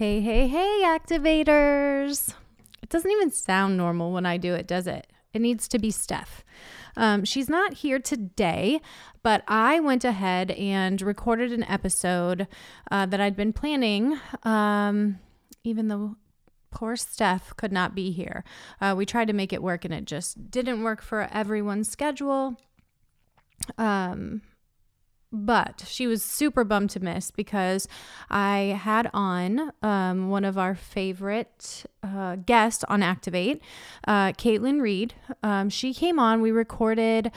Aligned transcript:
Hey, 0.00 0.22
hey, 0.22 0.48
hey, 0.48 0.80
activators. 0.82 2.32
It 2.82 2.88
doesn't 2.88 3.10
even 3.10 3.30
sound 3.30 3.76
normal 3.76 4.12
when 4.12 4.24
I 4.24 4.38
do 4.38 4.54
it, 4.54 4.66
does 4.66 4.86
it? 4.86 5.06
It 5.34 5.42
needs 5.42 5.68
to 5.68 5.78
be 5.78 5.90
Steph. 5.90 6.42
Um, 6.96 7.26
she's 7.26 7.50
not 7.50 7.74
here 7.74 7.98
today, 7.98 8.80
but 9.22 9.44
I 9.46 9.78
went 9.78 10.02
ahead 10.06 10.52
and 10.52 11.02
recorded 11.02 11.52
an 11.52 11.64
episode 11.64 12.48
uh, 12.90 13.04
that 13.04 13.20
I'd 13.20 13.36
been 13.36 13.52
planning, 13.52 14.18
um, 14.42 15.18
even 15.64 15.88
though 15.88 16.16
poor 16.70 16.96
Steph 16.96 17.54
could 17.58 17.70
not 17.70 17.94
be 17.94 18.10
here. 18.10 18.42
Uh, 18.80 18.94
we 18.96 19.04
tried 19.04 19.26
to 19.26 19.34
make 19.34 19.52
it 19.52 19.62
work 19.62 19.84
and 19.84 19.92
it 19.92 20.06
just 20.06 20.50
didn't 20.50 20.82
work 20.82 21.02
for 21.02 21.28
everyone's 21.30 21.90
schedule. 21.90 22.56
Um, 23.76 24.40
but 25.32 25.84
she 25.86 26.06
was 26.06 26.22
super 26.22 26.64
bummed 26.64 26.90
to 26.90 27.00
miss 27.00 27.30
because 27.30 27.86
I 28.28 28.78
had 28.80 29.10
on 29.14 29.72
um, 29.82 30.28
one 30.28 30.44
of 30.44 30.58
our 30.58 30.74
favorite 30.74 31.84
uh, 32.02 32.36
guests 32.36 32.84
on 32.88 33.02
Activate, 33.02 33.62
uh, 34.06 34.32
Caitlin 34.32 34.80
Reed. 34.80 35.14
Um, 35.42 35.70
she 35.70 35.94
came 35.94 36.18
on, 36.18 36.40
we 36.40 36.50
recorded 36.50 37.30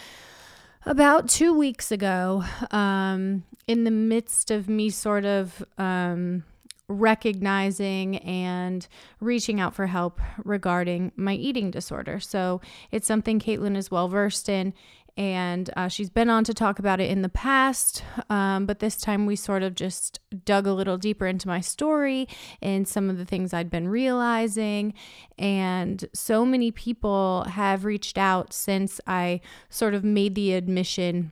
about 0.86 1.30
two 1.30 1.58
weeks 1.58 1.92
ago 1.92 2.44
um, 2.72 3.44
in 3.68 3.84
the 3.84 3.92
midst 3.92 4.52
of 4.52 4.68
me 4.68 4.90
sort 4.90 5.26
of 5.26 5.64
um, 5.78 6.44
recognizing 6.88 8.18
and 8.18 8.88
reaching 9.20 9.60
out 9.60 9.74
for 9.74 9.88
help 9.88 10.20
regarding 10.44 11.12
my 11.16 11.34
eating 11.34 11.72
disorder. 11.72 12.20
So 12.20 12.62
it's 12.92 13.08
something 13.08 13.40
Caitlin 13.40 13.78
is 13.78 13.90
well 13.90 14.08
versed 14.08 14.50
in. 14.50 14.74
And 15.16 15.70
uh, 15.76 15.90
she's 15.90 16.10
been 16.10 16.30
on 16.30 16.44
to 16.46 16.56
talk 16.56 16.80
about 16.80 17.00
it 17.00 17.12
in 17.12 17.22
the 17.22 17.30
past, 17.30 18.04
um, 18.32 18.66
but 18.66 18.80
this 18.80 18.98
time 18.98 19.28
we 19.28 19.36
sort 19.36 19.62
of 19.62 19.76
just 19.76 20.20
dug 20.44 20.66
a 20.66 20.74
little 20.74 20.98
deeper 20.98 21.28
into 21.28 21.48
my 21.48 21.62
story 21.62 22.28
and 22.64 22.88
some 22.88 23.12
of 23.12 23.20
the 23.20 23.26
things 23.26 23.54
I'd 23.54 23.70
been 23.70 23.88
realizing. 23.88 24.96
And 25.38 26.04
so 26.14 26.46
many 26.46 26.72
people 26.72 27.44
have 27.44 27.86
reached 27.86 28.18
out 28.18 28.54
since 28.54 29.00
I 29.06 29.42
sort 29.70 29.94
of 29.94 30.04
made 30.04 30.34
the 30.34 30.54
admission 30.54 31.32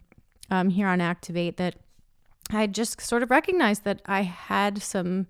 um, 0.52 0.70
here 0.70 0.88
on 0.88 1.02
Activate 1.02 1.58
that 1.58 1.76
I 2.52 2.68
just 2.68 3.02
sort 3.02 3.24
of 3.24 3.32
recognized 3.32 3.84
that 3.86 4.02
I 4.06 4.22
had 4.22 4.84
some 4.84 5.26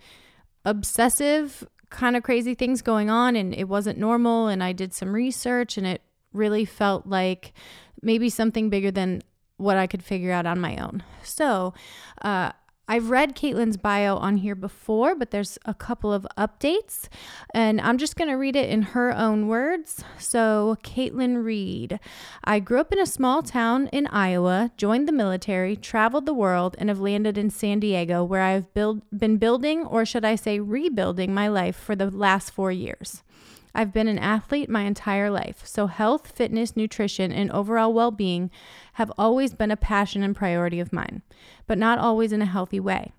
obsessive 0.65 1.65
kind 1.89 2.15
of 2.15 2.23
crazy 2.23 2.55
things 2.55 2.81
going 2.81 3.09
on 3.09 3.35
and 3.35 3.53
it 3.53 3.69
wasn't 3.69 3.97
normal. 3.99 4.47
And 4.47 4.63
I 4.63 4.73
did 4.73 4.93
some 4.93 5.13
research 5.13 5.77
and 5.77 5.87
it 5.87 6.01
really 6.33 6.65
felt 6.65 7.05
like 7.05 7.53
maybe 8.01 8.29
something 8.29 8.69
bigger 8.69 8.91
than 8.91 9.21
what 9.57 9.77
I 9.77 9.87
could 9.87 10.03
figure 10.03 10.31
out 10.31 10.45
on 10.45 10.59
my 10.59 10.77
own. 10.77 11.03
So, 11.23 11.73
uh, 12.21 12.51
I've 12.91 13.09
read 13.09 13.37
Caitlin's 13.37 13.77
bio 13.77 14.17
on 14.17 14.35
here 14.35 14.53
before, 14.53 15.15
but 15.15 15.31
there's 15.31 15.57
a 15.63 15.73
couple 15.73 16.11
of 16.11 16.27
updates, 16.37 17.07
and 17.53 17.79
I'm 17.79 17.97
just 17.97 18.17
going 18.17 18.27
to 18.27 18.35
read 18.35 18.57
it 18.57 18.69
in 18.69 18.81
her 18.81 19.15
own 19.15 19.47
words. 19.47 20.03
So, 20.19 20.77
Caitlin 20.83 21.41
Reed 21.41 22.01
I 22.43 22.59
grew 22.59 22.81
up 22.81 22.91
in 22.91 22.99
a 22.99 23.05
small 23.05 23.43
town 23.43 23.87
in 23.93 24.07
Iowa, 24.07 24.71
joined 24.75 25.07
the 25.07 25.13
military, 25.13 25.77
traveled 25.77 26.25
the 26.25 26.33
world, 26.33 26.75
and 26.79 26.89
have 26.89 26.99
landed 26.99 27.37
in 27.37 27.49
San 27.49 27.79
Diego, 27.79 28.25
where 28.25 28.41
I 28.41 28.51
have 28.51 28.73
build, 28.73 29.03
been 29.17 29.37
building, 29.37 29.85
or 29.85 30.03
should 30.03 30.25
I 30.25 30.35
say, 30.35 30.59
rebuilding 30.59 31.33
my 31.33 31.47
life 31.47 31.77
for 31.77 31.95
the 31.95 32.11
last 32.11 32.51
four 32.51 32.73
years. 32.73 33.23
I've 33.73 33.93
been 33.93 34.07
an 34.07 34.19
athlete 34.19 34.69
my 34.69 34.83
entire 34.83 35.29
life, 35.29 35.65
so 35.65 35.87
health, 35.87 36.31
fitness, 36.31 36.75
nutrition, 36.75 37.31
and 37.31 37.51
overall 37.51 37.93
well 37.93 38.11
being 38.11 38.51
have 38.93 39.11
always 39.17 39.53
been 39.53 39.71
a 39.71 39.77
passion 39.77 40.23
and 40.23 40.35
priority 40.35 40.79
of 40.79 40.91
mine, 40.91 41.21
but 41.67 41.77
not 41.77 41.97
always 41.97 42.31
in 42.31 42.41
a 42.41 42.45
healthy 42.45 42.79
way. 42.79 43.11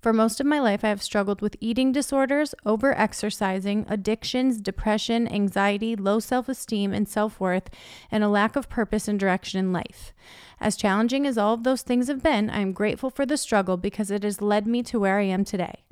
For 0.00 0.12
most 0.12 0.38
of 0.38 0.46
my 0.46 0.60
life, 0.60 0.84
I 0.84 0.90
have 0.90 1.02
struggled 1.02 1.40
with 1.42 1.56
eating 1.60 1.90
disorders, 1.90 2.54
over 2.64 2.96
exercising, 2.96 3.84
addictions, 3.88 4.60
depression, 4.60 5.26
anxiety, 5.26 5.96
low 5.96 6.20
self 6.20 6.48
esteem 6.48 6.92
and 6.92 7.08
self 7.08 7.40
worth, 7.40 7.68
and 8.10 8.22
a 8.22 8.28
lack 8.28 8.54
of 8.54 8.68
purpose 8.68 9.08
and 9.08 9.18
direction 9.18 9.58
in 9.58 9.72
life. 9.72 10.12
As 10.60 10.76
challenging 10.76 11.26
as 11.26 11.36
all 11.36 11.54
of 11.54 11.64
those 11.64 11.82
things 11.82 12.06
have 12.06 12.22
been, 12.22 12.48
I 12.48 12.60
am 12.60 12.72
grateful 12.72 13.10
for 13.10 13.26
the 13.26 13.36
struggle 13.36 13.76
because 13.76 14.12
it 14.12 14.22
has 14.22 14.40
led 14.40 14.68
me 14.68 14.84
to 14.84 15.00
where 15.00 15.18
I 15.18 15.24
am 15.24 15.44
today 15.44 15.82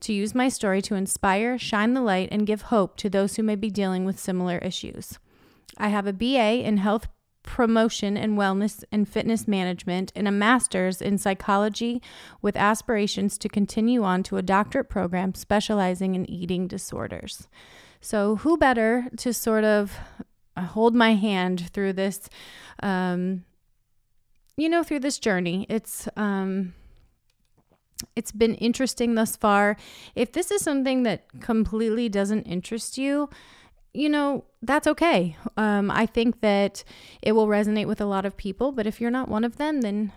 to 0.00 0.12
use 0.12 0.34
my 0.34 0.48
story 0.48 0.82
to 0.82 0.94
inspire, 0.94 1.58
shine 1.58 1.94
the 1.94 2.00
light, 2.00 2.28
and 2.30 2.46
give 2.46 2.62
hope 2.62 2.96
to 2.98 3.08
those 3.08 3.36
who 3.36 3.42
may 3.42 3.56
be 3.56 3.70
dealing 3.70 4.04
with 4.04 4.18
similar 4.18 4.58
issues. 4.58 5.18
I 5.78 5.88
have 5.88 6.06
a 6.06 6.12
BA 6.12 6.64
in 6.64 6.78
health 6.78 7.08
promotion 7.46 8.16
and 8.16 8.36
wellness 8.36 8.84
and 8.92 9.08
fitness 9.08 9.48
management 9.48 10.12
and 10.14 10.28
a 10.28 10.32
master's 10.32 11.00
in 11.00 11.16
psychology 11.16 12.02
with 12.42 12.56
aspirations 12.56 13.38
to 13.38 13.48
continue 13.48 14.02
on 14.02 14.22
to 14.24 14.36
a 14.36 14.42
doctorate 14.42 14.90
program 14.90 15.32
specializing 15.32 16.14
in 16.14 16.28
eating 16.28 16.66
disorders. 16.66 17.48
So, 18.00 18.36
who 18.36 18.58
better 18.58 19.06
to 19.16 19.32
sort 19.32 19.64
of 19.64 19.98
hold 20.58 20.94
my 20.94 21.14
hand 21.14 21.70
through 21.70 21.94
this, 21.94 22.28
um, 22.82 23.44
you 24.56 24.68
know, 24.68 24.82
through 24.82 25.00
this 25.00 25.18
journey? 25.18 25.66
It's, 25.68 26.08
um, 26.16 26.74
it's 28.14 28.32
been 28.32 28.54
interesting 28.56 29.14
thus 29.14 29.36
far. 29.36 29.76
If 30.14 30.32
this 30.32 30.50
is 30.50 30.62
something 30.62 31.02
that 31.04 31.24
completely 31.40 32.08
doesn't 32.08 32.42
interest 32.42 32.98
you, 32.98 33.30
you 33.94 34.08
know, 34.08 34.44
that's 34.60 34.86
okay. 34.86 35.36
Um, 35.56 35.90
I 35.90 36.04
think 36.06 36.40
that 36.42 36.84
it 37.22 37.32
will 37.32 37.46
resonate 37.46 37.86
with 37.86 38.00
a 38.00 38.06
lot 38.06 38.26
of 38.26 38.36
people, 38.36 38.72
but 38.72 38.86
if 38.86 39.00
you're 39.00 39.10
not 39.10 39.28
one 39.28 39.44
of 39.44 39.56
them, 39.56 39.80
then 39.80 40.12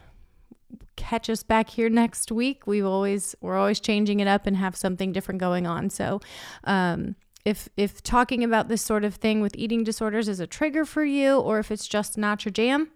catch 0.97 1.29
us 1.29 1.43
back 1.43 1.69
here 1.69 1.89
next 1.89 2.31
week. 2.31 2.67
We've 2.67 2.85
always 2.85 3.35
we're 3.39 3.57
always 3.57 3.79
changing 3.79 4.19
it 4.19 4.27
up 4.27 4.45
and 4.45 4.57
have 4.57 4.75
something 4.75 5.13
different 5.13 5.39
going 5.39 5.65
on. 5.65 5.89
So, 5.89 6.19
um, 6.65 7.15
if 7.45 7.69
if 7.77 8.03
talking 8.03 8.43
about 8.43 8.67
this 8.67 8.81
sort 8.81 9.05
of 9.05 9.15
thing 9.15 9.41
with 9.41 9.55
eating 9.55 9.85
disorders 9.85 10.27
is 10.27 10.41
a 10.41 10.47
trigger 10.47 10.83
for 10.83 11.05
you, 11.05 11.39
or 11.39 11.59
if 11.59 11.71
it's 11.71 11.87
just 11.87 12.17
not 12.17 12.43
your 12.43 12.51
jam, 12.51 12.89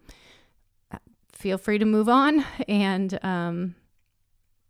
feel 1.32 1.58
free 1.58 1.78
to 1.78 1.86
move 1.86 2.10
on 2.10 2.46
and 2.68 3.24
um, 3.24 3.76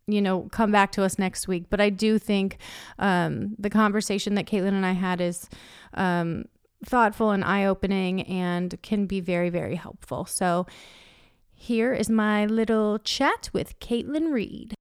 you 0.08 0.22
know, 0.22 0.50
come 0.52 0.72
back 0.72 0.92
to 0.94 1.04
us 1.04 1.18
next 1.18 1.48
week. 1.48 1.66
But 1.70 1.80
I 1.80 1.90
do 1.90 2.20
think 2.20 2.58
um, 3.00 3.56
the 3.58 3.70
conversation 3.70 4.36
that 4.36 4.46
Caitlin 4.46 4.70
and 4.70 4.86
I 4.86 4.94
had 4.94 5.22
is 5.22 5.50
um, 5.94 6.46
thoughtful 6.86 7.32
and 7.32 7.44
eye 7.44 7.66
opening 7.66 8.22
and 8.24 8.80
can 8.82 9.06
be 9.06 9.20
very, 9.20 9.50
very 9.50 9.76
helpful. 9.76 10.26
So 10.26 10.68
here 11.54 11.94
is 11.94 12.10
my 12.10 12.46
little 12.46 13.00
chat 13.00 13.50
with 13.54 13.80
Caitlin 13.80 14.34
Reed. 14.34 14.76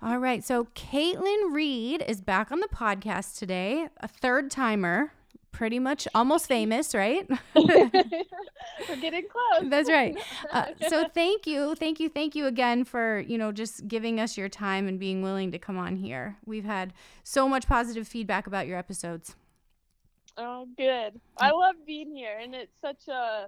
All 0.00 0.18
right, 0.18 0.44
so 0.44 0.66
Caitlin 0.76 1.52
Reed 1.52 2.04
is 2.06 2.20
back 2.20 2.52
on 2.52 2.60
the 2.60 2.68
podcast 2.68 3.36
today, 3.36 3.88
a 3.96 4.06
third 4.06 4.48
timer 4.48 5.12
pretty 5.52 5.78
much 5.78 6.06
almost 6.14 6.46
famous, 6.46 6.94
right? 6.94 7.28
We're 7.54 8.96
getting 9.00 9.26
close. 9.28 9.70
That's 9.70 9.90
right. 9.90 10.16
Uh, 10.50 10.66
so 10.88 11.06
thank 11.12 11.46
you, 11.46 11.74
thank 11.74 12.00
you, 12.00 12.08
thank 12.08 12.34
you 12.34 12.46
again 12.46 12.84
for 12.84 13.20
you 13.20 13.36
know 13.36 13.52
just 13.52 13.86
giving 13.86 14.18
us 14.18 14.38
your 14.38 14.48
time 14.48 14.88
and 14.88 14.98
being 14.98 15.20
willing 15.20 15.50
to 15.52 15.58
come 15.58 15.76
on 15.76 15.96
here. 15.96 16.36
We've 16.46 16.64
had 16.64 16.94
so 17.22 17.48
much 17.48 17.66
positive 17.66 18.08
feedback 18.08 18.46
about 18.46 18.66
your 18.66 18.78
episodes. 18.78 19.36
Oh, 20.36 20.66
good. 20.76 21.20
I 21.36 21.50
love 21.50 21.74
being 21.86 22.14
here, 22.14 22.38
and 22.40 22.54
it's 22.54 22.80
such 22.80 23.08
a 23.08 23.46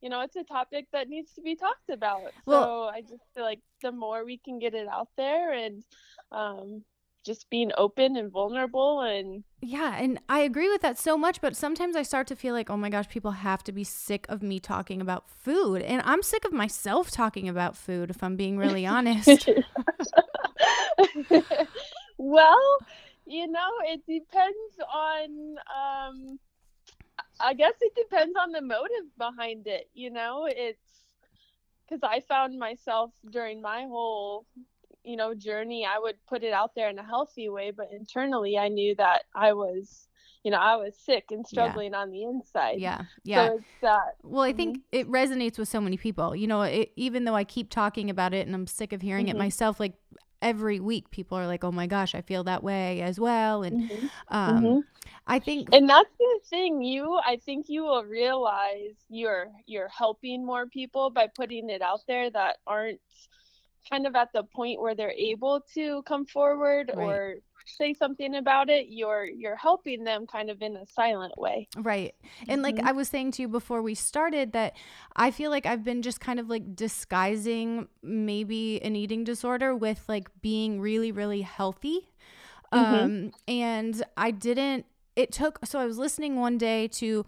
you 0.00 0.08
know 0.08 0.22
it's 0.22 0.36
a 0.36 0.42
topic 0.44 0.86
that 0.92 1.08
needs 1.08 1.32
to 1.34 1.40
be 1.42 1.54
talked 1.54 1.88
about. 1.90 2.32
Well- 2.46 2.62
so 2.62 2.82
I 2.88 3.00
just 3.02 3.22
feel 3.34 3.44
like 3.44 3.60
the 3.82 3.92
more 3.92 4.24
we 4.24 4.38
can 4.38 4.58
get 4.58 4.74
it 4.74 4.88
out 4.88 5.08
there 5.16 5.52
and 5.52 5.84
um, 6.32 6.82
just 7.24 7.48
being 7.50 7.70
open 7.76 8.16
and 8.16 8.30
vulnerable 8.30 9.00
and 9.00 9.44
Yeah, 9.60 9.96
and 9.98 10.20
I 10.28 10.40
agree 10.40 10.68
with 10.68 10.82
that 10.82 10.98
so 10.98 11.16
much, 11.16 11.40
but 11.40 11.56
sometimes 11.56 11.96
I 11.96 12.02
start 12.02 12.26
to 12.28 12.36
feel 12.36 12.54
like, 12.54 12.70
oh 12.70 12.76
my 12.76 12.90
gosh, 12.90 13.08
people 13.08 13.32
have 13.32 13.64
to 13.64 13.72
be 13.72 13.84
sick 13.84 14.26
of 14.28 14.42
me 14.42 14.60
talking 14.60 15.00
about 15.00 15.30
food. 15.30 15.82
And 15.82 16.02
I'm 16.04 16.22
sick 16.22 16.44
of 16.44 16.52
myself 16.52 17.10
talking 17.10 17.48
about 17.48 17.76
food, 17.76 18.10
if 18.10 18.22
I'm 18.22 18.36
being 18.36 18.58
really 18.58 18.86
honest. 18.86 19.48
well, 22.18 22.78
you 23.26 23.46
know, 23.48 23.70
it 23.84 24.02
depends 24.06 24.78
on 24.92 25.56
um 25.74 26.38
I 27.40 27.54
guess 27.54 27.74
it 27.80 27.94
depends 27.94 28.36
on 28.40 28.52
the 28.52 28.62
motive 28.62 29.16
behind 29.18 29.66
it. 29.66 29.88
You 29.94 30.10
know, 30.10 30.46
it's 30.48 30.78
because 31.86 32.02
I 32.02 32.20
found 32.20 32.58
myself 32.58 33.10
during 33.30 33.60
my 33.60 33.82
whole, 33.82 34.46
you 35.04 35.16
know, 35.16 35.34
journey. 35.34 35.86
I 35.86 35.98
would 35.98 36.16
put 36.28 36.42
it 36.42 36.52
out 36.52 36.74
there 36.74 36.88
in 36.88 36.98
a 36.98 37.04
healthy 37.04 37.48
way, 37.48 37.70
but 37.70 37.88
internally, 37.92 38.58
I 38.58 38.68
knew 38.68 38.94
that 38.96 39.22
I 39.34 39.52
was, 39.52 40.08
you 40.42 40.50
know, 40.50 40.58
I 40.58 40.76
was 40.76 40.96
sick 40.96 41.26
and 41.30 41.46
struggling 41.46 41.94
on 41.94 42.10
the 42.10 42.24
inside. 42.24 42.78
Yeah. 42.80 43.02
Yeah. 43.24 43.48
So 43.50 43.60
that. 43.82 44.16
Well, 44.22 44.42
I 44.42 44.52
think 44.52 44.80
it 44.92 45.10
resonates 45.10 45.58
with 45.58 45.68
so 45.68 45.80
many 45.80 45.96
people. 45.96 46.34
You 46.34 46.46
know, 46.46 46.62
it, 46.62 46.92
even 46.96 47.24
though 47.24 47.34
I 47.36 47.44
keep 47.44 47.70
talking 47.70 48.10
about 48.10 48.34
it 48.34 48.46
and 48.46 48.54
I'm 48.54 48.66
sick 48.66 48.92
of 48.92 49.02
hearing 49.02 49.28
it 49.28 49.34
Mhm. 49.34 49.38
myself, 49.38 49.78
like 49.78 49.94
every 50.42 50.80
week 50.80 51.10
people 51.10 51.38
are 51.38 51.46
like, 51.46 51.62
"Oh 51.64 51.72
my 51.72 51.86
gosh, 51.86 52.14
I 52.14 52.20
feel 52.22 52.44
that 52.44 52.62
way 52.62 53.00
as 53.02 53.20
well." 53.20 53.62
And 53.62 53.90
Mhm. 53.90 54.10
um, 54.28 54.64
Mhm. 54.64 54.84
I 55.26 55.38
think 55.38 55.68
and 55.72 55.88
that's 55.88 56.10
the 56.18 56.40
thing 56.48 56.82
you 56.82 57.18
i 57.26 57.36
think 57.36 57.66
you 57.68 57.82
will 57.82 58.04
realize 58.04 58.96
you're 59.08 59.50
you're 59.66 59.88
helping 59.88 60.44
more 60.44 60.66
people 60.66 61.10
by 61.10 61.26
putting 61.26 61.68
it 61.70 61.82
out 61.82 62.00
there 62.06 62.30
that 62.30 62.58
aren't 62.66 63.00
kind 63.90 64.06
of 64.06 64.14
at 64.14 64.32
the 64.32 64.42
point 64.42 64.80
where 64.80 64.94
they're 64.94 65.10
able 65.12 65.60
to 65.74 66.02
come 66.04 66.24
forward 66.26 66.90
Right. 66.94 67.04
or 67.04 67.34
say 67.66 67.94
something 67.94 68.34
about 68.34 68.68
it 68.68 68.88
you're 68.90 69.24
you're 69.24 69.56
helping 69.56 70.04
them 70.04 70.26
kind 70.26 70.50
of 70.50 70.60
in 70.60 70.76
a 70.76 70.86
silent 70.86 71.32
way 71.38 71.66
Right. 71.78 72.14
And 72.46 72.60
like 72.62 72.76
Mhm. 72.76 72.86
I 72.88 72.92
was 72.92 73.08
saying 73.08 73.30
to 73.32 73.42
you 73.42 73.48
before 73.48 73.80
we 73.80 73.94
started 73.94 74.52
that 74.52 74.76
I 75.16 75.30
feel 75.30 75.50
like 75.50 75.64
I've 75.64 75.82
been 75.82 76.02
just 76.02 76.20
kind 76.20 76.38
of 76.38 76.50
like 76.50 76.76
disguising 76.76 77.88
maybe 78.02 78.82
an 78.82 78.96
eating 78.96 79.24
disorder 79.24 79.74
with 79.74 80.04
like 80.08 80.28
being 80.42 80.78
really 80.80 81.10
really 81.10 81.40
healthy. 81.42 82.10
Mhm. 82.72 83.04
Um 83.04 83.32
and 83.48 84.02
I 84.16 84.30
didn't 84.30 84.84
it 85.16 85.32
took 85.32 85.58
so 85.64 85.78
I 85.78 85.86
was 85.86 85.96
listening 85.96 86.36
one 86.36 86.58
day 86.58 86.88
to 86.88 87.24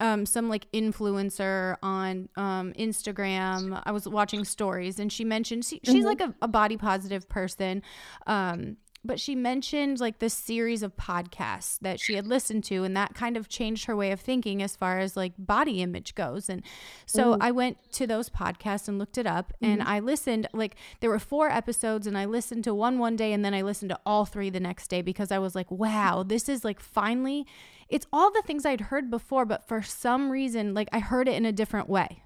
um, 0.00 0.26
some 0.26 0.48
like 0.48 0.66
influencer 0.72 1.76
on 1.82 2.28
um, 2.36 2.72
Instagram. 2.78 3.80
I 3.84 3.92
was 3.92 4.08
watching 4.08 4.44
stories 4.44 4.98
and 4.98 5.12
she 5.12 5.24
mentioned 5.24 5.64
she, 5.64 5.80
she's 5.84 6.02
Mhm. 6.04 6.06
like 6.06 6.20
a, 6.20 6.34
a 6.42 6.48
body 6.48 6.76
positive 6.76 7.28
person. 7.28 7.82
Um, 8.26 8.76
but 9.02 9.18
she 9.18 9.34
mentioned 9.34 9.98
like 9.98 10.18
this 10.18 10.34
series 10.34 10.82
of 10.82 10.94
podcasts 10.94 11.78
that 11.80 11.98
she 11.98 12.16
had 12.16 12.26
listened 12.26 12.64
to 12.64 12.84
and 12.84 12.94
that 12.94 13.14
kind 13.14 13.38
of 13.38 13.48
changed 13.48 13.86
her 13.86 13.96
way 13.96 14.10
of 14.12 14.20
thinking 14.20 14.62
as 14.62 14.76
far 14.76 14.98
as 14.98 15.16
like 15.16 15.32
body 15.38 15.80
image 15.80 16.14
goes 16.14 16.50
and 16.50 16.62
so 17.06 17.32
Mhm. 17.32 17.38
i 17.40 17.50
went 17.50 17.78
to 17.92 18.06
those 18.06 18.28
podcasts 18.28 18.88
and 18.88 18.98
looked 18.98 19.16
it 19.16 19.26
up 19.26 19.54
and 19.62 19.82
i 19.82 20.00
listened 20.00 20.48
like 20.52 20.76
there 21.00 21.08
were 21.08 21.18
four 21.18 21.48
episodes 21.48 22.06
and 22.06 22.18
i 22.18 22.26
listened 22.26 22.62
to 22.64 22.74
one 22.74 22.98
one 22.98 23.16
day 23.16 23.32
and 23.32 23.42
then 23.42 23.54
i 23.54 23.62
listened 23.62 23.88
to 23.88 23.98
all 24.04 24.26
three 24.26 24.50
the 24.50 24.60
next 24.60 24.88
day 24.88 25.00
because 25.00 25.32
i 25.32 25.38
was 25.38 25.54
like 25.54 25.70
wow 25.70 26.22
this 26.22 26.46
is 26.46 26.62
like 26.62 26.78
finally 26.78 27.46
it's 27.90 28.06
all 28.12 28.30
the 28.30 28.42
things 28.42 28.64
i'd 28.64 28.82
heard 28.82 29.10
before 29.10 29.44
but 29.44 29.66
for 29.66 29.82
some 29.82 30.30
reason 30.30 30.72
like 30.74 30.88
i 30.92 30.98
heard 30.98 31.28
it 31.28 31.34
in 31.34 31.44
a 31.44 31.52
different 31.52 31.88
way. 31.88 32.22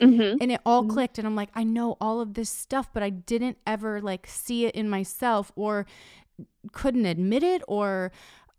Mm-hmm. 0.00 0.36
and 0.40 0.52
it 0.52 0.60
all 0.64 0.84
clicked 0.84 1.18
and 1.18 1.26
i'm 1.26 1.34
like 1.34 1.48
i 1.56 1.64
know 1.64 1.96
all 2.00 2.20
of 2.20 2.34
this 2.34 2.48
stuff 2.48 2.88
but 2.94 3.02
i 3.02 3.10
didn't 3.10 3.58
ever 3.66 4.00
like 4.00 4.28
see 4.28 4.64
it 4.64 4.76
in 4.76 4.88
myself 4.88 5.50
or 5.56 5.86
couldn't 6.70 7.04
admit 7.04 7.42
it 7.42 7.62
or 7.66 8.12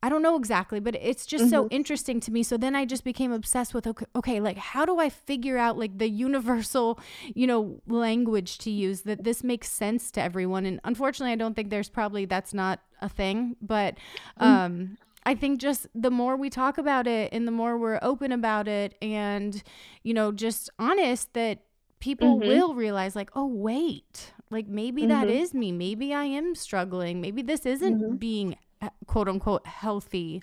i 0.04 0.10
don't 0.10 0.22
know 0.22 0.36
exactly 0.36 0.82
but 0.82 0.96
it's 0.96 1.26
just 1.26 1.50
so 1.50 1.70
interesting 1.70 2.20
to 2.20 2.32
me. 2.32 2.44
So 2.44 2.58
then 2.58 2.76
i 2.76 2.84
just 2.84 3.06
became 3.06 3.32
obsessed 3.32 3.74
with 3.74 3.88
okay, 3.88 4.06
okay 4.16 4.40
like 4.42 4.58
how 4.58 4.86
do 4.86 5.00
i 5.00 5.08
figure 5.10 5.58
out 5.58 5.78
like 5.78 5.98
the 5.98 6.10
universal 6.10 7.00
you 7.34 7.48
know 7.48 7.82
language 7.88 8.58
to 8.60 8.70
use 8.70 9.02
that 9.04 9.24
this 9.24 9.42
makes 9.42 9.72
sense 9.72 10.12
to 10.12 10.22
everyone? 10.22 10.66
And 10.66 10.82
unfortunately 10.84 11.32
i 11.32 11.38
don't 11.38 11.56
think 11.56 11.70
there's 11.70 11.90
probably 11.90 12.26
that's 12.26 12.54
not 12.54 12.82
a 13.02 13.08
thing 13.08 13.56
but 13.62 13.98
um 14.38 14.98
I 15.24 15.36
think 15.36 15.60
just 15.60 15.88
the 15.94 16.12
more 16.12 16.36
we 16.36 16.50
talk 16.50 16.78
about 16.78 17.06
it 17.08 17.32
and 17.34 17.48
the 17.48 17.52
more 17.52 17.78
we're 17.78 18.00
open 18.02 18.32
about 18.32 18.68
it 18.68 18.96
and, 19.02 19.62
you 20.04 20.14
know, 20.14 20.32
just 20.32 20.70
honest 20.80 21.34
that 21.34 21.60
people 22.00 22.40
Mhm. 22.40 22.48
will 22.48 22.74
realize, 22.74 23.16
like, 23.16 23.30
oh, 23.36 23.46
wait, 23.46 24.34
like 24.50 24.68
maybe 24.68 25.06
that 25.06 25.28
Mhm. 25.28 25.32
is 25.32 25.54
me. 25.54 25.72
Maybe 25.72 26.14
I 26.14 26.24
am 26.24 26.56
struggling. 26.56 27.22
Maybe 27.22 27.42
this 27.42 27.66
isn't 27.66 28.02
Mhm. 28.02 28.20
being 28.20 28.58
uh, 28.82 28.90
quote 29.08 29.28
unquote 29.28 29.68
healthy. 29.68 30.42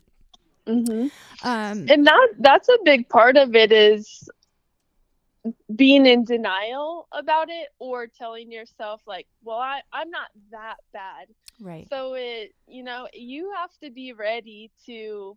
Mm-hmm. 0.66 1.08
Um, 1.48 1.86
and 1.88 2.06
that 2.06 2.28
that's 2.38 2.68
a 2.68 2.76
big 2.84 3.08
part 3.08 3.36
of 3.38 3.54
it 3.54 3.72
is 3.72 4.28
being 5.74 6.06
in 6.06 6.24
denial 6.24 7.06
about 7.12 7.48
it 7.48 7.68
or 7.78 8.06
telling 8.08 8.50
yourself 8.50 9.00
like 9.06 9.28
well 9.44 9.58
I, 9.58 9.80
i'm 9.92 10.10
not 10.10 10.26
that 10.50 10.76
bad 10.92 11.28
right. 11.60 11.88
so 11.88 12.14
it 12.14 12.54
you 12.66 12.82
know 12.82 13.08
you 13.12 13.52
have 13.56 13.70
to 13.82 13.90
be 13.90 14.12
ready 14.12 14.70
to 14.86 15.36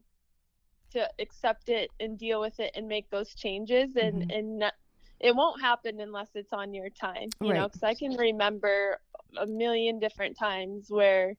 to 0.92 1.08
accept 1.20 1.70
it 1.70 1.92
and 2.00 2.18
deal 2.18 2.42
with 2.42 2.60
it 2.60 2.72
and 2.76 2.88
make 2.88 3.10
those 3.10 3.34
changes 3.36 3.96
and 3.96 4.24
Mhm. 4.24 4.32
and 4.32 4.60
not, 4.60 4.74
it 5.20 5.36
won't 5.36 5.62
happen 5.62 6.00
unless 6.00 6.30
it's 6.36 6.54
on 6.54 6.74
your 6.74 6.90
time 6.90 7.34
you 7.42 7.54
know 7.54 7.68
because 7.68 7.84
i 7.84 7.94
can 7.94 8.14
remember 8.18 8.98
a 9.38 9.46
million 9.46 10.00
different 10.00 10.38
times 10.38 10.88
where 10.90 11.36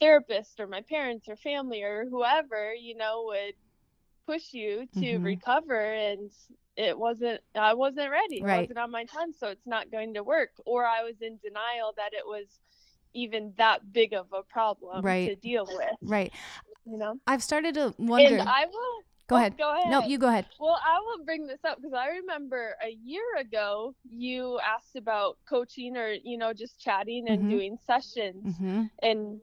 therapists 0.00 0.58
or 0.58 0.66
my 0.66 0.80
parents 0.82 1.28
or 1.28 1.36
family 1.36 1.82
or 1.82 2.06
whoever 2.10 2.74
you 2.74 2.96
know 2.96 3.24
would 3.26 3.54
push 4.26 4.52
you 4.52 4.86
to 4.96 5.18
Mhm. 5.18 5.24
recover 5.24 5.80
and 5.94 6.30
it 6.76 6.98
wasn't 6.98 7.40
i 7.54 7.74
wasn't 7.74 8.10
ready 8.10 8.38
it 8.38 8.44
Right. 8.44 8.60
wasn't 8.60 8.78
on 8.78 8.90
my 8.90 9.04
time 9.04 9.32
so 9.32 9.48
it's 9.48 9.66
not 9.66 9.90
going 9.90 10.14
to 10.14 10.22
work 10.22 10.50
or 10.66 10.84
i 10.86 11.02
was 11.02 11.20
in 11.20 11.38
denial 11.42 11.92
that 11.96 12.12
it 12.14 12.26
was 12.26 12.46
even 13.14 13.52
that 13.58 13.92
big 13.92 14.12
of 14.14 14.26
a 14.32 14.42
problem 14.42 15.04
Right. 15.04 15.28
to 15.28 15.36
deal 15.36 15.66
with 15.66 15.96
Right. 16.02 16.32
you 16.84 16.98
know 16.98 17.14
I've 17.26 17.42
started 17.42 17.74
to 17.74 17.94
wonder. 17.98 18.36
and 18.38 18.48
i 18.48 18.66
will 18.66 18.96
go 19.28 19.36
oh, 19.36 19.38
ahead. 19.38 19.56
go 19.56 19.72
ahead 19.74 19.90
No, 19.90 20.02
you 20.02 20.18
go 20.18 20.28
ahead. 20.28 20.46
well 20.58 20.78
i 20.84 20.98
will 20.98 21.24
bring 21.24 21.46
this 21.46 21.64
up 21.64 21.76
because 21.78 21.94
i 21.94 22.08
remember 22.08 22.74
a 22.84 22.90
year 22.90 23.24
ago 23.38 23.94
you 24.08 24.58
asked 24.60 24.96
about 24.96 25.38
coaching 25.48 25.96
or 25.96 26.10
you 26.12 26.36
know 26.38 26.52
just 26.52 26.80
chatting 26.80 27.28
and 27.28 27.44
Mhm. 27.44 27.50
doing 27.50 27.78
sessions 27.86 28.56
hmm 28.56 28.82
and 29.02 29.40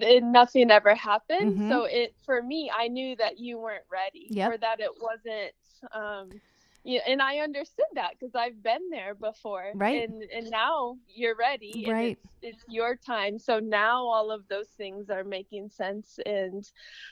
and 0.00 0.32
nothing 0.32 0.70
ever 0.70 0.94
happened. 0.94 1.58
Mhm. 1.58 1.68
So 1.68 1.84
it 1.84 2.14
for 2.24 2.42
me, 2.42 2.70
I 2.74 2.88
knew 2.88 3.14
that 3.16 3.38
you 3.38 3.58
weren't 3.58 3.84
ready 3.92 4.28
Yep. 4.30 4.50
or 4.50 4.56
that 4.58 4.80
it 4.80 4.90
wasn't. 4.98 5.52
Um, 5.92 6.40
yeah, 6.84 7.00
and 7.06 7.22
I 7.22 7.38
understood 7.38 7.86
that 7.94 8.12
because 8.18 8.34
I've 8.34 8.62
been 8.62 8.90
there 8.90 9.14
before. 9.14 9.72
Right. 9.74 10.08
And 10.08 10.22
and 10.34 10.50
now 10.50 10.96
you're 11.14 11.36
ready. 11.36 11.84
and 11.86 11.92
Right. 11.94 12.18
it's, 12.42 12.56
it's 12.56 12.64
your 12.68 12.96
time. 12.96 13.38
So 13.38 13.60
now 13.60 14.04
all 14.06 14.30
of 14.32 14.48
those 14.48 14.68
things 14.76 15.08
are 15.10 15.22
making 15.24 15.70
sense 15.70 16.18
and 16.26 16.68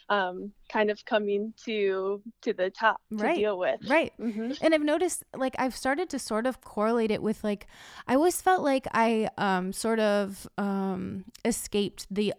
um, 0.08 0.52
kind 0.72 0.90
of 0.90 1.04
coming 1.04 1.54
to 1.64 2.20
to 2.42 2.52
the 2.52 2.70
top 2.70 3.00
to 3.18 3.24
Right. 3.24 3.36
deal 3.36 3.58
with. 3.58 3.80
Right. 3.88 4.12
hmm 4.16 4.52
and 4.60 4.74
i've 4.74 4.82
noticed 4.82 5.22
like 5.34 5.54
i've 5.58 5.74
started 5.76 6.10
to 6.10 6.18
sort 6.18 6.46
of 6.46 6.60
correlate 6.60 7.10
it 7.10 7.22
with 7.22 7.42
like 7.44 7.66
i 8.08 8.14
always 8.14 8.40
felt 8.42 8.62
like 8.62 8.86
i 8.92 9.28
um 9.38 9.72
sort 9.72 9.98
of 10.00 10.46
um 10.58 11.24
escaped 11.44 12.06
the 12.10 12.34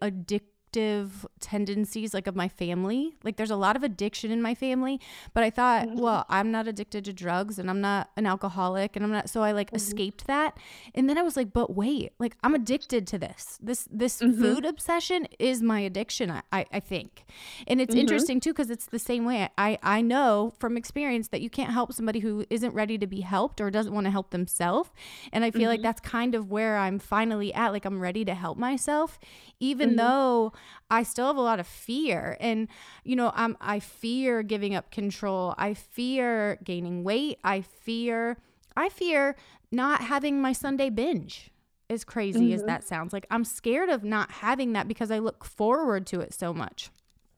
addictive 0.82 1.26
tendencies 1.40 2.14
like 2.14 2.28
of 2.28 2.36
my 2.36 2.48
family 2.48 3.14
like 3.24 3.36
there's 3.38 3.52
a 3.52 3.56
lot 3.56 3.76
of 3.76 3.84
addiction 3.84 4.32
in 4.32 4.42
my 4.42 4.54
family 4.56 5.00
but 5.34 5.44
i 5.44 5.50
thought 5.50 5.88
Mhm. 5.88 5.96
well 6.00 6.26
i'm 6.30 6.52
not 6.52 6.68
addicted 6.68 7.04
to 7.06 7.14
drugs 7.14 7.58
and 7.60 7.70
i'm 7.70 7.82
not 7.82 8.10
an 8.16 8.26
alcoholic 8.26 8.96
and 8.96 9.04
i'm 9.04 9.12
not 9.12 9.30
so 9.30 9.42
i 9.42 9.52
like 9.52 9.70
escaped 9.74 10.28
that 10.28 10.58
and 10.96 11.10
then 11.10 11.18
i 11.18 11.22
was 11.22 11.36
like 11.36 11.52
but 11.54 11.76
wait 11.76 12.12
like 12.20 12.38
i'm 12.44 12.54
addicted 12.56 13.06
to 13.08 13.18
this 13.18 13.58
this 13.62 13.88
this 13.92 14.22
Mhm. 14.22 14.40
food 14.40 14.66
obsession 14.66 15.28
is 15.40 15.62
my 15.62 15.80
addiction 15.80 16.30
i 16.32 16.42
i, 16.52 16.66
I 16.72 16.80
think 16.80 17.26
and 17.68 17.82
it's 17.82 17.96
Mhm. 17.96 18.00
interesting 18.00 18.40
too 18.40 18.52
because 18.54 18.70
it's 18.70 18.86
the 18.86 19.00
same 19.00 19.26
way 19.26 19.50
i 19.58 19.78
i 19.84 20.02
know 20.02 20.54
from 20.60 20.78
experience 20.78 21.30
that 21.30 21.42
you 21.42 21.50
can't 21.50 21.72
help 21.72 21.94
somebody 21.94 22.20
who 22.20 22.46
isn't 22.50 22.74
ready 22.74 22.98
to 22.98 23.08
be 23.08 23.22
helped 23.22 23.60
or 23.60 23.70
doesn't 23.72 23.94
want 23.94 24.06
to 24.06 24.12
help 24.12 24.30
themselves 24.32 24.90
and 25.34 25.44
i 25.44 25.52
feel 25.52 25.70
like 25.70 25.82
that's 25.82 26.02
kind 26.02 26.36
of 26.36 26.50
where 26.52 26.78
i'm 26.78 27.00
finally 27.00 27.54
at 27.54 27.72
like 27.74 27.86
i'm 27.86 28.00
ready 28.00 28.24
to 28.24 28.34
help 28.34 28.58
myself 28.58 29.20
even 29.60 29.92
Mhm. 29.92 29.98
though 29.98 30.54
i 30.90 31.04
still 31.04 31.28
have 31.28 31.38
a 31.38 31.42
lot 31.42 31.60
of 31.60 31.68
fear. 31.68 32.38
And 32.40 32.68
you 33.04 33.16
know 33.16 33.32
i'm 33.36 33.58
i 33.62 33.80
fear 33.80 34.44
giving 34.44 34.76
up 34.76 34.92
control. 34.92 35.54
I 35.58 35.74
fear 35.74 36.58
gaining 36.64 37.04
weight. 37.04 37.40
I 37.44 37.62
fear 37.62 38.38
i 38.78 38.90
fear 38.90 39.36
not 39.72 40.02
having 40.02 40.42
my 40.42 40.54
sunday 40.54 40.90
binge 40.90 41.50
as 41.90 42.04
crazy 42.04 42.54
as 42.54 42.64
Mhm. 42.64 42.68
that 42.68 42.84
sounds. 42.84 43.14
Like 43.14 43.26
i'm 43.32 43.44
scared 43.44 43.90
of 43.90 44.04
not 44.04 44.32
having 44.32 44.74
that 44.74 44.88
because 44.88 45.12
i 45.12 45.20
look 45.20 45.44
forward 45.46 46.06
to 46.08 46.20
it 46.22 46.34
so 46.34 46.54
much. 46.54 46.90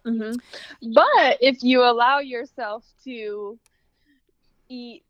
Hmm 0.06 0.34
But 0.94 1.38
if 1.42 1.63
you 1.63 1.82
allow 1.84 2.20
yourself 2.20 2.84
to 3.06 3.58
eat, 4.70 5.03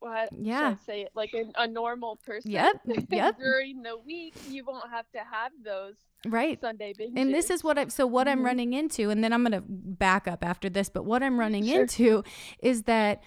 what 0.00 0.28
should 0.32 0.46
Yeah. 0.46 0.76
Say 0.86 1.02
it 1.02 1.10
like 1.14 1.34
a, 1.34 1.44
a 1.60 1.66
normal 1.66 2.16
person? 2.24 2.50
Yep, 2.50 2.80
yep. 3.10 3.36
during 3.38 3.82
the 3.82 3.96
week, 3.98 4.34
you 4.48 4.64
won't 4.64 4.88
have 4.90 5.10
to 5.12 5.18
have 5.18 5.52
those 5.64 5.94
right 6.26 6.60
Sunday 6.60 6.92
binges. 6.98 7.12
and 7.16 7.32
this 7.34 7.48
is 7.50 7.62
what 7.62 7.78
I'm. 7.78 7.90
so 7.90 8.06
what 8.06 8.26
I'm 8.28 8.40
Mhm. 8.40 8.44
running 8.44 8.72
into 8.74 9.10
and 9.10 9.22
then 9.22 9.32
I'm 9.32 9.42
going 9.44 9.52
to 9.52 9.64
back 9.68 10.26
up 10.26 10.44
after 10.44 10.68
this 10.68 10.88
but 10.88 11.04
what 11.04 11.22
I'm 11.22 11.38
running 11.38 11.64
Sure. 11.66 11.82
into 11.82 12.24
is 12.60 12.82
that 12.84 13.22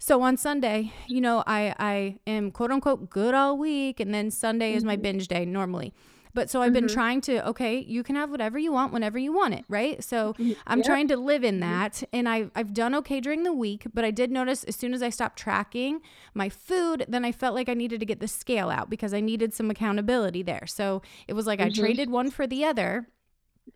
so 0.00 0.22
on 0.22 0.36
Sunday, 0.36 0.92
you 1.08 1.20
know, 1.20 1.42
I 1.46 1.74
I 1.78 2.18
am 2.30 2.52
quote 2.52 2.70
unquote 2.70 3.10
good 3.10 3.34
all 3.34 3.58
week 3.58 3.98
and 3.98 4.14
then 4.14 4.30
Sunday 4.30 4.74
is 4.74 4.84
my 4.84 4.96
Mhm. 4.96 5.02
binge 5.02 5.28
day 5.28 5.44
normally. 5.44 5.92
But 6.34 6.50
so 6.50 6.62
I've 6.62 6.72
been 6.72 6.84
Mhm. 6.86 6.92
trying 6.92 7.20
to, 7.22 7.46
okay, 7.48 7.78
you 7.78 8.02
can 8.02 8.16
have 8.16 8.30
whatever 8.30 8.58
you 8.58 8.72
want 8.72 8.92
whenever 8.92 9.18
you 9.18 9.32
want 9.32 9.54
it, 9.54 9.64
right? 9.68 10.02
So 10.04 10.34
I'm 10.66 10.78
Yep. 10.78 10.86
trying 10.86 11.08
to 11.08 11.16
live 11.16 11.42
in 11.44 11.60
that. 11.60 12.02
And 12.12 12.28
I, 12.28 12.50
I've 12.54 12.72
done 12.74 12.94
okay 12.96 13.20
during 13.20 13.42
the 13.44 13.52
week, 13.52 13.86
but 13.94 14.04
I 14.04 14.10
did 14.10 14.30
notice 14.30 14.64
as 14.64 14.76
soon 14.76 14.94
as 14.94 15.02
I 15.02 15.10
stopped 15.10 15.38
tracking 15.38 16.00
my 16.34 16.48
food, 16.48 17.04
then 17.08 17.24
I 17.24 17.32
felt 17.32 17.54
like 17.54 17.68
I 17.68 17.74
needed 17.74 18.00
to 18.00 18.06
get 18.06 18.20
the 18.20 18.28
scale 18.28 18.70
out 18.70 18.90
because 18.90 19.12
I 19.14 19.20
needed 19.20 19.54
some 19.54 19.70
accountability 19.70 20.42
there. 20.42 20.66
So 20.66 21.02
it 21.26 21.32
was 21.32 21.46
like 21.46 21.60
I 21.60 21.70
Mhm. 21.70 21.74
traded 21.74 22.10
one 22.10 22.30
for 22.30 22.46
the 22.46 22.64
other. 22.64 23.08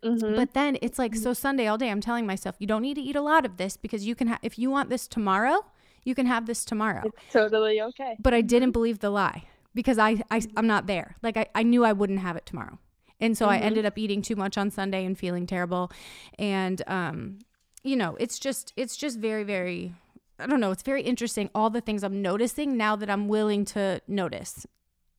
Mhm. 0.03 0.35
But 0.35 0.53
then 0.53 0.77
it's 0.81 0.97
like, 0.97 1.15
so 1.15 1.33
Sunday 1.33 1.67
all 1.67 1.77
day, 1.77 1.89
I'm 1.91 2.01
telling 2.01 2.25
myself, 2.25 2.55
you 2.59 2.67
don't 2.67 2.81
need 2.81 2.95
to 2.95 3.01
eat 3.01 3.15
a 3.15 3.21
lot 3.21 3.45
of 3.45 3.57
this 3.57 3.77
because 3.77 4.05
you 4.07 4.15
can, 4.15 4.27
ha- 4.27 4.39
if 4.41 4.57
you 4.57 4.69
want 4.71 4.89
this 4.89 5.07
tomorrow, 5.07 5.65
you 6.03 6.15
can 6.15 6.25
have 6.25 6.45
this 6.47 6.65
tomorrow. 6.65 7.03
it's 7.05 7.31
totally 7.33 7.79
okay. 7.81 8.17
But 8.19 8.33
I 8.33 8.41
didn't 8.41 8.71
believe 8.71 8.99
the 8.99 9.09
lie 9.09 9.43
because 9.73 9.97
I, 9.97 10.21
I 10.31 10.41
I'm 10.57 10.67
not 10.67 10.87
there. 10.87 11.15
Like 11.23 11.37
I, 11.37 11.47
I 11.55 11.63
knew 11.63 11.83
I 11.83 11.93
wouldn't 11.93 12.19
have 12.19 12.35
it 12.35 12.45
tomorrow. 12.45 12.77
And 13.19 13.37
so 13.37 13.47
I 13.47 13.57
Mhm. 13.57 13.61
ended 13.61 13.85
up 13.85 13.97
eating 13.97 14.21
too 14.21 14.35
much 14.35 14.57
on 14.57 14.69
Sunday 14.69 15.05
and 15.05 15.17
feeling 15.17 15.47
terrible. 15.47 15.91
And 16.37 16.81
um, 16.87 17.39
you 17.83 17.95
know, 17.95 18.15
it's 18.19 18.39
just 18.39 18.73
it's 18.75 18.95
just 18.97 19.19
very, 19.19 19.43
very 19.43 19.93
I 20.39 20.47
don't 20.47 20.59
know, 20.59 20.71
it's 20.71 20.83
very 20.83 21.03
interesting 21.03 21.49
all 21.55 21.69
the 21.69 21.81
things 21.81 22.03
I'm 22.03 22.21
noticing 22.21 22.75
now 22.77 22.95
that 22.95 23.09
I'm 23.09 23.27
willing 23.27 23.65
to 23.65 24.01
notice. 24.07 24.65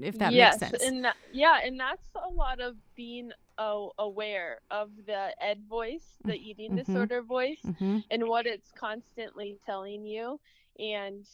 If 0.01 0.19
that 0.19 0.33
yes, 0.33 0.61
makes 0.61 0.73
sense. 0.73 0.83
and 0.85 1.05
that, 1.05 1.17
yeah, 1.33 1.59
and 1.65 1.79
that's 1.79 2.09
a 2.17 2.29
lot 2.29 2.61
of 2.61 2.75
being 2.97 3.31
uh, 3.59 3.87
aware 3.99 4.59
of 4.71 4.91
the 5.07 5.31
ed 5.41 5.63
voice, 5.69 6.17
the 6.27 6.35
eating 6.35 6.73
Mhm. 6.73 6.85
disorder 6.85 7.23
voice, 7.23 7.63
hmm 7.79 7.99
and 8.11 8.27
what 8.27 8.45
it's 8.47 8.73
constantly 8.73 9.57
telling 9.65 10.05
you, 10.05 10.41
and 10.81 11.25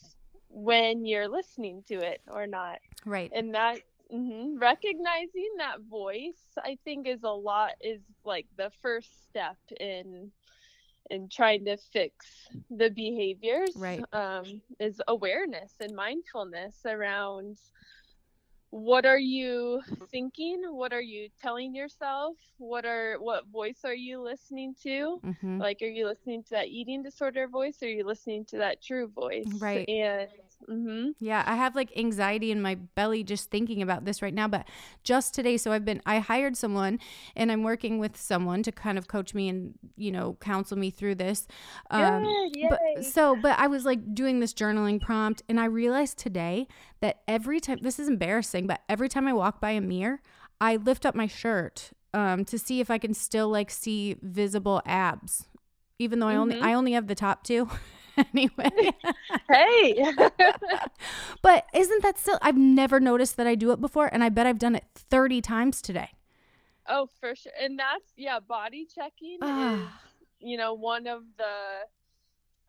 when 0.51 1.07
you're 1.07 1.29
listening 1.29 1.83
to 1.89 1.95
it 2.01 2.21
or 2.29 2.47
not. 2.47 2.79
Right. 3.07 3.31
and 3.35 3.55
that 3.55 3.81
mhm, 4.13 4.61
recognizing 4.61 5.51
that 5.59 5.81
voice 5.89 6.43
i 6.65 6.77
think 6.85 7.07
is 7.07 7.23
a 7.25 7.31
lot 7.31 7.73
is 7.81 8.01
like 8.25 8.47
the 8.57 8.71
first 8.83 9.25
step 9.29 9.57
in 9.81 10.31
in 11.11 11.29
trying 11.29 11.65
to 11.65 11.77
fix 11.77 12.49
the 12.71 12.91
behaviors 12.91 13.77
Right. 13.77 14.05
um, 14.13 14.61
is 14.79 15.01
awareness 15.09 15.75
and 15.81 15.95
mindfulness 15.95 16.85
around 16.87 17.59
what 18.71 19.07
are 19.07 19.19
you 19.19 19.81
thinking? 20.11 20.63
What 20.71 20.93
are 20.93 21.01
you 21.03 21.29
telling 21.41 21.75
yourself? 21.75 22.37
What 22.59 22.85
are 22.85 23.17
what 23.21 23.47
voice 23.49 23.81
are 23.85 23.95
you 23.95 24.21
listening 24.23 24.75
to? 24.83 25.23
Hmm 25.23 25.61
like 25.61 25.79
are 25.83 25.87
you 25.87 26.07
listening 26.07 26.43
to 26.45 26.51
that 26.51 26.69
eating 26.69 27.03
disorder 27.03 27.49
voice? 27.49 27.83
Or 27.83 27.87
are 27.87 27.91
you 27.91 28.05
listening 28.05 28.45
to 28.47 28.59
that 28.59 28.83
true 28.83 29.09
voice? 29.09 29.53
Right. 29.61 29.89
and 29.89 30.29
hmm 30.69 31.09
Yeah, 31.19 31.43
I 31.47 31.57
have 31.57 31.75
like 31.75 31.97
anxiety 31.97 32.51
in 32.51 32.63
my 32.63 32.77
belly 32.77 33.25
just 33.25 33.51
thinking 33.51 33.83
about 33.83 34.05
this 34.05 34.23
right 34.23 34.33
now. 34.35 34.47
But 34.49 34.69
just 35.05 35.35
today, 35.35 35.57
so 35.57 35.73
I've 35.73 35.85
been, 35.85 36.01
I 36.07 36.19
hired 36.19 36.57
someone 36.57 36.99
and 37.35 37.51
I'm 37.51 37.63
working 37.63 37.99
with 37.99 38.17
someone 38.17 38.63
to 38.65 38.73
kind 38.73 38.97
of 38.99 39.09
coach 39.09 39.35
me 39.35 39.49
and, 39.49 39.75
you 39.97 40.13
know, 40.13 40.37
counsel 40.41 40.77
me 40.79 40.91
through 40.91 41.17
this. 41.17 41.47
Um, 41.91 42.23
Good, 42.23 42.69
but 42.71 43.05
so, 43.05 43.35
but 43.37 43.59
I 43.59 43.67
was 43.67 43.85
like 43.85 44.15
doing 44.15 44.41
this 44.41 44.53
journaling 44.55 45.01
prompt 45.01 45.43
and 45.49 45.59
I 45.59 45.65
realized 45.65 46.19
today 46.19 46.69
that 47.01 47.23
every 47.27 47.61
time, 47.61 47.79
this 47.83 47.99
is 47.99 48.09
embarrassing, 48.09 48.67
but 48.67 48.83
every 48.89 49.09
time 49.09 49.27
I 49.27 49.33
walk 49.33 49.61
by 49.61 49.71
a 49.73 49.81
mirror, 49.81 50.21
I 50.61 50.77
lift 50.77 51.05
up 51.07 51.15
my 51.15 51.27
shirt 51.27 51.91
um, 52.13 52.45
to 52.47 52.59
see 52.59 52.81
if 52.81 52.91
I 52.91 52.99
can 52.99 53.15
still 53.15 53.49
like 53.49 53.71
see 53.71 54.17
visible 54.23 54.83
abs, 54.85 55.49
even 55.99 56.19
though 56.21 56.29
I 56.29 56.37
only, 56.37 56.57
Mhm. 56.57 56.63
I 56.63 56.75
only 56.75 56.93
have 56.93 57.07
the 57.07 57.15
top 57.15 57.45
two. 57.45 57.69
anyway. 58.35 58.91
hey 59.51 60.05
But 61.43 61.67
isn't 61.75 62.03
that 62.03 62.19
still? 62.19 62.39
I've 62.43 62.57
never 62.57 63.01
noticed 63.01 63.37
that 63.37 63.47
I 63.47 63.55
do 63.55 63.73
it 63.73 63.81
before, 63.81 64.09
and 64.13 64.23
I 64.23 64.29
bet 64.29 64.47
I've 64.47 64.59
done 64.59 64.75
it 64.75 64.85
30 64.95 65.41
times 65.41 65.83
today. 65.83 66.11
Oh, 66.89 67.09
for 67.21 67.35
sure. 67.35 67.53
And 67.61 67.79
that's 67.79 68.13
yeah, 68.17 68.41
body 68.41 68.87
checking 68.93 69.39
is 69.43 69.81
you 70.41 70.57
know 70.57 70.75
one 70.75 71.07
of 71.07 71.23
the 71.37 71.45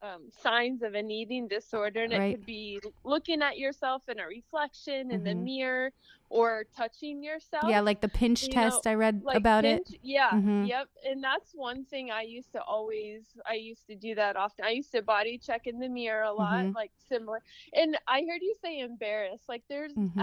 um, 0.01 0.23
signs 0.41 0.81
of 0.81 0.95
an 0.95 1.11
eating 1.11 1.47
disorder, 1.47 2.03
and 2.03 2.13
it 2.13 2.31
could 2.35 2.45
be 2.45 2.79
looking 3.03 3.41
at 3.41 3.57
yourself 3.57 4.03
in 4.09 4.19
a 4.19 4.25
reflection 4.27 5.11
in 5.11 5.23
the 5.23 5.31
Mhm. 5.31 5.43
mirror 5.43 5.91
or 6.29 6.63
touching 6.75 7.21
yourself. 7.23 7.65
Yeah, 7.69 7.81
like 7.81 8.01
the 8.01 8.07
pinch 8.07 8.43
you 8.43 8.49
know, 8.49 8.53
test 8.53 8.87
I 8.87 8.95
read 8.95 9.21
like 9.23 9.37
about 9.37 9.63
it. 9.65 9.85
pinch- 9.85 9.99
Yeah, 10.01 10.31
Mhm. 10.31 10.67
yep. 10.67 10.89
And 11.05 11.23
that's 11.23 11.53
one 11.53 11.85
thing 11.85 12.09
I 12.09 12.21
used 12.23 12.51
to 12.53 12.63
always 12.63 13.37
I 13.45 13.53
used 13.55 13.85
to 13.87 13.95
do 13.95 14.15
that 14.15 14.35
often. 14.37 14.65
I 14.65 14.69
used 14.71 14.91
to 14.93 15.01
body 15.01 15.37
check 15.37 15.67
in 15.67 15.77
the 15.79 15.89
mirror 15.89 16.23
a 16.23 16.33
lot, 16.33 16.65
Mhm. 16.65 16.73
like 16.75 16.91
similar. 17.07 17.43
And 17.73 17.99
I 18.07 18.21
heard 18.25 18.41
you 18.41 18.55
say 18.61 18.79
embarrassed. 18.79 19.47
Like 19.49 19.63
there's 19.67 19.93
Mhm. 19.93 20.17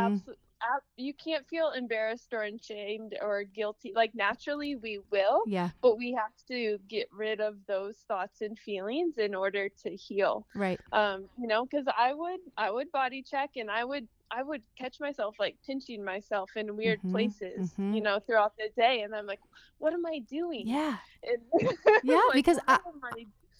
You 0.96 1.14
can't 1.14 1.46
feel 1.48 1.70
embarrassed 1.70 2.32
or 2.32 2.42
ashamed 2.42 3.16
or 3.20 3.44
guilty. 3.44 3.92
Like 3.94 4.14
naturally 4.14 4.76
we 4.76 5.00
will, 5.10 5.42
Yeah, 5.46 5.70
but 5.82 5.96
we 5.96 6.12
have 6.12 6.32
to 6.48 6.78
get 6.88 7.08
rid 7.12 7.40
of 7.40 7.56
those 7.66 7.96
thoughts 8.08 8.40
and 8.40 8.58
feelings 8.58 9.18
in 9.18 9.34
order 9.34 9.68
to 9.84 9.90
heal 9.96 10.46
right. 10.54 10.80
um 10.92 11.28
you 11.38 11.46
know 11.46 11.64
because 11.64 11.86
i 11.96 12.12
would 12.14 12.40
i 12.56 12.70
would 12.70 12.90
body 12.92 13.22
check 13.22 13.50
and 13.56 13.70
i 13.70 13.84
would 13.84 14.06
i 14.30 14.42
would 14.42 14.62
catch 14.78 15.00
myself 15.00 15.36
like 15.38 15.56
pinching 15.66 16.04
myself 16.04 16.50
in 16.56 16.76
weird 16.76 17.00
Mhm, 17.04 17.10
places 17.12 17.74
mhm. 17.78 17.94
you 17.94 18.00
know 18.02 18.18
throughout 18.20 18.52
the 18.56 18.68
day 18.76 19.02
and 19.02 19.14
i'm 19.14 19.26
like 19.26 19.40
what 19.78 19.92
am 19.92 20.04
i 20.06 20.18
doing 20.28 20.66
Yeah. 20.66 20.96
And- 21.22 21.42
Yeah, 22.02 22.20
like, 22.28 22.34
because 22.34 22.58
I- 22.66 22.78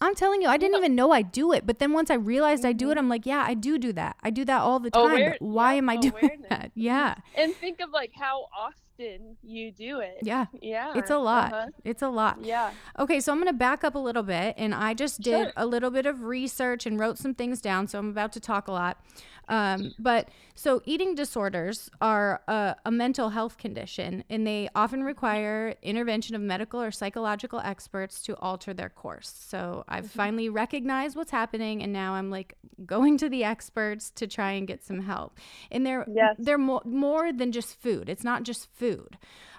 I'm 0.01 0.15
telling 0.15 0.41
you, 0.41 0.47
I 0.47 0.57
didn't 0.57 0.77
even 0.77 0.95
know 0.95 1.11
I 1.11 1.21
do 1.21 1.51
it. 1.51 1.65
But 1.65 1.79
then 1.79 1.91
once 1.93 2.09
I 2.09 2.15
realized 2.15 2.63
I 2.65 2.71
do 2.73 2.89
it, 2.91 2.95
Mhm. 2.95 2.99
I'm 2.99 3.09
like, 3.09 3.25
yeah, 3.25 3.43
I 3.45 3.53
do 3.53 3.77
do 3.77 3.91
that. 3.93 4.15
I 4.23 4.29
do 4.29 4.45
that 4.45 4.61
all 4.61 4.79
the 4.79 4.89
time. 4.91 5.11
Aware- 5.11 5.37
why 5.39 5.73
yeah, 5.73 5.77
am 5.79 5.89
I 5.89 5.95
doing 6.07 6.13
awareness. 6.15 6.47
that? 6.49 6.71
Yeah. 6.73 7.15
and 7.35 7.53
think 7.55 7.81
of 7.81 7.89
like 7.91 8.11
how 8.15 8.45
often 8.99 9.37
you 9.43 9.71
do 9.71 9.99
it 9.99 10.17
Yeah. 10.23 10.45
yeah 10.61 10.93
It's 10.95 11.09
a 11.09 11.17
lot. 11.17 11.53
uh-huh, 11.53 11.67
It's 11.83 12.01
a 12.01 12.09
lot. 12.09 12.39
yeah 12.43 12.71
Okay, 12.99 13.19
so 13.19 13.31
I'm 13.31 13.37
going 13.39 13.47
to 13.47 13.53
back 13.57 13.83
up 13.83 13.95
a 13.95 13.99
little 13.99 14.23
bit. 14.23 14.55
And 14.57 14.73
I 14.75 14.93
just 14.93 15.21
did 15.21 15.29
Sure. 15.47 15.53
a 15.57 15.65
little 15.65 15.89
bit 15.91 16.05
of 16.05 16.23
research 16.23 16.85
and 16.85 16.99
wrote 16.99 17.17
some 17.17 17.33
things 17.33 17.61
down. 17.61 17.87
So 17.87 17.99
I'm 17.99 18.09
about 18.09 18.31
to 18.33 18.39
talk 18.39 18.67
a 18.67 18.71
lot. 18.71 18.97
Um, 19.47 19.93
but 19.97 20.29
so 20.53 20.81
eating 20.85 21.15
disorders 21.15 21.89
are 22.01 22.41
a, 22.47 22.75
a 22.85 22.91
mental 22.91 23.29
health 23.29 23.57
condition, 23.57 24.23
and 24.29 24.45
they 24.45 24.69
often 24.75 25.03
require 25.03 25.73
intervention 25.81 26.35
of 26.35 26.41
medical 26.41 26.79
or 26.79 26.91
psychological 26.91 27.59
experts 27.59 28.21
to 28.23 28.35
alter 28.37 28.75
their 28.75 28.89
course. 28.89 29.33
So 29.47 29.85
I've 29.87 30.03
Mm-hmm. 30.05 30.17
finally 30.19 30.49
recognized 30.49 31.15
what's 31.15 31.31
happening, 31.31 31.81
and 31.81 31.91
now 31.91 32.13
I'm 32.13 32.29
like 32.29 32.57
going 32.85 33.17
to 33.19 33.29
the 33.29 33.43
experts 33.43 34.11
to 34.11 34.27
try 34.27 34.51
and 34.51 34.67
get 34.67 34.83
some 34.83 34.99
help. 35.01 35.39
And 35.71 35.83
they're 35.85 36.05
Yes. 36.07 36.35
they're 36.37 36.57
more 36.59 36.81
more 36.85 37.33
than 37.33 37.51
just 37.51 37.81
food. 37.81 38.07
It's 38.07 38.23
not 38.23 38.43
just 38.43 38.67
food. 38.71 38.88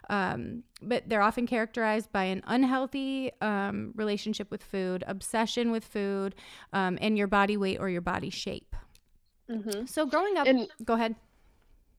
Um, 0.08 0.64
but 0.82 1.08
they're 1.08 1.22
often 1.22 1.46
characterized 1.46 2.10
by 2.12 2.24
an 2.24 2.42
unhealthy 2.46 3.30
um, 3.40 3.92
relationship 3.94 4.50
with 4.50 4.62
food, 4.62 5.04
obsession 5.06 5.70
with 5.70 5.84
food, 5.84 6.34
um, 6.72 6.98
and 7.00 7.16
your 7.16 7.26
body 7.28 7.56
weight 7.56 7.78
or 7.78 7.88
your 7.88 8.00
body 8.00 8.30
shape. 8.30 8.74
hmm 9.48 9.84
So 9.86 10.06
growing 10.06 10.36
up, 10.36 10.46
And- 10.46 10.68
go 10.84 10.94
ahead. 10.94 11.14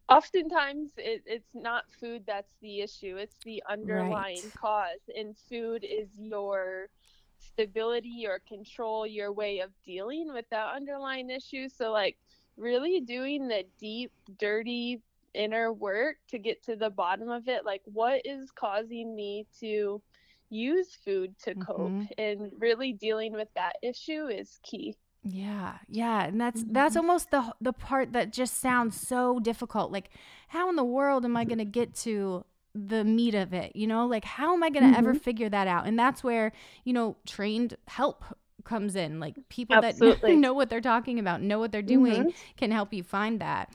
oftentimes 0.10 0.90
it, 0.98 1.22
it's 1.26 1.54
not 1.54 1.84
food 2.00 2.24
that's 2.28 2.54
the 2.62 2.82
issue 2.82 3.16
it's 3.18 3.38
the 3.46 3.64
underlying 3.70 4.42
Right. 4.44 4.54
cause 4.60 5.04
and 5.18 5.38
food 5.50 5.86
is 5.86 6.10
your 6.18 6.90
stability 7.38 8.26
or 8.28 8.40
control 8.48 9.06
your 9.08 9.32
way 9.32 9.60
of 9.60 9.70
dealing 9.86 10.34
with 10.34 10.46
that 10.50 10.74
underlying 10.76 11.30
issue 11.30 11.70
so 11.70 11.92
like 11.92 12.18
really 12.58 13.00
doing 13.00 13.48
the 13.48 13.64
deep 13.80 14.12
dirty 14.38 15.00
inner 15.34 15.72
work 15.72 16.18
to 16.28 16.38
get 16.38 16.64
to 16.64 16.76
the 16.76 16.90
bottom 16.90 17.30
of 17.30 17.48
it 17.48 17.66
like 17.66 17.82
what 17.86 18.22
is 18.26 18.52
causing 18.52 19.16
me 19.16 19.46
to 19.60 20.02
use 20.50 20.98
food 21.06 21.34
to 21.40 21.52
mm-hmm. 21.52 21.62
cope 21.62 21.92
Mhm. 21.92 22.08
and 22.18 22.52
really 22.60 22.94
dealing 22.94 23.34
with 23.34 23.48
that 23.56 23.78
issue 23.82 24.28
is 24.28 24.60
key 24.64 24.96
Yeah, 25.24 25.78
yeah, 25.88 26.24
and 26.26 26.42
that's 26.42 26.64
that's 26.68 26.96
mm-hmm. 26.96 27.06
almost 27.06 27.30
the 27.30 27.54
the 27.62 27.74
part 27.74 28.14
that 28.14 28.34
just 28.34 28.60
sounds 28.60 29.00
so 29.00 29.40
difficult. 29.40 29.92
Like, 29.92 30.10
how 30.48 30.68
in 30.68 30.76
the 30.76 30.84
world 30.84 31.26
am 31.26 31.38
I 31.38 31.44
going 31.46 31.60
to 31.60 31.66
get 31.66 31.94
to 31.98 32.44
the 32.74 33.04
meat 33.04 33.36
of 33.36 33.54
it? 33.54 33.76
You 33.76 33.86
know, 33.86 34.08
like 34.08 34.26
how 34.26 34.56
am 34.56 34.64
I 34.64 34.72
going 34.72 34.92
to 34.92 34.98
ever 34.98 35.12
mm-hmm. 35.12 35.20
figure 35.20 35.48
that 35.50 35.68
out? 35.68 35.86
And 35.86 35.98
that's 36.00 36.24
where 36.24 36.52
you 36.86 36.94
know 36.94 37.18
trained 37.28 37.78
help 37.88 38.24
comes 38.64 38.96
in. 38.96 39.20
Like 39.20 39.36
people 39.48 39.76
Absolutely. 39.84 40.32
that 40.32 40.38
know 40.38 40.54
what 40.54 40.70
they're 40.72 40.82
talking 40.82 41.20
about, 41.20 41.42
know 41.42 41.60
what 41.60 41.72
they're 41.72 41.84
doing, 41.84 42.34
can 42.58 42.72
help 42.72 42.92
you 42.92 43.04
find 43.04 43.40
that. 43.42 43.72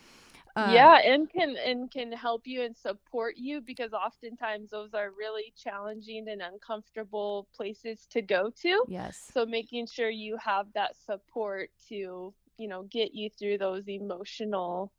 Uh, 0.56 0.72
yeah 0.72 0.98
and 1.04 1.28
can 1.30 1.54
and 1.56 1.90
can 1.90 2.10
help 2.10 2.46
you 2.46 2.62
and 2.62 2.74
support 2.74 3.34
you 3.36 3.60
because 3.60 3.92
oftentimes 3.92 4.70
those 4.70 4.94
are 4.94 5.10
really 5.10 5.52
challenging 5.54 6.26
and 6.30 6.40
uncomfortable 6.40 7.46
places 7.54 8.06
to 8.08 8.22
go 8.22 8.48
to 8.50 8.82
Yes. 8.88 9.30
so 9.34 9.44
making 9.44 9.86
sure 9.86 10.08
you 10.08 10.38
have 10.38 10.66
that 10.74 10.96
support 10.96 11.68
to 11.90 12.32
you 12.56 12.68
know 12.68 12.84
get 12.84 13.12
you 13.12 13.28
through 13.38 13.58
those 13.58 13.86
emotional 13.86 14.92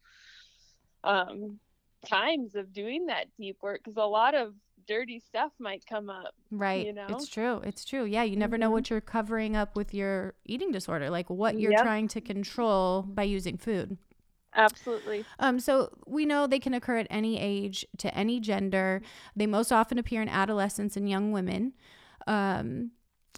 um 1.03 1.59
times 2.05 2.53
of 2.55 2.71
doing 2.71 3.07
that 3.07 3.25
deep 3.39 3.57
work 3.63 3.81
because 3.83 3.97
a 3.97 4.01
lot 4.05 4.35
of 4.35 4.53
dirty 4.87 5.19
stuff 5.19 5.51
might 5.59 5.83
come 5.87 6.09
up 6.09 6.35
Right. 6.51 6.85
you 6.85 6.93
know? 6.93 7.07
It's 7.09 7.27
true. 7.27 7.59
It's 7.65 7.83
true. 7.83 8.05
Yeah. 8.05 8.23
You 8.23 8.37
never 8.37 8.57
know 8.57 8.69
Mhm. 8.69 8.73
what 8.73 8.89
you're 8.89 9.01
covering 9.01 9.55
up 9.55 9.75
with 9.75 9.93
your 9.93 10.33
eating 10.45 10.71
disorder, 10.71 11.09
like 11.09 11.29
what 11.29 11.59
you're 11.59 11.71
Yep. 11.73 11.81
trying 11.83 12.07
to 12.09 12.21
control 12.21 13.01
by 13.01 13.23
using 13.23 13.57
food. 13.57 13.97
Absolutely. 14.55 15.25
Um, 15.39 15.59
so 15.59 15.89
we 16.05 16.25
know 16.25 16.47
they 16.47 16.59
can 16.59 16.73
occur 16.73 16.97
at 16.97 17.07
any 17.09 17.39
age 17.39 17.85
to 17.97 18.13
any 18.15 18.39
gender. 18.39 19.01
They 19.35 19.45
most 19.45 19.71
often 19.71 19.97
appear 19.97 20.21
in 20.21 20.29
adolescents 20.29 20.97
and 20.97 21.09
young 21.09 21.31
women. 21.31 21.73
Um, 22.25 22.91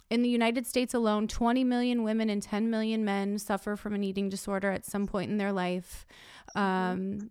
in 0.08 0.22
the 0.22 0.28
United 0.28 0.66
States 0.66 0.92
alone, 0.92 1.28
20 1.28 1.62
million 1.62 2.02
women 2.02 2.28
and 2.30 2.42
10 2.42 2.68
million 2.68 3.04
men 3.04 3.38
suffer 3.38 3.76
from 3.76 3.94
an 3.94 4.02
eating 4.02 4.28
disorder 4.28 4.70
at 4.70 4.84
some 4.84 5.06
point 5.06 5.30
in 5.30 5.36
their 5.36 5.52
life. 5.52 6.04
Um, 6.56 7.30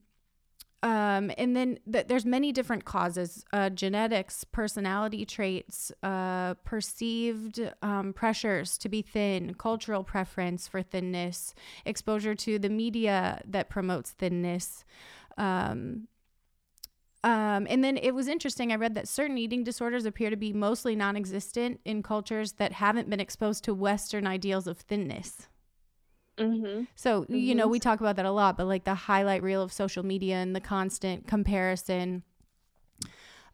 um, 0.82 1.32
and 1.38 1.56
then 1.56 1.80
th- 1.92 2.08
there's 2.08 2.26
many 2.26 2.52
different 2.52 2.86
causes 2.86 3.44
uh, 3.54 3.70
genetics 3.70 4.44
personality 4.44 5.26
traits 5.26 5.92
uh, 6.04 6.54
perceived 6.64 7.60
um, 7.82 8.14
pressures 8.14 8.78
to 8.78 8.90
be 8.90 9.02
thin 9.02 9.54
cultural 9.56 10.04
preference 10.04 10.68
for 10.68 10.82
thinness 10.82 11.54
exposure 11.86 12.36
to 12.36 12.58
the 12.60 12.70
media 12.70 13.42
that 13.46 13.70
promotes 13.70 14.12
thinness 14.12 14.86
um, 15.38 16.08
um, 17.24 17.68
and 17.70 17.84
then 17.84 17.98
it 17.98 18.16
was 18.16 18.28
interesting. 18.28 18.72
I 18.72 18.76
read 18.76 18.96
that 18.96 19.08
certain 19.08 19.38
eating 19.38 19.64
disorders 19.64 20.06
appear 20.06 20.30
to 20.30 20.38
be 20.38 20.54
mostly 20.54 20.96
non 20.96 21.18
existent 21.18 21.82
in 21.84 22.02
cultures 22.02 22.54
that 22.54 22.72
haven't 22.74 23.10
been 23.10 23.20
exposed 23.20 23.64
to 23.66 23.74
Western 23.74 24.26
ideals 24.26 24.68
of 24.68 24.78
thinness. 24.78 25.50
Mm-hmm. 26.40 26.84
So, 26.96 27.26
you 27.30 27.54
know, 27.56 27.68
Mhm. 27.68 27.72
we 27.72 27.80
talk 27.80 28.00
about 28.00 28.16
that 28.16 28.26
a 28.26 28.32
lot, 28.32 28.56
but 28.58 28.66
like 28.68 28.86
the 28.86 28.96
highlight 28.96 29.44
reel 29.44 29.62
of 29.62 29.74
social 29.74 30.04
media 30.04 30.36
and 30.38 30.56
the 30.56 30.62
constant 30.62 31.28
comparison, 31.28 32.24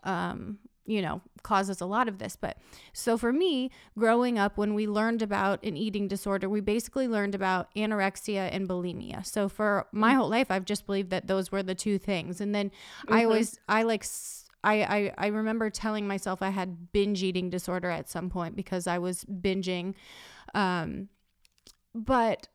um, 0.03 0.59
you 0.85 1.01
know, 1.01 1.21
causes 1.41 1.81
a 1.81 1.85
lot 1.85 2.07
of 2.07 2.19
this. 2.19 2.35
But 2.35 2.57
so 2.93 3.17
for 3.17 3.33
me, 3.33 3.71
growing 3.97 4.37
up, 4.37 4.55
when 4.57 4.75
we 4.75 4.85
learned 4.85 5.23
about 5.23 5.63
an 5.63 5.75
eating 5.75 6.07
disorder, 6.07 6.47
we 6.47 6.61
basically 6.61 7.07
learned 7.07 7.33
about 7.33 7.73
anorexia 7.75 8.49
and 8.51 8.69
bulimia. 8.69 9.25
So 9.25 9.49
for 9.49 9.87
my 9.91 10.13
whole 10.13 10.29
life, 10.29 10.51
I've 10.51 10.65
just 10.65 10.85
believed 10.85 11.09
that 11.09 11.25
those 11.25 11.51
were 11.51 11.63
the 11.63 11.73
two 11.73 11.97
things. 11.97 12.39
And 12.39 12.53
then 12.53 12.71
I 13.07 13.23
Mhm. 13.23 13.25
always, 13.25 13.59
I 13.67 13.81
like, 13.83 14.05
I 14.63 15.11
I 15.17 15.27
remember 15.27 15.69
telling 15.71 16.07
myself 16.07 16.41
I 16.41 16.49
had 16.49 16.91
binge 16.91 17.23
eating 17.23 17.49
disorder 17.49 17.89
at 17.89 18.09
some 18.09 18.29
point 18.29 18.55
because 18.55 18.85
I 18.87 18.97
was 18.99 19.23
binging. 19.25 19.93
Um, 20.53 21.09
but 21.93 22.47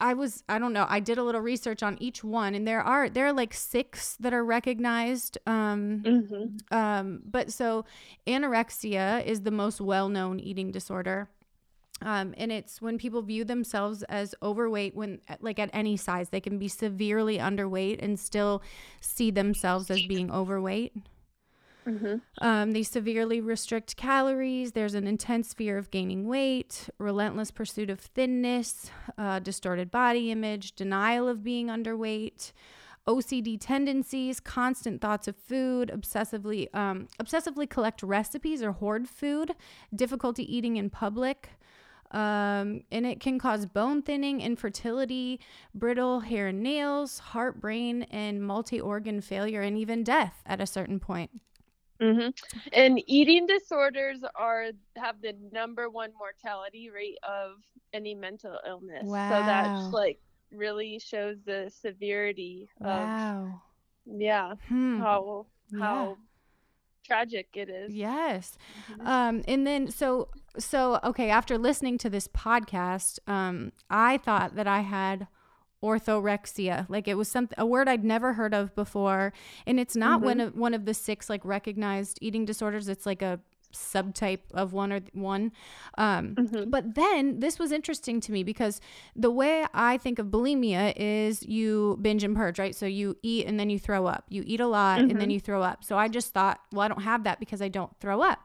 I 0.00 0.12
was 0.14 0.42
I 0.48 0.58
don't 0.58 0.72
know 0.72 0.86
I 0.88 1.00
did 1.00 1.18
a 1.18 1.22
little 1.22 1.40
research 1.40 1.82
on 1.82 1.96
each 2.00 2.22
one 2.24 2.54
and 2.54 2.66
there 2.66 2.80
are 2.82 3.08
there 3.08 3.26
are 3.26 3.32
like 3.32 3.54
six 3.54 4.16
that 4.20 4.34
are 4.34 4.44
recognized 4.44 5.38
um 5.46 6.02
Mm-hmm. 6.04 6.76
um 6.76 7.20
but 7.24 7.52
so 7.52 7.84
anorexia 8.26 9.24
is 9.24 9.42
the 9.42 9.50
most 9.50 9.80
well-known 9.80 10.40
eating 10.40 10.70
disorder 10.72 11.28
um, 12.02 12.34
and 12.36 12.50
it's 12.50 12.82
when 12.82 12.98
people 12.98 13.22
view 13.22 13.44
themselves 13.44 14.02
as 14.04 14.34
overweight 14.42 14.94
when 14.96 15.20
like 15.40 15.58
at 15.60 15.70
any 15.72 15.96
size 15.96 16.28
they 16.30 16.40
can 16.40 16.58
be 16.58 16.68
severely 16.68 17.38
underweight 17.38 18.02
and 18.02 18.18
still 18.18 18.62
see 19.00 19.30
themselves 19.30 19.90
as 19.90 20.02
being 20.02 20.30
overweight 20.30 20.92
Mm-hmm. 21.86 22.16
um, 22.44 22.72
they 22.72 22.82
severely 22.82 23.40
restrict 23.40 23.96
calories. 23.96 24.72
There's 24.72 24.94
an 24.94 25.06
intense 25.06 25.52
fear 25.52 25.76
of 25.78 25.90
gaining 25.90 26.26
weight, 26.26 26.88
relentless 26.98 27.50
pursuit 27.50 27.90
of 27.90 28.00
thinness, 28.00 28.90
uh, 29.18 29.38
distorted 29.40 29.90
body 29.90 30.30
image, 30.30 30.74
denial 30.74 31.28
of 31.28 31.44
being 31.44 31.66
underweight, 31.68 32.52
OCD 33.06 33.58
tendencies, 33.60 34.40
constant 34.40 35.00
thoughts 35.00 35.28
of 35.28 35.36
food, 35.36 35.90
obsessively 35.94 36.74
um, 36.74 37.08
obsessively 37.22 37.68
collect 37.68 38.02
recipes 38.02 38.62
or 38.62 38.72
hoard 38.72 39.08
food, 39.08 39.54
difficulty 39.94 40.56
eating 40.56 40.76
in 40.76 40.88
public. 40.90 41.50
Um, 42.10 42.84
and 42.92 43.04
it 43.04 43.18
can 43.18 43.38
cause 43.40 43.66
bone 43.66 44.00
thinning, 44.00 44.40
infertility, 44.40 45.40
brittle 45.74 46.20
hair 46.20 46.46
and 46.46 46.62
nails, 46.62 47.18
heart, 47.18 47.60
brain, 47.60 48.04
and 48.04 48.40
multi 48.40 48.80
organ 48.80 49.20
failure, 49.20 49.62
and 49.62 49.76
even 49.76 50.04
death 50.04 50.40
at 50.46 50.60
a 50.60 50.66
certain 50.66 51.00
point. 51.00 51.30
Mm-hmm. 52.00 52.28
And 52.72 53.00
eating 53.06 53.46
disorders 53.46 54.18
are 54.34 54.66
have 54.96 55.20
the 55.22 55.34
number 55.52 55.88
one 55.88 56.10
mortality 56.18 56.90
rate 56.90 57.18
of 57.22 57.52
any 57.92 58.14
mental 58.14 58.58
illness. 58.66 59.06
Wow. 59.06 59.28
So 59.28 59.34
Wow. 59.40 59.46
that's 59.46 59.92
like 59.92 60.18
really 60.52 60.98
shows 60.98 61.36
the 61.44 61.70
severity 61.80 62.68
Wow. 62.80 63.62
of 64.06 64.18
yeah 64.18 64.54
Hmm. 64.68 65.00
how 65.00 65.46
Yeah. 65.70 65.78
how 65.80 66.18
tragic 67.04 67.48
it 67.54 67.68
is. 67.68 67.92
Yes. 67.94 68.56
Mhm. 68.90 69.06
Um, 69.06 69.42
and 69.46 69.66
then 69.66 69.90
so 69.90 70.28
so 70.58 71.00
okay, 71.04 71.30
after 71.30 71.58
listening 71.58 71.98
to 71.98 72.10
this 72.10 72.28
podcast, 72.28 73.18
um, 73.28 73.72
I 73.90 74.18
thought 74.18 74.54
that 74.56 74.66
I 74.66 74.80
had 74.80 75.26
orthorexia. 75.84 76.86
Like 76.88 77.06
it 77.08 77.14
was 77.14 77.28
something 77.28 77.56
a 77.58 77.66
word 77.66 77.88
I'd 77.88 78.04
never 78.04 78.32
heard 78.34 78.54
of 78.54 78.74
before. 78.74 79.32
And 79.66 79.78
it's 79.78 79.96
not 79.96 80.20
one 80.22 80.40
of 80.40 80.56
one 80.56 80.74
of 80.74 80.84
the 80.84 80.94
six 80.94 81.28
like 81.28 81.44
recognized 81.44 82.18
eating 82.20 82.44
disorders. 82.44 82.88
It's 82.88 83.06
like 83.06 83.22
a 83.22 83.40
subtype 83.72 84.38
of 84.52 84.72
one 84.72 84.92
or 84.92 85.00
one. 85.14 85.50
Um, 85.98 86.36
Mhm. 86.36 86.70
but 86.70 86.94
then 86.94 87.40
this 87.40 87.58
was 87.58 87.72
interesting 87.72 88.20
to 88.20 88.30
me 88.30 88.44
because 88.44 88.80
the 89.16 89.32
way 89.32 89.66
I 89.74 89.98
think 89.98 90.20
of 90.20 90.28
bulimia 90.28 90.92
is 90.96 91.42
you 91.42 91.98
binge 92.00 92.22
and 92.22 92.36
purge, 92.36 92.60
right? 92.60 92.74
So 92.74 92.86
you 92.86 93.16
eat 93.22 93.46
and 93.46 93.58
then 93.58 93.70
you 93.70 93.80
throw 93.80 94.06
up. 94.06 94.26
You 94.28 94.44
eat 94.46 94.60
a 94.60 94.68
lot 94.68 95.00
and 95.00 95.20
then 95.20 95.28
Mhm. 95.28 95.32
you 95.34 95.40
throw 95.40 95.60
up. 95.62 95.82
So 95.82 95.98
I 95.98 96.06
just 96.06 96.32
thought, 96.32 96.60
well, 96.72 96.82
I 96.82 96.88
don't 96.88 97.02
have 97.02 97.24
that 97.24 97.40
because 97.40 97.60
I 97.60 97.68
don't 97.68 97.90
throw 97.98 98.20
up. 98.22 98.40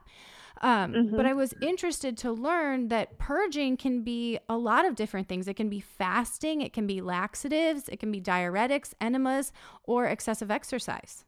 Um, 0.62 0.92
But 1.16 1.24
Mhm. 1.24 1.30
I 1.30 1.32
was 1.34 1.54
interested 1.60 2.16
to 2.18 2.32
learn 2.32 2.88
that 2.88 3.18
purging 3.18 3.76
can 3.76 4.02
be 4.02 4.38
a 4.48 4.58
lot 4.58 4.84
of 4.84 4.94
different 4.94 5.26
things. 5.28 5.48
It 5.48 5.54
can 5.56 5.70
be 5.70 5.80
fasting, 5.80 6.60
it 6.60 6.72
can 6.72 6.86
be 6.86 7.00
laxatives, 7.00 7.88
it 7.88 7.98
can 7.98 8.12
be 8.12 8.20
diuretics, 8.20 8.92
enemas, 9.00 9.52
or 9.84 10.04
excessive 10.06 10.50
exercise. 10.50 11.24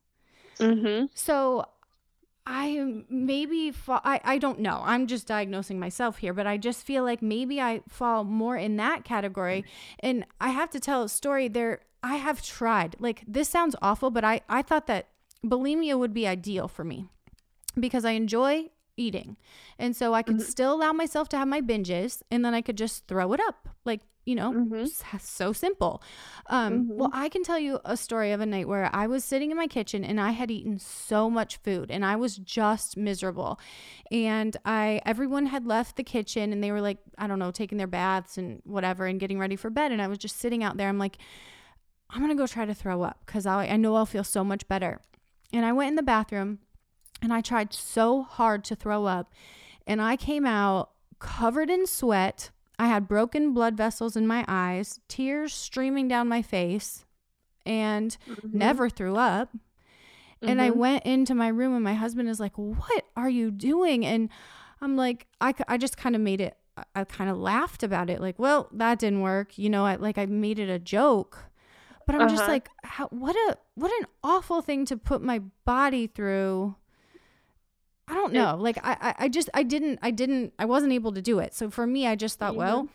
Mhm. 0.59 1.09
So 1.14 1.66
I 2.45 3.05
maybe 3.09 3.71
fall, 3.71 4.01
I, 4.05 4.21
I 4.25 4.38
don't 4.38 4.59
know. 4.59 4.83
I'm 4.85 5.07
just 5.07 5.27
diagnosing 5.29 5.79
myself 5.79 6.18
here, 6.18 6.35
but 6.35 6.47
I 6.47 6.57
just 6.57 6.85
feel 6.85 7.05
like 7.05 7.23
maybe 7.23 7.61
I 7.61 7.83
fall 7.88 8.25
more 8.25 8.57
in 8.57 8.77
that 8.77 9.05
category. 9.05 9.64
And 10.01 10.27
I 10.40 10.51
have 10.51 10.68
to 10.71 10.81
tell 10.81 11.05
a 11.05 11.09
story 11.09 11.49
there. 11.49 11.81
I 12.03 12.16
have 12.16 12.42
tried, 12.42 12.97
like, 12.99 13.23
this 13.29 13.49
sounds 13.49 13.77
awful, 13.81 14.11
but 14.11 14.25
I, 14.25 14.40
I 14.49 14.62
thought 14.62 14.88
that 14.88 15.07
bulimia 15.45 15.97
would 15.97 16.12
be 16.12 16.27
ideal 16.27 16.66
for 16.66 16.83
me 16.85 17.09
because 17.79 18.05
I 18.05 18.11
enjoy 18.12 18.71
eating. 19.03 19.37
And 19.79 19.95
so 19.97 20.15
I 20.15 20.23
could 20.23 20.37
Mhm. 20.38 20.43
still 20.43 20.73
allow 20.75 20.93
myself 20.93 21.29
to 21.31 21.37
have 21.37 21.49
my 21.49 21.61
binges 21.61 22.23
and 22.31 22.45
then 22.45 22.55
I 22.55 22.62
could 22.62 22.79
just 22.79 23.07
throw 23.07 23.33
it 23.33 23.41
up. 23.41 23.69
Like, 23.85 24.03
you 24.25 24.37
know, 24.37 24.53
Mhm. 24.53 25.21
so 25.21 25.53
simple. 25.53 26.01
Um, 26.47 26.85
Mhm. 26.85 26.95
Well, 26.97 27.11
I 27.12 27.29
can 27.29 27.43
tell 27.43 27.59
you 27.59 27.81
a 27.85 27.97
story 27.97 28.31
of 28.31 28.41
a 28.41 28.47
night 28.47 28.69
where 28.69 28.88
I 28.95 29.09
was 29.09 29.25
sitting 29.25 29.51
in 29.51 29.57
my 29.57 29.67
kitchen 29.67 30.05
and 30.05 30.21
I 30.21 30.31
had 30.31 30.49
eaten 30.51 30.79
so 30.79 31.29
much 31.29 31.57
food 31.57 31.91
and 31.91 32.05
I 32.05 32.15
was 32.15 32.37
just 32.38 32.97
miserable. 32.97 33.59
And 34.12 34.57
I, 34.65 35.01
everyone 35.05 35.47
had 35.47 35.67
left 35.67 35.97
the 35.97 36.05
kitchen 36.05 36.53
and 36.53 36.62
they 36.62 36.71
were 36.71 36.81
like, 36.81 36.99
I 37.19 37.27
don't 37.27 37.41
know, 37.41 37.51
taking 37.51 37.79
their 37.79 37.88
baths 37.88 38.38
and 38.38 38.62
whatever 38.65 39.07
and 39.07 39.19
getting 39.19 39.41
ready 39.41 39.57
for 39.57 39.71
bed. 39.71 39.91
And 39.91 40.01
I 40.01 40.07
was 40.07 40.19
just 40.19 40.37
sitting 40.37 40.62
out 40.62 40.77
there. 40.77 40.88
I'm 40.88 40.99
like, 40.99 41.19
I'm 42.11 42.19
going 42.21 42.31
to 42.31 42.37
go 42.41 42.47
try 42.47 42.65
to 42.65 42.75
throw 42.75 43.03
up 43.03 43.23
because 43.27 43.45
I, 43.47 43.67
I 43.67 43.77
know 43.77 43.97
I'll 43.97 44.07
feel 44.07 44.23
so 44.25 44.45
much 44.45 44.69
better. 44.69 45.01
And 45.53 45.67
I 45.67 45.73
went 45.73 45.88
in 45.88 45.95
the 45.97 46.03
bathroom 46.03 46.61
and 47.23 47.33
I 47.33 47.41
tried 47.41 47.73
so 47.73 48.23
hard 48.23 48.65
to 48.65 48.77
throw 48.77 49.07
up. 49.07 49.33
And 49.87 50.03
I 50.03 50.17
came 50.17 50.45
out 50.45 50.91
covered 51.19 51.71
in 51.71 51.87
sweat. 51.87 52.51
I 52.79 52.87
had 52.89 53.09
broken 53.09 53.55
blood 53.55 53.77
vessels 53.77 54.17
in 54.17 54.27
my 54.27 54.45
eyes, 54.49 55.01
tears 55.09 55.55
streaming 55.55 56.09
down 56.09 56.29
my 56.29 56.43
face, 56.43 57.05
and 57.65 58.17
Mhm. 58.29 58.53
never 58.53 58.91
threw 58.91 59.17
up. 59.17 59.51
And 60.43 60.61
I 60.61 60.71
Mhm. 60.71 60.77
went 60.77 61.05
into 61.05 61.35
my 61.35 61.47
room, 61.49 61.75
and 61.75 61.85
my 61.85 61.95
husband 61.95 62.29
is 62.29 62.41
like, 62.41 62.59
What 62.59 63.05
are 63.17 63.31
you 63.31 63.51
doing? 63.53 64.05
And 64.05 64.29
I'm 64.81 64.97
like, 64.97 65.29
I, 65.41 65.55
I 65.69 65.77
just 65.79 65.97
kind 65.97 66.17
of 66.17 66.21
made 66.21 66.41
it, 66.41 66.57
I- 66.97 67.05
kind 67.05 67.31
of 67.31 67.39
laughed 67.39 67.85
about 67.85 68.11
it. 68.11 68.21
Like, 68.21 68.39
well, 68.41 68.69
that 68.73 68.99
didn't 68.99 69.21
work. 69.21 69.57
You 69.59 69.71
know, 69.71 69.85
I 69.87 69.95
like, 69.95 70.19
I 70.19 70.27
made 70.27 70.59
it 70.59 70.69
a 70.69 70.81
joke. 70.81 71.39
But 72.05 72.17
I'm 72.17 72.27
just 72.29 72.43
Uh-huh. 72.43 72.53
like, 72.53 72.69
how, 72.83 73.07
what 73.09 73.37
a, 73.37 73.57
what 73.77 73.93
an 74.01 74.09
awful 74.25 74.61
thing 74.61 74.85
to 74.87 74.97
put 74.97 75.23
my 75.23 75.39
body 75.65 76.09
through. 76.09 76.75
I 78.12 78.14
don't 78.14 78.33
know. 78.35 78.57
Like, 78.59 78.79
I, 78.85 78.96
I, 79.01 79.14
I 79.25 79.29
just, 79.29 79.48
I 79.55 79.62
didn't, 79.62 79.98
I 80.03 80.11
didn't, 80.11 80.53
I 80.59 80.64
wasn't 80.66 80.92
able 80.92 81.12
to 81.12 81.22
do 81.22 81.38
it. 81.38 81.55
So 81.55 81.70
for 81.70 81.87
me, 81.87 82.07
I 82.07 82.14
just 82.14 82.38
thought, 82.38 82.53
Yeah. 82.55 82.59
well, 82.59 82.88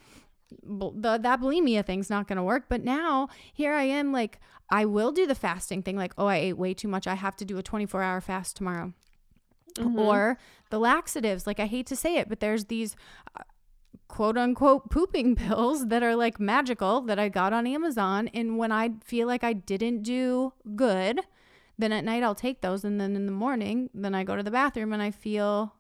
the, 0.96 1.18
that 1.18 1.42
bulimia 1.42 1.84
thing's 1.86 2.10
not 2.10 2.28
going 2.28 2.38
to 2.38 2.44
work. 2.44 2.66
But 2.70 2.84
now 2.84 3.28
here 3.54 3.74
I 3.74 3.84
am, 3.84 4.12
like, 4.12 4.40
I 4.70 4.86
will 4.86 5.12
do 5.12 5.26
the 5.26 5.34
fasting 5.36 5.82
thing. 5.82 5.96
Like, 5.98 6.14
oh, 6.18 6.28
I 6.28 6.36
ate 6.38 6.58
way 6.58 6.74
too 6.74 6.88
much. 6.88 7.08
I 7.08 7.16
have 7.16 7.36
to 7.38 7.46
do 7.46 7.58
a 7.58 7.64
24 7.64 8.02
hour 8.04 8.22
fast 8.22 8.56
tomorrow. 8.58 8.94
Mhm. 9.76 9.98
Or 10.00 10.38
the 10.70 10.80
laxatives. 10.80 11.48
Like, 11.48 11.60
I 11.60 11.66
hate 11.66 11.88
to 11.88 11.96
say 11.96 12.18
it, 12.18 12.30
but 12.30 12.40
there's 12.40 12.66
these 12.66 12.96
uh, 13.40 13.44
quote 14.08 14.38
unquote 14.38 14.90
pooping 14.90 15.36
pills 15.44 15.88
that 15.88 16.04
are 16.04 16.16
like 16.16 16.40
magical 16.40 17.02
that 17.02 17.18
I 17.20 17.30
got 17.30 17.54
on 17.54 17.66
Amazon. 17.68 18.28
And 18.34 18.58
when 18.58 18.72
I 18.72 18.92
feel 19.04 19.26
like 19.28 19.44
I 19.44 19.54
didn't 19.54 20.04
do 20.04 20.54
good, 20.76 21.22
then 21.78 21.92
at 21.92 22.04
night 22.04 22.24
I'll 22.24 22.36
take 22.36 22.62
those. 22.62 22.84
And 22.84 23.00
then 23.00 23.16
in 23.16 23.26
the 23.26 23.32
morning, 23.32 23.90
then 23.94 24.16
I 24.16 24.24
go 24.24 24.36
to 24.36 24.44
the 24.44 24.52
bathroom 24.52 24.94
and 24.94 25.02
I 25.02 25.12
feel 25.12 25.74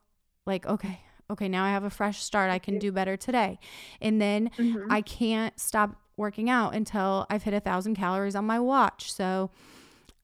like, 0.45 0.65
okay, 0.65 1.01
okay, 1.29 1.49
now 1.49 1.65
I 1.65 1.71
have 1.71 1.83
a 1.83 1.89
fresh 1.89 2.23
start. 2.23 2.49
I 2.49 2.59
can 2.59 2.79
do 2.79 2.91
better 2.91 3.17
today. 3.17 3.59
And 4.01 4.21
then 4.21 4.51
Mhm. 4.59 4.87
I 4.89 5.01
can't 5.01 5.59
stop 5.59 5.95
working 6.15 6.49
out 6.49 6.73
until 6.73 7.25
I've 7.29 7.43
hit 7.43 7.53
a 7.53 7.59
thousand 7.59 7.95
calories 7.95 8.35
on 8.35 8.45
my 8.45 8.59
watch. 8.59 9.11
So, 9.11 9.51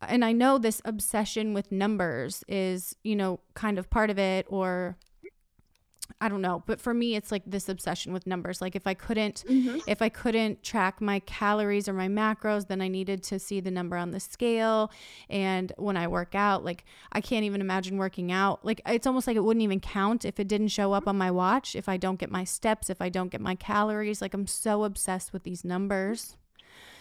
and 0.02 0.24
I 0.26 0.32
know 0.32 0.58
this 0.58 0.82
obsession 0.86 1.54
with 1.54 1.72
numbers 1.72 2.44
is, 2.48 2.96
you 3.04 3.16
know, 3.16 3.40
kind 3.54 3.78
of 3.78 3.90
part 3.90 4.10
of 4.10 4.18
it, 4.18 4.46
or 4.50 4.98
I 6.24 6.30
don't 6.30 6.42
know, 6.42 6.64
but 6.66 6.80
for 6.80 6.94
me 6.94 7.16
it's 7.18 7.34
like 7.34 7.44
this 7.46 7.68
obsession 7.68 8.14
with 8.14 8.26
numbers. 8.26 8.62
Like 8.62 8.78
if 8.78 8.88
I 8.88 8.94
couldn't 8.94 9.44
Mhm. 9.46 9.82
if 9.88 10.02
I 10.02 10.08
couldn't 10.08 10.64
track 10.64 11.02
my 11.02 11.20
calories 11.20 11.90
or 11.90 11.94
my 11.94 12.08
macros, 12.08 12.68
then 12.68 12.82
I 12.82 12.88
needed 12.88 13.24
to 13.24 13.40
see 13.40 13.60
the 13.60 13.72
number 13.72 13.98
on 13.98 14.12
the 14.12 14.22
scale. 14.22 14.90
And 15.30 15.74
when 15.78 15.98
I 15.98 16.08
work 16.08 16.34
out, 16.34 16.64
like 16.64 16.86
I 17.12 17.20
can't 17.20 17.44
even 17.44 17.60
imagine 17.60 17.98
working 17.98 18.32
out. 18.32 18.64
Like 18.64 18.80
it's 18.86 19.06
almost 19.06 19.28
like 19.28 19.36
it 19.36 19.44
wouldn't 19.44 19.64
even 19.64 19.82
count 19.82 20.24
if 20.24 20.40
it 20.40 20.48
didn't 20.48 20.70
show 20.70 20.94
up 20.94 21.10
on 21.10 21.18
my 21.18 21.30
watch, 21.30 21.76
if 21.76 21.90
I 21.90 21.98
don't 21.98 22.20
get 22.20 22.32
my 22.32 22.46
steps, 22.46 22.90
if 22.90 23.02
I 23.02 23.10
don't 23.10 23.30
get 23.30 23.42
my 23.42 23.56
calories. 23.56 24.22
Like 24.22 24.34
I'm 24.34 24.48
so 24.48 24.86
obsessed 24.86 25.34
with 25.34 25.44
these 25.44 25.66
numbers. 25.66 26.38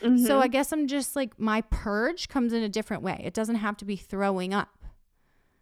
So 0.01 0.09
Mhm. 0.09 0.41
I 0.43 0.49
guess 0.49 0.73
I'm 0.73 0.89
just 0.89 1.15
like 1.15 1.39
my 1.39 1.61
purge 1.61 2.29
comes 2.29 2.53
in 2.53 2.65
a 2.65 2.69
different 2.69 3.05
way. 3.05 3.21
It 3.25 3.35
doesn't 3.35 3.55
have 3.57 3.77
to 3.77 3.85
be 3.85 3.95
throwing 3.95 4.53
up. 4.53 4.71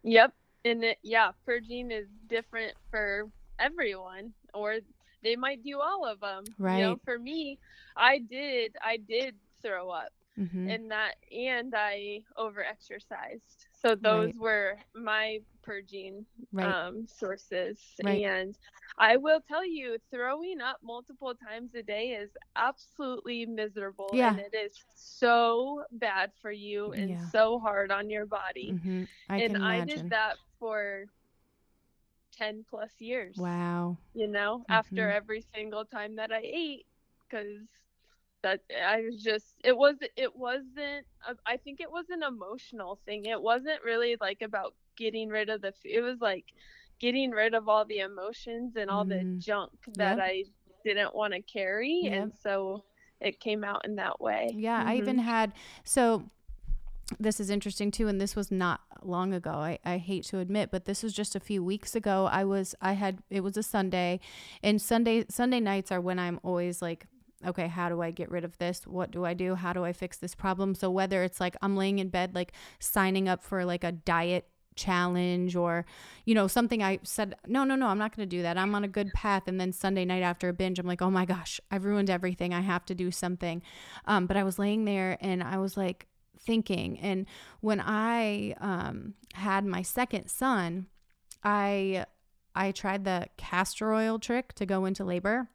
Yep. 0.01 0.33
And 0.65 0.83
it, 0.83 0.97
yeah, 1.03 1.31
purging 1.45 1.91
is 1.91 2.07
different 2.27 2.73
for 2.89 3.29
everyone, 3.61 4.33
or 4.53 4.77
they 5.23 5.35
might 5.35 5.63
do 5.63 5.79
all 5.79 6.05
of 6.05 6.19
them. 6.21 6.55
right 6.57 6.69
You 6.69 6.81
know, 6.83 6.97
for 7.03 7.17
me, 7.19 7.59
I 7.95 8.19
did, 8.19 8.75
I 8.83 8.97
did 8.97 9.35
throw 9.61 9.89
up, 9.89 10.11
hmm 10.37 10.69
and 10.69 10.91
that, 10.91 11.15
and 11.31 11.73
I 11.75 12.21
over 12.37 12.63
exercised. 12.63 13.67
So 13.71 13.95
those 13.95 14.31
Right. 14.31 14.37
were 14.37 14.77
my 14.95 15.39
purging 15.63 16.25
Right. 16.51 16.75
um, 16.75 17.05
sources. 17.07 17.79
Right. 18.01 18.23
And 18.23 18.55
I 18.97 19.17
will 19.17 19.41
tell 19.47 19.65
you, 19.65 19.97
throwing 20.11 20.61
up 20.61 20.77
multiple 20.83 21.33
times 21.35 21.75
a 21.75 21.83
day 21.83 22.09
is 22.11 22.31
absolutely 22.55 23.45
miserable, 23.45 24.19
Yeah. 24.19 24.27
and 24.27 24.39
it 24.39 24.53
is 24.55 24.85
so 24.95 25.83
bad 25.91 26.31
for 26.41 26.51
you 26.51 26.93
and 26.93 27.17
Yeah. 27.17 27.19
so 27.19 27.59
hard 27.59 27.91
on 27.91 28.09
your 28.09 28.25
body 28.25 28.77
hmm 28.79 29.03
I 29.29 29.39
and 29.39 29.57
I 29.57 29.81
did 29.81 30.09
that 30.09 30.37
for 30.59 31.05
10 32.31 32.65
plus 32.69 32.91
years. 32.99 33.37
Wow. 33.37 33.97
You 34.13 34.27
know, 34.27 34.65
after 34.69 35.09
Mhm. 35.09 35.15
every 35.15 35.41
single 35.55 35.85
time 35.85 36.15
that 36.17 36.31
I 36.31 36.41
ate 36.43 36.85
cuz 37.29 37.67
that 38.43 38.61
I 38.75 39.01
was 39.01 39.23
just 39.23 39.55
it 39.63 39.77
was 39.77 39.95
it 40.15 40.35
wasn't 40.35 41.05
I 41.45 41.57
think 41.57 41.79
it 41.79 41.91
was 41.91 42.09
an 42.09 42.23
emotional 42.23 42.99
thing. 43.05 43.25
It 43.25 43.41
wasn't 43.41 43.83
really 43.83 44.17
like 44.19 44.41
about 44.41 44.73
getting 44.97 45.29
rid 45.29 45.49
of 45.49 45.61
the 45.61 45.73
it 45.85 46.01
was 46.01 46.19
like 46.21 46.45
getting 46.99 47.31
rid 47.31 47.53
of 47.53 47.69
all 47.69 47.85
the 47.85 47.99
emotions 47.99 48.75
and 48.75 48.89
all 48.89 49.05
the 49.05 49.15
Mm. 49.15 49.39
junk 49.39 49.71
that 49.95 50.17
Yep. 50.17 50.19
I 50.19 50.43
didn't 50.83 51.15
want 51.15 51.33
to 51.33 51.41
carry 51.41 52.01
Yep. 52.03 52.13
and 52.13 52.33
so 52.41 52.83
it 53.21 53.39
came 53.39 53.63
out 53.63 53.85
in 53.85 53.95
that 53.95 54.19
way. 54.19 54.55
Yeah, 54.57 54.83
I 54.85 54.93
Mhm. 54.93 54.97
even 54.97 55.17
had 55.19 55.53
so 55.83 56.23
this 57.19 57.39
is 57.39 57.49
interesting 57.49 57.91
too, 57.91 58.07
and 58.07 58.19
this 58.19 58.35
was 58.35 58.51
not 58.51 58.81
long 59.03 59.33
ago. 59.33 59.51
I, 59.51 59.79
I 59.85 59.97
hate 59.97 60.25
to 60.25 60.39
admit, 60.39 60.69
but 60.71 60.85
this 60.85 61.03
was 61.03 61.13
just 61.13 61.35
a 61.35 61.39
few 61.39 61.63
weeks 61.63 61.95
ago. 61.95 62.27
I 62.31 62.43
was 62.43 62.75
I 62.81 62.93
had 62.93 63.19
it 63.29 63.41
was 63.41 63.57
a 63.57 63.63
Sunday, 63.63 64.19
and 64.63 64.81
Sunday 64.81 65.25
Sunday 65.29 65.59
nights 65.59 65.91
are 65.91 66.01
when 66.01 66.19
I'm 66.19 66.39
always 66.43 66.81
like, 66.81 67.05
okay, 67.45 67.67
how 67.67 67.89
do 67.89 68.01
I 68.01 68.11
get 68.11 68.29
rid 68.29 68.43
of 68.43 68.57
this? 68.57 68.85
What 68.85 69.11
do 69.11 69.25
I 69.25 69.33
do? 69.33 69.55
How 69.55 69.73
do 69.73 69.83
I 69.83 69.93
fix 69.93 70.17
this 70.17 70.35
problem? 70.35 70.75
So 70.75 70.89
whether 70.89 71.23
it's 71.23 71.39
like 71.39 71.55
I'm 71.61 71.75
laying 71.75 71.99
in 71.99 72.09
bed 72.09 72.35
like 72.35 72.53
signing 72.79 73.27
up 73.27 73.43
for 73.43 73.65
like 73.65 73.83
a 73.83 73.91
diet 73.91 74.47
challenge 74.75 75.55
or 75.55 75.85
you 76.25 76.33
know 76.33 76.47
something 76.47 76.81
i 76.81 76.97
said 77.03 77.35
no 77.45 77.65
no 77.65 77.75
no 77.75 77.87
i'm 77.87 77.97
not 77.97 78.15
going 78.15 78.27
to 78.27 78.35
do 78.37 78.41
that 78.41 78.57
i'm 78.57 78.73
on 78.73 78.85
a 78.85 78.87
good 78.87 79.11
path 79.13 79.43
and 79.47 79.59
then 79.59 79.71
sunday 79.71 80.05
night 80.05 80.23
after 80.23 80.47
a 80.47 80.53
binge 80.53 80.79
i'm 80.79 80.87
like 80.87 81.01
oh 81.01 81.11
my 81.11 81.25
gosh 81.25 81.59
i've 81.69 81.83
ruined 81.83 82.09
everything 82.09 82.53
i 82.53 82.61
have 82.61 82.85
to 82.85 82.95
do 82.95 83.11
something 83.11 83.61
um, 84.05 84.25
but 84.27 84.37
i 84.37 84.43
was 84.43 84.57
laying 84.57 84.85
there 84.85 85.17
and 85.19 85.43
i 85.43 85.57
was 85.57 85.75
like 85.75 86.07
thinking 86.45 86.99
and 86.99 87.25
when 87.59 87.79
i 87.79 88.53
um, 88.59 89.13
had 89.33 89.65
my 89.65 89.81
second 89.81 90.27
son 90.27 90.87
i 91.43 92.05
i 92.55 92.71
tried 92.71 93.03
the 93.05 93.27
castor 93.37 93.93
oil 93.93 94.17
trick 94.19 94.53
to 94.53 94.65
go 94.65 94.85
into 94.85 95.03
labor 95.03 95.47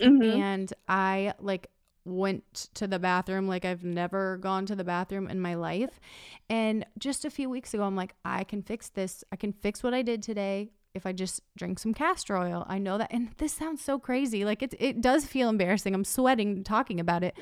Mhm. 0.00 0.36
and 0.36 0.72
I 0.88 1.34
like 1.38 1.68
went 2.04 2.68
to 2.74 2.88
the 2.88 2.98
bathroom 2.98 3.46
like 3.46 3.64
I've 3.64 3.84
never 3.84 4.38
gone 4.38 4.66
to 4.66 4.74
the 4.74 4.82
bathroom 4.82 5.28
in 5.28 5.38
my 5.40 5.54
life. 5.54 6.00
And 6.48 6.84
just 6.98 7.24
a 7.24 7.30
few 7.30 7.48
weeks 7.48 7.72
ago, 7.74 7.84
I'm 7.84 7.94
like, 7.94 8.14
I 8.24 8.42
can 8.42 8.62
fix 8.62 8.88
this. 8.88 9.22
I 9.30 9.36
can 9.36 9.52
fix 9.52 9.82
what 9.84 9.94
I 9.94 10.02
did 10.02 10.20
today 10.22 10.70
if 10.94 11.06
I 11.06 11.12
just 11.12 11.40
drink 11.56 11.78
some 11.78 11.94
castor 11.94 12.36
oil. 12.36 12.64
I 12.68 12.78
know 12.78 12.98
that. 12.98 13.12
And 13.12 13.30
this 13.38 13.52
sounds 13.52 13.82
so 13.82 13.98
crazy. 13.98 14.44
Like 14.44 14.62
it, 14.62 14.74
it 14.78 15.00
does 15.00 15.24
feel 15.26 15.48
embarrassing. 15.48 15.94
I'm 15.94 16.04
sweating 16.04 16.64
talking 16.64 17.00
about 17.00 17.24
it. 17.24 17.34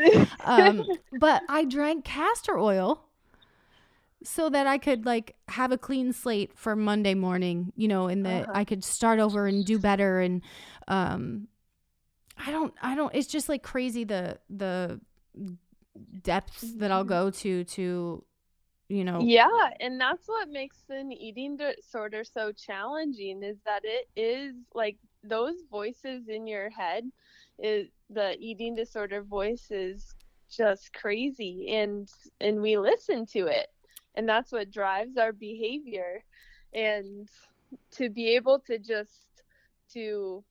Um, 0.44 0.88
but 1.12 1.42
I 1.48 1.64
drank 1.64 2.04
castor 2.04 2.58
oil 2.58 3.04
so 4.22 4.50
that 4.50 4.66
I 4.66 4.78
could 4.78 5.06
like 5.06 5.36
have 5.48 5.72
a 5.72 5.78
clean 5.78 6.12
slate 6.12 6.52
for 6.56 6.76
Monday 6.76 7.14
morning, 7.14 7.72
you 7.76 7.88
know, 7.88 8.06
and 8.08 8.26
that 8.26 8.48
Uh-huh. 8.48 8.52
I 8.52 8.64
could 8.64 8.84
start 8.84 9.18
over 9.18 9.46
and 9.46 9.64
do 9.64 9.78
better 9.78 10.20
and 10.20 10.42
um 10.88 11.48
I 12.38 12.50
don't 12.50 12.74
I 12.82 12.94
don't 12.94 13.14
it's 13.14 13.28
just 13.28 13.48
like 13.48 13.62
crazy 13.62 14.04
the 14.04 14.38
the 14.50 15.00
depths 16.22 16.72
that 16.78 16.90
I'll 16.90 17.04
go 17.04 17.30
to 17.30 17.64
to 17.64 18.24
you 18.90 19.04
know. 19.04 19.30
Yeah, 19.30 19.70
and 19.80 20.00
that's 20.00 20.28
what 20.28 20.48
makes 20.48 20.84
an 20.90 21.12
eating 21.12 21.56
disorder 21.56 22.24
so 22.24 22.52
challenging 22.52 23.42
is 23.42 23.58
that 23.66 23.82
it 23.84 24.08
is 24.16 24.54
like 24.74 24.98
those 25.22 25.56
voices 25.70 26.28
in 26.28 26.46
your 26.46 26.70
head 26.70 27.04
is 27.58 27.88
the 28.10 28.36
eating 28.38 28.74
disorder 28.74 29.22
voice 29.22 29.70
is 29.70 30.14
just 30.50 30.92
crazy 30.94 31.68
and 31.70 32.08
and 32.40 32.60
we 32.62 32.76
listen 32.78 33.26
to 33.26 33.46
it 33.46 33.68
and 34.14 34.28
that's 34.28 34.52
what 34.52 34.70
drives 34.70 35.16
our 35.16 35.32
behavior 35.32 36.24
and 36.74 37.28
to 37.92 38.10
be 38.10 38.34
able 38.36 38.58
to 38.60 38.78
just 38.78 39.42
to 39.92 40.44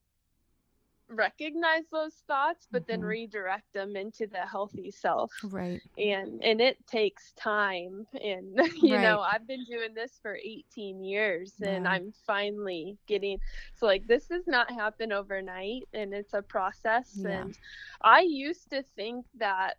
recognize 1.09 1.83
those 1.91 2.13
thoughts 2.27 2.67
but 2.71 2.85
then 2.87 3.01
Mhm. 3.01 3.07
redirect 3.07 3.71
them 3.73 3.95
into 3.95 4.27
the 4.27 4.45
healthy 4.45 4.91
self 4.91 5.31
right 5.45 5.81
and 5.97 6.43
and 6.43 6.61
it 6.61 6.77
takes 6.85 7.33
time 7.33 8.05
and 8.21 8.55
you 8.83 8.97
know 9.01 9.21
i've 9.21 9.47
been 9.47 9.63
doing 9.65 9.93
this 9.95 10.19
for 10.21 10.35
18 10.35 11.03
years 11.03 11.53
and 11.61 11.87
i'm 11.87 12.11
finally 12.27 12.95
getting 13.07 13.39
so 13.73 13.85
like 13.87 14.05
this 14.05 14.27
does 14.27 14.45
not 14.45 14.69
happen 14.71 15.11
overnight 15.11 15.83
and 15.93 16.13
it's 16.13 16.33
a 16.35 16.41
process 16.43 17.19
Yeah. 17.23 17.41
and 17.41 17.57
i 18.01 18.21
used 18.21 18.69
to 18.69 18.83
think 18.95 19.25
that 19.37 19.77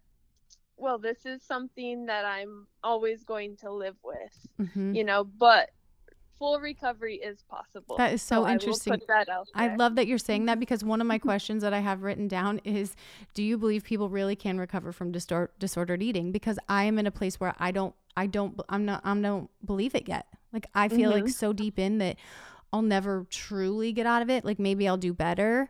well 0.77 0.99
this 0.99 1.27
is 1.27 1.43
something 1.45 2.07
that 2.07 2.25
i'm 2.25 2.67
always 2.83 3.23
going 3.23 3.57
to 3.59 3.71
live 3.71 3.97
with 4.03 4.49
Mhm. 4.59 4.97
you 4.97 5.05
know 5.05 5.25
but 5.25 5.71
full 6.41 6.59
recovery 6.59 7.17
is 7.17 7.43
possible 7.43 7.97
That 7.99 8.13
is 8.15 8.23
so 8.23 8.39
I 8.39 8.39
will 8.41 8.53
interesting. 8.55 8.95
put 8.95 9.07
that 9.07 9.29
out 9.29 9.47
I 9.55 9.77
love 9.77 9.95
that 9.97 10.07
you're 10.09 10.19
saying 10.19 10.47
that 10.47 10.59
because 10.65 10.83
one 10.83 11.01
of 11.01 11.07
my 11.07 11.19
questions 11.29 11.63
that 11.63 11.73
I 11.75 11.81
have 11.81 12.03
written 12.03 12.27
down 12.29 12.59
is 12.65 12.97
do 13.35 13.43
you 13.43 13.59
believe 13.59 13.85
people 13.85 14.09
really 14.09 14.35
can 14.35 14.59
recover 14.59 14.91
from 14.91 15.13
distor- 15.13 15.51
disordered 15.59 16.03
eating 16.03 16.33
because 16.33 16.59
I 16.69 16.85
am 16.85 16.99
in 16.99 17.07
a 17.07 17.11
place 17.13 17.39
where 17.39 17.55
I 17.59 17.71
don't 17.71 17.95
I 18.17 18.27
don't 18.27 18.59
I'm 18.71 18.85
not 18.87 19.03
I 19.05 19.15
don't 19.21 19.51
believe 19.65 19.95
it 19.95 20.09
yet. 20.09 20.27
Like 20.53 20.67
I 20.75 20.89
feel 20.89 21.11
like 21.11 21.25
Mhm. 21.25 21.31
so 21.33 21.53
deep 21.53 21.79
in 21.79 21.99
that 21.99 22.17
I'll 22.73 22.83
never 22.83 23.27
truly 23.31 23.93
get 23.93 24.07
out 24.07 24.23
of 24.23 24.31
it. 24.31 24.45
Like 24.45 24.59
maybe 24.59 24.89
I'll 24.89 24.97
do 24.97 25.13
better, 25.13 25.69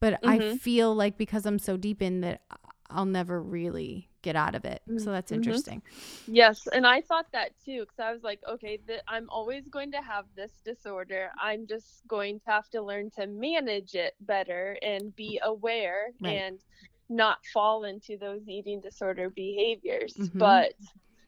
but 0.00 0.20
I 0.22 0.38
Mhm. 0.38 0.60
feel 0.60 0.94
like 0.94 1.16
because 1.16 1.46
I'm 1.46 1.58
so 1.58 1.76
deep 1.78 2.02
in 2.02 2.20
that 2.20 2.42
I'll 2.90 3.06
never 3.06 3.42
really 3.42 4.09
get 4.22 4.36
out 4.36 4.54
of 4.54 4.64
it. 4.64 4.82
So 4.98 5.10
that's 5.10 5.30
Mhm. 5.30 5.36
interesting. 5.36 5.82
Yes, 6.26 6.66
and 6.66 6.86
I 6.86 7.00
thought 7.00 7.30
that 7.32 7.52
too 7.64 7.80
because 7.80 7.98
I 7.98 8.12
was 8.12 8.22
like, 8.22 8.40
okay, 8.46 8.76
th- 8.78 9.02
I'm 9.08 9.28
always 9.30 9.66
going 9.68 9.92
to 9.92 10.02
have 10.02 10.26
this 10.34 10.52
disorder. 10.64 11.32
I'm 11.40 11.66
just 11.66 12.06
going 12.06 12.40
to 12.40 12.50
have 12.50 12.68
to 12.70 12.82
learn 12.82 13.10
to 13.12 13.26
manage 13.26 13.94
it 13.94 14.14
better 14.20 14.76
and 14.82 15.14
be 15.16 15.40
aware 15.42 16.12
Right. 16.20 16.36
and 16.36 16.60
not 17.08 17.44
fall 17.46 17.84
into 17.84 18.16
those 18.16 18.46
eating 18.48 18.80
disorder 18.80 19.30
behaviors. 19.30 20.14
Mhm. 20.14 20.38
But 20.38 20.74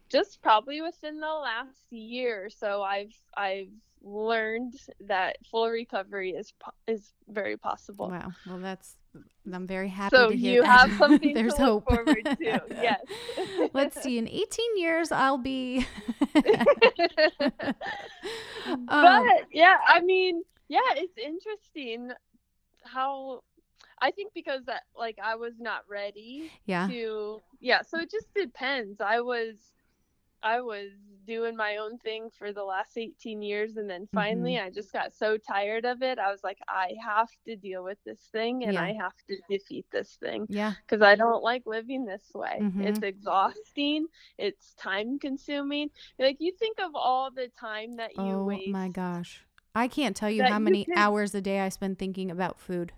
just 0.09 0.43
probably 0.43 0.81
within 0.83 1.19
the 1.21 1.27
last 1.27 1.91
year 1.91 2.45
or 2.47 2.51
so, 2.51 2.83
I've 2.83 3.15
I've 3.37 3.73
learned 4.03 4.75
that 5.01 5.37
full 5.51 5.69
recovery 5.69 6.31
is 6.31 6.53
po- 6.61 6.73
is 6.87 7.13
very 7.29 7.57
possible. 7.57 8.09
Wow. 8.11 8.33
Well, 8.47 8.59
that's 8.59 8.97
I'm 9.53 9.67
very 9.67 9.89
happy 9.89 10.17
So 10.17 10.31
to 10.31 10.37
hear 10.37 10.55
you 10.55 10.63
that. 10.63 10.89
have 10.89 10.93
something 10.99 11.35
There's 11.35 11.55
to 11.55 11.75
look 11.75 11.85
hope. 11.89 11.95
forward 11.97 12.25
to. 12.25 12.63
Yes. 12.71 13.01
Let's 13.73 14.03
see. 14.03 14.19
In 14.19 14.27
18 14.29 14.77
years, 14.79 15.13
I'll 15.13 15.39
be. 15.39 15.87
Um, 18.65 18.87
but 18.87 19.47
yeah, 19.53 19.77
I 19.87 20.01
mean, 20.01 20.43
yeah, 20.69 20.79
it's 20.97 21.19
interesting 21.19 22.11
how 22.85 23.43
I 24.01 24.11
think 24.13 24.33
because 24.35 24.65
that 24.67 24.83
like 24.97 25.19
I 25.23 25.35
was 25.35 25.55
not 25.59 25.83
ready 25.89 26.51
yeah. 26.65 26.87
to 26.89 27.41
yeah, 27.61 27.83
so 27.83 27.99
it 27.99 28.11
just 28.11 28.33
depends. 28.35 29.01
I 29.01 29.21
was 29.21 29.57
I 30.43 30.61
was 30.61 30.91
doing 31.25 31.57
my 31.57 31.77
own 31.77 31.99
thing 31.99 32.31
for 32.37 32.53
the 32.53 32.65
last 32.65 32.99
18 32.99 33.43
years 33.43 33.77
and 33.77 33.89
then 33.89 34.09
finally 34.13 34.55
Mm-hmm. 34.55 34.67
I 34.67 34.71
just 34.71 34.93
got 34.93 35.15
so 35.15 35.39
tired 35.39 35.85
of 35.85 36.03
it. 36.03 36.19
I 36.19 36.33
was 36.33 36.41
like 36.43 36.59
I 36.69 36.95
have 37.05 37.29
to 37.47 37.55
deal 37.55 37.85
with 37.85 37.99
this 38.05 38.19
thing 38.33 38.65
and 38.65 38.73
Yeah. 38.75 38.83
I 38.83 38.93
have 38.95 39.13
to 39.29 39.37
defeat 39.49 39.87
this 39.93 40.17
thing 40.21 40.47
Yeah. 40.49 40.73
because 40.85 41.01
I 41.01 41.15
don't 41.15 41.43
like 41.45 41.63
living 41.65 42.05
this 42.05 42.29
way. 42.35 42.59
Mhm. 42.61 42.85
It's 42.87 42.99
exhausting, 43.03 44.07
it's 44.37 44.75
time 44.75 45.19
consuming. 45.21 45.91
Like 46.19 46.39
you 46.41 46.53
think 46.59 46.81
of 46.81 46.91
all 46.95 47.31
the 47.31 47.49
time 47.59 47.97
that 47.97 48.17
you 48.17 48.23
Oh 48.23 48.45
waste 48.45 48.69
my 48.71 48.89
gosh. 48.89 49.45
I 49.75 49.89
can't 49.89 50.17
tell 50.17 50.29
you 50.31 50.43
how 50.43 50.59
you 50.59 50.65
many 50.65 50.85
could- 50.85 50.99
hours 50.99 51.35
a 51.35 51.41
day 51.41 51.61
I 51.61 51.69
spend 51.69 51.99
thinking 51.99 52.31
about 52.31 52.59
food. 52.61 52.93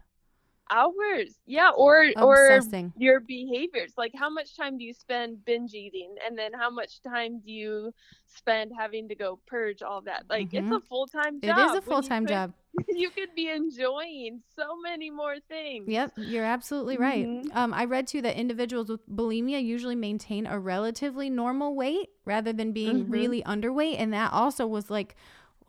Hours. 0.70 1.38
Yeah, 1.46 1.70
or 1.76 2.06
or 2.16 2.60
your 2.96 3.20
behaviors. 3.20 3.92
Like 3.96 4.12
how 4.14 4.30
much 4.30 4.56
time 4.56 4.78
do 4.78 4.84
you 4.84 4.94
spend 4.94 5.44
binge 5.44 5.74
eating 5.74 6.14
and 6.26 6.36
then 6.38 6.52
how 6.52 6.70
much 6.70 7.02
time 7.02 7.40
do 7.44 7.52
you 7.52 7.92
spend 8.26 8.72
having 8.76 9.08
to 9.08 9.14
go 9.14 9.38
purge 9.46 9.82
all 9.82 10.00
that? 10.02 10.24
Like 10.28 10.52
it's 10.54 10.66
Mhm. 10.66 10.76
a 10.76 10.80
full-time 10.80 11.38
It 11.42 11.46
job. 11.46 11.70
is 11.70 11.76
a 11.76 11.82
full 11.82 12.02
time 12.02 12.24
could- 12.24 12.32
job. 12.32 12.52
You 12.88 13.08
could 13.10 13.32
be 13.36 13.48
enjoying 13.48 14.42
so 14.56 14.76
many 14.82 15.08
more 15.08 15.36
things. 15.48 15.86
Yep, 15.88 16.14
you're 16.16 16.44
absolutely 16.44 16.96
right. 16.96 17.24
Mhm. 17.26 17.54
Um, 17.54 17.72
I 17.72 17.84
read 17.84 18.08
too 18.08 18.20
that 18.22 18.36
individuals 18.36 18.88
with 18.88 19.08
bulimia 19.08 19.64
usually 19.64 19.94
maintain 19.94 20.44
a 20.46 20.58
relatively 20.58 21.30
normal 21.30 21.76
weight 21.76 22.08
rather 22.24 22.52
than 22.52 22.72
being 22.72 23.04
Mhm. 23.06 23.12
really 23.12 23.42
underweight, 23.44 23.96
and 23.98 24.12
that 24.12 24.32
also 24.32 24.66
was 24.66 24.90
like, 24.90 25.14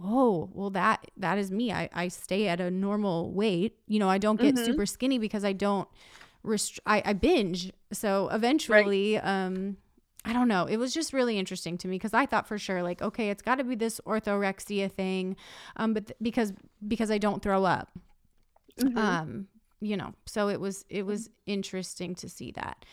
oh, 0.04 0.50
well 0.54 0.70
that 0.72 1.06
that 1.18 1.38
is 1.38 1.52
me. 1.52 1.72
I 1.72 1.90
I 1.94 2.08
stay 2.10 2.48
at 2.48 2.60
a 2.60 2.70
normal 2.72 3.32
weight. 3.32 3.78
You 3.88 4.00
know, 4.00 4.10
I 4.10 4.18
don't 4.18 4.40
get 4.40 4.56
Mhm. 4.56 4.66
super 4.66 4.86
skinny 4.86 5.18
because 5.20 5.44
I 5.46 5.54
don't 5.54 5.88
rest- 6.44 6.80
I, 6.86 7.02
I 7.06 7.14
binge. 7.14 7.72
So 7.92 8.30
eventually, 8.30 9.18
um. 9.18 9.78
I 10.28 10.34
don't 10.34 10.48
know. 10.48 10.66
It 10.66 10.78
was 10.78 10.92
just 10.92 11.14
really 11.14 11.38
interesting 11.38 11.78
to 11.78 11.88
me 11.88 11.98
because 12.00 12.16
I 12.16 12.26
thought 12.26 12.48
for 12.48 12.58
sure, 12.58 12.82
like, 12.82 13.00
okay, 13.00 13.30
it's 13.30 13.44
got 13.44 13.60
to 13.60 13.64
be 13.64 13.76
this 13.76 14.02
orthorexia 14.08 14.92
thing, 14.92 15.36
um, 15.76 15.94
but 15.94 16.08
th- 16.08 16.18
because 16.20 16.52
because 16.88 17.12
I 17.12 17.20
don't 17.20 17.44
throw 17.44 17.64
up, 17.64 17.92
Mhm. 18.80 18.98
um 18.98 19.48
you 19.82 19.98
know 19.98 20.14
so 20.26 20.48
it 20.50 20.60
was 20.60 20.86
it 20.90 21.06
was 21.06 21.30
interesting 21.46 22.16
to 22.16 22.28
see 22.30 22.52
that 22.52 22.86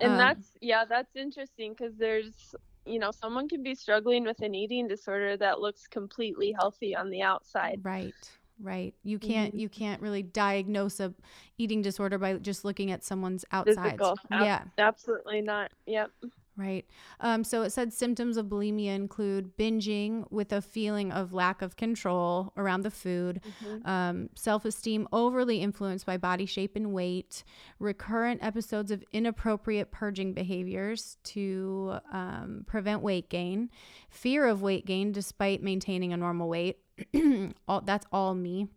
and 0.00 0.12
Um, 0.12 0.18
that's 0.18 0.46
yeah, 0.60 0.84
that's 0.84 1.16
interesting 1.16 1.72
because 1.72 1.96
there's 1.96 2.54
you 2.86 2.98
know 2.98 3.10
someone 3.10 3.48
can 3.48 3.62
be 3.62 3.74
struggling 3.74 4.24
with 4.24 4.40
an 4.42 4.54
eating 4.54 4.86
disorder 4.88 5.36
that 5.36 5.60
looks 5.60 5.86
completely 5.86 6.52
healthy 6.52 6.94
on 6.94 7.10
the 7.10 7.22
outside. 7.22 7.80
right 7.82 8.14
right 8.62 8.94
you 9.02 9.18
can't 9.18 9.50
Mm-hmm. 9.50 9.58
you 9.58 9.68
can't 9.68 10.00
really 10.00 10.22
diagnose 10.22 10.98
a 11.00 11.12
eating 11.58 11.82
disorder 11.82 12.18
by 12.18 12.34
just 12.34 12.64
looking 12.64 12.90
at 12.90 13.04
someone's 13.04 13.44
outside. 13.52 13.98
Physical. 13.98 14.18
Yeah 14.30 14.62
Absolutely 14.78 15.42
not. 15.42 15.72
Yep. 15.86 16.10
Right 16.56 16.86
um 17.20 17.44
so 17.44 17.62
it 17.62 17.70
said 17.70 17.92
symptoms 17.92 18.36
of 18.36 18.46
bulimia 18.46 18.94
include 18.94 19.56
binging 19.58 20.24
with 20.30 20.52
a 20.52 20.62
feeling 20.62 21.12
of 21.12 21.32
lack 21.34 21.60
of 21.60 21.76
control 21.76 22.52
around 22.56 22.82
the 22.82 22.90
food 22.90 23.40
Mhm. 23.62 23.86
um, 23.86 24.30
self 24.34 24.64
esteem 24.64 25.06
overly 25.12 25.60
influenced 25.60 26.06
by 26.06 26.16
body 26.16 26.46
shape 26.46 26.74
and 26.76 26.92
weight, 26.92 27.44
recurrent 27.78 28.42
episodes 28.42 28.90
of 28.90 29.04
inappropriate 29.12 29.90
purging 29.90 30.32
behaviors 30.32 31.18
to 31.24 31.98
um, 32.12 32.64
prevent 32.66 33.02
weight 33.02 33.28
gain, 33.28 33.70
fear 34.08 34.46
of 34.46 34.62
weight 34.62 34.86
gain 34.86 35.12
despite 35.12 35.62
maintaining 35.62 36.12
a 36.12 36.16
normal 36.16 36.48
weight. 36.48 36.78
all, 37.68 37.80
that's 37.82 38.06
all 38.12 38.34
me. 38.34 38.68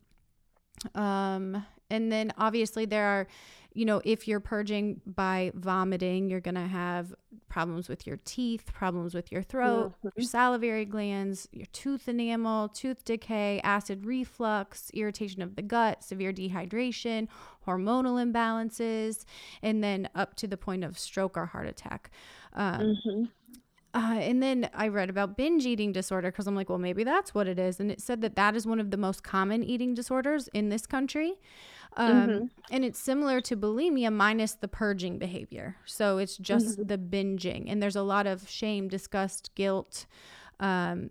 Um, 0.95 1.65
and 1.89 2.11
then 2.11 2.31
obviously 2.37 2.85
there 2.85 3.05
are, 3.05 3.27
you 3.73 3.85
know, 3.85 4.01
if 4.03 4.27
you're 4.27 4.39
purging 4.39 5.01
by 5.05 5.51
vomiting, 5.55 6.29
you're 6.29 6.39
going 6.41 6.55
to 6.55 6.67
have 6.67 7.13
problems 7.49 7.87
with 7.89 8.05
your 8.07 8.17
teeth, 8.25 8.71
problems 8.73 9.13
with 9.13 9.31
your 9.31 9.43
throat, 9.43 9.91
your 10.15 10.23
salivary 10.25 10.85
glands, 10.85 11.47
your 11.51 11.67
tooth 11.67 12.07
enamel, 12.07 12.69
tooth 12.69 13.03
decay, 13.05 13.61
acid 13.63 14.05
reflux, 14.05 14.89
irritation 14.93 15.41
of 15.41 15.55
the 15.55 15.61
gut, 15.61 16.03
severe 16.03 16.33
dehydration, 16.33 17.27
hormonal 17.67 18.17
imbalances, 18.23 19.25
and 19.61 19.83
then 19.83 20.09
up 20.15 20.35
to 20.35 20.47
the 20.47 20.57
point 20.57 20.83
of 20.83 20.97
stroke 20.97 21.37
or 21.37 21.45
heart 21.45 21.67
attack. 21.67 22.11
Um, 22.53 22.99
Mhm. 23.05 23.31
Uh, 23.93 24.17
and 24.19 24.41
then 24.41 24.69
I 24.73 24.87
read 24.89 25.09
about 25.09 25.35
binge 25.35 25.65
eating 25.65 25.91
disorder 25.91 26.31
because 26.31 26.47
I'm 26.47 26.55
like, 26.55 26.69
well, 26.69 26.77
maybe 26.77 27.03
that's 27.03 27.33
what 27.33 27.47
it 27.47 27.57
is. 27.57 27.79
And 27.79 27.91
it 27.91 27.99
said 28.01 28.21
that 28.21 28.35
that 28.35 28.55
is 28.55 28.67
one 28.67 28.79
of 28.79 28.91
the 28.91 28.97
most 28.97 29.23
common 29.23 29.63
eating 29.63 29.93
disorders 29.93 30.47
in 30.53 30.69
this 30.69 30.85
country. 30.85 31.33
Um, 31.97 32.27
Mhm. 32.29 32.49
And 32.69 32.85
it's 32.85 32.99
similar 32.99 33.41
to 33.41 33.57
bulimia 33.57 34.13
minus 34.13 34.53
the 34.53 34.67
purging 34.67 35.17
behavior. 35.17 35.75
So 35.85 36.19
it's 36.19 36.37
just 36.37 36.87
the 36.87 36.97
binging. 36.99 37.65
And 37.67 37.81
there's 37.81 37.95
a 37.95 38.03
lot 38.03 38.27
of 38.27 38.47
shame, 38.47 38.87
disgust, 38.89 39.55
guilt. 39.55 40.05
Um, 40.59 41.09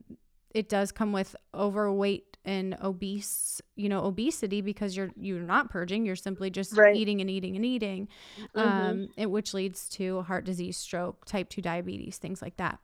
it 0.54 0.68
does 0.68 0.92
come 0.92 1.12
with 1.12 1.34
overweight 1.52 2.37
and 2.48 2.76
obese, 2.82 3.60
you 3.76 3.88
know, 3.88 4.04
obesity 4.04 4.60
because 4.62 4.96
you're 4.96 5.10
you're 5.20 5.40
not 5.40 5.70
purging. 5.70 6.06
You're 6.06 6.16
simply 6.16 6.50
just 6.50 6.76
Right. 6.76 6.96
eating 6.96 7.20
and 7.20 7.28
eating 7.30 7.54
and 7.56 7.64
eating, 7.64 8.08
Mhm. 8.54 8.60
um, 8.60 9.08
it, 9.16 9.30
which 9.30 9.52
leads 9.54 9.88
to 9.90 10.22
heart 10.22 10.44
disease, 10.44 10.76
stroke, 10.76 11.24
type 11.26 11.48
two 11.50 11.60
diabetes, 11.62 12.16
things 12.18 12.40
like 12.42 12.56
that. 12.56 12.78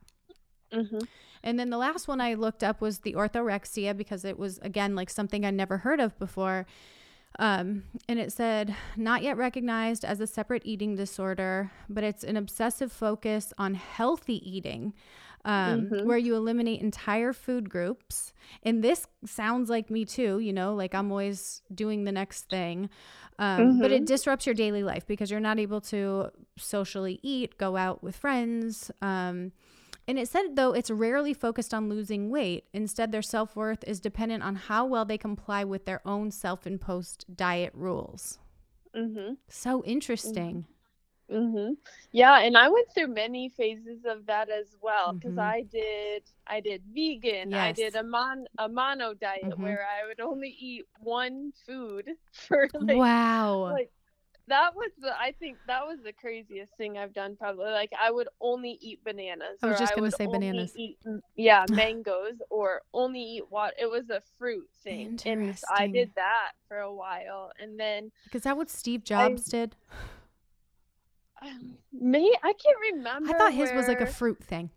Mhm. 0.71 1.07
And 1.43 1.59
then 1.59 1.69
the 1.69 1.77
last 1.77 2.07
one 2.07 2.21
I 2.21 2.33
looked 2.35 2.63
up 2.63 2.81
was 2.81 2.99
the 2.99 3.13
orthorexia 3.13 3.95
because 3.97 4.23
it 4.25 4.37
was 4.37 4.57
again 4.59 4.95
like 4.95 5.09
something 5.09 5.43
I'd 5.45 5.53
never 5.53 5.77
heard 5.79 5.99
of 5.99 6.17
before. 6.19 6.65
Um, 7.37 7.83
and 8.07 8.17
it 8.17 8.31
said 8.31 8.73
not 8.95 9.21
yet 9.21 9.35
recognized 9.35 10.05
as 10.05 10.19
a 10.21 10.27
separate 10.27 10.61
eating 10.65 10.95
disorder, 10.95 11.71
but 11.89 12.03
it's 12.03 12.23
an 12.23 12.37
obsessive 12.37 12.91
focus 12.93 13.51
on 13.57 13.73
healthy 13.73 14.37
eating, 14.49 14.93
um, 15.45 15.85
Mhm. 15.89 16.05
where 16.05 16.17
you 16.17 16.35
eliminate 16.35 16.81
entire 16.81 17.31
food 17.31 17.69
groups. 17.69 18.33
And 18.63 18.83
this 18.83 19.07
sounds 19.25 19.69
like 19.69 19.89
me 19.89 20.03
too, 20.03 20.39
you 20.39 20.51
know, 20.51 20.75
like 20.75 20.93
I'm 20.93 21.09
always 21.11 21.61
doing 21.73 22.03
the 22.03 22.11
next 22.11 22.49
thing. 22.49 22.89
Um, 23.39 23.79
But 23.79 23.91
it 23.91 24.05
disrupts 24.05 24.45
your 24.45 24.55
daily 24.55 24.83
life 24.83 25.05
because 25.07 25.29
you're 25.31 25.39
not 25.39 25.59
able 25.59 25.81
to 25.81 26.31
socially 26.57 27.19
eat, 27.21 27.57
go 27.57 27.77
out 27.77 28.01
with 28.03 28.15
friends. 28.15 28.91
Um, 29.01 29.51
and 30.07 30.19
it 30.19 30.27
said, 30.27 30.55
though, 30.55 30.71
it's 30.73 30.91
rarely 30.91 31.33
focused 31.33 31.73
on 31.73 31.89
losing 31.89 32.29
weight. 32.29 32.65
Instead, 32.73 33.11
their 33.11 33.21
self 33.23 33.55
worth 33.55 33.83
is 33.87 33.99
dependent 33.99 34.43
on 34.43 34.55
how 34.55 34.85
well 34.85 35.05
they 35.05 35.17
comply 35.17 35.63
with 35.63 35.85
their 35.85 36.01
own 36.05 36.31
self 36.31 36.65
imposed 36.67 37.25
diet 37.35 37.73
rules. 37.73 38.39
Mhm. 38.95 39.37
So 39.47 39.83
interesting. 39.83 40.65
Mhm. 41.29 41.75
Yeah, 42.11 42.39
and 42.39 42.55
I 42.57 42.69
went 42.69 42.87
through 42.93 43.07
many 43.07 43.49
phases 43.49 44.05
of 44.05 44.25
that 44.27 44.49
as 44.49 44.75
well 44.81 45.13
because 45.13 45.35
Mhm. 45.35 45.39
I 45.39 45.61
did 45.63 46.23
I 46.47 46.59
did 46.59 46.83
vegan, 46.93 47.53
I 47.53 47.71
did 47.71 47.95
a 47.95 48.03
mon 48.03 48.45
a 48.59 48.69
mono 48.69 49.13
diet 49.15 49.43
Mhm. 49.45 49.59
where 49.59 49.85
I 49.85 50.05
would 50.07 50.19
only 50.19 50.49
eat 50.59 50.85
one 50.99 51.51
food 51.65 52.07
for 52.31 52.69
like 52.79 52.97
wow. 52.97 53.71
like 53.71 53.89
that 54.47 54.75
was 54.75 54.91
the 54.99 55.19
I 55.19 55.31
think 55.39 55.57
that 55.65 55.85
was 55.87 55.99
the 56.03 56.13
craziest 56.13 56.73
thing 56.77 56.97
I've 56.99 57.13
done 57.13 57.35
probably 57.35 57.71
like 57.71 57.91
I 57.99 58.11
would 58.11 58.29
only 58.39 58.77
eat 58.79 59.03
bananas 59.03 59.57
I 59.63 59.67
was 59.67 59.79
just 59.79 59.95
gonna 59.95 60.11
say 60.11 60.27
bananas. 60.27 60.73
eat, 60.77 60.99
yeah 61.35 61.65
mangoes 61.71 62.39
or 62.51 62.83
only 62.93 63.21
eat 63.21 63.49
water 63.49 63.73
it 63.79 63.89
was 63.89 64.11
a 64.11 64.21
fruit 64.37 64.69
thing 64.83 65.19
and 65.25 65.57
I 65.75 65.87
did 65.87 66.11
that 66.15 66.51
for 66.67 66.77
a 66.77 66.93
while 66.93 67.51
and 67.59 67.79
then 67.79 68.11
Is 68.31 68.43
that 68.43 68.55
what 68.55 68.69
Steve 68.69 69.03
Jobs 69.03 69.45
did? 69.45 69.75
Um, 71.41 71.77
me 71.91 72.35
I 72.43 72.53
can't 72.53 72.77
remember 72.93 73.29
I 73.33 73.37
thought 73.37 73.53
his 73.53 73.71
was 73.71 73.87
like 73.87 74.01
a 74.01 74.05
fruit 74.05 74.43
thing. 74.43 74.69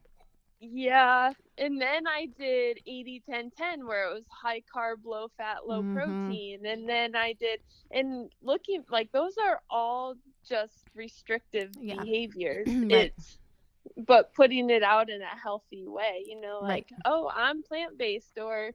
Yeah. 0.60 1.32
And 1.56 1.80
then 1.80 2.06
I 2.08 2.26
did 2.36 2.80
80 2.86 3.22
10 3.30 3.50
10 3.56 3.86
where 3.86 4.10
it 4.10 4.14
was 4.14 4.24
high 4.30 4.62
carb, 4.74 5.04
low 5.04 5.28
fat, 5.36 5.66
low 5.66 5.82
Mhm. 5.82 5.92
protein. 5.94 6.66
And 6.66 6.88
then 6.88 7.14
I 7.14 7.32
did 7.34 7.60
and 7.92 8.30
looking 8.42 8.84
like 8.90 9.10
those 9.12 9.36
are 9.38 9.60
all 9.70 10.14
just 10.44 10.88
restrictive 10.94 11.70
Yeah. 11.80 11.94
behaviors. 12.04 12.66
Right. 12.68 13.12
It's 13.16 13.38
but 13.96 14.34
putting 14.34 14.68
it 14.70 14.82
out 14.82 15.08
in 15.10 15.22
a 15.22 15.26
healthy 15.42 15.86
way, 15.86 16.24
you 16.26 16.40
know, 16.40 16.60
Right. 16.60 16.68
like, 16.68 16.88
oh, 17.04 17.30
I'm 17.34 17.62
plant 17.62 17.96
based 17.96 18.38
or 18.38 18.72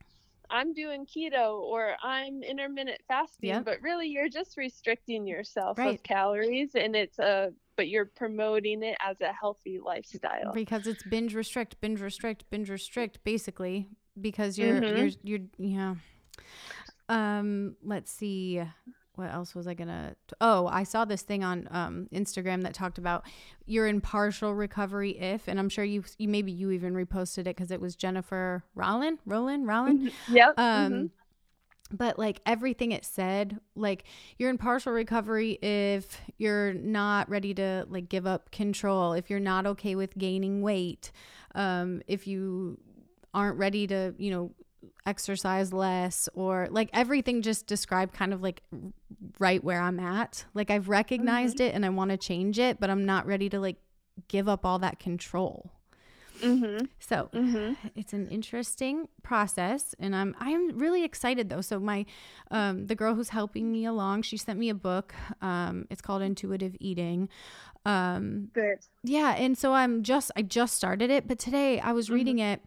I'm 0.50 0.74
doing 0.74 1.06
keto 1.06 1.60
or 1.62 1.96
I'm 2.02 2.43
intermittent 2.43 3.02
fasting, 3.08 3.50
Yep. 3.50 3.65
but 3.65 3.82
really 3.82 4.08
you're 4.08 4.30
just 4.30 4.58
restricting 4.58 5.28
yourself 5.28 5.78
Right. 5.78 5.96
of 5.96 6.04
calories 6.04 6.76
and 6.76 6.96
it's 6.96 7.19
a 7.19 7.54
but 7.75 7.88
you're 7.89 8.05
promoting 8.05 8.83
it 8.83 8.95
as 9.05 9.19
a 9.21 9.31
healthy 9.33 9.79
lifestyle. 9.79 10.51
because 10.53 10.88
it's 10.88 11.03
binge 11.03 11.33
restrict, 11.33 11.79
binge 11.81 12.01
restrict, 12.01 12.43
binge 12.49 12.69
restrict, 12.69 13.23
basically 13.23 13.88
because 14.19 14.57
you're 14.57 14.79
Mhm. 14.81 14.97
you're 15.23 15.39
you're 15.39 15.47
yeah. 15.57 15.95
Um, 17.09 17.75
let's 17.83 18.12
see. 18.12 18.62
What 19.15 19.31
else 19.31 19.53
was 19.53 19.67
I 19.67 19.75
gonna? 19.75 20.15
Oh, 20.41 20.65
I 20.67 20.83
saw 20.83 21.05
this 21.05 21.21
thing 21.21 21.43
on 21.43 21.67
um, 21.69 22.07
Instagram 22.12 22.63
that 22.63 22.73
talked 22.73 22.97
about 22.97 23.25
you're 23.65 23.86
in 23.86 24.01
partial 24.01 24.55
recovery 24.55 25.12
if, 25.19 25.47
and 25.47 25.59
I'm 25.59 25.69
sure 25.69 25.83
you, 25.86 26.03
you 26.17 26.27
maybe 26.27 26.51
you 26.51 26.71
even 26.71 26.93
reposted 26.95 27.39
it 27.41 27.43
because 27.55 27.69
it 27.69 27.79
was 27.79 27.95
Jennifer 27.95 28.63
Rollin, 28.75 29.19
Rollin, 29.27 29.65
Rollin. 29.65 30.12
Yep. 30.29 30.53
Um, 30.57 30.91
mhm. 30.93 31.09
But 31.93 32.17
like 32.17 32.41
everything 32.45 32.91
it 32.91 33.06
said 33.06 33.60
like 33.75 34.03
you're 34.38 34.49
in 34.49 34.58
partial 34.58 34.91
recovery 34.91 35.51
if 35.62 36.19
you're 36.38 36.73
not 36.73 37.29
ready 37.29 37.53
to 37.53 37.86
like 37.89 38.10
give 38.10 38.25
up 38.25 38.51
control 38.51 39.13
if 39.13 39.29
you're 39.29 39.39
not 39.39 39.65
okay 39.65 39.95
with 39.95 40.17
gaining 40.17 40.62
weight 40.62 41.12
um 41.56 42.01
if 42.08 42.27
you 42.27 42.77
aren't 43.34 43.58
ready 43.58 43.88
to 43.88 44.13
you 44.17 44.32
know 44.32 44.51
exercise 45.06 45.71
less 45.71 46.27
or 46.34 46.67
like 46.71 46.89
everything 46.93 47.41
just 47.41 47.67
described 47.67 48.13
kind 48.13 48.34
of 48.34 48.41
like 48.41 48.63
right 49.39 49.63
where 49.63 49.79
I'm 49.79 49.99
at 49.99 50.45
like 50.53 50.69
I've 50.69 50.89
recognized 50.89 51.58
mm-hmm. 51.58 51.67
it 51.67 51.75
and 51.75 51.86
I 51.86 51.89
want 51.89 52.12
to 52.12 52.17
change 52.17 52.60
it 52.60 52.79
but 52.79 52.89
I'm 52.89 53.06
not 53.06 53.25
ready 53.25 53.49
to 53.49 53.60
like 53.60 53.77
give 54.27 54.49
up 54.49 54.65
all 54.65 54.79
that 54.79 54.99
control 54.99 55.71
Mm-hmm. 56.43 56.86
So 56.99 57.29
mm-hmm. 57.34 57.73
it's 57.95 58.13
an 58.13 58.27
interesting 58.29 59.08
process, 59.23 59.95
and 59.99 60.15
I'm 60.15 60.36
I'm 60.39 60.77
really 60.77 61.03
excited 61.03 61.49
though. 61.49 61.62
So 61.62 61.79
my 61.79 62.06
um, 62.51 62.88
the 62.88 62.95
girl 62.95 63.15
who's 63.15 63.29
helping 63.29 63.71
me 63.71 63.86
along, 63.86 64.23
she 64.23 64.38
sent 64.38 64.60
me 64.60 64.69
a 64.69 64.75
book. 64.75 65.13
Um, 65.41 65.88
it's 65.89 66.01
called 66.01 66.21
Intuitive 66.21 66.75
Eating. 66.79 67.29
Um, 67.86 68.49
Good. 68.53 68.79
Yeah, 69.03 69.36
and 69.36 69.58
so 69.58 69.73
I'm 69.73 70.03
just 70.03 70.32
I 70.36 70.41
just 70.41 70.75
started 70.75 71.10
it, 71.10 71.27
but 71.27 71.39
today 71.39 71.79
I 71.79 71.91
was 71.93 72.06
mm-hmm. 72.06 72.15
reading 72.15 72.39
it 72.39 72.62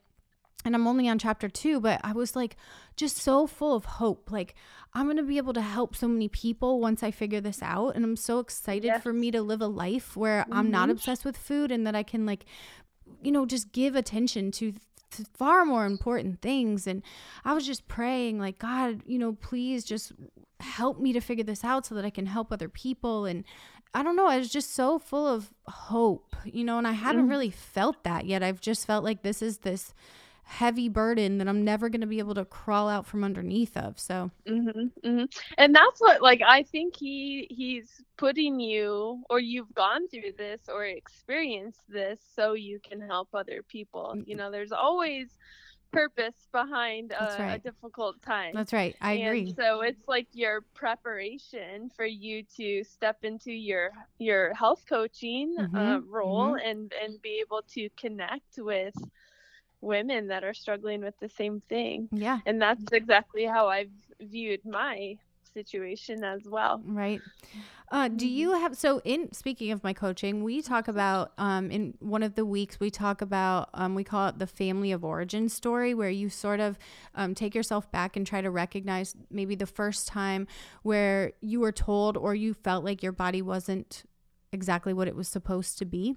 and 0.67 0.75
I'm 0.75 0.87
only 0.87 1.09
on 1.09 1.19
chapter 1.19 1.49
two, 1.49 1.81
but 1.81 2.01
I 2.03 2.13
was 2.13 2.35
like 2.35 2.57
just 2.97 3.19
so 3.19 3.47
full 3.47 3.75
of 3.75 3.85
hope. 3.85 4.33
Like, 4.33 4.55
I'm 4.93 5.05
going 5.07 5.17
to 5.17 5.23
be 5.23 5.37
able 5.37 5.53
to 5.53 5.61
help 5.63 5.95
so 5.95 6.09
many 6.09 6.29
people 6.29 6.81
once 6.81 7.03
I 7.03 7.13
figure 7.13 7.41
this 7.41 7.63
out. 7.63 7.95
And 7.95 8.05
I'm 8.05 8.17
so 8.17 8.41
excited 8.41 8.85
yes. 8.85 9.03
for 9.03 9.13
me 9.13 9.31
to 9.31 9.43
live 9.43 9.61
a 9.61 9.69
life 9.69 10.17
where 10.17 10.43
mm-hmm. 10.43 10.53
I'm 10.53 10.71
not 10.71 10.85
mm-hmm. 10.85 10.93
obsessed 10.93 11.25
with 11.25 11.37
food 11.37 11.71
and 11.71 11.87
that 11.87 11.95
I 11.95 12.03
can, 12.03 12.27
like, 12.27 12.45
you 13.23 13.33
know, 13.33 13.47
just 13.47 13.73
give 13.73 13.95
attention 13.97 14.51
to, 14.53 14.73
to 15.13 15.25
far 15.35 15.65
more 15.65 15.87
important 15.87 16.41
things. 16.41 16.87
And 16.87 17.03
I 17.45 17.55
was 17.55 17.67
just 17.67 17.89
praying, 17.89 18.39
like, 18.39 18.59
God, 18.59 19.03
you 19.07 19.19
know, 19.19 19.33
please 19.33 19.85
just 19.85 20.13
help 20.61 20.99
me 20.99 21.13
to 21.13 21.21
figure 21.21 21.45
this 21.45 21.65
out 21.65 21.87
so 21.87 21.95
that 21.95 22.05
I 22.05 22.11
can 22.11 22.27
help 22.27 22.53
other 22.53 22.69
people. 22.69 23.25
And 23.25 23.45
I 23.95 24.03
don't 24.03 24.17
know, 24.17 24.29
I 24.29 24.39
was 24.39 24.51
just 24.51 24.75
so 24.75 24.99
full 24.99 25.27
of 25.27 25.53
hope, 25.67 26.37
you 26.45 26.65
know, 26.65 26.79
and 26.79 26.87
I 26.87 26.93
haven't 26.93 27.27
mm. 27.27 27.31
really 27.31 27.51
felt 27.51 28.05
that 28.05 28.27
yet. 28.27 28.43
I've 28.43 28.61
just 28.61 28.87
felt 28.87 29.05
like 29.05 29.23
this 29.23 29.41
is 29.43 29.59
this 29.59 29.95
heavy 30.47 30.89
burden 30.89 31.39
that 31.39 31.49
I'm 31.49 31.65
never 31.65 31.89
going 31.89 32.03
to 32.03 32.07
be 32.07 32.21
able 32.21 32.35
to 32.37 32.45
crawl 32.45 32.89
out 32.89 33.05
from 33.05 33.25
underneath 33.25 33.77
of. 33.77 33.99
So, 33.99 34.31
mm-hmm, 34.49 35.07
mm-hmm. 35.07 35.25
and 35.59 35.75
that's 35.75 36.01
what, 36.01 36.23
like, 36.23 36.41
I 36.41 36.63
think 36.63 36.97
he 36.97 37.49
he's 37.51 38.03
putting 38.17 38.61
you, 38.61 39.23
or 39.29 39.41
you've 39.41 39.75
gone 39.75 40.09
through 40.09 40.33
this, 40.39 40.61
or 40.69 40.85
experienced 40.85 41.83
this, 41.89 42.21
so 42.35 42.53
you 42.55 42.79
can 42.79 43.01
help 43.01 43.29
other 43.35 43.63
people. 43.69 44.15
Mm, 44.17 44.29
you 44.29 44.37
know, 44.37 44.51
there's 44.53 44.71
always 44.71 45.27
purpose 45.93 46.47
behind 46.53 47.13
a, 47.13 47.37
right. 47.39 47.55
a 47.55 47.59
difficult 47.59 48.23
time. 48.23 48.53
That's 48.55 48.73
right. 48.73 48.95
I 49.01 49.15
and 49.15 49.27
agree. 49.27 49.55
So 49.59 49.81
it's 49.81 50.07
like 50.07 50.29
your 50.33 50.61
preparation 50.75 51.91
for 51.97 52.07
you 52.07 52.45
to 52.57 52.85
step 52.85 53.19
into 53.25 53.53
your 53.53 53.91
your 54.19 54.55
health 54.55 54.85
coaching 54.89 55.57
mm-hmm, 55.59 55.77
uh, 55.77 55.99
role 56.01 56.53
mm-hmm. 56.53 56.69
and 56.69 56.93
and 57.03 57.21
be 57.21 57.43
able 57.45 57.63
to 57.75 57.89
connect 57.97 58.59
with 58.59 58.95
women 59.81 60.29
that 60.29 60.45
are 60.45 60.55
struggling 60.55 61.01
with 61.03 61.15
the 61.21 61.29
same 61.29 61.63
thing. 61.69 62.09
Yeah. 62.13 62.41
And 62.47 62.61
that's 62.61 62.93
exactly 62.93 63.45
how 63.45 63.69
I've 63.69 63.91
viewed 64.21 64.65
my 64.65 65.19
situation 65.57 66.23
as 66.23 66.43
well. 66.45 66.83
Right. 66.85 67.21
Uh, 67.91 68.09
do 68.09 68.27
you 68.29 68.51
mm-hmm. 68.51 68.61
have 68.61 68.77
so 68.77 69.01
in 69.05 69.33
speaking 69.33 69.71
of 69.71 69.83
my 69.85 69.93
coaching, 69.93 70.43
we 70.43 70.61
talk 70.61 70.89
about 70.89 71.33
um, 71.39 71.71
in 71.71 71.95
one 72.01 72.23
of 72.23 72.35
the 72.35 72.45
weeks 72.45 72.81
we 72.81 72.91
talk 72.91 73.23
about 73.23 73.71
um, 73.75 73.95
we 73.95 74.03
call 74.03 74.29
it 74.29 74.39
the 74.39 74.47
family 74.47 74.93
of 74.93 75.05
origin 75.05 75.49
story, 75.49 75.95
where 75.95 76.11
you 76.11 76.29
sort 76.29 76.61
of 76.61 76.79
um, 77.15 77.35
take 77.35 77.55
yourself 77.55 77.91
back 77.93 78.17
and 78.17 78.27
try 78.27 78.41
to 78.41 78.51
recognize 78.51 79.15
maybe 79.31 79.55
the 79.55 79.67
first 79.67 80.09
time 80.09 80.47
where 80.83 81.33
you 81.41 81.61
were 81.61 81.73
told 81.73 82.17
or 82.17 82.35
you 82.35 82.55
felt 82.55 82.85
like 82.85 83.03
your 83.03 83.13
body 83.13 83.41
wasn't 83.41 84.03
exactly 84.53 84.93
what 84.93 85.09
it 85.09 85.15
was 85.15 85.29
supposed 85.29 85.79
to 85.79 85.85
be. 85.85 86.17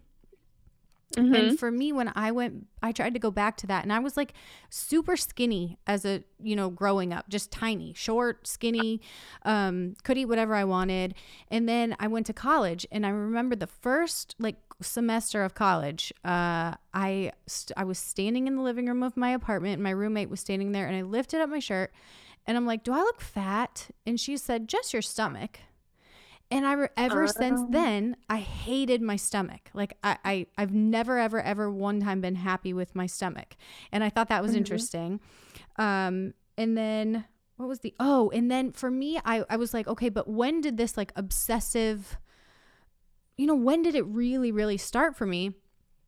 Mm-hmm. 1.15 1.33
And 1.33 1.59
for 1.59 1.71
me, 1.71 1.91
when 1.91 2.11
I 2.15 2.31
went, 2.31 2.67
I 2.83 2.91
tried 2.91 3.13
to 3.15 3.19
go 3.19 3.31
back 3.31 3.57
to 3.57 3.67
that, 3.67 3.83
and 3.83 3.91
I 3.91 3.97
was 3.99 4.15
like 4.15 4.33
super 4.69 5.17
skinny 5.17 5.79
as 5.87 6.05
a, 6.05 6.23
you 6.41 6.55
know, 6.55 6.69
growing 6.69 7.13
up, 7.13 7.27
just 7.29 7.51
tiny, 7.51 7.93
short, 7.93 8.45
skinny, 8.45 9.01
um, 9.43 9.95
could 10.03 10.19
eat 10.19 10.25
whatever 10.25 10.53
I 10.53 10.65
wanted. 10.65 11.15
And 11.49 11.67
then 11.67 11.95
I 11.99 12.07
went 12.07 12.27
to 12.27 12.33
college, 12.33 12.85
and 12.91 13.05
I 13.05 13.09
remember 13.09 13.55
the 13.55 13.67
first 13.67 14.35
like 14.37 14.57
semester 14.81 15.43
of 15.43 15.55
college, 15.55 16.13
uh, 16.23 16.75
I 16.93 17.31
st- 17.47 17.77
I 17.77 17.83
was 17.85 17.97
standing 17.97 18.47
in 18.47 18.55
the 18.55 18.61
living 18.61 18.85
room 18.85 19.01
of 19.01 19.17
my 19.17 19.31
apartment. 19.31 19.73
and 19.73 19.83
My 19.83 19.89
roommate 19.89 20.29
was 20.29 20.39
standing 20.39 20.73
there, 20.73 20.87
and 20.87 20.95
I 20.95 21.01
lifted 21.01 21.41
up 21.41 21.49
my 21.49 21.59
shirt, 21.59 21.91
and 22.45 22.55
I'm 22.55 22.67
like, 22.67 22.83
"Do 22.83 22.93
I 22.93 22.99
look 22.99 23.19
fat?" 23.19 23.89
And 24.05 24.19
she 24.19 24.37
said, 24.37 24.67
"Just 24.69 24.93
your 24.93 25.01
stomach." 25.01 25.59
And 26.51 26.65
I 26.65 26.89
ever 26.97 27.25
uh, 27.25 27.27
since 27.27 27.61
then, 27.69 28.15
I 28.27 28.37
hated 28.37 29.01
my 29.01 29.17
stomach. 29.17 29.69
Like 29.73 29.97
I, 30.03 30.17
I, 30.25 30.45
I've 30.57 30.73
never, 30.73 31.19
ever, 31.19 31.39
ever 31.39 31.69
one 31.69 31.99
time 32.01 32.21
been 32.21 32.35
happy 32.35 32.73
with 32.73 32.95
my 32.95 33.05
stomach, 33.05 33.55
and 33.91 34.03
I 34.03 34.09
thought 34.09 34.29
that 34.29 34.41
was 34.41 34.51
mm-hmm. 34.51 34.59
interesting. 34.59 35.19
Um, 35.77 36.33
and 36.57 36.75
then 36.77 37.25
what 37.57 37.69
was 37.69 37.81
the 37.81 37.93
oh? 37.99 38.31
And 38.31 38.49
then 38.49 38.71
for 38.71 38.89
me, 38.89 39.19
I, 39.23 39.43
I 39.49 39.57
was 39.57 39.73
like, 39.73 39.87
okay, 39.87 40.09
but 40.09 40.27
when 40.27 40.61
did 40.61 40.77
this 40.77 40.97
like 40.97 41.11
obsessive? 41.15 42.17
You 43.37 43.45
know, 43.45 43.55
when 43.55 43.81
did 43.81 43.95
it 43.95 44.05
really, 44.05 44.51
really 44.51 44.77
start 44.77 45.15
for 45.15 45.25
me? 45.25 45.51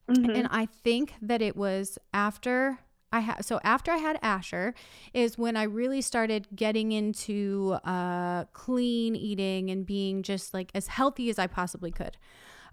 Mm-hmm. 0.09 0.31
And 0.31 0.47
I 0.49 0.65
think 0.65 1.13
that 1.21 1.41
it 1.41 1.55
was 1.55 1.99
after 2.13 2.79
I 3.11 3.19
had 3.19 3.43
so 3.45 3.59
after 3.63 3.91
I 3.91 3.97
had 3.97 4.17
Asher 4.21 4.73
is 5.13 5.37
when 5.37 5.57
I 5.57 5.63
really 5.63 6.01
started 6.01 6.47
getting 6.55 6.91
into 6.91 7.77
uh, 7.83 8.45
clean 8.53 9.15
eating 9.15 9.69
and 9.69 9.85
being 9.85 10.23
just 10.23 10.53
like 10.53 10.71
as 10.73 10.87
healthy 10.87 11.29
as 11.29 11.37
I 11.37 11.47
possibly 11.47 11.91
could. 11.91 12.17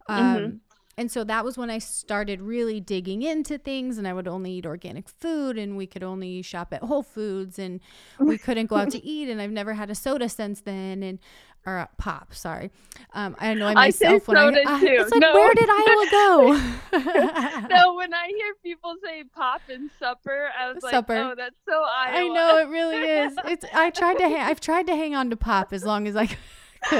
Um, 0.08 0.36
mm-hmm. 0.36 0.56
And 0.98 1.12
so 1.12 1.22
that 1.22 1.44
was 1.44 1.56
when 1.56 1.70
I 1.70 1.78
started 1.78 2.42
really 2.42 2.80
digging 2.80 3.22
into 3.22 3.56
things, 3.56 3.98
and 3.98 4.08
I 4.08 4.12
would 4.12 4.26
only 4.26 4.50
eat 4.54 4.66
organic 4.66 5.08
food, 5.08 5.56
and 5.56 5.76
we 5.76 5.86
could 5.86 6.02
only 6.02 6.42
shop 6.42 6.72
at 6.72 6.82
Whole 6.82 7.04
Foods, 7.04 7.56
and 7.56 7.78
we 8.18 8.36
couldn't 8.44 8.66
go 8.66 8.74
out 8.74 8.90
to 8.90 9.04
eat. 9.06 9.28
And 9.28 9.40
I've 9.40 9.52
never 9.52 9.74
had 9.74 9.90
a 9.90 9.94
soda 9.94 10.28
since 10.28 10.60
then. 10.60 11.04
And 11.04 11.20
or 11.64 11.88
pop. 11.98 12.34
Sorry, 12.34 12.72
um, 13.12 13.36
I 13.38 13.50
annoy 13.50 13.74
myself 13.74 14.28
I 14.28 14.32
when 14.32 14.54
I. 14.56 14.62
I. 14.66 14.80
It's 14.82 15.12
like, 15.12 15.20
no. 15.20 15.34
where 15.34 15.54
did 15.54 15.68
Iowa 15.70 16.06
go? 16.10 16.52
no, 17.68 17.94
when 17.94 18.12
I 18.12 18.26
hear 18.26 18.54
people 18.62 18.96
say 19.04 19.22
pop 19.36 19.62
and 19.68 19.90
supper, 20.00 20.48
I 20.58 20.72
was 20.72 20.82
supper. 20.82 21.14
like, 21.14 21.32
oh, 21.32 21.34
that's 21.36 21.56
so 21.64 21.74
Iowa. 21.74 22.18
I 22.18 22.28
know 22.28 22.58
it 22.58 22.68
really 22.68 22.96
is. 22.96 23.36
It's. 23.44 23.64
I 23.72 23.90
tried 23.90 24.18
to. 24.18 24.28
Ha- 24.28 24.46
I've 24.48 24.60
tried 24.60 24.88
to 24.88 24.96
hang 24.96 25.14
on 25.14 25.30
to 25.30 25.36
pop 25.36 25.72
as 25.72 25.84
long 25.84 26.08
as 26.08 26.16
I 26.16 26.26
could. 26.26 26.38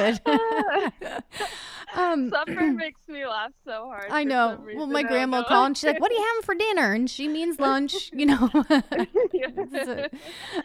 um, 1.96 2.30
supper 2.30 2.72
makes 2.72 3.00
me 3.08 3.26
laugh 3.26 3.52
so 3.64 3.86
hard. 3.86 4.10
I 4.10 4.24
know. 4.24 4.62
Well, 4.74 4.86
my 4.86 5.02
grandma 5.02 5.38
will 5.38 5.44
call 5.44 5.66
and 5.66 5.76
she's 5.76 5.84
like, 5.84 6.00
"What 6.00 6.10
are 6.10 6.14
you 6.14 6.26
having 6.28 6.42
for 6.42 6.54
dinner?" 6.54 6.92
And 6.92 7.08
she 7.10 7.28
means 7.28 7.58
lunch, 7.60 8.10
you 8.12 8.26
know. 8.26 8.50
so, 9.84 10.08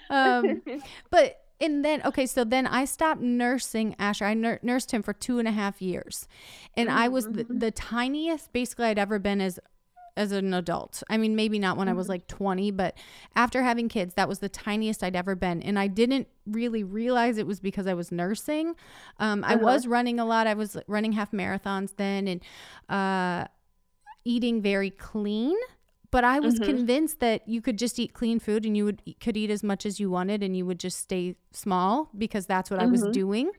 um, 0.09 0.61
but 1.09 1.39
and 1.61 1.85
then 1.85 2.01
okay 2.03 2.25
so 2.25 2.43
then 2.43 2.65
i 2.65 2.83
stopped 2.83 3.21
nursing 3.21 3.95
asher 3.99 4.25
i 4.25 4.33
nur- 4.33 4.59
nursed 4.63 4.91
him 4.91 5.03
for 5.03 5.13
two 5.13 5.37
and 5.37 5.47
a 5.47 5.51
half 5.51 5.83
years 5.83 6.27
and 6.75 6.89
i 6.89 7.07
was 7.07 7.25
the, 7.25 7.43
mm-hmm. 7.43 7.59
the, 7.59 7.69
tiniest 7.69 8.51
basically 8.51 8.87
i'd 8.87 8.97
ever 8.97 9.19
been 9.19 9.39
as 9.39 9.59
as 10.15 10.31
an 10.31 10.53
adult 10.53 11.03
i 11.09 11.17
mean 11.17 11.35
maybe 11.35 11.59
not 11.59 11.77
when 11.77 11.87
mm-hmm. 11.87 11.95
i 11.95 11.97
was 11.97 12.05
mm-hmm. 12.05 12.13
like 12.13 12.27
20 12.27 12.71
but 12.71 12.97
after 13.35 13.63
having 13.63 13.89
kids 13.89 14.13
that 14.13 14.27
was 14.29 14.39
the 14.39 14.49
tiniest 14.49 15.03
i'd 15.03 15.15
ever 15.15 15.35
been 15.35 15.61
and 15.61 15.79
i 15.79 15.87
didn't 15.87 16.27
really 16.45 16.83
realize 16.83 17.37
it 17.37 17.47
was 17.47 17.59
because 17.59 17.87
i 17.87 17.93
was 17.93 18.11
nursing 18.11 18.75
um, 19.19 19.43
uh-huh. 19.43 19.53
i 19.53 19.55
was 19.55 19.87
running 19.87 20.19
a 20.19 20.25
lot 20.25 20.47
i 20.47 20.53
was 20.53 20.77
running 20.87 21.13
half 21.13 21.31
marathons 21.31 21.95
then 21.97 22.27
and 22.27 22.41
uh, 22.89 23.47
eating 24.25 24.61
very 24.61 24.89
clean 24.89 25.55
but 26.13 26.23
I 26.23 26.39
was 26.39 26.59
mm-hmm. 26.59 26.65
convinced 26.65 27.21
that 27.21 27.49
you 27.49 27.59
could 27.59 27.79
just 27.79 27.97
eat 27.97 28.13
clean 28.13 28.37
food 28.37 28.67
and 28.67 28.77
you 28.77 28.85
would 28.85 29.01
could 29.19 29.35
eat 29.35 29.49
as 29.49 29.63
much 29.63 29.83
as 29.83 29.99
you 29.99 30.11
wanted 30.11 30.43
and 30.43 30.55
you 30.55 30.63
would 30.63 30.79
just 30.79 30.99
stay 30.99 31.37
small 31.53 32.11
because 32.15 32.45
that's 32.45 32.69
what 32.69 32.79
mm-hmm. 32.79 32.89
I 32.89 32.91
was 32.91 33.01
mm-hmm. 33.01 33.13
doing. 33.13 33.51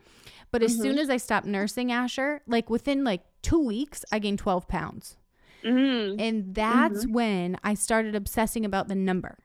But 0.52 0.62
as 0.62 0.74
mm-hmm. 0.74 0.82
soon 0.82 0.98
as 1.00 1.10
I 1.10 1.16
stopped 1.16 1.48
nursing 1.48 1.90
Asher, 1.90 2.42
like 2.46 2.70
within 2.70 3.02
like 3.02 3.22
2 3.42 3.58
weeks, 3.58 4.04
I 4.12 4.20
gained 4.20 4.38
12 4.38 4.68
pounds. 4.68 5.16
Mm-hmm. 5.64 6.20
And 6.20 6.54
that's 6.54 7.04
mm-hmm. 7.04 7.12
when 7.12 7.58
I 7.64 7.74
started 7.74 8.14
obsessing 8.14 8.64
about 8.64 8.88
the 8.88 8.94
number. 8.94 9.38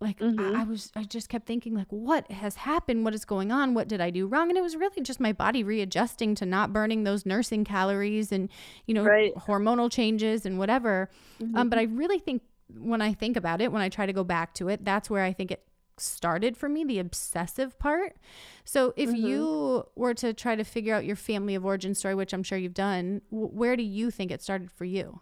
Like 0.00 0.18
mm-hmm. 0.18 0.56
I, 0.56 0.60
I, 0.60 0.64
was, 0.64 0.90
I 0.94 1.04
just 1.04 1.28
kept 1.28 1.46
thinking, 1.46 1.74
like, 1.74 1.86
what 1.88 2.30
has 2.30 2.56
happened? 2.56 3.04
What 3.04 3.14
is 3.14 3.24
going 3.24 3.52
on? 3.52 3.74
What 3.74 3.88
did 3.88 4.00
I 4.00 4.10
do 4.10 4.26
wrong? 4.26 4.48
And 4.48 4.58
it 4.58 4.62
was 4.62 4.76
really 4.76 5.00
just 5.02 5.20
my 5.20 5.32
body 5.32 5.62
readjusting 5.62 6.34
to 6.36 6.46
not 6.46 6.72
burning 6.72 7.04
those 7.04 7.24
nursing 7.24 7.64
calories 7.64 8.32
and, 8.32 8.50
you 8.86 8.94
know, 8.94 9.04
right. 9.04 9.34
hormonal 9.34 9.90
changes 9.90 10.44
and 10.44 10.58
whatever. 10.58 11.08
Mm-hmm. 11.40 11.56
Um, 11.56 11.68
but 11.70 11.78
I 11.78 11.84
really 11.84 12.18
think 12.18 12.42
when 12.76 13.00
I 13.00 13.12
think 13.14 13.36
about 13.36 13.60
it, 13.60 13.72
when 13.72 13.82
I 13.82 13.88
try 13.88 14.04
to 14.04 14.12
go 14.12 14.24
back 14.24 14.54
to 14.54 14.68
it, 14.68 14.84
that's 14.84 15.08
where 15.08 15.22
I 15.22 15.32
think 15.32 15.50
it 15.50 15.62
started 15.96 16.56
for 16.56 16.68
me, 16.68 16.84
the 16.84 16.98
obsessive 16.98 17.78
part. 17.78 18.16
So 18.64 18.92
if 18.96 19.08
mm-hmm. 19.08 19.26
you 19.26 19.84
were 19.94 20.14
to 20.14 20.34
try 20.34 20.56
to 20.56 20.64
figure 20.64 20.94
out 20.94 21.04
your 21.04 21.16
family 21.16 21.54
of 21.54 21.64
origin 21.64 21.94
story, 21.94 22.14
which 22.14 22.32
I'm 22.32 22.42
sure 22.42 22.58
you've 22.58 22.74
done, 22.74 23.22
w- 23.30 23.48
where 23.48 23.76
do 23.76 23.82
you 23.82 24.10
think 24.10 24.30
it 24.30 24.42
started 24.42 24.70
for 24.72 24.84
you? 24.84 25.20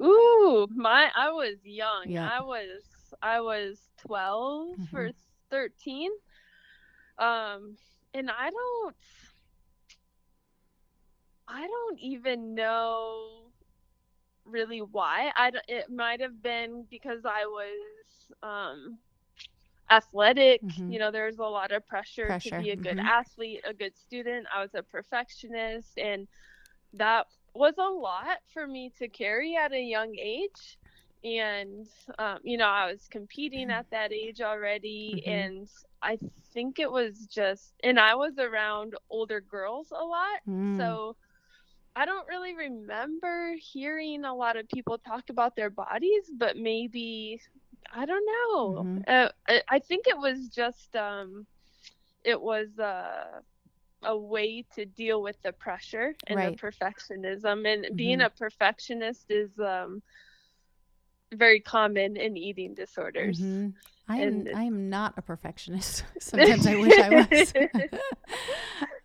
Ooh, 0.00 0.66
my 0.74 1.10
I 1.16 1.30
was 1.30 1.56
young. 1.64 2.04
Yeah. 2.06 2.28
I 2.28 2.42
was 2.42 2.82
I 3.22 3.40
was 3.40 3.78
12 3.98 4.76
mm-hmm. 4.76 4.96
or 4.96 5.10
13. 5.50 6.10
Um, 7.18 7.76
and 8.12 8.30
I 8.30 8.50
don't, 8.50 8.96
I 11.46 11.66
don't 11.66 11.98
even 12.00 12.54
know 12.54 13.28
really 14.44 14.80
why. 14.80 15.30
I 15.34 15.52
it 15.68 15.90
might 15.90 16.20
have 16.20 16.42
been 16.42 16.86
because 16.90 17.24
I 17.24 17.46
was 17.46 18.32
um, 18.42 18.98
athletic. 19.90 20.62
Mhm. 20.62 20.92
You 20.92 20.98
know, 20.98 21.10
there's 21.10 21.38
a 21.38 21.42
lot 21.42 21.72
of 21.72 21.86
pressure, 21.86 22.26
Pressure, 22.26 22.50
to 22.50 22.62
be 22.62 22.70
a 22.70 22.76
good 22.76 22.96
mhm. 22.96 23.04
athlete, 23.04 23.60
a 23.68 23.74
good 23.74 23.96
student. 23.96 24.46
I 24.54 24.60
was 24.60 24.74
a 24.74 24.82
perfectionist, 24.82 25.98
and 25.98 26.26
that 26.94 27.26
was 27.54 27.74
a 27.78 27.88
lot 27.88 28.38
for 28.52 28.66
me 28.66 28.90
to 28.98 29.08
carry 29.08 29.56
at 29.56 29.72
a 29.72 29.80
young 29.80 30.14
age. 30.18 30.78
And 31.24 31.86
um, 32.18 32.38
you 32.44 32.56
know, 32.58 32.66
I 32.68 32.90
was 32.90 33.08
competing 33.10 33.70
at 33.70 33.86
that 33.90 34.12
age 34.12 34.40
already, 34.40 35.22
Mhm. 35.24 35.26
and 35.26 35.68
I 36.02 36.18
think 36.52 36.78
it 36.78 36.90
was 36.90 37.26
just, 37.26 37.74
and 37.82 37.98
I 37.98 38.14
was 38.14 38.38
around 38.38 38.94
older 39.10 39.40
girls 39.40 39.88
a 39.92 40.04
lot, 40.04 40.40
Mm. 40.46 40.76
so 40.76 41.16
I 41.96 42.04
don't 42.06 42.26
really 42.28 42.54
remember 42.54 43.54
hearing 43.58 44.24
a 44.24 44.34
lot 44.34 44.56
of 44.56 44.68
people 44.68 44.98
talk 44.98 45.30
about 45.30 45.56
their 45.56 45.70
bodies, 45.70 46.30
but 46.36 46.56
maybe 46.56 47.40
I 47.92 48.04
don't 48.06 48.24
know. 48.26 48.86
Mhm. 48.86 49.04
Uh, 49.06 49.28
I, 49.48 49.62
I 49.68 49.78
think 49.80 50.06
it 50.06 50.18
was 50.18 50.48
just 50.48 50.94
um, 50.96 51.46
it 52.24 52.40
was 52.40 52.78
uh, 52.78 53.40
a 54.04 54.16
way 54.16 54.64
to 54.74 54.84
deal 54.86 55.22
with 55.22 55.40
the 55.42 55.52
pressure 55.52 56.14
and 56.26 56.36
Right. 56.38 56.56
the 56.56 56.66
perfectionism. 56.66 57.66
And 57.66 57.96
being 57.96 58.18
Mhm. 58.20 58.26
a 58.26 58.30
perfectionist 58.30 59.30
is 59.30 59.50
um, 59.58 60.02
very 61.32 61.60
common 61.60 62.16
in 62.16 62.36
eating 62.36 62.74
disorders. 62.74 63.40
Mhm. 63.40 63.74
I 64.06 64.18
am 64.18 64.28
And- 64.28 64.48
I 64.54 64.62
am 64.64 64.90
not 64.90 65.14
a 65.16 65.22
perfectionist. 65.22 66.04
Sometimes 66.20 66.66
I 66.66 66.74
wish 66.84 66.98
I 66.98 67.26
was. 67.30 67.54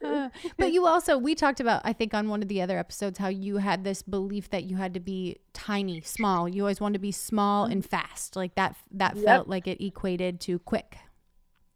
Uh, 0.04 0.30
but 0.58 0.72
you 0.74 0.86
also 0.86 1.18
we 1.18 1.36
talked 1.36 1.60
about 1.60 1.82
I 1.86 1.94
think 1.94 2.14
on 2.14 2.30
one 2.30 2.42
of 2.42 2.48
the 2.50 2.62
other 2.62 2.78
episodes 2.78 3.18
how 3.18 3.28
you 3.30 3.58
had 3.58 3.84
this 3.84 4.02
belief 4.02 4.50
that 4.50 4.64
you 4.66 4.76
had 4.78 4.94
to 4.94 5.00
be 5.00 5.38
tiny, 5.54 6.02
small. 6.02 6.48
You 6.50 6.64
always 6.64 6.80
wanted 6.82 6.94
to 6.94 7.00
be 7.00 7.12
small 7.12 7.66
and 7.66 7.86
fast. 7.86 8.36
Like 8.36 8.56
that 8.56 8.76
that 8.92 9.16
Yep. 9.16 9.26
felt 9.26 9.48
like 9.48 9.68
it 9.68 9.82
equated 9.84 10.40
to 10.42 10.60
quick 10.60 10.98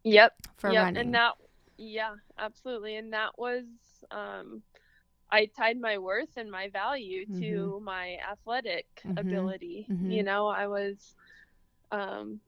Yep. 0.04 0.34
for 0.56 0.70
yep. 0.70 0.82
running. 0.84 1.00
And 1.00 1.14
that, 1.14 1.32
yeah, 1.76 2.14
absolutely. 2.38 2.96
And 2.96 3.12
that 3.12 3.38
was, 3.38 3.64
um, 4.10 4.62
I 5.30 5.46
tied 5.46 5.80
my 5.80 5.98
worth 5.98 6.36
and 6.36 6.50
my 6.50 6.68
value 6.68 7.26
to 7.38 7.80
my 7.82 8.16
athletic 8.30 8.86
Mhm. 9.04 9.16
ability. 9.16 9.90
Mhm. 9.90 10.02
You 10.02 10.22
know, 10.24 10.46
I 10.48 10.66
was, 10.66 11.14
um, 11.90 12.40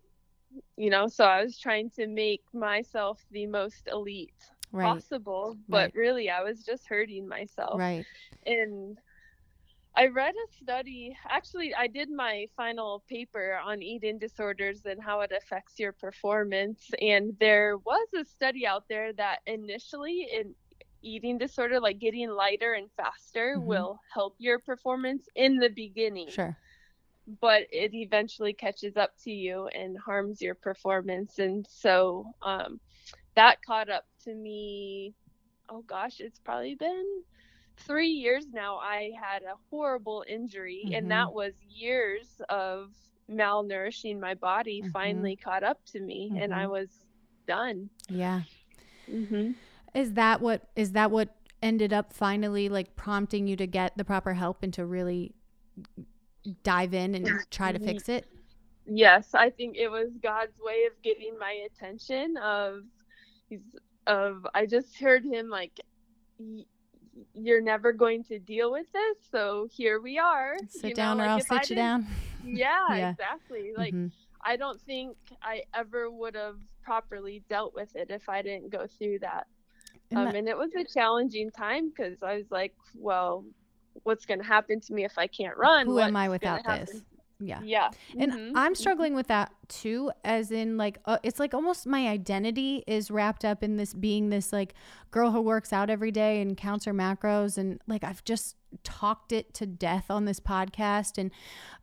you 0.76 0.90
know, 0.90 1.06
so 1.08 1.24
I 1.24 1.42
was 1.42 1.58
trying 1.58 1.90
to 1.90 2.06
make 2.06 2.42
myself 2.52 3.24
the 3.30 3.46
most 3.46 3.88
elite 3.88 4.32
right. 4.72 5.04
possible, 5.04 5.56
but 5.68 5.90
Right. 5.90 5.94
really 5.94 6.30
I 6.30 6.42
was 6.42 6.64
just 6.64 6.88
hurting 6.88 7.28
myself 7.28 7.82
Right. 7.82 8.06
and 8.46 8.98
I 9.96 10.06
read 10.08 10.34
a 10.34 10.52
study. 10.52 11.16
Actually, 11.28 11.74
I 11.74 11.86
did 11.88 12.10
my 12.10 12.46
final 12.56 13.02
paper 13.08 13.58
on 13.64 13.82
eating 13.82 14.18
disorders 14.18 14.84
and 14.86 15.02
how 15.02 15.20
it 15.22 15.32
affects 15.32 15.78
your 15.78 15.92
performance. 15.92 16.90
And 17.00 17.36
there 17.40 17.76
was 17.78 18.08
a 18.14 18.24
study 18.24 18.66
out 18.66 18.84
there 18.88 19.12
that 19.14 19.40
initially, 19.46 20.28
an 20.32 20.54
eating 21.02 21.38
disorder, 21.38 21.80
like 21.80 21.98
getting 21.98 22.30
lighter 22.30 22.74
and 22.74 22.90
faster, 22.96 23.56
Mhm. 23.56 23.66
will 23.66 23.98
help 24.12 24.34
your 24.38 24.58
performance 24.60 25.28
in 25.34 25.58
the 25.58 25.70
beginning. 25.70 26.30
Sure. 26.30 26.56
But 27.40 27.64
it 27.70 27.94
eventually 27.94 28.52
catches 28.54 28.96
up 28.96 29.12
to 29.24 29.30
you 29.32 29.66
and 29.68 29.98
harms 29.98 30.40
your 30.42 30.54
performance. 30.54 31.38
And 31.38 31.66
so 31.68 32.34
um, 32.42 32.80
that 33.36 33.62
caught 33.62 33.88
up 33.90 34.04
to 34.24 34.34
me. 34.34 35.14
Oh 35.68 35.82
gosh, 35.82 36.20
it's 36.20 36.38
probably 36.40 36.74
been 36.74 37.22
three 37.76 38.08
years 38.08 38.46
now 38.52 38.76
i 38.78 39.10
had 39.20 39.42
a 39.42 39.54
horrible 39.70 40.24
injury 40.28 40.84
Mhm. 40.86 40.98
and 40.98 41.10
that 41.10 41.32
was 41.32 41.52
years 41.68 42.40
of 42.48 42.90
malnourishing 43.30 44.18
my 44.20 44.34
body 44.34 44.82
Mhm. 44.82 44.92
finally 44.92 45.36
caught 45.36 45.62
up 45.62 45.84
to 45.86 46.00
me 46.00 46.32
and 46.38 46.54
i 46.54 46.64
Mhm. 46.64 46.70
was 46.70 46.88
done 47.46 47.88
Yeah. 48.08 48.42
hmm 49.06 49.52
Is 49.94 50.12
that 50.14 50.40
what 50.40 50.68
is 50.76 50.92
that 50.92 51.10
what 51.10 51.34
ended 51.62 51.92
up 51.92 52.12
finally 52.12 52.68
like 52.68 52.94
prompting 52.96 53.46
you 53.48 53.56
to 53.56 53.66
get 53.66 53.96
the 53.96 54.04
proper 54.04 54.34
help 54.34 54.62
and 54.62 54.72
to 54.74 54.84
really 54.84 55.34
dive 56.62 56.94
in 56.94 57.14
and 57.14 57.50
try 57.50 57.72
to 57.72 57.78
fix 57.78 58.08
it? 58.08 58.26
yes 58.88 59.34
i 59.34 59.50
think 59.50 59.76
it 59.76 59.88
was 59.88 60.10
god's 60.22 60.56
way 60.60 60.84
of 60.86 60.92
getting 61.02 61.36
my 61.38 61.50
attention 61.66 62.36
of 62.36 62.82
he's 63.48 63.60
of 64.06 64.46
i 64.54 64.64
just 64.64 64.96
heard 64.98 65.24
him 65.24 65.48
like 65.48 65.72
"Y- 66.38 66.64
you're 67.34 67.62
never 67.62 67.92
going 67.92 68.22
to 68.24 68.38
deal 68.38 68.70
with 68.70 68.86
this 68.92 69.16
so 69.30 69.66
here 69.72 70.00
we 70.00 70.18
are 70.18 70.56
Sit 70.68 70.82
you 70.84 70.88
know, 70.90 70.94
down 70.94 71.20
or 71.20 71.22
like, 71.24 71.30
I'll 71.30 71.38
if 71.38 71.52
I 71.52 71.60
sit 71.62 71.70
you 71.70 71.76
down. 71.76 72.06
yeah, 72.44 72.86
Yeah. 72.90 73.10
exactly 73.10 73.72
like 73.76 73.94
Mhm. 73.94 74.12
I 74.48 74.54
don't 74.56 74.80
think 74.82 75.16
I 75.42 75.62
ever 75.74 76.08
would 76.08 76.36
have 76.36 76.58
properly 76.82 77.42
dealt 77.48 77.74
with 77.74 77.96
it 77.96 78.10
if 78.10 78.28
I 78.28 78.42
didn't 78.42 78.70
go 78.70 78.86
through 78.86 79.18
that. 79.20 79.48
And 80.10 80.18
Um, 80.20 80.24
that- 80.26 80.36
and 80.36 80.48
it 80.48 80.56
was 80.56 80.70
a 80.76 80.84
challenging 80.84 81.50
time 81.50 81.88
because 81.88 82.22
I 82.22 82.36
was 82.36 82.48
like, 82.52 82.72
well, 82.94 83.44
what's 84.04 84.24
going 84.24 84.38
to 84.38 84.46
happen 84.46 84.78
to 84.82 84.92
me 84.94 85.04
if 85.04 85.18
I 85.18 85.26
can't 85.26 85.56
run? 85.56 85.86
Who 85.86 85.98
am 85.98 86.14
I 86.14 86.28
without 86.28 86.64
this? 86.64 87.02
Happen?" 87.40 87.46
Yeah. 87.46 87.60
Yeah. 87.64 87.90
And 88.22 88.32
mhm, 88.32 88.52
I'm 88.54 88.72
mhm. 88.72 88.76
struggling 88.76 89.14
with 89.14 89.26
that 89.28 89.52
too, 89.68 90.10
as 90.24 90.50
in 90.50 90.76
like 90.76 90.98
uh, 91.04 91.18
it's 91.22 91.38
like 91.38 91.54
almost 91.54 91.86
my 91.86 92.08
identity 92.08 92.82
is 92.86 93.10
wrapped 93.10 93.44
up 93.44 93.62
in 93.62 93.76
this 93.76 93.92
being 93.94 94.30
this 94.30 94.52
like 94.52 94.74
girl 95.10 95.30
who 95.30 95.40
works 95.40 95.72
out 95.72 95.90
every 95.90 96.10
day 96.10 96.40
and 96.40 96.56
counts 96.56 96.84
her 96.84 96.94
macros, 96.94 97.58
and 97.58 97.80
like 97.86 98.04
I've 98.04 98.24
just 98.24 98.56
talked 98.84 99.32
it 99.32 99.54
to 99.54 99.66
death 99.66 100.10
on 100.10 100.24
this 100.24 100.40
podcast, 100.40 101.18
and 101.18 101.30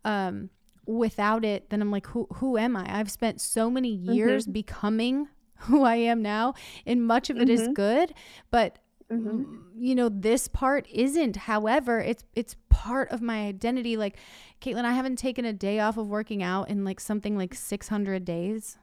um, 0.05 0.49
without 0.85 1.45
it, 1.45 1.69
then 1.69 1.81
I'm 1.81 1.91
like, 1.91 2.07
who 2.07 2.27
who 2.35 2.57
am 2.57 2.75
I? 2.75 2.99
I've 2.99 3.11
spent 3.11 3.41
so 3.41 3.69
many 3.69 3.89
years 3.89 4.45
becoming 4.47 5.27
who 5.63 5.83
I 5.83 5.95
am 5.95 6.21
now, 6.21 6.55
and 6.85 7.05
much 7.05 7.29
of 7.29 7.37
it 7.37 7.49
is 7.49 7.67
Mhm. 7.69 7.73
good, 7.73 8.13
but 8.51 8.79
Mhm. 9.14 9.45
mm, 9.45 9.59
you 9.78 9.95
know 9.95 10.09
this 10.09 10.47
part 10.47 10.88
isn't 10.91 11.36
however 11.36 11.99
it's 11.99 12.24
it's 12.36 12.55
part 12.70 13.09
of 13.11 13.22
my 13.22 13.45
identity 13.47 13.95
like 13.97 14.18
caitlin 14.61 14.86
i 14.86 14.93
haven't 14.93 15.18
taken 15.18 15.45
a 15.45 15.53
day 15.53 15.80
off 15.80 15.97
of 15.97 16.07
working 16.07 16.41
out 16.43 16.70
in 16.70 16.84
like 16.84 16.99
something 16.99 17.38
like 17.38 17.53
600 17.53 18.24
days 18.26 18.78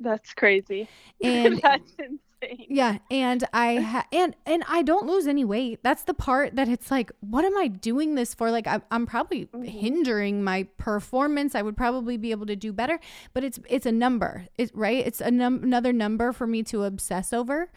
That's 0.00 0.32
crazy. 0.34 0.88
and 1.22 1.60
That's 1.62 1.92
insane. 1.98 2.66
yeah 2.68 2.98
and 3.10 3.42
i 3.54 3.76
ha- 3.76 4.06
and 4.12 4.36
and 4.44 4.64
i 4.68 4.82
don't 4.82 5.06
lose 5.06 5.26
any 5.26 5.44
weight 5.44 5.80
that's 5.82 6.02
the 6.04 6.12
part 6.14 6.56
that 6.56 6.68
it's 6.68 6.90
like 6.90 7.10
what 7.20 7.44
am 7.44 7.56
i 7.56 7.68
doing 7.68 8.16
this 8.16 8.34
for 8.34 8.50
like 8.50 8.66
i'm, 8.66 8.82
I'm 8.90 9.06
probably 9.06 9.46
Mhm. 9.46 9.64
hindering 9.66 10.44
my 10.44 10.64
performance 10.76 11.54
i 11.54 11.62
would 11.62 11.76
probably 11.76 12.16
be 12.18 12.32
able 12.32 12.46
to 12.46 12.56
do 12.56 12.72
better 12.72 12.98
but 13.32 13.44
it's 13.44 13.58
it's 13.68 13.86
a 13.86 13.92
number 13.92 14.44
it's 14.58 14.72
right 14.74 15.06
it's 15.06 15.20
a 15.22 15.30
num- 15.30 15.62
another 15.62 15.92
number 15.92 16.32
for 16.32 16.46
me 16.46 16.62
to 16.64 16.82
obsess 16.84 17.32
over 17.32 17.70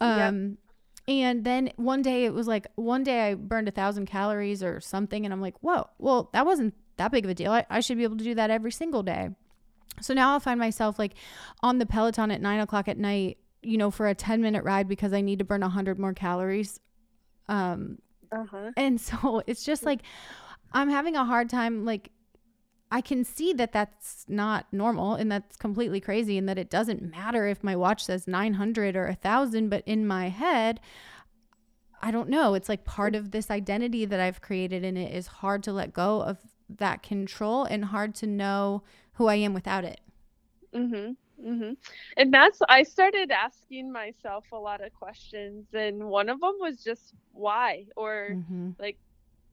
Yep. 0.00 0.34
And 1.08 1.42
then 1.44 1.72
one 1.76 2.02
day 2.02 2.24
it 2.26 2.32
was 2.32 2.46
like 2.46 2.66
one 2.76 3.02
day 3.02 3.30
i 3.30 3.34
burned 3.34 3.66
a 3.66 3.72
thousand 3.72 4.06
calories 4.06 4.62
or 4.62 4.80
something 4.80 5.24
and 5.24 5.32
i'm 5.34 5.40
like 5.40 5.58
whoa 5.62 5.88
well 5.98 6.28
that 6.32 6.46
wasn't 6.46 6.72
that 6.98 7.10
big 7.10 7.24
of 7.24 7.30
a 7.30 7.34
deal 7.34 7.50
I, 7.50 7.64
I 7.70 7.80
should 7.80 7.96
be 7.96 8.04
able 8.04 8.18
to 8.18 8.24
do 8.24 8.34
that 8.36 8.50
every 8.50 8.72
single 8.72 9.02
day 9.02 9.30
so 10.00 10.14
now 10.14 10.32
I'll 10.32 10.40
find 10.40 10.60
myself 10.60 10.98
like 10.98 11.14
on 11.62 11.78
the 11.78 11.86
Peloton 11.86 12.30
at 12.30 12.40
nine 12.40 12.60
o'clock 12.60 12.86
at 12.88 12.98
night, 12.98 13.38
you 13.62 13.76
know, 13.76 13.90
for 13.90 14.06
a 14.06 14.14
10 14.14 14.40
minute 14.40 14.64
ride 14.64 14.88
because 14.88 15.12
I 15.12 15.20
need 15.20 15.40
to 15.40 15.44
burn 15.44 15.60
100 15.62 15.98
more 15.98 16.12
calories. 16.14 16.78
Um, 17.48 17.98
Uh-huh. 18.30 18.70
and 18.76 19.00
so 19.08 19.42
it's 19.46 19.64
just 19.64 19.84
like 19.84 20.02
I'm 20.72 20.90
having 20.90 21.16
a 21.16 21.24
hard 21.24 21.48
time. 21.48 21.84
Like, 21.84 22.10
I 22.90 23.00
can 23.02 23.24
see 23.24 23.52
that 23.54 23.72
that's 23.72 24.24
not 24.28 24.66
normal 24.72 25.14
and 25.14 25.30
that's 25.30 25.56
completely 25.56 26.00
crazy, 26.00 26.38
and 26.38 26.48
that 26.48 26.58
it 26.58 26.70
doesn't 26.70 27.02
matter 27.02 27.46
if 27.46 27.62
my 27.62 27.76
watch 27.76 28.04
says 28.04 28.26
900 28.26 28.96
or 28.96 29.08
1,000, 29.08 29.68
but 29.68 29.82
in 29.86 30.06
my 30.06 30.28
head, 30.30 30.80
I 32.00 32.10
don't 32.10 32.28
know. 32.28 32.54
It's 32.54 32.68
like 32.68 32.84
part 32.84 33.14
of 33.14 33.30
this 33.32 33.50
identity 33.50 34.04
that 34.06 34.20
I've 34.20 34.40
created, 34.40 34.84
and 34.84 34.96
it 34.96 35.12
is 35.14 35.26
hard 35.26 35.62
to 35.64 35.72
let 35.72 35.92
go 35.92 36.22
of 36.22 36.38
that 36.78 37.02
control 37.02 37.64
and 37.64 37.84
hard 37.86 38.14
to 38.16 38.26
know 38.26 38.82
who 39.14 39.26
I 39.26 39.34
am 39.36 39.52
without 39.54 39.84
it. 39.84 40.00
Mhm. 40.74 41.16
Mhm. 41.40 41.76
And 42.16 42.32
that's 42.34 42.58
I 42.68 42.82
started 42.82 43.30
asking 43.30 43.92
myself 43.92 44.44
a 44.52 44.56
lot 44.58 44.80
of 44.84 44.92
questions 44.92 45.66
and 45.72 46.08
one 46.08 46.28
of 46.28 46.40
them 46.40 46.54
was 46.60 46.82
just 46.82 47.14
why 47.32 47.86
or 47.96 48.38
hmm 48.48 48.70
like 48.78 48.98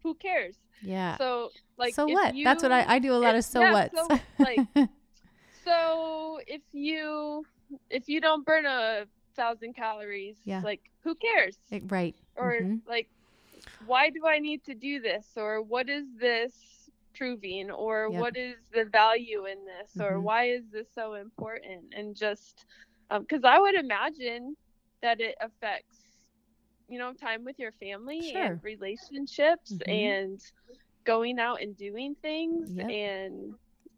who 0.06 0.14
cares? 0.14 0.56
Yeah. 0.84 1.18
So 1.18 1.50
like 1.78 1.96
so 1.96 2.08
if 2.08 2.14
what? 2.14 2.36
That's 2.44 2.62
what 2.62 2.72
I, 2.72 2.86
I 2.96 3.00
do 3.00 3.12
a 3.12 3.18
lot 3.18 3.34
it- 3.34 3.40
of 3.40 3.46
so 3.46 3.62
yeah, 3.62 3.74
what's. 3.74 3.98
so, 3.98 4.20
like, 4.40 4.68
so 5.66 6.40
if 6.48 6.62
you 6.72 7.46
if 7.90 8.08
you 8.08 8.22
don't 8.22 8.46
burn 8.46 8.66
a 8.68 9.06
thousand 9.36 9.76
calories, 9.76 10.38
Yeah. 10.46 10.62
like 10.64 10.82
who 11.04 11.16
cares? 11.16 11.58
It- 11.72 11.84
right. 11.92 12.16
Or 12.36 12.54
Mhm. 12.62 12.82
like 12.88 13.10
why 13.88 14.10
do 14.12 14.28
I 14.28 14.38
need 14.40 14.64
to 14.66 14.76
do 14.76 15.00
this? 15.02 15.26
Or 15.36 15.62
what 15.62 15.90
is 15.90 16.06
this 16.20 16.54
proving? 17.18 17.72
Or 17.72 18.10
Yep. 18.12 18.22
what 18.22 18.38
is 18.38 18.58
the 18.74 18.86
value 18.86 19.46
in 19.46 19.66
this? 19.66 20.00
Or 20.00 20.18
Mhm. 20.18 20.22
why 20.22 20.50
is 20.50 20.70
this 20.72 20.88
so 20.94 21.16
important? 21.16 21.94
And 21.96 22.16
just 22.16 22.66
because 23.10 23.44
I 23.44 23.58
would 23.60 23.76
imagine 23.76 24.56
that 25.02 25.20
it 25.20 25.36
affects 25.42 25.98
you 26.88 27.00
know 27.00 27.14
time 27.14 27.44
with 27.44 27.58
your 27.60 27.72
family 27.74 28.32
Sure. 28.32 28.44
and 28.44 28.64
relationships 28.64 29.74
Mhm. 29.74 29.88
and 29.90 30.42
going 31.04 31.40
out 31.40 31.62
and 31.62 31.76
doing 31.78 32.16
things 32.22 32.72
Yep. 32.76 32.90
and 32.90 33.54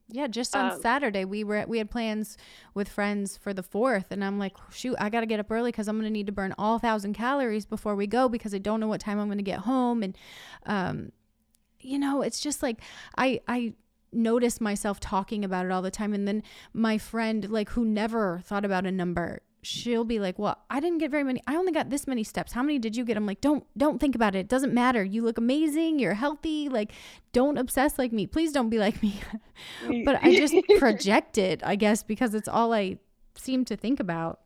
Yeah, 0.10 0.28
just 0.28 0.56
on 0.56 0.72
Um, 0.72 0.80
Saturday 0.82 1.26
we 1.26 1.44
were 1.44 1.66
we 1.68 1.80
had 1.80 1.92
plans 1.92 2.38
with 2.74 2.88
friends 2.88 3.36
for 3.36 3.54
the 3.54 3.62
fourth, 3.62 4.10
and 4.10 4.24
I'm 4.24 4.40
like, 4.40 4.56
shoot, 4.72 4.96
I 5.00 5.10
got 5.10 5.20
to 5.20 5.26
get 5.26 5.40
up 5.42 5.52
early 5.52 5.70
because 5.72 5.90
I'm 5.90 5.98
gonna 5.98 6.10
need 6.10 6.28
to 6.28 6.32
burn 6.32 6.54
all 6.58 6.80
thousand 6.80 7.12
calories 7.14 7.66
before 7.66 7.94
we 7.94 8.08
go 8.08 8.30
because 8.30 8.54
I 8.54 8.58
don't 8.58 8.80
know 8.80 8.88
what 8.88 9.02
time 9.02 9.20
I'm 9.20 9.28
gonna 9.28 9.42
get 9.42 9.60
home, 9.60 10.04
and 10.04 10.18
um, 10.66 11.12
you 11.82 12.00
know, 12.00 12.22
it's 12.22 12.40
just 12.40 12.64
like 12.64 12.80
I 13.18 13.42
I 13.50 13.74
notice 14.14 14.62
myself 14.62 15.02
talking 15.02 15.44
about 15.44 15.66
it 15.66 15.74
all 15.74 15.82
the 15.82 15.92
time, 15.92 16.14
and 16.14 16.26
then 16.26 16.42
my 16.74 16.98
friend 16.98 17.50
like 17.50 17.72
who 17.72 17.84
never 17.84 18.40
thought 18.46 18.64
about 18.64 18.86
a 18.86 18.92
number. 18.94 19.42
She'll 19.64 20.06
be 20.06 20.20
like, 20.20 20.38
"Well, 20.40 20.58
I 20.70 20.80
didn't 20.80 21.00
get 21.00 21.12
very 21.12 21.24
many. 21.24 21.42
I 21.48 21.56
only 21.56 21.72
got 21.74 21.90
this 21.90 22.08
many 22.08 22.24
steps. 22.24 22.54
How 22.54 22.62
many 22.64 22.80
did 22.80 22.96
you 22.96 23.04
get?" 23.04 23.18
I'm 23.18 23.26
like, 23.26 23.42
"Don't 23.42 23.66
don't 23.78 24.00
think 24.00 24.16
about 24.16 24.36
it. 24.36 24.40
It 24.40 24.48
doesn't 24.48 24.74
matter. 24.74 25.04
You 25.04 25.24
look 25.24 25.38
amazing. 25.38 26.00
You're 26.00 26.14
healthy. 26.14 26.70
Like, 26.70 26.92
don't 27.34 27.58
obsess 27.58 27.98
like 28.00 28.14
me. 28.14 28.28
Please 28.28 28.52
don't 28.52 28.70
be 28.70 28.78
like 28.80 29.02
me." 29.02 29.20
but 30.06 30.24
I 30.24 30.36
just 30.36 30.56
project 30.80 31.38
it, 31.38 31.62
I 31.66 31.76
guess, 31.76 32.04
because 32.04 32.34
it's 32.34 32.48
all 32.48 32.72
I 32.74 32.98
seem 33.36 33.66
to 33.66 33.76
think 33.76 34.00
about. 34.00 34.40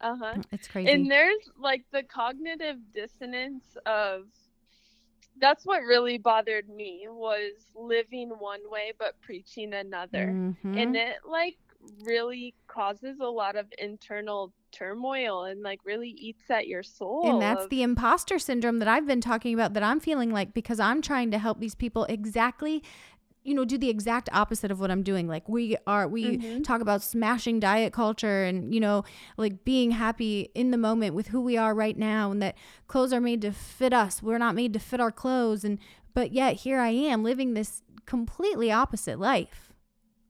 uh-huh 0.00 0.34
It's 0.52 0.68
crazy. 0.68 0.90
and 0.92 1.10
there's 1.10 1.48
like 1.58 1.84
the 1.92 2.02
cognitive 2.02 2.76
dissonance 2.94 3.76
of 3.86 4.24
that's 5.40 5.64
what 5.64 5.82
really 5.82 6.18
bothered 6.18 6.68
me 6.68 7.06
was 7.08 7.52
living 7.74 8.28
one 8.38 8.60
way 8.68 8.92
but 8.98 9.20
preaching 9.22 9.72
another 9.74 10.26
Mhm. 10.28 10.76
and 10.82 10.96
it 10.96 11.16
like 11.26 11.56
really 12.04 12.54
causes 12.68 13.18
a 13.20 13.26
lot 13.26 13.56
of 13.56 13.66
internal 13.78 14.52
turmoil 14.70 15.44
and 15.44 15.62
like 15.62 15.80
really 15.84 16.08
eats 16.10 16.50
at 16.50 16.66
your 16.66 16.82
soul 16.82 17.28
And 17.28 17.42
that's 17.42 17.64
of- 17.64 17.70
the 17.70 17.82
imposter 17.82 18.38
syndrome 18.38 18.78
that 18.78 18.88
I've 18.88 19.06
been 19.06 19.20
talking 19.20 19.52
about 19.54 19.74
that 19.74 19.82
I'm 19.82 20.00
feeling 20.00 20.30
like 20.30 20.54
because 20.54 20.80
I'm 20.80 21.02
trying 21.02 21.30
to 21.32 21.38
help 21.38 21.60
these 21.60 21.74
people 21.74 22.04
exactly 22.04 22.82
you 23.44 23.54
know 23.54 23.64
do 23.64 23.76
the 23.76 23.88
exact 23.90 24.28
opposite 24.32 24.70
of 24.70 24.78
what 24.78 24.90
I'm 24.90 25.02
doing. 25.02 25.26
Like 25.26 25.48
we 25.48 25.76
are 25.86 26.06
we 26.06 26.38
Mhm. 26.38 26.62
talk 26.64 26.80
about 26.80 27.02
smashing 27.02 27.58
diet 27.58 27.92
culture 27.92 28.44
and 28.44 28.72
you 28.72 28.78
know 28.78 29.04
like 29.36 29.64
being 29.64 29.90
happy 29.90 30.50
in 30.54 30.70
the 30.70 30.76
moment 30.78 31.14
with 31.14 31.28
who 31.28 31.40
we 31.40 31.56
are 31.56 31.74
right 31.74 31.98
now 31.98 32.30
and 32.30 32.40
that 32.40 32.56
clothes 32.86 33.12
are 33.12 33.20
made 33.20 33.42
to 33.42 33.50
fit 33.52 33.92
us. 33.92 34.22
We're 34.22 34.38
not 34.38 34.54
made 34.54 34.72
to 34.74 34.78
fit 34.78 35.00
our 35.00 35.10
clothes. 35.10 35.64
And 35.64 35.78
but 36.14 36.32
yet 36.32 36.54
here 36.60 36.78
I 36.78 36.90
am 36.90 37.24
living 37.24 37.54
this 37.54 37.82
completely 38.06 38.70
opposite 38.70 39.18
life 39.18 39.71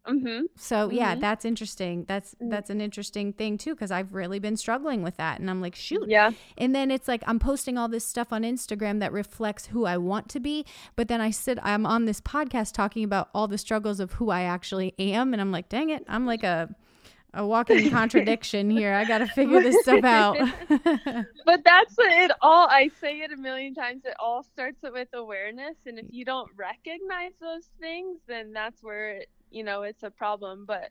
Mhm. 0.09 0.43
So 0.57 0.91
yeah, 0.91 1.15
Mhm. 1.15 1.21
that's 1.21 1.45
interesting. 1.45 2.05
That's 2.09 2.35
Mm. 2.35 2.51
that's 2.51 2.71
an 2.71 2.81
interesting 2.81 3.33
thing 3.33 3.57
too 3.59 3.75
because 3.75 3.91
I've 3.93 4.13
really 4.15 4.39
been 4.41 4.57
struggling 4.57 5.03
with 5.03 5.17
that, 5.19 5.39
and 5.41 5.49
I'm 5.49 5.61
like, 5.61 5.75
shoot. 5.77 6.05
yeah 6.09 6.31
And 6.59 6.75
then 6.75 6.91
it's 6.91 7.07
like 7.09 7.23
I'm 7.27 7.39
posting 7.39 7.79
all 7.79 7.89
this 7.89 8.05
stuff 8.05 8.33
on 8.33 8.43
Instagram 8.43 8.99
that 9.01 9.13
reflects 9.13 9.67
who 9.67 9.85
I 9.85 9.97
want 9.99 10.29
to 10.31 10.41
be, 10.41 10.65
but 10.97 11.07
then 11.09 11.21
I 11.21 11.31
sit, 11.31 11.59
I'm 11.63 11.87
on 11.87 12.05
this 12.07 12.21
podcast 12.21 12.73
talking 12.75 13.05
about 13.05 13.29
all 13.35 13.47
the 13.47 13.59
struggles 13.59 14.01
of 14.01 14.13
who 14.15 14.31
I 14.31 14.43
actually 14.43 14.95
am, 14.99 15.33
and 15.33 15.41
I'm 15.41 15.53
like, 15.53 15.69
dang 15.69 15.91
it, 15.91 16.05
I'm 16.09 16.27
like 16.27 16.43
a 16.43 16.75
a 17.35 17.47
walking 17.47 17.89
contradiction 17.89 18.69
here. 18.79 18.93
I 18.93 19.07
got 19.07 19.19
to 19.19 19.27
figure 19.27 19.63
this 19.63 19.81
stuff 19.81 20.05
out. 20.05 20.37
but 21.47 21.65
that's 21.65 21.95
it 21.99 22.31
all 22.43 22.67
i 22.69 22.89
say 23.01 23.21
it 23.21 23.33
a 23.33 23.37
million 23.37 23.73
times 23.75 24.03
it 24.05 24.15
all 24.19 24.43
starts 24.43 24.79
with 24.83 25.09
awareness 25.15 25.77
and 25.87 25.99
if 25.99 26.05
you 26.11 26.25
don't 26.27 26.51
recognize 26.57 27.33
those 27.41 27.71
things 27.81 28.19
then 28.29 28.53
that's 28.53 28.83
where 28.83 29.13
it, 29.17 29.29
you 29.53 29.65
know 29.65 29.83
it's 29.83 30.03
a 30.03 30.11
problem 30.11 30.65
but 30.67 30.91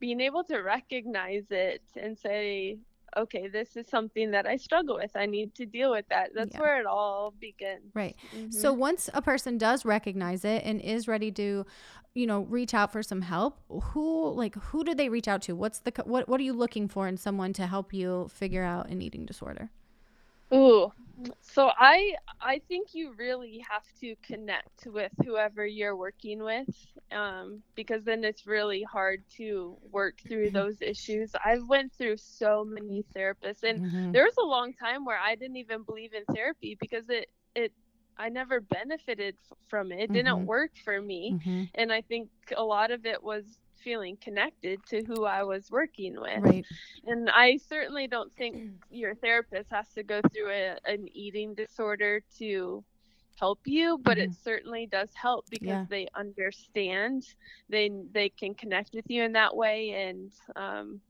being 0.00 0.20
able 0.20 0.44
to 0.44 0.58
recognize 0.58 1.44
it 1.50 1.82
and 1.96 2.18
say 2.18 2.76
okay 3.16 3.48
this 3.48 3.76
is 3.76 3.86
something 3.88 4.30
that 4.30 4.46
i 4.46 4.56
struggle 4.56 4.96
with 4.96 5.10
i 5.14 5.26
need 5.26 5.54
to 5.54 5.66
deal 5.66 5.90
with 5.90 6.06
that 6.08 6.30
that's 6.34 6.54
Yeah. 6.54 6.60
where 6.60 6.80
it 6.80 6.86
all 6.86 7.32
begins 7.40 7.92
right. 7.94 8.16
Mhm. 8.34 8.52
So 8.52 8.72
once 8.72 9.10
a 9.12 9.20
person 9.20 9.58
does 9.58 9.84
recognize 9.84 10.44
it 10.44 10.62
and 10.64 10.80
is 10.80 11.06
ready 11.06 11.30
to, 11.32 11.66
you 12.14 12.26
know, 12.26 12.40
reach 12.42 12.72
out 12.74 12.90
for 12.90 13.02
some 13.02 13.20
help, 13.20 13.58
who 13.68 14.30
like 14.30 14.54
who 14.56 14.82
do 14.82 14.94
they 14.94 15.08
reach 15.10 15.28
out 15.28 15.42
to? 15.42 15.54
What's 15.54 15.80
the 15.80 15.92
what 16.04 16.28
what 16.28 16.40
are 16.40 16.44
you 16.44 16.54
looking 16.54 16.88
for 16.88 17.06
in 17.06 17.16
someone 17.18 17.52
to 17.54 17.66
help 17.66 17.92
you 17.92 18.28
figure 18.32 18.64
out 18.64 18.88
an 18.88 19.02
eating 19.02 19.26
disorder? 19.26 19.70
Ooh. 20.54 20.92
So 21.40 21.70
I 21.78 22.14
I 22.40 22.60
think 22.68 22.88
you 22.94 23.14
really 23.18 23.62
have 23.70 23.84
to 24.00 24.14
connect 24.22 24.86
with 24.86 25.12
whoever 25.24 25.64
you're 25.66 25.96
working 25.96 26.42
with, 26.42 26.68
um, 27.10 27.62
because 27.74 28.04
then 28.04 28.24
it's 28.24 28.46
really 28.46 28.82
hard 28.82 29.24
to 29.36 29.78
work 29.90 30.18
through 30.28 30.50
those 30.50 30.80
issues. 30.82 31.32
I've 31.44 31.66
went 31.68 31.92
through 31.94 32.16
so 32.18 32.64
many 32.64 33.04
therapists, 33.16 33.62
and 33.62 33.80
Mhm. 33.80 34.12
there 34.12 34.24
was 34.24 34.36
a 34.38 34.46
long 34.46 34.72
time 34.74 35.04
where 35.04 35.18
I 35.18 35.34
didn't 35.36 35.56
even 35.56 35.82
believe 35.84 36.12
in 36.14 36.24
therapy 36.34 36.76
because 36.80 37.08
it 37.10 37.28
it 37.54 37.72
I 38.16 38.28
never 38.28 38.60
benefited 38.60 39.36
f- 39.50 39.58
from 39.68 39.92
it. 39.92 40.00
It 40.00 40.12
Mhm. 40.12 40.12
didn't 40.12 40.46
work 40.46 40.72
for 40.84 41.00
me, 41.00 41.36
Mhm. 41.36 41.70
and 41.74 41.92
I 41.92 42.02
think 42.02 42.30
a 42.56 42.64
lot 42.64 42.90
of 42.90 43.06
it 43.06 43.22
was 43.22 43.58
feeling 43.82 44.16
connected 44.20 44.84
to 44.86 45.02
who 45.04 45.24
I 45.24 45.42
was 45.44 45.70
working 45.70 46.14
with. 46.20 46.44
Right. 46.44 46.66
And 47.04 47.28
I 47.30 47.56
certainly 47.56 48.06
don't 48.08 48.32
think 48.34 48.58
your 48.90 49.14
therapist 49.14 49.70
has 49.70 49.92
to 49.94 50.02
go 50.04 50.22
through 50.32 50.50
a, 50.50 50.76
an 50.84 51.06
eating 51.12 51.54
disorder 51.54 52.22
to 52.38 52.84
help 53.38 53.60
you, 53.66 53.98
but 54.02 54.18
it 54.18 54.32
certainly 54.32 54.86
does 54.86 55.10
help 55.14 55.46
because 55.50 55.80
Mm-hmm. 55.80 55.88
Yeah. 55.88 55.88
they 55.88 56.08
understand, 56.16 57.22
they 57.68 57.90
they 58.12 58.28
can 58.30 58.54
connect 58.54 58.90
with 58.94 59.04
you 59.08 59.22
in 59.22 59.32
that 59.32 59.56
way, 59.56 59.90
and 59.90 60.32
um, 60.56 61.00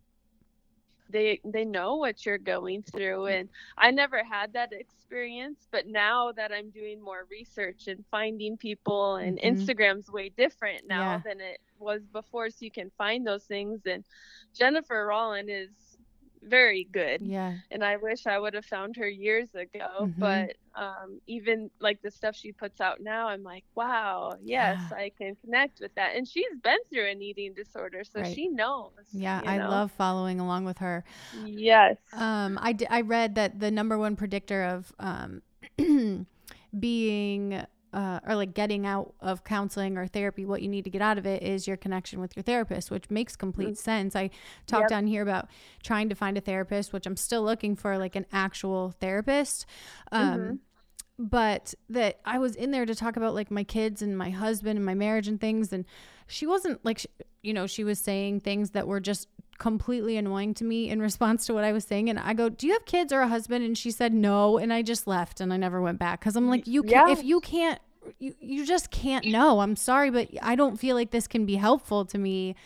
they 1.09 1.41
they 1.45 1.65
know 1.65 1.97
what 1.97 2.25
you're 2.25 2.39
going 2.39 2.83
through. 2.83 3.27
And 3.27 3.49
I 3.77 3.91
never 3.91 4.23
had 4.25 4.53
that 4.55 4.73
experience, 4.73 5.67
but 5.71 5.87
now 5.87 6.33
that 6.33 6.53
I'm 6.53 6.71
doing 6.71 7.03
more 7.03 7.27
research 7.31 7.87
and 7.89 8.05
finding 8.11 8.57
people, 8.57 9.17
and 9.17 9.39
Mhm. 9.41 9.45
Instagram's 9.45 10.11
way 10.11 10.31
different 10.31 10.87
now 10.87 11.19
Yeah. 11.19 11.23
than 11.25 11.41
it 11.41 11.59
was 11.83 12.03
before, 12.13 12.51
so 12.51 12.65
you 12.65 12.71
can 12.71 12.91
find 12.99 13.27
those 13.27 13.45
things 13.45 13.81
and 13.87 14.05
Jennifer 14.55 15.07
Rollin 15.07 15.49
is 15.49 15.71
very 16.43 16.85
good, 16.93 17.23
Yeah. 17.23 17.55
and 17.71 17.85
I 17.85 17.97
wish 17.97 18.27
I 18.27 18.39
would 18.39 18.55
have 18.55 18.65
found 18.67 18.97
her 18.97 19.09
years 19.09 19.55
ago. 19.55 20.09
Mhm. 20.09 20.15
But 20.19 20.57
um, 20.75 21.21
even 21.27 21.71
like 21.81 22.01
the 22.03 22.11
stuff 22.11 22.35
she 22.35 22.53
puts 22.53 22.81
out 22.81 23.01
now, 23.01 23.29
I'm 23.29 23.43
like, 23.45 23.65
wow, 23.75 24.35
yes, 24.43 24.79
Yeah. 24.91 24.97
I 24.97 25.13
can 25.17 25.37
connect 25.37 25.81
with 25.81 25.95
that. 25.95 26.17
And 26.17 26.27
she's 26.27 26.55
been 26.63 26.79
through 26.93 27.09
an 27.11 27.23
eating 27.23 27.55
disorder, 27.55 28.03
so 28.05 28.21
Right. 28.21 28.35
she 28.35 28.49
knows. 28.49 28.91
Yeah, 29.13 29.41
I 29.45 29.59
know? 29.59 29.71
love 29.71 29.93
following 29.93 30.41
along 30.41 30.65
with 30.65 30.79
her. 30.79 31.05
Yes. 31.45 31.99
Um, 32.13 32.59
I, 32.61 32.73
d- 32.73 32.87
I 32.89 33.03
read 33.03 33.35
that 33.37 33.61
the 33.61 33.71
number 33.71 33.97
one 33.99 34.17
predictor 34.17 34.65
of 34.65 34.93
um, 34.99 35.43
being 36.79 37.65
uh, 37.93 38.21
or 38.27 38.35
like 38.35 38.55
getting 38.55 38.87
out 38.87 39.15
of 39.21 39.45
counseling 39.45 39.97
or 39.99 40.07
therapy, 40.07 40.45
what 40.47 40.63
you 40.63 40.69
need 40.69 40.85
to 40.85 40.91
get 40.91 41.03
out 41.03 41.19
of 41.19 41.27
it 41.27 41.43
is 41.43 41.67
your 41.67 41.77
connection 41.77 42.21
with 42.21 42.35
your 42.37 42.43
therapist, 42.43 42.91
which 42.91 43.11
makes 43.11 43.37
complete 43.37 43.77
sense. 43.79 44.17
I 44.17 44.31
talked 44.67 44.91
Yep. 44.91 44.99
on 44.99 45.07
here 45.07 45.23
about 45.23 45.49
trying 45.83 46.09
to 46.09 46.15
find 46.15 46.37
a 46.39 46.41
therapist, 46.41 46.93
which 46.93 47.07
I'm 47.07 47.17
still 47.17 47.43
looking 47.43 47.77
for, 47.77 47.99
like 47.99 48.17
an 48.17 48.27
actual 48.33 48.93
therapist. 49.01 49.67
Um, 50.11 50.39
Mhm. 50.41 50.59
But 51.19 51.75
that 51.91 52.21
I 52.25 52.39
was 52.39 52.57
in 52.57 52.71
there 52.71 52.87
to 52.87 52.95
talk 52.95 53.17
about 53.17 53.35
like 53.35 53.51
my 53.51 53.63
kids 53.65 54.01
and 54.03 54.17
my 54.17 54.31
husband 54.31 54.77
and 54.79 54.85
my 54.87 54.95
marriage 54.95 55.29
and 55.29 55.41
things, 55.41 55.73
and 55.73 55.85
she 56.27 56.47
wasn't 56.47 56.83
like, 56.85 56.99
sh- 56.99 57.07
you 57.43 57.53
know, 57.53 57.67
she 57.67 57.85
was 57.85 57.99
saying 57.99 58.41
things 58.41 58.71
that 58.71 58.87
were 58.87 59.01
just 59.01 59.29
completely 59.59 60.17
annoying 60.17 60.55
to 60.55 60.65
me 60.65 60.89
in 60.89 61.01
response 61.11 61.47
to 61.47 61.55
what 61.55 61.65
I 61.65 61.73
was 61.73 61.85
saying. 61.85 62.09
And 62.09 62.19
I 62.19 62.35
go, 62.35 62.49
Do 62.49 62.67
you 62.67 62.73
have 62.73 62.85
kids 62.85 63.13
or 63.13 63.21
a 63.21 63.29
husband? 63.29 63.65
And 63.65 63.77
she 63.77 63.91
said, 63.91 64.15
No. 64.15 64.59
And 64.59 64.73
I 64.73 64.83
just 64.83 65.07
left 65.07 65.41
and 65.41 65.53
I 65.53 65.57
never 65.57 65.81
went 65.81 65.99
back 65.99 66.21
because 66.21 66.37
I'm 66.37 66.49
like, 66.49 66.67
You 66.67 66.83
can't, 66.83 67.09
Yeah. 67.09 67.13
if 67.13 67.25
you 67.25 67.41
can't, 67.41 67.79
you, 68.19 68.35
you 68.41 68.67
just 68.67 68.91
can't 68.91 69.25
know. 69.27 69.61
I'm 69.61 69.77
sorry, 69.77 70.11
but 70.11 70.29
I 70.43 70.57
don't 70.57 70.79
feel 70.79 70.97
like 70.97 71.11
this 71.11 71.29
can 71.29 71.47
be 71.47 71.55
helpful 71.55 72.05
to 72.07 72.19
me. 72.19 72.57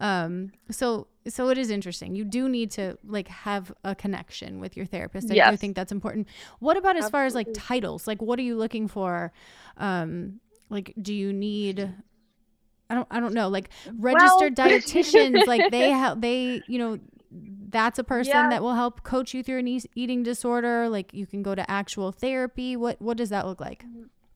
Um, 0.00 0.52
so, 0.70 1.06
so 1.26 1.48
it 1.48 1.56
is 1.56 1.70
interesting. 1.70 2.14
You 2.14 2.24
do 2.24 2.48
need 2.48 2.72
to 2.72 2.98
like 3.06 3.28
have 3.28 3.72
a 3.84 3.94
connection 3.94 4.60
with 4.60 4.76
your 4.76 4.84
therapist. 4.84 5.30
I 5.30 5.50
do 5.50 5.56
think 5.56 5.76
that's 5.76 5.92
important. 5.92 6.28
What 6.58 6.76
about 6.76 6.96
as 6.96 7.08
far 7.08 7.24
as 7.24 7.34
like 7.34 7.48
titles? 7.54 8.06
Like, 8.06 8.20
what 8.20 8.38
are 8.38 8.42
you 8.42 8.56
looking 8.56 8.88
for? 8.88 9.32
Um, 9.78 10.40
like, 10.68 10.92
do 11.00 11.14
you 11.14 11.32
need 11.32 11.94
I 12.92 12.94
don't 12.94 13.08
I 13.10 13.20
don't 13.20 13.34
know, 13.34 13.48
like 13.48 13.70
registered 13.98 14.56
Well- 14.58 14.68
dietitians, 14.68 15.46
like 15.46 15.70
they 15.70 15.90
help 16.02 16.20
they, 16.20 16.62
you 16.66 16.78
know, 16.78 16.98
that's 17.70 17.98
a 17.98 18.04
person 18.04 18.34
Yeah. 18.34 18.50
that 18.50 18.62
will 18.62 18.74
help 18.74 19.02
coach 19.02 19.32
you 19.32 19.42
through 19.42 19.60
an 19.60 19.68
eas- 19.68 19.86
eating 19.94 20.22
disorder. 20.22 20.88
Like 20.88 21.14
you 21.14 21.26
can 21.26 21.42
go 21.42 21.54
to 21.54 21.68
actual 21.70 22.12
therapy. 22.12 22.76
What 22.76 23.00
what 23.00 23.16
does 23.16 23.30
that 23.30 23.46
look 23.46 23.60
like? 23.60 23.84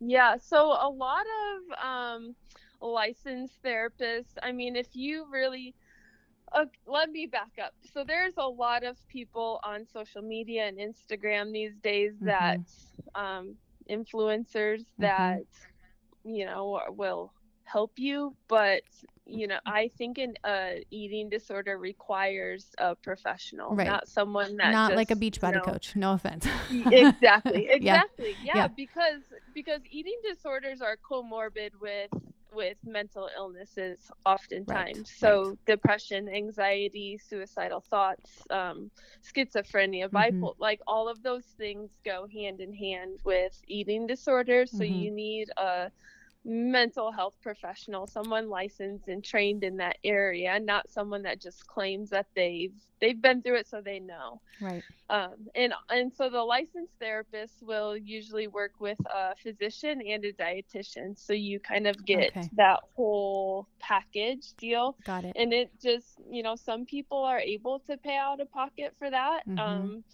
Yeah, 0.01 0.37
so 0.39 0.73
a 0.73 0.89
lot 0.89 1.25
of 1.45 1.87
um, 1.87 2.35
licensed 2.81 3.63
therapists, 3.63 4.37
I 4.43 4.53
mean, 4.53 4.77
if 4.77 4.89
you 4.95 5.27
really, 5.31 5.75
uh, 6.53 6.67
let 6.87 7.11
me 7.11 7.27
back 7.27 7.53
up. 7.63 7.73
So 7.95 8.05
there's 8.05 8.35
a 8.37 8.47
lot 8.47 8.85
of 8.85 8.97
people 9.09 9.59
on 9.65 9.87
social 9.91 10.21
media 10.23 10.67
and 10.67 10.79
Instagram 10.79 11.53
these 11.53 11.73
days 11.83 12.13
that 12.21 12.61
um, 13.15 13.55
influencers 13.91 14.85
that, 14.99 15.45
you 16.25 16.45
know, 16.45 16.81
will 16.91 17.33
help 17.67 17.93
you 17.99 18.35
but 18.49 18.83
you 19.27 19.47
know 19.47 19.59
i 19.67 19.91
think 19.99 20.19
an 20.19 20.35
uh, 20.45 20.71
eating 20.91 21.29
disorder 21.29 21.79
requires 21.79 22.67
a 22.79 22.95
professional 22.95 23.75
Right. 23.75 23.87
not 23.89 24.09
someone 24.09 24.57
that 24.57 24.73
Not 24.73 24.95
like 24.95 25.11
a 25.11 25.15
just, 25.15 25.21
beach 25.21 25.37
you 25.37 25.41
body 25.43 25.59
know, 25.59 25.73
coach. 25.73 25.97
No 25.97 26.13
offense. 26.13 26.47
exactly 26.93 27.69
exactly 27.71 28.37
yeah. 28.41 28.55
Yeah. 28.57 28.69
because 28.69 29.23
because 29.55 29.81
eating 29.91 30.19
disorders 30.29 30.81
are 30.81 30.97
comorbid 31.11 31.71
with 31.81 32.11
with 32.55 32.79
mental 32.87 33.29
illnesses 33.37 34.11
oftentimes 34.25 35.11
so 35.17 35.59
depression 35.67 36.29
anxiety 36.29 37.19
suicidal 37.19 37.81
thoughts 37.81 38.43
um, 38.51 38.91
schizophrenia 39.23 40.09
Mhm. 40.09 40.13
bipolar 40.13 40.55
like 40.59 40.81
all 40.87 41.09
of 41.09 41.23
those 41.23 41.45
things 41.59 41.91
go 42.05 42.27
hand 42.33 42.61
in 42.61 42.73
hand 42.73 43.19
with 43.25 43.61
eating 43.67 44.07
disorders 44.07 44.71
so 44.71 44.85
Mhm. 44.85 45.03
you 45.03 45.11
need 45.11 45.51
a 45.57 45.91
mental 46.47 47.13
health 47.13 47.35
professional 47.43 48.07
someone 48.07 48.49
licensed 48.49 49.09
and 49.09 49.25
trained 49.25 49.65
in 49.65 49.77
that 49.79 49.97
area 50.05 50.59
not 50.61 50.89
someone 50.91 51.23
that 51.23 51.41
just 51.41 51.67
claims 51.67 52.11
that 52.11 52.27
they've 52.37 52.75
they've 53.01 53.21
been 53.21 53.43
through 53.43 53.57
it 53.57 53.69
so 53.69 53.81
they 53.83 54.01
know 54.01 54.41
right. 54.61 54.85
um, 55.11 55.35
and 55.55 55.73
and 55.91 56.13
so 56.13 56.29
the 56.31 56.43
licensed 56.43 56.95
therapist 57.01 57.63
will 57.63 57.97
usually 57.97 58.49
work 58.49 58.73
with 58.81 58.99
a 59.15 59.35
physician 59.43 60.01
and 60.07 60.25
a 60.25 60.33
dietitian 60.33 61.17
so 61.19 61.33
you 61.33 61.61
kind 61.61 61.87
of 61.87 62.05
get 62.05 62.33
Okay. 62.33 62.53
that 62.57 62.81
whole 62.97 63.69
package 63.81 64.53
deal 64.59 64.97
Got 65.05 65.25
it. 65.25 65.37
and 65.37 65.53
it 65.53 65.71
just 65.81 66.21
you 66.31 66.43
know 66.43 66.57
some 66.57 66.85
people 66.87 67.23
are 67.23 67.41
able 67.41 67.81
to 67.87 67.97
pay 67.99 68.17
out 68.17 68.41
of 68.41 68.51
pocket 68.51 68.95
for 68.99 69.11
that 69.11 69.43
Mhm. 69.47 69.59
um, 69.59 70.05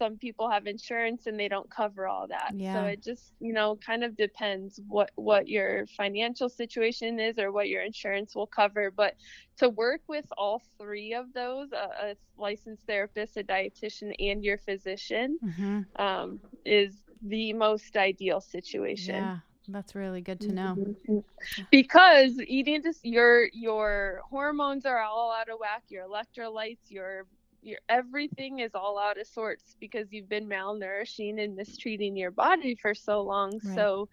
some 0.00 0.16
people 0.26 0.46
have 0.54 0.66
insurance 0.66 1.26
and 1.26 1.36
they 1.38 1.48
don't 1.54 1.70
cover 1.80 2.02
all 2.12 2.26
that 2.36 2.52
Yeah. 2.56 2.72
so 2.74 2.78
it 2.92 3.00
just 3.10 3.24
you 3.46 3.52
know 3.58 3.68
kind 3.90 4.02
of 4.06 4.16
depends 4.16 4.80
what 4.96 5.10
what 5.16 5.44
your 5.56 5.86
financial 6.02 6.48
situation 6.62 7.20
is 7.28 7.38
or 7.42 7.48
what 7.56 7.68
your 7.68 7.82
insurance 7.90 8.30
will 8.36 8.46
cover 8.60 8.84
but 9.02 9.12
to 9.60 9.68
work 9.84 10.02
with 10.08 10.24
all 10.42 10.62
three 10.78 11.12
of 11.20 11.26
those 11.40 11.68
a, 11.72 11.86
a 12.06 12.16
licensed 12.46 12.84
therapist 12.86 13.36
a 13.36 13.44
dietitian 13.44 14.10
and 14.28 14.38
your 14.48 14.58
physician 14.68 15.38
hmm 15.56 15.80
um, 16.06 16.28
is 16.64 16.92
the 17.34 17.52
most 17.52 17.96
ideal 17.96 18.40
situation 18.40 19.20
Yeah, 19.24 19.38
that's 19.76 19.94
really 19.94 20.22
good 20.28 20.40
to 20.46 20.52
know. 20.58 20.72
Mhm. 20.78 21.24
because 21.70 22.32
eating 22.56 22.80
dis- 22.82 23.04
your 23.18 23.48
your 23.52 24.22
hormones 24.30 24.84
are 24.86 25.00
all 25.00 25.30
out 25.38 25.48
of 25.52 25.58
whack 25.60 25.84
your 25.88 26.04
electrolytes 26.10 26.84
your 26.98 27.26
your 27.62 27.78
everything 27.88 28.58
is 28.60 28.74
all 28.74 28.98
out 28.98 29.18
of 29.18 29.26
sorts 29.26 29.76
because 29.80 30.12
you've 30.12 30.28
been 30.28 30.48
malnourishing 30.48 31.42
and 31.42 31.56
mistreating 31.56 32.16
your 32.16 32.30
body 32.30 32.74
for 32.74 32.94
so 32.94 33.22
long 33.22 33.60
Right. 33.62 33.74
so 33.74 34.08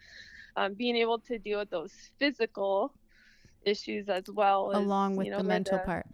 um, 0.55 0.73
being 0.73 0.95
able 0.97 1.19
to 1.19 1.37
deal 1.39 1.59
with 1.59 1.69
those 1.69 1.93
physical 2.19 2.93
issues 3.65 4.09
as 4.09 4.23
well 4.29 4.71
is, 4.71 4.93
Along 4.93 5.15
with 5.15 5.25
you 5.25 5.31
know, 5.31 5.41
the 5.41 5.43
mental 5.43 5.79
a- 5.79 5.87
part. 5.87 6.05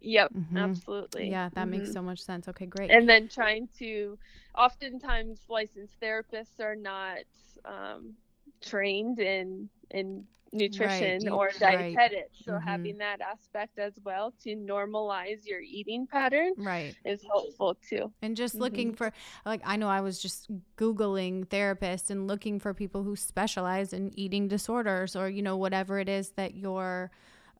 yep 0.00 0.32
Mhm. 0.34 0.56
absolutely 0.56 1.38
Yeah, 1.38 1.48
that 1.54 1.66
makes 1.66 1.90
Mhm. 1.90 1.92
so 1.92 2.02
much 2.02 2.20
sense. 2.20 2.48
Okay, 2.48 2.66
great. 2.66 2.94
and 2.94 3.08
then 3.08 3.28
trying 3.28 3.68
to 3.78 4.18
oftentimes 4.56 5.44
licensed 5.48 6.00
therapists 6.00 6.60
are 6.60 6.76
not 6.76 7.18
um, 7.64 8.16
trained 8.62 9.18
in 9.18 9.68
in 9.90 10.26
nutrition 10.52 11.22
you- 11.22 11.30
or 11.32 11.46
right. 11.60 11.94
dietetics 11.94 12.44
so 12.44 12.52
Mhm. 12.52 12.62
having 12.62 12.98
that 12.98 13.20
aspect 13.20 13.78
as 13.78 13.92
well 14.04 14.32
to 14.42 14.56
normalize 14.56 15.46
your 15.46 15.60
eating 15.60 16.06
pattern 16.06 16.52
right. 16.56 16.94
is 17.04 17.22
helpful 17.24 17.76
too 17.88 18.12
And 18.22 18.36
just 18.36 18.54
looking 18.54 18.94
for, 18.94 19.12
like, 19.44 19.60
I 19.64 19.76
know 19.76 19.88
I 19.88 20.00
was 20.00 20.20
just 20.20 20.48
Googling 20.76 21.46
therapists 21.46 22.10
and 22.10 22.26
looking 22.26 22.58
for 22.58 22.72
people 22.74 23.02
who 23.02 23.14
specialize 23.16 23.92
in 23.92 24.10
eating 24.18 24.48
disorders 24.48 25.14
or, 25.14 25.28
you 25.28 25.42
know, 25.42 25.56
whatever 25.56 25.98
it 25.98 26.08
is 26.08 26.30
that 26.32 26.54
you're, 26.54 27.10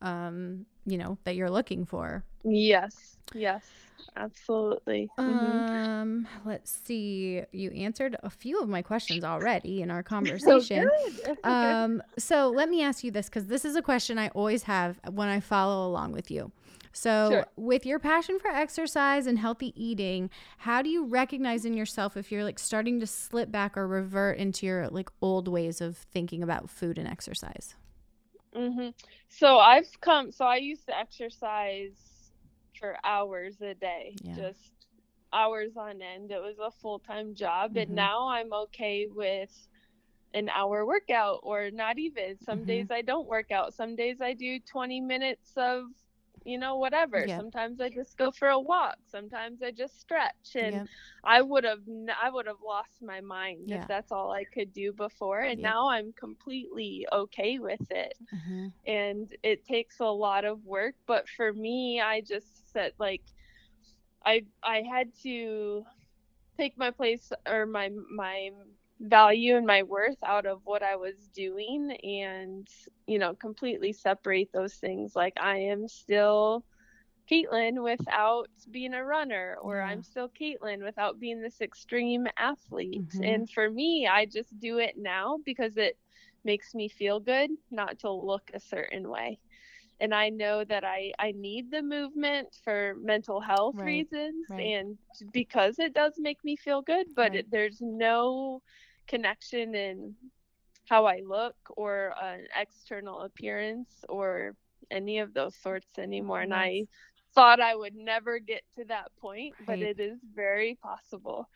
um, 0.03 0.67
you 0.87 0.97
know, 0.99 1.19
that 1.25 1.35
you're 1.37 1.51
looking 1.51 1.85
for. 1.85 2.25
yes 2.45 3.19
yes 3.35 3.65
absolutely 4.17 5.11
Mhm. 5.19 5.65
Um, 5.67 6.29
let's 6.45 6.71
see. 6.71 7.43
You 7.53 7.71
answered 7.73 8.17
a 8.23 8.31
few 8.31 8.61
of 8.61 8.69
my 8.69 8.83
questions 8.83 9.25
already 9.25 9.83
in 9.83 9.91
our 9.91 10.03
So 10.37 10.65
conversation. 10.73 10.73
good. 10.73 11.37
um, 11.45 12.03
so 12.19 12.49
let 12.51 12.69
me 12.69 12.83
ask 12.83 13.03
you 13.05 13.11
this 13.11 13.29
because 13.29 13.47
this 13.47 13.65
is 13.65 13.75
a 13.77 13.83
question 13.83 14.19
I 14.19 14.29
always 14.29 14.65
have 14.65 15.01
when 15.11 15.29
I 15.29 15.41
follow 15.41 15.87
along 15.89 16.13
with 16.13 16.31
you. 16.31 16.53
So, 16.93 17.47
Sure. 17.47 17.47
with 17.57 17.85
your 17.87 17.99
passion 17.99 18.39
for 18.41 18.49
exercise 18.51 19.27
and 19.27 19.39
healthy 19.39 19.73
eating, 19.81 20.31
how 20.59 20.83
do 20.83 20.89
you 20.89 21.05
recognize 21.05 21.65
in 21.65 21.75
yourself 21.75 22.17
if 22.17 22.33
you're 22.33 22.45
like 22.45 22.59
starting 22.59 22.99
to 23.01 23.07
slip 23.07 23.51
back 23.53 23.77
or 23.77 23.87
revert 23.87 24.39
into 24.39 24.67
your 24.67 24.89
like 24.89 25.11
old 25.21 25.49
ways 25.49 25.81
of 25.81 25.97
thinking 25.97 26.43
about 26.43 26.71
food 26.71 26.99
and 26.99 27.07
exercise? 27.07 27.75
hmm 28.55 28.89
So 29.29 29.59
I've 29.59 29.89
come. 30.01 30.33
So 30.33 30.45
I 30.45 30.57
used 30.57 30.87
to 30.87 30.97
exercise 30.97 31.97
for 32.79 32.97
hours 33.05 33.61
a 33.61 33.75
day, 33.75 34.21
Yeah. 34.23 34.35
just 34.35 34.73
hours 35.33 35.77
on 35.77 36.03
end. 36.03 36.31
It 36.33 36.41
was 36.41 36.59
a 36.61 36.71
full 36.71 37.01
time 37.01 37.35
job, 37.35 37.77
Mhm. 37.77 37.77
and 37.77 37.95
now 37.95 38.29
I'm 38.29 38.53
okay 38.53 39.07
with 39.09 39.51
an 40.35 40.49
hour 40.51 40.87
workout 40.87 41.41
or 41.43 41.71
not 41.71 41.99
even. 41.99 42.39
Some 42.39 42.65
Mhm. 42.65 42.65
days 42.65 42.91
I 42.91 43.03
don't 43.03 43.29
work 43.29 43.51
out. 43.51 43.75
Some 43.75 43.97
days 43.97 44.21
I 44.21 44.35
do 44.35 44.61
20 44.61 45.01
minutes 45.01 45.53
of, 45.57 45.85
you 46.45 46.59
know, 46.59 46.77
whatever. 46.77 47.27
Yeah. 47.27 47.35
Sometimes 47.35 47.81
I 47.81 47.89
just 47.91 48.17
go 48.17 48.31
for 48.31 48.49
a 48.49 48.59
walk. 48.61 48.97
Sometimes 49.07 49.63
I 49.63 49.71
just 49.73 50.01
stretch, 50.01 50.55
and 50.57 50.83
Yep. 50.83 50.89
I 51.25 51.43
would 51.43 51.65
have 51.65 51.81
I 52.23 52.31
would 52.31 52.47
have 52.47 52.63
lost 52.65 53.03
my 53.03 53.21
mind 53.21 53.71
Yeah. 53.71 53.85
if 53.85 53.87
that's 53.87 54.13
all 54.13 54.33
I 54.33 54.45
could 54.45 54.73
do 54.73 54.93
before 54.93 55.41
and 55.43 55.61
now 55.61 55.89
I'm 55.89 56.13
completely 56.13 57.07
okay 57.13 57.59
with 57.59 57.83
it 57.91 58.15
Mhm. 58.33 58.73
and 58.87 59.29
it 59.43 59.65
takes 59.65 60.01
a 60.01 60.05
lot 60.07 60.45
of 60.45 60.65
work 60.65 60.95
but 61.07 61.29
for 61.29 61.53
me 61.53 62.01
I 62.01 62.21
just 62.21 62.68
said 62.79 62.93
like 62.99 63.23
I 64.25 64.45
I 64.63 64.83
had 64.83 65.15
to 65.23 65.85
take 66.57 66.77
my 66.77 66.91
place 66.91 67.33
or 67.49 67.67
my 67.67 67.91
my 68.15 68.51
value 69.01 69.57
and 69.57 69.67
my 69.67 69.83
worth 69.83 70.23
out 70.25 70.47
of 70.47 70.61
what 70.65 70.83
I 70.83 70.97
was 70.97 71.29
doing 71.35 71.93
and 72.03 72.67
you 73.07 73.19
know 73.19 73.35
completely 73.35 73.93
separate 73.93 74.51
those 74.53 74.75
things 74.77 75.15
like 75.17 75.35
I 75.41 75.59
am 75.59 75.89
still 75.89 76.65
Caitlin 77.31 77.83
without 77.83 78.51
being 78.71 78.95
a 78.95 79.05
runner, 79.05 79.57
or 79.63 79.81
Yeah. 79.81 79.93
I'm 79.93 80.03
still 80.03 80.29
Caitlin 80.29 80.85
without 80.85 81.19
being 81.21 81.41
this 81.43 81.61
extreme 81.61 82.27
athlete. 82.39 83.05
Mhm. 83.13 83.23
And 83.23 83.49
for 83.51 83.71
me, 83.71 84.07
I 84.07 84.27
just 84.27 84.59
do 84.59 84.79
it 84.79 84.95
now 84.97 85.39
because 85.45 85.77
it 85.77 85.99
makes 86.45 86.75
me 86.75 86.89
feel 86.89 87.21
good, 87.21 87.51
not 87.71 87.99
to 88.01 88.11
look 88.11 88.51
a 88.55 88.61
certain 88.61 89.09
way. 89.11 89.41
And 90.01 90.15
I 90.15 90.29
know 90.31 90.65
that 90.65 90.85
I, 90.85 91.13
I 91.19 91.33
need 91.33 91.71
the 91.71 91.83
movement 91.83 92.59
for 92.65 92.95
mental 93.01 93.41
health 93.41 93.77
Right, 93.77 94.09
reasons 94.09 94.49
right. 94.49 94.75
and 94.75 94.99
because 95.33 95.79
it 95.79 95.95
does 95.95 96.15
make 96.19 96.43
me 96.45 96.57
feel 96.57 96.83
good, 96.83 97.07
but 97.15 97.35
Right. 97.35 97.37
it, 97.37 97.51
there's 97.51 97.79
no 97.81 98.63
connection 99.09 99.75
in 99.75 100.15
how 100.89 101.07
I 101.07 101.21
look 101.25 101.57
or 101.77 102.15
an 102.23 102.47
external 102.57 103.21
appearance 103.21 104.05
or 104.09 104.55
any 104.91 105.19
of 105.19 105.35
those 105.35 105.57
sorts 105.57 105.99
anymore. 105.99 106.41
And 106.41 106.55
I 106.55 106.85
thought 107.35 107.61
I 107.61 107.75
would 107.75 107.95
never 107.95 108.39
get 108.39 108.63
to 108.77 108.85
that 108.87 109.11
point, 109.21 109.57
but 109.61 109.83
it 109.83 110.01
is 110.01 110.19
very 110.35 110.77
possible. 110.83 111.49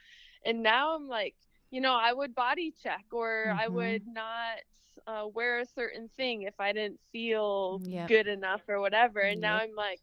And 0.44 0.62
now 0.62 0.94
I'm 0.96 1.08
like, 1.08 1.34
you 1.70 1.80
know, 1.80 1.94
I 1.94 2.12
would 2.12 2.34
body 2.34 2.72
check 2.82 3.04
or 3.12 3.54
I 3.58 3.68
Mhm. 3.68 3.68
would 3.68 4.06
not 4.06 4.58
uh, 5.06 5.26
wear 5.32 5.60
a 5.60 5.66
certain 5.66 6.08
thing 6.16 6.42
if 6.42 6.54
I 6.58 6.72
didn't 6.72 7.00
feel 7.12 7.80
Yep. 7.84 8.08
good 8.08 8.26
enough 8.28 8.60
or 8.68 8.80
whatever. 8.80 9.20
And 9.20 9.40
now 9.40 9.56
I'm 9.56 9.74
like, 9.74 10.00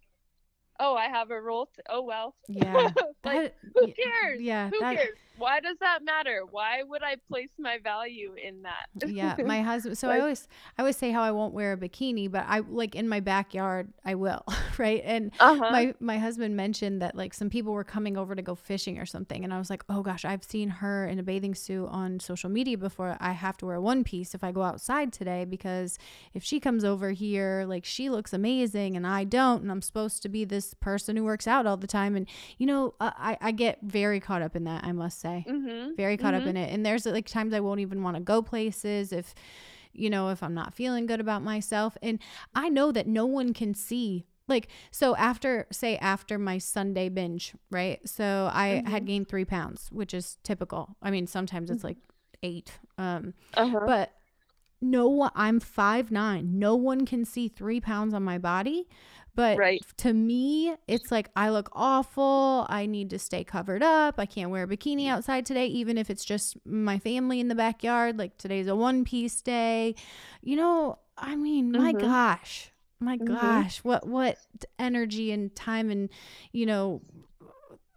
oh, 0.80 0.96
I 0.96 1.06
have 1.08 1.32
a 1.32 1.42
rule. 1.42 1.70
To- 1.76 1.84
oh, 1.90 2.02
well. 2.04 2.36
Yeah. 2.48 2.90
like, 3.24 3.54
That- 3.54 3.56
who 3.76 3.88
cares? 3.94 4.42
Yeah. 4.42 4.70
Who 4.70 4.80
that- 4.80 4.98
cares? 4.98 5.18
Why 5.40 5.60
does 5.60 5.78
that 5.80 6.04
matter? 6.04 6.42
Why 6.50 6.84
would 6.84 7.02
I 7.04 7.16
place 7.30 7.50
my 7.58 7.78
value 7.84 8.34
in 8.42 8.62
that? 8.64 8.88
yeah 9.08 9.36
my 9.46 9.62
husband 9.72 9.98
so 9.98 10.10
i 10.10 10.20
always 10.20 10.48
i 10.78 10.82
always 10.82 10.98
say 10.98 11.12
how 11.12 11.22
i 11.22 11.32
won't 11.32 11.54
wear 11.54 11.74
a 11.74 11.78
bikini 11.78 12.30
but 12.30 12.44
i 12.48 12.60
like 12.60 12.96
in 12.96 13.08
my 13.08 13.20
backyard 13.20 13.92
i 14.06 14.14
will 14.16 14.44
right 14.78 15.02
and 15.06 15.32
Uh-huh. 15.40 15.72
my 15.72 15.94
my 16.00 16.18
husband 16.18 16.56
mentioned 16.56 17.02
that 17.02 17.16
like 17.16 17.34
some 17.34 17.50
people 17.50 17.72
were 17.74 17.84
coming 17.84 18.18
over 18.18 18.36
to 18.36 18.42
go 18.42 18.56
fishing 18.56 18.98
or 19.00 19.06
something 19.06 19.44
and 19.44 19.54
i 19.54 19.58
was 19.58 19.70
like 19.70 19.84
oh 19.90 20.02
gosh 20.02 20.26
i've 20.26 20.44
seen 20.44 20.70
her 20.82 21.06
in 21.08 21.18
a 21.20 21.24
bathing 21.24 21.56
suit 21.56 21.88
on 21.88 22.20
social 22.20 22.50
media 22.50 22.78
before 22.78 23.16
i 23.20 23.32
have 23.32 23.56
to 23.58 23.66
wear 23.66 23.80
one 23.80 24.04
piece 24.04 24.34
if 24.36 24.44
i 24.44 24.52
go 24.52 24.64
outside 24.64 25.14
today 25.14 25.46
because 25.46 25.98
if 26.34 26.44
she 26.44 26.60
comes 26.60 26.84
over 26.84 27.12
here 27.12 27.64
like 27.68 27.86
she 27.86 28.10
looks 28.10 28.34
amazing 28.34 28.96
and 28.98 29.06
i 29.08 29.24
don't 29.24 29.62
and 29.62 29.72
i'm 29.72 29.82
supposed 29.82 30.22
to 30.22 30.30
be 30.30 30.44
this 30.44 30.74
person 30.76 31.16
who 31.16 31.24
works 31.24 31.48
out 31.48 31.66
all 31.66 31.78
the 31.78 31.88
time 31.88 32.16
and 32.16 32.28
you 32.58 32.66
know 32.66 32.94
uh, 33.00 33.12
i 33.18 33.38
i 33.42 33.52
get 33.52 33.78
very 33.82 34.20
caught 34.20 34.42
up 34.42 34.56
in 34.56 34.64
that 34.66 34.84
i 34.84 34.92
must 34.92 35.20
say 35.20 35.29
mm-hmm. 35.48 35.96
very 35.96 36.18
caught 36.18 36.34
up 36.34 36.44
Mhm. 36.44 36.48
in 36.48 36.58
it. 36.58 36.74
And 36.74 36.86
there's 36.86 37.06
like 37.06 37.28
times 37.28 37.54
i 37.54 37.60
won't 37.60 37.80
even 37.80 38.04
want 38.04 38.16
to 38.18 38.22
go 38.22 38.42
places 38.42 39.12
if 39.12 39.34
you 39.94 40.10
know 40.10 40.30
if 40.30 40.44
i'm 40.44 40.54
not 40.54 40.74
feeling 40.74 41.06
good 41.06 41.20
about 41.20 41.42
myself. 41.44 41.98
And 42.02 42.20
i 42.56 42.70
know 42.70 42.92
that 42.92 43.08
no 43.08 43.26
one 43.26 43.54
can 43.54 43.74
see 43.74 44.26
like 44.48 44.68
so 44.92 45.16
after 45.16 45.68
say 45.72 45.98
after 45.98 46.38
my 46.40 46.58
sunday 46.58 47.10
binge 47.10 47.54
right? 47.72 48.00
So 48.08 48.50
i 48.54 48.84
had 48.86 49.06
gained 49.06 49.28
three 49.30 49.46
pounds 49.46 49.90
which 49.92 50.14
is 50.14 50.38
typical. 50.44 50.96
I 51.02 51.12
mean 51.12 51.28
sometimes 51.28 51.70
it's 51.72 51.84
like 51.84 51.98
eight 52.44 52.72
um 52.98 53.34
Uh-huh. 53.56 53.82
but 53.86 54.12
no 54.82 55.08
one 55.10 55.32
i'm 55.36 55.60
five 55.60 56.10
nine. 56.12 56.58
No 56.58 56.76
one 56.76 57.06
can 57.06 57.26
see 57.26 57.48
three 57.48 57.82
pounds 57.82 58.14
on 58.14 58.24
my 58.24 58.38
body 58.38 58.88
but 59.40 59.58
Right. 59.58 59.82
to 59.98 60.12
me 60.12 60.76
it's 60.88 61.12
like 61.12 61.30
i 61.36 61.50
look 61.50 61.70
awful 61.72 62.66
i 62.70 62.86
need 62.86 63.10
to 63.10 63.18
stay 63.18 63.44
covered 63.44 63.82
up 63.82 64.16
i 64.18 64.26
can't 64.26 64.52
wear 64.52 64.64
a 64.64 64.68
bikini 64.68 65.08
outside 65.08 65.46
today 65.46 65.66
even 65.68 65.98
if 65.98 66.10
it's 66.10 66.26
just 66.26 66.58
my 66.66 67.00
family 67.00 67.40
in 67.40 67.48
the 67.48 67.56
backyard 67.56 68.18
like 68.20 68.38
today's 68.38 68.68
a 68.68 68.76
one 68.76 69.06
piece 69.06 69.42
day 69.42 69.96
you 70.42 70.58
know 70.58 71.00
i 71.18 71.36
mean 71.38 71.72
my 71.72 71.94
Mhm. 71.94 72.02
gosh 72.02 72.72
my 73.00 73.16
Mhm. 73.18 73.28
gosh 73.28 73.78
what 73.80 74.06
what 74.06 74.38
energy 74.78 75.32
and 75.32 75.56
time 75.56 75.90
and 75.90 76.10
you 76.52 76.66
know 76.66 77.02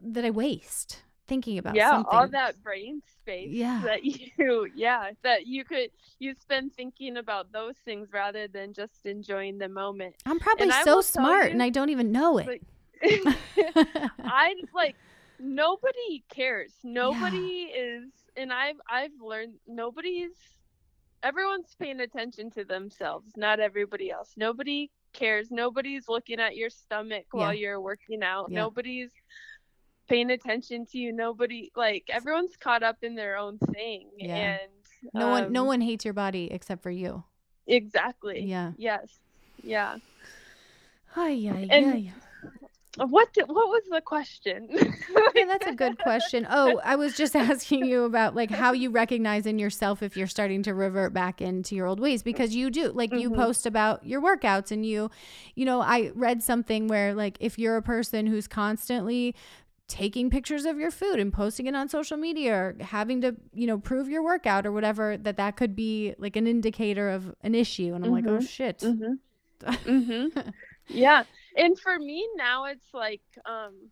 that 0.00 0.24
i 0.24 0.30
waste 0.30 1.02
thinking 1.28 1.58
about 1.58 1.74
yeah 1.74 1.90
something 1.90 2.18
all 2.18 2.28
that 2.28 2.60
brain 2.62 3.00
space 3.06 3.50
Yeah. 3.50 3.80
that 3.84 4.04
you 4.04 4.68
yeah 4.74 5.10
that 5.22 5.46
you 5.46 5.64
could 5.64 5.90
you 6.18 6.34
spend 6.40 6.72
thinking 6.74 7.16
about 7.16 7.52
those 7.52 7.76
things 7.84 8.08
rather 8.12 8.48
than 8.48 8.72
just 8.72 9.06
enjoying 9.06 9.58
the 9.58 9.68
moment 9.68 10.16
i'm 10.26 10.38
probably 10.40 10.64
and 10.70 10.74
so 10.84 11.00
smart 11.00 11.50
and 11.52 11.62
i 11.62 11.70
don't 11.70 11.90
even 11.90 12.10
know 12.12 12.38
it 12.38 12.46
like- 12.46 12.62
I 14.24 14.54
like 14.74 14.94
nobody 15.40 16.22
cares. 16.32 16.72
Nobody 16.84 17.64
is 17.74 18.04
and 18.36 18.52
I've 18.52 18.76
I've 18.88 19.10
learned 19.20 19.54
nobody's 19.66 20.36
everyone's 21.24 21.74
paying 21.78 22.00
attention 22.00 22.50
to 22.52 22.64
themselves, 22.64 23.32
not 23.36 23.60
everybody 23.60 24.10
else. 24.10 24.34
Nobody 24.36 24.90
cares. 25.12 25.50
Nobody's 25.50 26.08
looking 26.08 26.40
at 26.40 26.56
your 26.56 26.70
stomach 26.70 27.24
while 27.32 27.52
you're 27.54 27.80
working 27.80 28.22
out. 28.22 28.50
Yeah. 28.50 28.60
Nobody's 28.60 29.10
paying 30.08 30.30
attention 30.30 30.86
to 30.86 30.98
you. 30.98 31.12
Nobody 31.12 31.70
like 31.76 32.04
everyone's 32.08 32.56
caught 32.56 32.82
up 32.82 32.98
in 33.02 33.14
their 33.14 33.36
own 33.36 33.58
thing. 33.72 34.10
Yeah. 34.16 34.58
And 34.60 34.70
no 35.14 35.28
one 35.28 35.52
no 35.52 35.62
um, 35.62 35.66
one 35.68 35.80
hates 35.80 36.04
your 36.04 36.14
body 36.14 36.48
except 36.50 36.82
for 36.82 36.90
you 36.90 37.24
exactly. 37.66 38.40
Yeah. 38.44 38.72
Yes. 38.76 39.18
Yeah. 39.62 39.96
Ay, 41.16 41.50
ay, 41.52 41.66
And- 41.70 41.86
ay. 41.94 42.12
What 43.08 43.32
did, 43.32 43.48
what 43.48 43.68
was 43.68 43.84
the 43.90 44.02
question? 44.02 44.68
Yeah, 45.34 45.46
that's 45.46 45.66
a 45.66 45.74
good 45.74 45.98
question. 45.98 46.46
Oh, 46.50 46.78
I 46.84 46.96
was 46.96 47.16
just 47.16 47.34
asking 47.50 47.86
you 47.86 48.04
about 48.04 48.34
like 48.34 48.50
how 48.50 48.72
you 48.72 48.90
recognize 48.90 49.46
in 49.46 49.58
yourself 49.58 50.02
if 50.02 50.14
you're 50.14 50.26
starting 50.26 50.62
to 50.64 50.74
revert 50.74 51.14
back 51.14 51.40
into 51.40 51.74
your 51.74 51.86
old 51.86 52.00
ways 52.00 52.22
because 52.22 52.54
you 52.54 52.68
do. 52.70 52.92
Like 52.92 53.14
you 53.14 53.30
Mhm. 53.30 53.36
post 53.36 53.64
about 53.64 54.04
your 54.04 54.20
workouts 54.20 54.70
and 54.72 54.84
you 54.84 55.10
you 55.54 55.64
know, 55.64 55.80
I 55.80 56.12
read 56.14 56.42
something 56.42 56.86
where 56.86 57.14
like 57.14 57.38
if 57.40 57.58
you're 57.58 57.78
a 57.78 57.82
person 57.82 58.26
who's 58.26 58.46
constantly 58.46 59.34
taking 59.92 60.30
pictures 60.30 60.64
of 60.64 60.78
your 60.78 60.90
food 60.90 61.20
and 61.20 61.32
posting 61.32 61.66
it 61.66 61.74
on 61.74 61.86
social 61.88 62.16
media 62.16 62.54
or 62.54 62.76
having 62.80 63.20
to, 63.20 63.36
you 63.52 63.66
know, 63.66 63.78
prove 63.78 64.08
your 64.08 64.22
workout 64.24 64.64
or 64.64 64.72
whatever 64.72 65.18
that 65.18 65.36
that 65.36 65.56
could 65.56 65.76
be 65.76 66.14
like 66.18 66.34
an 66.34 66.46
indicator 66.46 67.10
of 67.10 67.34
an 67.42 67.54
issue 67.54 67.92
and 67.94 68.02
I'm 68.04 68.10
like, 68.10 68.24
"Oh 68.26 68.38
Mhm. 68.38 68.48
shit." 68.48 68.78
Mhm. 68.78 69.18
mhm. 69.62 70.54
Yeah. 70.88 71.24
And 71.56 71.78
for 71.78 71.98
me 71.98 72.26
now 72.36 72.64
it's 72.64 72.94
like 72.94 73.22
um 73.44 73.90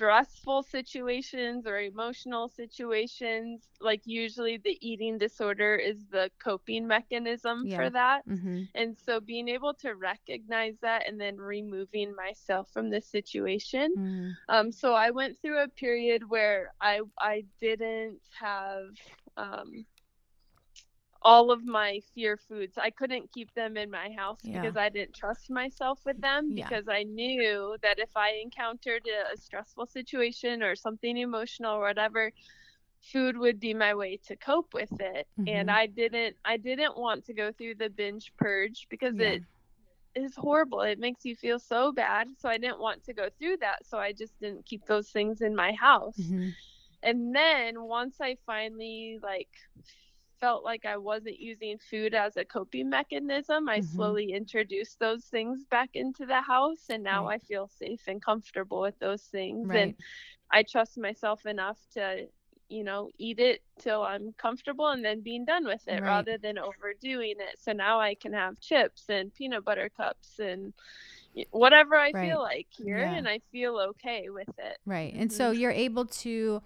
stressful 0.00 0.62
situations 0.62 1.66
or 1.66 1.78
emotional 1.80 2.48
situations 2.48 3.68
like 3.80 4.02
usually 4.06 4.56
the 4.58 4.78
eating 4.80 5.18
disorder 5.18 5.76
is 5.76 6.06
the 6.10 6.30
coping 6.42 6.86
mechanism 6.86 7.66
Yeah. 7.66 7.76
for 7.76 7.90
that. 7.90 8.22
Mhm. 8.26 8.68
And 8.74 8.96
so 8.96 9.20
being 9.20 9.48
able 9.48 9.74
to 9.80 9.94
recognize 9.94 10.76
that 10.82 11.08
and 11.08 11.20
then 11.20 11.36
removing 11.36 12.14
myself 12.16 12.68
from 12.72 12.90
the 12.90 13.00
situation. 13.00 13.96
Mhm. 13.96 14.36
Um 14.48 14.72
so 14.72 14.94
I 14.94 15.10
went 15.10 15.38
through 15.40 15.62
a 15.62 15.68
period 15.68 16.22
where 16.28 16.72
I 16.80 17.00
I 17.18 17.44
didn't 17.60 18.20
have 18.40 18.84
um 19.36 19.86
all 21.22 21.50
of 21.50 21.64
my 21.64 22.00
fear 22.14 22.36
foods. 22.36 22.76
I 22.78 22.90
couldn't 22.90 23.32
keep 23.32 23.52
them 23.54 23.76
in 23.76 23.90
my 23.90 24.10
house 24.16 24.40
Yeah. 24.42 24.60
because 24.60 24.76
I 24.76 24.88
didn't 24.88 25.14
trust 25.14 25.50
myself 25.50 26.00
with 26.04 26.20
them 26.20 26.52
Yeah. 26.54 26.64
because 26.64 26.88
I 26.88 27.02
knew 27.04 27.76
that 27.82 27.98
if 27.98 28.16
I 28.16 28.40
encountered 28.42 29.06
a, 29.06 29.32
a 29.34 29.36
stressful 29.36 29.86
situation 29.86 30.62
or 30.62 30.74
something 30.76 31.16
emotional 31.16 31.74
or 31.76 31.80
whatever, 31.80 32.32
food 33.00 33.36
would 33.38 33.60
be 33.60 33.74
my 33.74 33.94
way 33.94 34.16
to 34.26 34.36
cope 34.36 34.74
with 34.74 34.92
it. 35.00 35.26
Mhm. 35.38 35.46
And 35.46 35.70
I 35.70 35.86
didn't 35.86 36.36
I 36.44 36.56
didn't 36.56 36.96
want 36.98 37.24
to 37.26 37.34
go 37.34 37.52
through 37.52 37.76
the 37.76 37.90
binge 37.90 38.32
purge 38.36 38.86
because 38.90 39.18
Yeah. 39.18 39.20
it 39.20 39.42
is 40.14 40.34
horrible. 40.36 40.80
It 40.82 40.98
makes 40.98 41.24
you 41.24 41.36
feel 41.36 41.58
so 41.58 41.92
bad. 41.92 42.28
So 42.38 42.48
I 42.48 42.58
didn't 42.58 42.80
want 42.80 43.04
to 43.04 43.14
go 43.14 43.28
through 43.38 43.58
that. 43.58 43.86
So 43.86 43.98
I 43.98 44.12
just 44.12 44.38
didn't 44.40 44.66
keep 44.66 44.86
those 44.86 45.10
things 45.10 45.40
in 45.42 45.54
my 45.54 45.72
house 45.72 46.32
Mhm. 46.32 46.54
and 47.02 47.34
then 47.34 47.82
once 47.84 48.20
i 48.20 48.36
finally 48.46 49.18
like 49.22 49.48
felt 50.40 50.64
like 50.64 50.84
i 50.86 50.96
wasn't 50.96 51.38
using 51.38 51.78
food 51.78 52.14
as 52.14 52.36
a 52.36 52.44
coping 52.44 52.88
mechanism 52.88 53.68
i 53.68 53.80
Mhm. 53.80 53.84
slowly 53.94 54.32
introduced 54.32 54.98
those 54.98 55.24
things 55.26 55.64
back 55.70 55.90
into 55.94 56.26
the 56.26 56.40
house 56.40 56.86
and 56.90 57.02
now 57.02 57.26
Right. 57.26 57.34
i 57.36 57.38
feel 57.38 57.68
safe 57.68 58.02
and 58.08 58.22
comfortable 58.24 58.80
with 58.80 58.98
those 58.98 59.22
things 59.24 59.68
Right. 59.68 59.78
and 59.78 59.94
i 60.50 60.62
trust 60.62 60.98
myself 60.98 61.46
enough 61.46 61.78
to 61.92 62.26
you 62.68 62.84
know 62.84 63.10
eat 63.18 63.38
it 63.40 63.62
till 63.78 64.02
i'm 64.02 64.32
comfortable 64.38 64.88
and 64.88 65.04
then 65.04 65.20
being 65.20 65.44
done 65.44 65.64
with 65.66 65.86
it 65.88 66.00
Right. 66.00 66.06
rather 66.06 66.38
than 66.38 66.58
overdoing 66.58 67.34
it 67.38 67.58
so 67.58 67.72
now 67.72 68.00
i 68.00 68.14
can 68.14 68.32
have 68.32 68.58
chips 68.60 69.04
and 69.08 69.34
peanut 69.34 69.64
butter 69.64 69.90
cups 69.96 70.38
and 70.38 70.72
whatever 71.50 71.96
i 71.96 72.12
Right. 72.12 72.28
feel 72.30 72.40
like 72.40 72.66
here 72.70 72.98
Yeah. 72.98 73.16
and 73.16 73.28
i 73.28 73.40
feel 73.52 73.76
okay 73.78 74.28
with 74.30 74.48
it 74.58 74.78
Right. 74.86 75.12
And 75.14 75.30
so 75.32 75.50
Mm-hmm. 75.50 75.60
you're 75.60 75.70
able 75.70 76.06
to 76.06 76.62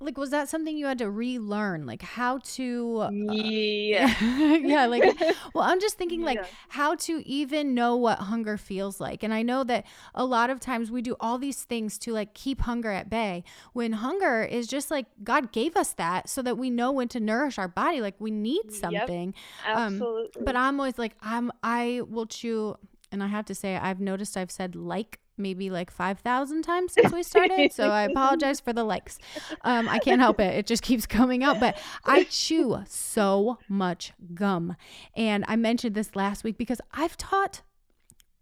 like 0.00 0.18
was 0.18 0.30
that 0.30 0.48
something 0.48 0.76
you 0.76 0.86
had 0.86 0.98
to 0.98 1.10
relearn 1.10 1.86
like 1.86 2.02
how 2.02 2.38
to 2.38 2.98
uh, 2.98 3.10
yeah 3.28 4.12
yeah, 4.20 4.86
like 4.86 5.04
well, 5.54 5.64
I'm 5.64 5.80
just 5.80 5.96
thinking 5.96 6.22
like 6.22 6.40
Yeah. 6.40 6.46
how 6.68 6.94
to 6.96 7.26
even 7.26 7.74
know 7.74 7.96
what 7.96 8.18
hunger 8.18 8.56
feels 8.56 9.00
like. 9.00 9.22
And 9.22 9.32
I 9.32 9.42
know 9.42 9.64
that 9.64 9.86
a 10.14 10.24
lot 10.24 10.50
of 10.50 10.60
times 10.60 10.90
we 10.90 11.00
do 11.02 11.16
all 11.20 11.38
these 11.38 11.62
things 11.62 11.98
to 11.98 12.12
like 12.12 12.34
keep 12.34 12.62
hunger 12.62 12.90
at 12.90 13.08
bay 13.08 13.44
when 13.72 13.92
hunger 13.94 14.42
is 14.42 14.66
just 14.66 14.90
like 14.90 15.06
God 15.22 15.52
gave 15.52 15.76
us 15.76 15.92
that 15.94 16.28
so 16.28 16.42
that 16.42 16.58
we 16.58 16.70
know 16.70 16.92
when 16.92 17.08
to 17.08 17.20
nourish 17.20 17.58
our 17.58 17.68
body 17.68 18.00
like 18.00 18.14
we 18.18 18.30
need 18.30 18.62
Yep. 18.64 18.80
something. 18.80 19.34
Absolutely. 19.64 20.30
Um, 20.40 20.44
But 20.44 20.56
I'm 20.56 20.80
always 20.80 20.98
like 20.98 21.14
I'm 21.22 21.52
I 21.62 22.02
will 22.08 22.26
chew 22.26 22.76
and 23.12 23.22
I 23.22 23.28
have 23.28 23.44
to 23.46 23.54
say 23.54 23.76
I've 23.76 24.00
noticed 24.00 24.36
I've 24.36 24.50
said 24.50 24.74
like 24.74 25.20
maybe 25.36 25.70
like 25.70 25.90
5,000 25.90 26.62
times 26.62 26.92
since 26.92 27.12
we 27.12 27.22
started. 27.22 27.72
so 27.72 27.88
I 27.90 28.02
apologize 28.10 28.60
for 28.60 28.72
the 28.72 28.84
likes. 28.84 29.18
Um, 29.62 29.88
I 29.88 29.98
can't 29.98 30.20
help 30.20 30.40
it. 30.40 30.54
It 30.54 30.66
just 30.66 30.82
keeps 30.82 31.06
coming 31.06 31.42
out. 31.42 31.60
But 31.60 31.76
I 32.04 32.24
chew 32.24 32.82
so 32.86 33.58
much 33.68 34.12
gum. 34.34 34.76
And 35.16 35.44
I 35.48 35.56
mentioned 35.56 35.94
this 35.94 36.14
last 36.14 36.44
week 36.44 36.56
because 36.58 36.80
I've 36.92 37.16
taught 37.16 37.62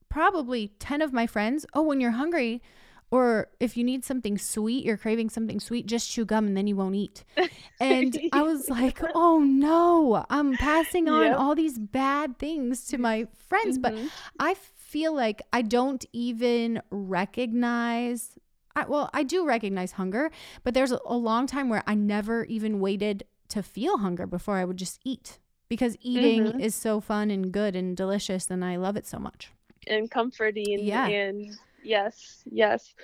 probably 0.09 0.68
10 0.78 1.01
of 1.03 1.12
my 1.12 1.26
friends, 1.26 1.64
oh, 1.74 1.82
when 1.82 2.01
you're 2.01 2.11
hungry, 2.12 2.62
or 3.11 3.49
if 3.61 3.76
you 3.76 3.84
need 3.84 4.05
something 4.07 4.38
sweet, 4.38 4.84
you're 4.86 4.97
craving 4.97 5.28
something 5.28 5.61
sweet, 5.61 5.84
just 5.86 6.11
chew 6.11 6.24
gum 6.24 6.47
and 6.47 6.57
then 6.57 6.66
you 6.66 6.74
won't 6.76 6.95
eat. 6.95 7.24
And 7.78 8.18
I 8.32 8.43
was 8.51 8.70
like, 8.70 9.01
oh 9.14 9.38
no, 9.40 10.24
I'm 10.30 10.57
passing 10.57 11.09
on 11.11 11.22
Yep. 11.30 11.38
all 11.38 11.55
these 11.55 11.78
bad 11.78 12.38
things 12.38 12.86
to 12.86 12.97
my 12.99 13.26
friends. 13.49 13.76
But 13.78 13.93
Mhm. 13.93 14.11
I 14.38 14.55
feel 14.93 15.14
like 15.14 15.40
I 15.55 15.62
don't 15.62 16.05
even 16.12 16.82
recognize. 16.90 18.38
I, 18.76 18.84
well, 18.86 19.09
I 19.14 19.22
do 19.22 19.47
recognize 19.47 19.93
hunger, 19.93 20.30
but 20.64 20.74
there's 20.74 20.93
a, 20.93 21.01
a 21.07 21.16
long 21.16 21.47
time 21.47 21.68
where 21.70 21.82
I 21.86 21.95
never 21.95 22.45
even 22.45 22.78
waited 22.78 23.24
to 23.49 23.62
feel 23.62 23.99
hunger 23.99 24.26
before 24.26 24.57
I 24.57 24.64
would 24.64 24.76
just 24.76 25.01
eat 25.05 25.38
because 25.68 25.97
eating 26.01 26.45
Mhm. 26.45 26.61
is 26.61 26.74
so 26.74 27.01
fun 27.01 27.30
and 27.30 27.51
good 27.53 27.74
and 27.74 27.97
delicious, 27.97 28.51
and 28.51 28.62
I 28.64 28.76
love 28.76 28.97
it 28.97 29.07
so 29.07 29.18
much. 29.18 29.51
and 29.88 30.09
comforting 30.09 30.78
Yeah. 30.78 31.09
and 31.09 31.59
yes 31.82 32.45
yes 32.47 32.95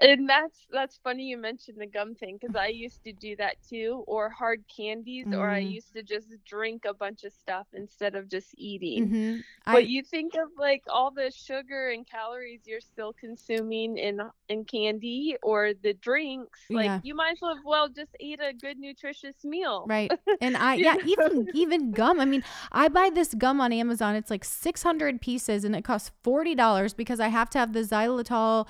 and 0.00 0.28
that's 0.28 0.66
that's 0.70 0.98
funny 1.02 1.24
you 1.24 1.36
mentioned 1.36 1.78
the 1.80 1.86
gum 1.86 2.14
thing 2.14 2.38
because 2.40 2.54
i 2.54 2.66
used 2.66 3.02
to 3.04 3.12
do 3.12 3.36
that 3.36 3.56
too 3.68 4.04
or 4.06 4.28
hard 4.30 4.62
candies 4.74 5.28
or 5.32 5.48
i 5.50 5.58
Mm. 5.58 5.72
used 5.72 5.92
to 5.94 6.02
just 6.02 6.28
drink 6.44 6.84
a 6.84 6.94
bunch 6.94 7.24
of 7.24 7.32
stuff 7.32 7.66
instead 7.72 8.14
of 8.14 8.28
just 8.28 8.48
eating 8.56 9.08
hmm 9.08 9.36
but 9.70 9.86
you 9.86 10.02
think 10.02 10.34
of 10.34 10.48
like 10.58 10.82
all 10.88 11.10
the 11.10 11.30
sugar 11.34 11.90
and 11.90 12.06
calories 12.08 12.60
you're 12.64 12.80
still 12.80 13.12
consuming 13.12 13.96
in 13.98 14.20
in 14.48 14.64
candy 14.64 15.36
or 15.42 15.72
the 15.82 15.94
drinks 15.94 16.60
like 16.72 16.94
Yeah. 16.94 17.00
you 17.02 17.14
might 17.14 17.32
as 17.32 17.38
well 17.42 17.58
well 17.64 17.88
just 17.88 18.14
eat 18.20 18.40
a 18.40 18.52
good 18.52 18.78
nutritious 18.78 19.44
meal 19.44 19.86
Right. 19.86 20.10
And 20.40 20.56
I 20.56 20.74
yeah, 20.76 20.96
even 21.02 21.48
even 21.52 21.92
gum. 21.92 22.20
I 22.20 22.24
mean, 22.24 22.42
I 22.72 22.88
buy 22.88 23.10
this 23.14 23.34
gum 23.34 23.60
on 23.60 23.72
Amazon. 23.72 24.14
It's 24.14 24.30
like 24.30 24.44
600 24.44 25.20
pieces 25.20 25.64
and 25.64 25.74
it 25.76 25.84
costs 25.84 26.10
$40 26.24 26.94
because 26.94 27.20
I 27.20 27.28
have 27.28 27.48
to 27.50 27.58
have 27.58 27.72
the 27.72 27.80
xylitol 27.80 28.66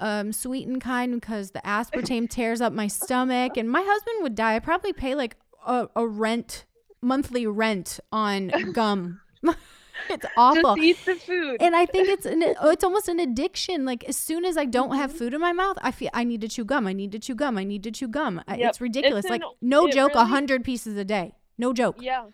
um, 0.00 0.32
sweetened 0.68 0.82
kind 0.82 1.20
because 1.20 1.50
the 1.52 1.60
aspartame 1.60 2.28
tears 2.36 2.60
up 2.60 2.72
my 2.72 2.86
stomach 2.86 3.56
and 3.56 3.70
my 3.70 3.82
husband 3.82 4.16
would 4.22 4.34
die. 4.34 4.56
I 4.56 4.58
probably 4.60 4.92
pay 4.92 5.14
like 5.14 5.36
a, 5.66 5.88
a 5.96 6.06
rent 6.06 6.64
monthly 7.00 7.46
rent 7.46 8.00
on 8.12 8.48
gum. 8.72 9.20
it's 10.10 10.26
awful. 10.36 10.76
just 10.76 10.78
eat 10.78 10.98
the 11.06 11.14
food 11.14 11.56
and 11.60 11.74
I 11.74 11.86
think 11.86 12.08
it's 12.08 12.26
an 12.26 12.42
it's 12.42 12.84
almost 12.84 13.08
an 13.08 13.18
addiction. 13.20 13.84
Like 13.84 14.04
as 14.04 14.16
soon 14.16 14.44
as 14.44 14.56
I 14.56 14.64
don't 14.66 14.94
have 14.96 15.10
Mm-hmm. 15.10 15.18
food 15.18 15.34
in 15.34 15.40
my 15.40 15.52
mouth, 15.52 15.78
I 15.82 15.90
feel 15.90 16.10
I 16.12 16.24
need 16.24 16.40
to 16.42 16.48
chew 16.48 16.64
gum. 16.64 16.86
I 16.86 16.92
need 16.92 17.12
to 17.12 17.18
chew 17.18 17.34
gum. 17.34 17.56
I 17.56 17.64
need 17.64 17.82
to 17.84 17.90
chew 17.90 18.08
gum. 18.08 18.42
Yep. 18.48 18.58
It's 18.60 18.80
ridiculous. 18.80 19.24
It's 19.24 19.30
like 19.30 19.42
no 19.62 19.88
joke, 19.88 20.12
a 20.14 20.18
really- 20.18 20.28
hundred 20.30 20.64
pieces 20.64 20.96
a 20.96 21.04
day. 21.04 21.32
No 21.56 21.72
joke. 21.72 21.96
Yeah. 22.00 22.26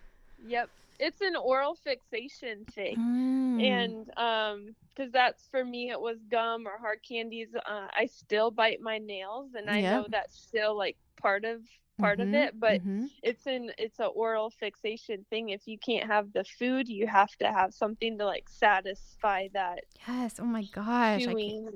Yep. 0.46 0.68
It's 1.04 1.20
an 1.22 1.36
oral 1.36 1.76
fixation 1.76 2.66
thing. 2.74 2.98
Mm. 2.98 3.94
And 3.94 4.08
um 4.18 4.74
because 4.94 5.12
that's 5.12 5.46
for 5.50 5.64
me 5.64 5.90
it 5.90 6.00
was 6.00 6.18
gum 6.30 6.66
or 6.66 6.78
hard 6.78 7.00
candies. 7.08 7.54
Uh, 7.54 7.88
I 7.96 8.06
still 8.06 8.50
bite 8.50 8.80
my 8.80 8.98
nails 8.98 9.54
and 9.54 9.70
I 9.70 9.82
Yep. 9.82 10.06
know 10.06 10.06
that's 10.10 10.36
still 10.38 10.76
like 10.76 10.96
part 11.20 11.44
of 11.44 11.62
part 11.98 12.20
Mhm, 12.20 12.20
of 12.20 12.34
it, 12.34 12.58
but 12.58 12.80
mhm. 12.82 13.10
it's 13.22 13.46
an 13.46 13.70
it's 13.78 14.00
a 14.00 14.06
oral 14.06 14.50
fixation 14.50 15.24
thing. 15.30 15.50
If 15.50 15.66
you 15.66 15.78
can't 15.78 16.06
have 16.10 16.32
the 16.32 16.44
food, 16.44 16.88
you 16.88 17.06
have 17.06 17.34
to 17.40 17.52
have 17.52 17.74
something 17.74 18.18
to 18.18 18.26
like 18.26 18.48
satisfy 18.48 19.48
that. 19.54 19.84
yes. 20.08 20.38
Oh 20.40 20.44
my 20.46 20.62
gosh. 20.62 21.28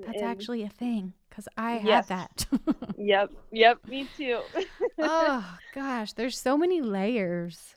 That's 0.04 0.22
and- 0.22 0.22
actually 0.22 0.62
a 0.62 0.68
thing 0.68 1.14
because 1.28 1.48
I 1.56 1.72
Yes. 1.72 2.06
have 2.06 2.06
that. 2.08 2.46
Yep, 2.96 3.30
yep, 3.52 3.78
me 3.86 4.08
too. 4.16 4.44
oh 5.00 5.58
gosh, 5.72 6.12
there's 6.12 6.38
so 6.38 6.56
many 6.58 6.80
layers. 6.82 7.76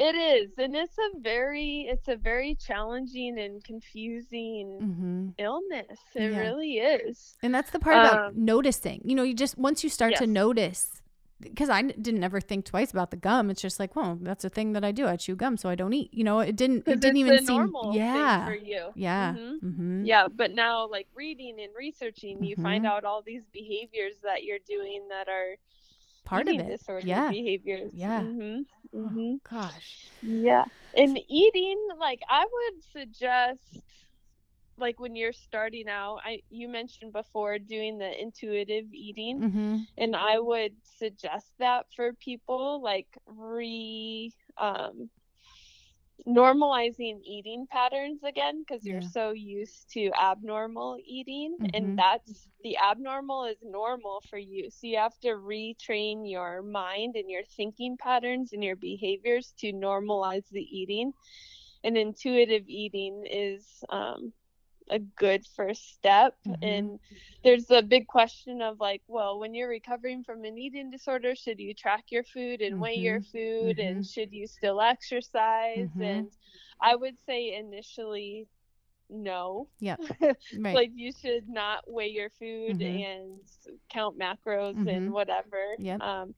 It 0.00 0.16
is, 0.16 0.58
and 0.58 0.74
it's 0.74 0.98
a 0.98 1.20
very 1.20 1.82
it's 1.88 2.08
a 2.08 2.16
very 2.16 2.56
challenging 2.56 3.38
and 3.38 3.62
confusing 3.62 4.86
hmm 4.86 5.28
illness. 5.38 6.00
It 6.16 6.32
Yeah. 6.32 6.38
really 6.38 6.78
is. 6.78 7.36
And 7.42 7.54
that's 7.54 7.70
the 7.70 7.78
part 7.80 7.98
about 7.98 8.20
Um, 8.28 8.34
noticing. 8.34 9.02
You 9.04 9.14
know, 9.14 9.22
you 9.22 9.34
just 9.34 9.56
once 9.58 9.82
you 9.84 9.90
start 9.90 10.16
to 10.16 10.26
notice, 10.26 11.00
because 11.40 11.70
I 11.70 11.82
didn't 11.82 12.22
ever 12.24 12.40
think 12.40 12.64
twice 12.66 12.90
about 12.92 13.10
the 13.10 13.16
gum. 13.16 13.50
It's 13.50 13.62
just 13.62 13.80
like, 13.80 13.96
well, 13.96 14.18
that's 14.20 14.44
a 14.44 14.50
thing 14.50 14.72
that 14.74 14.84
I 14.84 14.92
do. 14.92 15.06
I 15.06 15.16
chew 15.16 15.36
gum, 15.36 15.56
so 15.56 15.68
I 15.68 15.74
don't 15.74 15.92
eat. 15.94 16.12
You 16.12 16.24
know, 16.24 16.40
it 16.40 16.56
didn't. 16.56 16.86
It 16.86 17.00
didn't 17.00 17.16
even 17.18 17.38
seem. 17.38 17.46
normal 17.46 17.92
Yeah. 17.94 18.44
for 18.46 18.54
you. 18.54 18.90
Yeah. 18.94 19.36
Mhm. 19.36 19.58
hmm 19.60 20.04
Yeah, 20.06 20.28
but 20.28 20.52
now 20.52 20.86
like 20.88 21.08
reading 21.14 21.60
and 21.60 21.72
researching, 21.76 22.42
you 22.44 22.56
find 22.56 22.84
Mhm. 22.84 22.88
out 22.88 23.04
all 23.04 23.22
these 23.22 23.46
behaviors 23.52 24.16
that 24.22 24.44
you're 24.44 24.58
doing 24.66 25.08
that 25.08 25.28
are 25.28 25.56
Part 26.24 26.48
of 26.48 26.58
it. 26.58 26.76
Yeah. 27.00 27.28
behaviors. 27.28 27.92
Yeah. 27.92 28.28
hmm 28.32 28.60
Oh, 29.04 29.12
hmm 29.12 29.34
gosh. 29.48 30.12
Yeah. 30.22 30.64
And 30.94 31.18
eating, 31.28 31.78
like 31.98 32.20
I 32.28 32.44
would 32.44 32.82
suggest 32.82 33.82
like 34.76 34.98
when 34.98 35.16
you're 35.16 35.32
starting 35.32 35.88
out, 35.88 36.18
I 36.24 36.40
you 36.50 36.68
mentioned 36.68 37.12
before 37.12 37.58
doing 37.58 37.98
the 37.98 38.20
intuitive 38.20 38.86
eating 38.92 39.44
hmm 39.44 39.86
and 39.98 40.14
I 40.16 40.38
would 40.38 40.74
suggest 40.82 41.52
that 41.58 41.86
for 41.94 42.12
people 42.14 42.82
like 42.82 43.08
re 43.26 44.32
um 44.58 45.10
normalizing 46.26 47.20
eating 47.24 47.66
patterns 47.70 48.22
again 48.24 48.62
because 48.62 48.86
you're 48.86 49.00
Yeah. 49.00 49.10
so 49.12 49.30
used 49.30 49.90
to 49.92 50.10
abnormal 50.20 50.96
eating 51.04 51.58
Mhm. 51.58 51.66
and 51.72 51.94
that's 51.96 52.48
the 52.62 52.76
abnormal 52.78 53.44
is 53.44 53.58
normal 53.62 54.22
for 54.28 54.38
you 54.38 54.70
so 54.70 54.86
you 54.86 54.96
have 54.98 55.18
to 55.20 55.28
retrain 55.28 56.22
your 56.30 56.62
mind 56.62 57.14
and 57.16 57.30
your 57.30 57.42
thinking 57.56 57.96
patterns 57.96 58.52
and 58.52 58.62
your 58.64 58.76
behaviors 58.76 59.52
to 59.58 59.72
normalize 59.72 60.48
the 60.50 60.62
eating 60.62 61.12
and 61.84 61.96
intuitive 61.96 62.64
eating 62.68 63.24
is 63.30 63.82
um, 63.90 64.32
a 64.90 64.98
good 64.98 65.46
first 65.56 65.94
step 65.94 66.34
Mhm. 66.46 66.56
and 66.62 67.00
there's 67.44 67.70
a 67.70 67.82
big 67.82 68.06
question 68.06 68.60
of 68.62 68.80
like 68.80 69.02
well 69.08 69.38
when 69.38 69.54
you're 69.54 69.68
recovering 69.68 70.22
from 70.24 70.44
an 70.44 70.58
eating 70.58 70.90
disorder 70.90 71.34
should 71.34 71.58
you 71.60 71.74
track 71.74 72.04
your 72.10 72.24
food 72.24 72.60
and 72.60 72.80
weigh 72.80 72.96
your 72.96 73.20
food 73.20 73.78
and 73.78 74.04
should 74.06 74.32
you 74.32 74.46
still 74.46 74.80
exercise 74.80 75.90
Mhm. 75.96 76.00
and 76.00 76.30
i 76.82 76.94
would 76.94 77.16
say 77.26 77.54
initially 77.54 78.46
no 79.10 79.68
Yeah. 79.80 79.96
Right. 80.58 80.74
like 80.74 80.90
you 80.94 81.12
should 81.12 81.48
not 81.48 81.82
weigh 81.86 82.08
your 82.08 82.30
food 82.30 82.80
Mhm. 82.80 82.82
and 82.82 83.40
count 83.90 84.18
macros 84.18 84.86
and 84.86 85.12
whatever 85.12 85.76
Yep. 85.78 86.00
um 86.00 86.34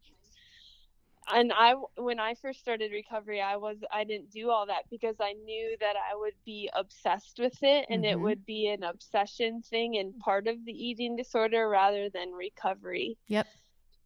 and 1.32 1.52
i 1.52 1.74
when 1.96 2.18
i 2.18 2.34
first 2.34 2.58
started 2.60 2.90
recovery 2.90 3.40
i 3.40 3.56
was 3.56 3.76
i 3.92 4.02
didn't 4.04 4.30
do 4.30 4.50
all 4.50 4.66
that 4.66 4.82
because 4.90 5.16
i 5.20 5.32
knew 5.44 5.76
that 5.80 5.94
i 5.96 6.16
would 6.16 6.34
be 6.44 6.68
obsessed 6.74 7.38
with 7.38 7.56
it 7.62 7.86
and 7.90 8.04
it 8.04 8.16
Mhm. 8.16 8.22
would 8.22 8.44
be 8.46 8.68
an 8.68 8.82
obsession 8.82 9.62
thing 9.62 9.96
and 9.98 10.18
part 10.18 10.46
of 10.48 10.64
the 10.64 10.72
eating 10.72 11.14
disorder 11.16 11.68
rather 11.68 12.08
than 12.10 12.32
recovery 12.32 13.16
Yep. 13.28 13.46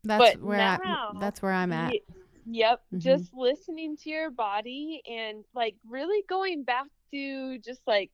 that's 0.04 0.34
but 0.36 0.42
where 0.42 0.58
now, 0.58 1.12
I, 1.14 1.18
that's 1.20 1.42
where 1.42 1.52
I'm 1.52 1.72
at. 1.72 1.92
Ye- 1.92 2.02
Yep, 2.48 2.80
Mhm. 2.92 2.98
just 3.00 3.34
listening 3.34 3.96
to 3.96 4.08
your 4.10 4.30
body 4.30 5.02
and 5.08 5.44
like 5.52 5.74
really 5.84 6.22
going 6.28 6.62
back 6.62 6.86
to 7.10 7.58
just 7.58 7.80
like 7.88 8.12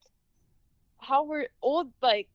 how 0.97 1.23
we're 1.25 1.49
old 1.61 1.91
like 2.01 2.29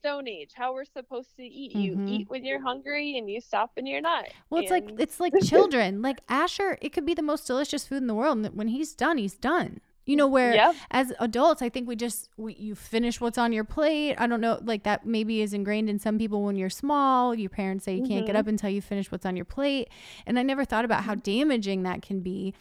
stone 0.00 0.26
age, 0.28 0.52
how 0.54 0.72
we're 0.72 0.84
supposed 0.84 1.36
to 1.36 1.42
eat. 1.44 1.74
Mhm. 1.74 1.82
You 1.82 2.04
eat 2.06 2.30
when 2.30 2.44
you're 2.44 2.60
hungry 2.62 3.16
and 3.18 3.30
you 3.30 3.40
stop 3.40 3.70
when 3.76 3.86
you're 3.86 4.00
not. 4.00 4.26
Well, 4.48 4.62
it's 4.62 4.70
like 4.70 4.88
it's 4.98 5.20
like 5.20 5.32
children. 5.44 6.02
Like 6.02 6.20
Asher, 6.28 6.78
it 6.80 6.92
could 6.92 7.04
be 7.06 7.14
the 7.14 7.22
most 7.22 7.46
delicious 7.46 7.86
food 7.86 7.98
in 7.98 8.06
the 8.06 8.14
world, 8.14 8.38
and 8.38 8.56
when 8.56 8.68
he's 8.68 8.94
done, 8.94 9.18
he's 9.18 9.34
done. 9.36 9.80
You 10.06 10.16
know, 10.16 10.26
where 10.26 10.54
Yep. 10.54 10.74
as 10.90 11.12
adults, 11.20 11.62
I 11.62 11.68
think 11.68 11.86
we 11.86 11.94
just 11.94 12.30
we, 12.36 12.54
you 12.54 12.74
finish 12.74 13.20
what's 13.20 13.38
on 13.38 13.52
your 13.52 13.62
plate. 13.64 14.16
I 14.18 14.26
don't 14.26 14.40
know, 14.40 14.58
like 14.62 14.82
that 14.84 15.06
maybe 15.06 15.40
is 15.42 15.52
ingrained 15.52 15.88
in 15.90 15.98
some 16.00 16.18
people 16.18 16.42
when 16.42 16.56
you're 16.56 16.70
small. 16.70 17.34
Your 17.34 17.50
parents 17.50 17.84
say 17.84 17.94
you 17.94 18.06
can't 18.06 18.26
get 18.26 18.34
Mhm. 18.34 18.38
up 18.40 18.46
until 18.48 18.70
you 18.70 18.80
finish 18.82 19.12
what's 19.12 19.26
on 19.26 19.36
your 19.36 19.44
plate, 19.44 19.88
and 20.26 20.38
I 20.38 20.42
never 20.42 20.64
thought 20.64 20.84
about 20.84 21.04
how 21.04 21.14
damaging 21.14 21.82
that 21.84 22.02
can 22.02 22.20
be. 22.20 22.54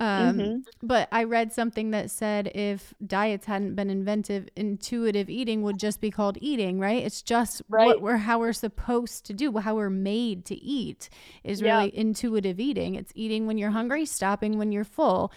Um, 0.00 0.38
Mhm. 0.38 0.64
But 0.82 1.08
I 1.12 1.22
read 1.24 1.52
something 1.52 1.92
that 1.92 2.10
said 2.10 2.48
if 2.54 2.92
diets 3.06 3.46
hadn't 3.46 3.76
been 3.76 3.90
invented, 3.90 4.50
intuitive 4.56 5.30
eating 5.30 5.62
would 5.62 5.78
just 5.78 6.00
be 6.00 6.10
called 6.10 6.36
eating, 6.40 6.80
right? 6.80 7.02
It's 7.04 7.22
just 7.22 7.62
what 7.68 7.78
Right. 7.78 8.00
we're 8.02 8.16
how 8.16 8.40
we're 8.40 8.52
supposed 8.52 9.24
to 9.26 9.32
do, 9.32 9.56
how 9.58 9.76
we're 9.76 9.90
made 9.90 10.44
to 10.46 10.56
eat 10.56 11.08
is 11.44 11.60
Yeah. 11.60 11.76
really 11.78 11.96
intuitive 11.96 12.58
eating. 12.58 12.96
It's 12.96 13.12
eating 13.14 13.46
when 13.46 13.56
you're 13.56 13.70
hungry, 13.70 14.04
stopping 14.04 14.58
when 14.58 14.72
you're 14.72 14.84
full. 14.84 15.30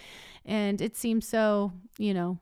And 0.44 0.80
it 0.80 0.96
seems 0.96 1.28
so, 1.28 1.72
you 1.96 2.12
know, 2.12 2.38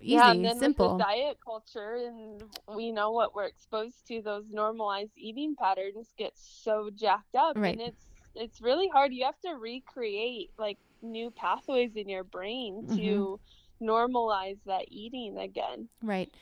easy, 0.00 0.16
yeah, 0.16 0.30
and 0.32 0.44
then 0.44 0.58
simple. 0.58 0.90
with 0.96 0.98
the 0.98 1.04
diet 1.04 1.38
culture 1.42 1.94
and 1.94 2.42
we 2.76 2.92
know 2.92 3.10
what 3.12 3.34
we're 3.34 3.46
exposed 3.46 4.06
to, 4.08 4.20
those 4.20 4.50
normalized 4.50 5.12
eating 5.16 5.56
patterns 5.56 6.12
get 6.18 6.36
so 6.36 6.90
jacked 6.90 7.34
up, 7.34 7.56
Right. 7.56 7.72
and 7.78 7.88
it's 7.88 8.04
it's 8.34 8.60
really 8.60 8.88
hard. 8.88 9.12
You 9.12 9.24
have 9.24 9.40
to 9.40 9.52
recreate 9.54 10.50
like 10.58 10.78
new 11.02 11.30
pathways 11.30 11.92
in 11.96 12.08
your 12.08 12.24
brain 12.24 12.84
Mm-hmm. 12.86 12.96
to 12.96 13.40
normalize 13.82 14.56
that 14.66 14.86
eating 14.88 15.36
again. 15.38 15.88
Right. 16.02 16.32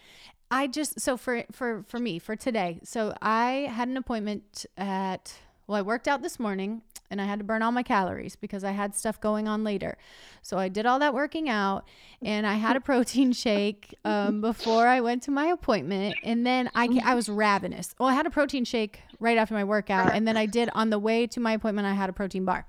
I 0.50 0.66
just 0.66 1.00
so 1.00 1.16
for 1.16 1.44
for 1.50 1.84
for 1.88 1.98
me 1.98 2.18
for 2.18 2.36
today. 2.36 2.80
So 2.84 3.14
I 3.22 3.70
had 3.72 3.88
an 3.88 3.96
appointment 3.96 4.66
at 4.76 5.34
well 5.66 5.78
I 5.78 5.82
worked 5.82 6.06
out 6.06 6.22
this 6.22 6.38
morning 6.38 6.82
and 7.12 7.20
I 7.20 7.26
had 7.26 7.38
to 7.38 7.44
burn 7.44 7.62
all 7.62 7.70
my 7.70 7.82
calories 7.82 8.34
because 8.34 8.64
I 8.64 8.70
had 8.70 8.96
stuff 8.96 9.20
going 9.20 9.46
on 9.46 9.62
later. 9.62 9.98
So 10.40 10.58
I 10.58 10.68
did 10.68 10.86
all 10.86 10.98
that 10.98 11.12
working 11.12 11.48
out 11.48 11.86
and 12.22 12.46
I 12.46 12.54
had 12.54 12.74
a 12.74 12.80
protein 12.80 13.32
shake 13.44 13.94
um, 14.04 14.40
before 14.40 14.88
I 14.88 15.00
went 15.00 15.22
to 15.24 15.30
my 15.30 15.46
appointment 15.46 16.16
and 16.24 16.44
then 16.46 16.70
I 16.74 16.88
I 17.04 17.14
was 17.14 17.28
ravenous. 17.28 17.94
Well, 18.00 18.08
I 18.08 18.14
had 18.14 18.26
a 18.26 18.30
protein 18.30 18.64
shake 18.64 19.00
right 19.20 19.36
after 19.36 19.54
my 19.54 19.62
workout 19.62 20.12
and 20.14 20.26
then 20.26 20.36
I 20.36 20.46
did 20.46 20.70
on 20.74 20.90
the 20.90 20.98
way 20.98 21.26
to 21.28 21.38
my 21.38 21.52
appointment 21.52 21.86
I 21.86 21.92
had 21.92 22.08
a 22.08 22.14
protein 22.14 22.44
bar. 22.46 22.66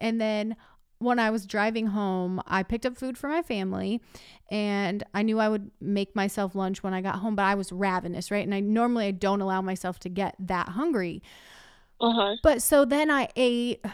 And 0.00 0.20
then 0.20 0.56
when 0.98 1.18
I 1.18 1.30
was 1.30 1.46
driving 1.46 1.88
home, 1.88 2.42
I 2.46 2.62
picked 2.62 2.86
up 2.86 2.96
food 2.96 3.16
for 3.16 3.28
my 3.28 3.42
family 3.42 4.00
and 4.50 5.04
I 5.14 5.22
knew 5.22 5.38
I 5.38 5.48
would 5.48 5.70
make 5.80 6.16
myself 6.16 6.54
lunch 6.54 6.82
when 6.82 6.94
I 6.94 7.02
got 7.02 7.16
home, 7.16 7.36
but 7.36 7.44
I 7.44 7.54
was 7.54 7.70
ravenous, 7.70 8.30
right? 8.30 8.44
And 8.44 8.54
I 8.54 8.60
normally 8.60 9.06
I 9.06 9.10
don't 9.10 9.40
allow 9.40 9.60
myself 9.60 9.98
to 10.00 10.08
get 10.08 10.34
that 10.38 10.70
hungry. 10.70 11.22
Uh 12.00 12.12
huh. 12.12 12.36
But 12.42 12.62
so 12.62 12.84
then 12.84 13.10
I 13.10 13.28
ate 13.36 13.84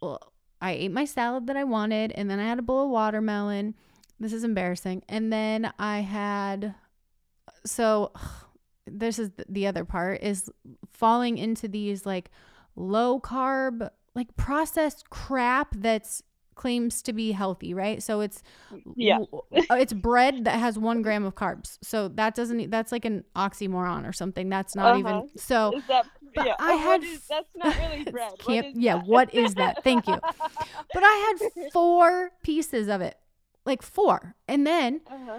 well, 0.00 0.32
I 0.60 0.72
ate 0.72 0.92
my 0.92 1.04
salad 1.04 1.46
that 1.46 1.56
I 1.56 1.64
wanted 1.64 2.12
and 2.12 2.28
then 2.30 2.40
I 2.40 2.44
had 2.44 2.58
a 2.58 2.62
bowl 2.62 2.84
of 2.84 2.90
watermelon. 2.90 3.74
This 4.18 4.32
is 4.32 4.44
embarrassing. 4.44 5.02
And 5.08 5.32
then 5.32 5.72
I 5.78 6.00
had 6.00 6.74
so 7.64 8.12
this 8.86 9.18
is 9.18 9.30
the 9.48 9.66
other 9.66 9.84
part 9.84 10.22
is 10.22 10.50
falling 10.92 11.38
into 11.38 11.68
these 11.68 12.04
like 12.04 12.30
low 12.76 13.20
carb 13.20 13.88
like 14.14 14.36
processed 14.36 15.10
crap 15.10 15.74
that's 15.76 16.22
claims 16.54 17.02
to 17.02 17.12
be 17.12 17.32
healthy 17.32 17.74
right 17.74 18.02
so 18.02 18.20
it's 18.20 18.42
Yeah. 18.96 19.18
it's 19.52 19.92
bread 19.92 20.44
that 20.44 20.58
has 20.60 20.78
one 20.78 21.02
gram 21.02 21.24
of 21.24 21.34
carbs 21.34 21.78
so 21.82 22.08
that 22.08 22.34
doesn't 22.34 22.70
that's 22.70 22.92
like 22.92 23.04
an 23.04 23.24
oxymoron 23.36 24.08
or 24.08 24.12
something 24.12 24.48
that's 24.48 24.74
not 24.74 24.92
Uh-huh. 24.92 24.98
even 24.98 25.28
so 25.36 25.72
that? 25.88 26.06
but 26.34 26.46
yeah. 26.46 26.54
I 26.58 26.72
oh, 26.72 26.78
had 26.78 27.00
What 27.00 27.04
is, 27.04 27.26
that's 27.26 27.48
not 27.54 27.76
really 27.78 28.04
bread. 28.10 28.32
What 28.44 28.76
yeah 28.76 28.96
that? 28.96 29.06
what 29.06 29.34
is 29.34 29.54
that 29.54 29.82
thank 29.84 30.06
you 30.06 30.18
but 30.94 31.02
i 31.02 31.36
had 31.40 31.68
four 31.72 32.30
pieces 32.42 32.88
of 32.88 33.00
it 33.00 33.16
like 33.66 33.82
four 33.82 34.34
and 34.48 34.66
then 34.66 35.00
Uh-huh. 35.10 35.38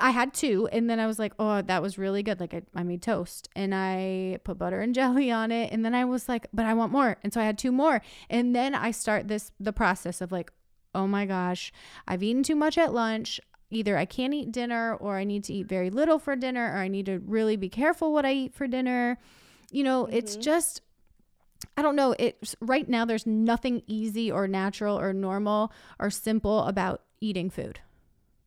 I 0.00 0.10
had 0.12 0.32
two, 0.32 0.66
and 0.72 0.88
then 0.88 0.98
I 0.98 1.06
was 1.06 1.18
like, 1.18 1.34
oh, 1.38 1.60
that 1.60 1.82
was 1.82 1.98
really 1.98 2.22
good. 2.22 2.40
Like, 2.40 2.54
I, 2.54 2.62
I 2.74 2.82
made 2.82 3.02
toast 3.02 3.48
and 3.54 3.74
I 3.74 4.38
put 4.42 4.56
butter 4.58 4.80
and 4.80 4.94
jelly 5.00 5.30
on 5.30 5.52
it. 5.52 5.72
And 5.72 5.84
then 5.84 5.94
I 5.94 6.04
was 6.06 6.28
like, 6.28 6.46
but 6.54 6.64
I 6.64 6.72
want 6.74 6.90
more. 6.92 7.16
And 7.22 7.32
so 7.32 7.40
I 7.40 7.44
had 7.44 7.58
two 7.58 7.70
more. 7.72 8.00
And 8.30 8.56
then 8.56 8.74
I 8.74 8.90
start 8.92 9.28
this, 9.28 9.52
the 9.60 9.72
process 9.74 10.20
of 10.22 10.32
like, 10.32 10.50
oh 10.94 11.06
my 11.06 11.26
gosh, 11.26 11.72
I've 12.08 12.22
eaten 12.22 12.42
too 12.42 12.54
much 12.56 12.78
at 12.78 12.94
lunch. 12.94 13.40
Either 13.70 13.98
I 13.98 14.04
can't 14.04 14.32
eat 14.32 14.52
dinner, 14.52 14.94
or 14.94 15.16
I 15.16 15.24
need 15.24 15.44
to 15.44 15.52
eat 15.52 15.66
very 15.66 15.90
little 15.90 16.18
for 16.18 16.36
dinner, 16.36 16.64
or 16.72 16.78
I 16.78 16.88
need 16.88 17.06
to 17.06 17.18
really 17.18 17.56
be 17.56 17.68
careful 17.68 18.12
what 18.12 18.24
I 18.24 18.32
eat 18.32 18.54
for 18.54 18.66
dinner. 18.66 19.18
You 19.70 19.82
know, 19.82 20.06
it's 20.06 20.36
Mhm. 20.36 20.42
just, 20.42 20.80
I 21.76 21.82
don't 21.82 21.96
know. 21.96 22.14
It's 22.18 22.54
right 22.60 22.88
now, 22.88 23.04
there's 23.04 23.26
nothing 23.26 23.82
easy 23.86 24.30
or 24.30 24.46
natural 24.46 24.98
or 24.98 25.12
normal 25.12 25.72
or 25.98 26.08
simple 26.08 26.60
about 26.64 27.02
eating 27.20 27.50
food. 27.50 27.80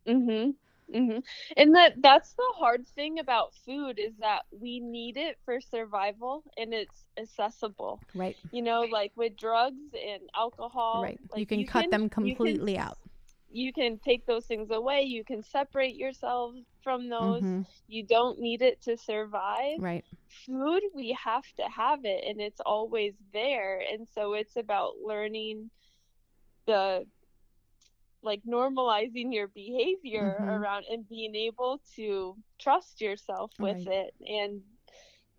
Mhm. 0.08 0.56
Mhm. 0.94 1.24
And 1.58 1.76
that 1.76 2.02
that's 2.02 2.34
the 2.34 2.54
hard 2.56 2.88
thing 2.88 3.20
about 3.20 3.54
food 3.66 4.00
is 4.00 4.16
that 4.20 4.44
we 4.52 4.80
need 4.80 5.18
it 5.18 5.38
for 5.44 5.60
survival 5.60 6.44
and 6.58 6.74
it's 6.74 7.06
accessible. 7.20 8.02
Right. 8.14 8.38
You 8.52 8.62
know, 8.62 8.82
like 8.84 9.12
with 9.16 9.36
drugs 9.38 9.94
and 9.94 10.22
alcohol, 10.36 11.02
right. 11.04 11.20
like 11.32 11.40
you 11.40 11.46
can 11.46 11.66
cut 11.66 11.92
them 11.92 12.04
you 12.04 12.10
can 12.10 12.36
completely 12.36 12.78
out. 12.78 12.98
you 13.50 13.74
can 13.74 13.98
take 14.00 14.26
those 14.26 14.46
things 14.46 14.72
away 14.72 15.02
you 15.04 15.24
can 15.24 15.42
separate 15.44 15.96
yourself 15.96 16.54
from 16.84 17.10
those 17.10 17.42
Mhm. 17.42 17.66
you 17.88 18.04
don't 18.06 18.40
need 18.40 18.62
it 18.62 18.82
to 18.82 18.98
survive 18.98 19.80
Right. 19.80 20.04
food 20.46 20.82
we 20.94 21.18
have 21.24 21.46
to 21.58 21.64
have 21.64 22.04
it 22.06 22.24
and 22.28 22.42
it's 22.42 22.60
always 22.66 23.14
there 23.34 23.80
and 23.92 24.08
so 24.08 24.34
it's 24.34 24.56
about 24.58 24.94
learning 25.04 25.70
the 26.66 27.06
like 28.24 28.42
normalizing 28.48 29.34
your 29.34 29.48
behavior 29.48 30.44
Mhm. 30.44 30.60
around 30.60 30.86
and 30.90 31.08
being 31.08 31.36
able 31.36 31.82
to 31.96 32.36
trust 32.60 33.02
yourself 33.02 33.52
with 33.60 33.80
Right. 33.80 33.88
it 33.88 34.14
and 34.28 34.62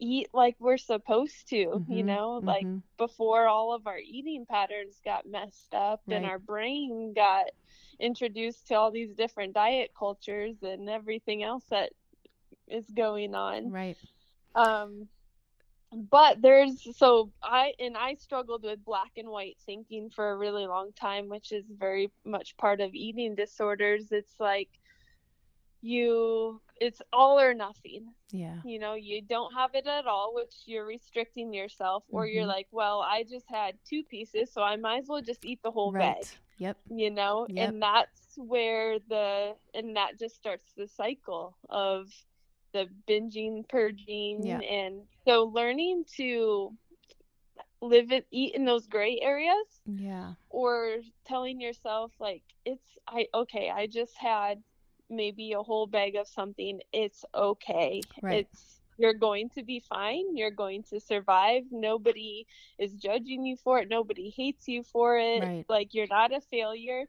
eat 0.00 0.28
like 0.32 0.56
we're 0.58 0.76
supposed 0.78 1.48
to 1.48 1.82
you 1.88 2.02
Mhm, 2.02 2.04
know 2.04 2.42
like 2.46 2.68
mhm. 2.68 2.82
before 2.98 3.46
all 3.46 3.74
of 3.74 3.86
our 3.86 3.98
eating 3.98 4.44
patterns 4.48 5.00
got 5.04 5.26
messed 5.26 5.74
up 5.74 6.00
and 6.10 6.24
our 6.24 6.38
brain 6.38 7.12
got 7.14 7.46
introduced 8.00 8.66
to 8.66 8.74
all 8.74 8.90
these 8.90 9.14
different 9.14 9.54
diet 9.54 9.90
cultures 9.98 10.56
and 10.62 10.88
everything 10.88 11.42
else 11.42 11.64
that 11.70 11.90
is 12.68 12.90
going 12.90 13.34
on 13.34 13.72
Right. 13.72 13.98
um 14.54 15.08
but 15.92 16.40
there's 16.42 16.86
so 16.96 17.30
i 17.42 17.72
and 17.78 17.96
i 17.96 18.14
struggled 18.14 18.62
with 18.64 18.84
black 18.84 19.12
and 19.16 19.28
white 19.28 19.56
thinking 19.64 20.08
for 20.10 20.30
a 20.30 20.36
really 20.36 20.66
long 20.66 20.90
time 20.92 21.28
which 21.28 21.52
is 21.52 21.64
very 21.78 22.10
much 22.24 22.56
part 22.56 22.80
of 22.80 22.94
eating 22.94 23.34
disorders 23.34 24.12
it's 24.12 24.34
like 24.38 24.68
you 25.80 26.60
it's 26.80 27.00
all 27.12 27.38
or 27.40 27.54
nothing 27.54 28.14
Yeah. 28.30 28.62
you 28.62 28.78
know 28.78 28.94
you 28.94 29.22
don't 29.22 29.54
have 29.54 29.70
it 29.74 29.86
at 29.86 30.06
all 30.06 30.34
which 30.34 30.54
you're 30.66 30.86
restricting 30.86 31.52
yourself 31.52 32.04
or 32.10 32.26
you're 32.26 32.44
Mhm. 32.44 32.48
like 32.48 32.66
well 32.70 33.00
i 33.00 33.22
just 33.24 33.46
had 33.48 33.76
two 33.88 34.02
pieces 34.04 34.52
so 34.52 34.62
i 34.62 34.76
might 34.76 34.98
as 35.00 35.08
well 35.08 35.22
just 35.22 35.44
eat 35.44 35.60
the 35.62 35.70
whole 35.70 35.92
Right. 35.92 36.16
bag 36.16 36.26
Yep. 36.58 36.78
you 36.88 37.10
know 37.10 37.46
Yep. 37.46 37.74
and 37.74 37.82
that's 37.82 38.34
where 38.36 38.98
the 39.08 39.54
and 39.74 39.96
that 39.96 40.18
just 40.18 40.36
starts 40.36 40.72
the 40.76 40.86
cycle 40.86 41.56
of 41.68 42.08
the 42.78 42.88
binging 43.12 43.68
purging 43.68 44.60
Yeah. 44.60 44.62
and 44.62 45.08
so 45.26 45.44
learning 45.44 46.04
to 46.16 46.76
live 47.80 48.12
it 48.12 48.26
eat 48.30 48.54
in 48.54 48.64
those 48.64 48.86
gray 48.86 49.18
areas 49.22 49.82
Yeah. 49.86 50.34
or 50.50 50.98
telling 51.26 51.60
yourself 51.60 52.12
like 52.20 52.42
it's 52.64 52.96
i 53.08 53.26
okay 53.34 53.70
i 53.70 53.86
just 53.86 54.16
had 54.18 54.62
maybe 55.10 55.52
a 55.52 55.62
whole 55.62 55.86
bag 55.86 56.16
of 56.16 56.28
something 56.28 56.80
it's 56.92 57.24
okay 57.34 58.06
Right. 58.22 58.46
it's 58.46 58.80
you're 58.98 59.14
going 59.14 59.48
to 59.50 59.62
be 59.64 59.80
fine 59.80 60.36
you're 60.36 60.50
going 60.50 60.82
to 60.84 61.00
survive 61.00 61.64
nobody 61.70 62.46
is 62.78 62.94
judging 62.94 63.44
you 63.44 63.56
for 63.56 63.78
it 63.80 63.88
nobody 63.88 64.30
hates 64.30 64.68
you 64.68 64.82
for 64.82 65.18
it 65.18 65.42
Right. 65.42 65.66
like 65.68 65.94
you're 65.94 66.08
not 66.10 66.34
a 66.34 66.40
failure 66.40 67.04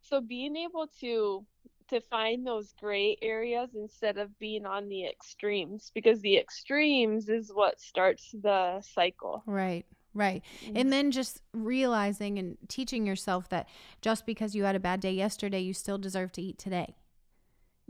so 0.00 0.20
being 0.20 0.56
able 0.56 0.86
to 1.00 1.44
to 1.90 2.00
find 2.00 2.46
those 2.46 2.72
gray 2.80 3.16
areas 3.22 3.70
instead 3.74 4.18
of 4.18 4.36
being 4.38 4.66
on 4.66 4.88
the 4.88 5.06
extremes 5.06 5.90
because 5.94 6.20
the 6.20 6.36
extremes 6.36 7.28
is 7.28 7.50
what 7.52 7.80
starts 7.80 8.34
the 8.42 8.80
cycle 8.80 9.42
Right. 9.46 9.84
Right. 10.12 10.42
Mm-hmm. 10.64 10.76
And 10.76 10.92
then 10.92 11.10
just 11.12 11.40
realizing 11.52 12.38
and 12.38 12.58
teaching 12.68 13.06
yourself 13.06 13.48
that 13.50 13.68
just 14.00 14.26
because 14.26 14.54
you 14.54 14.64
had 14.64 14.74
a 14.74 14.80
bad 14.80 15.00
day 15.00 15.12
yesterday, 15.12 15.60
you 15.60 15.72
still 15.72 15.98
deserve 15.98 16.32
to 16.32 16.42
eat 16.42 16.58
today. 16.58 16.96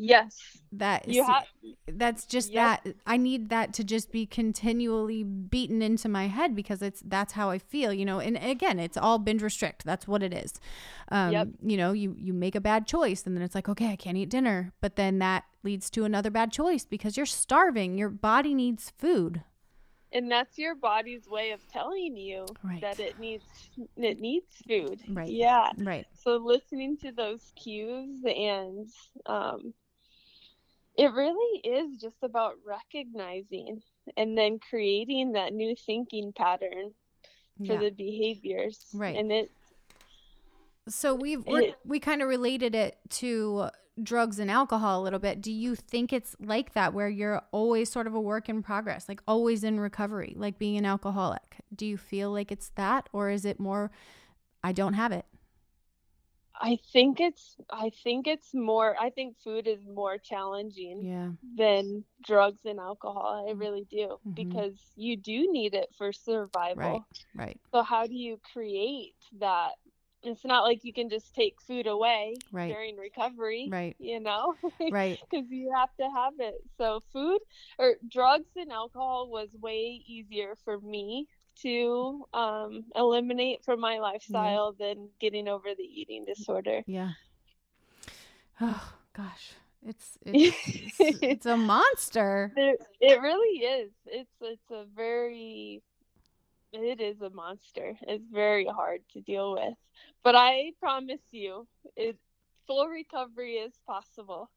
Yes 0.01 0.59
That 0.73 1.09
you 1.09 1.25
see, 1.25 1.77
that's 1.89 2.25
just 2.27 2.53
Yep. 2.53 2.85
that 2.85 2.95
I 3.05 3.17
need 3.17 3.49
that 3.51 3.73
to 3.75 3.85
just 3.85 4.13
be 4.13 4.25
continually 4.25 5.25
beaten 5.25 5.83
into 5.83 6.09
my 6.09 6.29
head 6.29 6.55
because 6.55 6.81
it's 6.81 7.03
that's 7.05 7.33
how 7.33 7.51
I 7.51 7.59
feel, 7.59 7.93
you 7.93 8.05
know. 8.05 8.21
And 8.21 8.37
again, 8.37 8.79
it's 8.79 8.97
all 8.97 9.19
binge 9.19 9.43
restrict. 9.43 9.85
That's 9.85 10.07
what 10.07 10.23
it 10.23 10.33
is. 10.33 10.55
Um, 11.11 11.33
Yep. 11.33 11.49
you 11.63 11.77
know, 11.77 11.93
you 11.93 12.15
you 12.17 12.33
make 12.33 12.55
a 12.55 12.61
bad 12.61 12.87
choice 12.87 13.27
and 13.27 13.37
then 13.37 13.43
it's 13.43 13.55
like, 13.57 13.69
okay, 13.69 13.89
I 13.91 13.97
can't 13.97 14.17
eat 14.17 14.31
dinner, 14.31 14.73
but 14.81 14.95
then 14.95 15.19
that 15.19 15.45
leads 15.65 15.91
to 15.91 16.05
another 16.05 16.31
bad 16.31 16.53
choice 16.53 16.85
because 16.87 17.17
you're 17.17 17.27
starving. 17.27 17.99
Your 17.99 18.09
body 18.11 18.55
needs 18.55 18.93
food. 18.97 19.43
and 20.13 20.31
that's 20.31 20.59
your 20.59 20.75
body's 20.75 21.29
way 21.29 21.51
of 21.53 21.61
telling 21.69 22.17
you 22.17 22.45
Right. 22.63 22.81
that 22.81 22.99
it 23.01 23.19
needs 23.19 23.45
it 23.97 24.19
needs 24.21 24.51
food 24.69 24.99
Right. 25.09 25.29
yeah 25.31 25.71
Right. 25.79 26.07
so 26.25 26.37
listening 26.37 26.97
to 26.99 27.13
those 27.13 27.53
cues 27.63 28.19
and 28.25 28.89
um 29.27 29.73
it 31.01 31.13
really 31.15 31.61
is 31.61 32.01
just 32.01 32.17
about 32.23 32.55
recognizing 32.67 33.81
and 34.17 34.37
then 34.37 34.59
creating 34.59 35.33
that 35.33 35.53
new 35.55 35.75
thinking 35.87 36.33
pattern 36.33 36.93
for 37.67 37.73
Yeah. 37.75 37.79
the 37.81 37.91
behaviors 37.91 38.87
Right. 38.95 39.17
and 39.17 39.33
it 39.33 39.51
So 40.89 41.15
we've 41.15 41.45
It- 41.47 41.77
we 41.85 42.01
kind 42.01 42.21
of 42.23 42.29
related 42.29 42.75
it 42.75 42.99
to 43.21 43.69
drugs 44.03 44.39
and 44.39 44.51
alcohol 44.51 45.01
a 45.01 45.05
little 45.05 45.19
bit. 45.19 45.41
Do 45.41 45.53
you 45.53 45.75
think 45.77 46.13
it's 46.13 46.35
like 46.41 46.73
that 46.73 46.93
where 46.95 47.09
you're 47.09 47.43
always 47.53 47.91
sort 47.91 48.07
of 48.07 48.15
a 48.15 48.21
work 48.21 48.49
in 48.49 48.63
progress, 48.63 49.09
like 49.09 49.23
always 49.29 49.63
in 49.63 49.79
recovery, 49.79 50.33
like 50.37 50.59
being 50.59 50.77
an 50.79 50.87
alcoholic? 50.87 51.57
Do 51.75 51.87
you 51.87 51.97
feel 51.97 52.33
like 52.33 52.51
it's 52.51 52.71
that 52.71 53.09
or 53.13 53.31
is 53.31 53.45
it 53.45 53.61
more 53.61 53.91
I 54.65 54.73
don't 54.73 54.95
have 54.95 55.13
it? 55.13 55.27
I 56.61 56.79
think 56.93 57.21
it's 57.21 57.57
i 57.71 57.91
think 58.05 58.27
it's 58.27 58.55
more 58.55 58.97
i 59.01 59.11
think 59.11 59.37
food 59.39 59.67
is 59.67 59.87
more 59.87 60.19
challenging 60.19 61.07
Yeah. 61.07 61.33
than 61.57 62.05
drugs 62.25 62.61
and 62.65 62.79
alcohol 62.79 63.45
i 63.49 63.53
Mm. 63.53 63.59
really 63.59 63.87
do 63.91 64.19
Mhm. 64.27 64.35
because 64.35 64.93
you 64.97 65.17
do 65.17 65.51
need 65.51 65.75
it 65.75 65.89
for 65.97 66.13
survival 66.13 66.77
Right. 66.77 67.03
Right. 67.35 67.61
So 67.73 67.83
how 67.83 68.07
do 68.07 68.15
you 68.15 68.39
create 68.53 69.15
that? 69.41 69.73
It's 70.23 70.45
not 70.45 70.65
like 70.65 70.85
you 70.85 70.93
can 70.93 71.09
just 71.09 71.35
take 71.35 71.61
food 71.61 71.87
away 71.87 72.43
Right. 72.53 72.73
during 72.73 72.97
recovery, 72.97 73.73
Right. 73.73 73.97
you 73.99 74.21
know, 74.21 74.55
Right. 74.89 75.19
because 75.31 75.51
you 75.51 75.73
have 75.75 75.95
to 76.01 76.09
have 76.15 76.35
it. 76.39 76.57
So 76.79 77.01
food 77.13 77.39
or 77.79 77.97
drugs 78.09 78.51
and 78.57 78.71
alcohol 78.73 79.29
was 79.31 79.57
way 79.61 80.03
easier 80.07 80.55
for 80.65 80.81
me 80.81 81.27
to 81.63 82.25
um, 82.33 82.85
eliminate 82.95 83.65
from 83.65 83.81
my 83.81 83.99
lifestyle 83.99 84.73
than 84.79 85.09
getting 85.21 85.49
over 85.49 85.69
the 85.77 85.85
eating 85.85 86.25
disorder. 86.25 86.83
Yeah. 86.87 87.13
Oh 88.61 88.93
gosh. 89.15 89.53
It's 89.87 90.19
it's 90.27 91.01
it's, 91.01 91.19
it's 91.23 91.47
a 91.47 91.57
monster. 91.57 92.53
It, 92.57 92.81
it 93.01 93.21
really 93.21 93.65
is. 93.65 93.93
It's 94.07 94.31
it's 94.41 94.71
a 94.71 94.85
very 94.95 95.83
it 96.73 97.01
is 97.01 97.21
a 97.21 97.31
monster. 97.31 97.97
It's 98.03 98.25
very 98.31 98.67
hard 98.67 99.01
to 99.15 99.21
deal 99.21 99.55
with. 99.55 99.75
But 100.23 100.37
I 100.37 100.73
promise 100.81 101.23
you, 101.31 101.67
it 101.97 102.17
full 102.67 102.87
recovery 102.87 103.55
is 103.55 103.73
possible. 103.87 104.51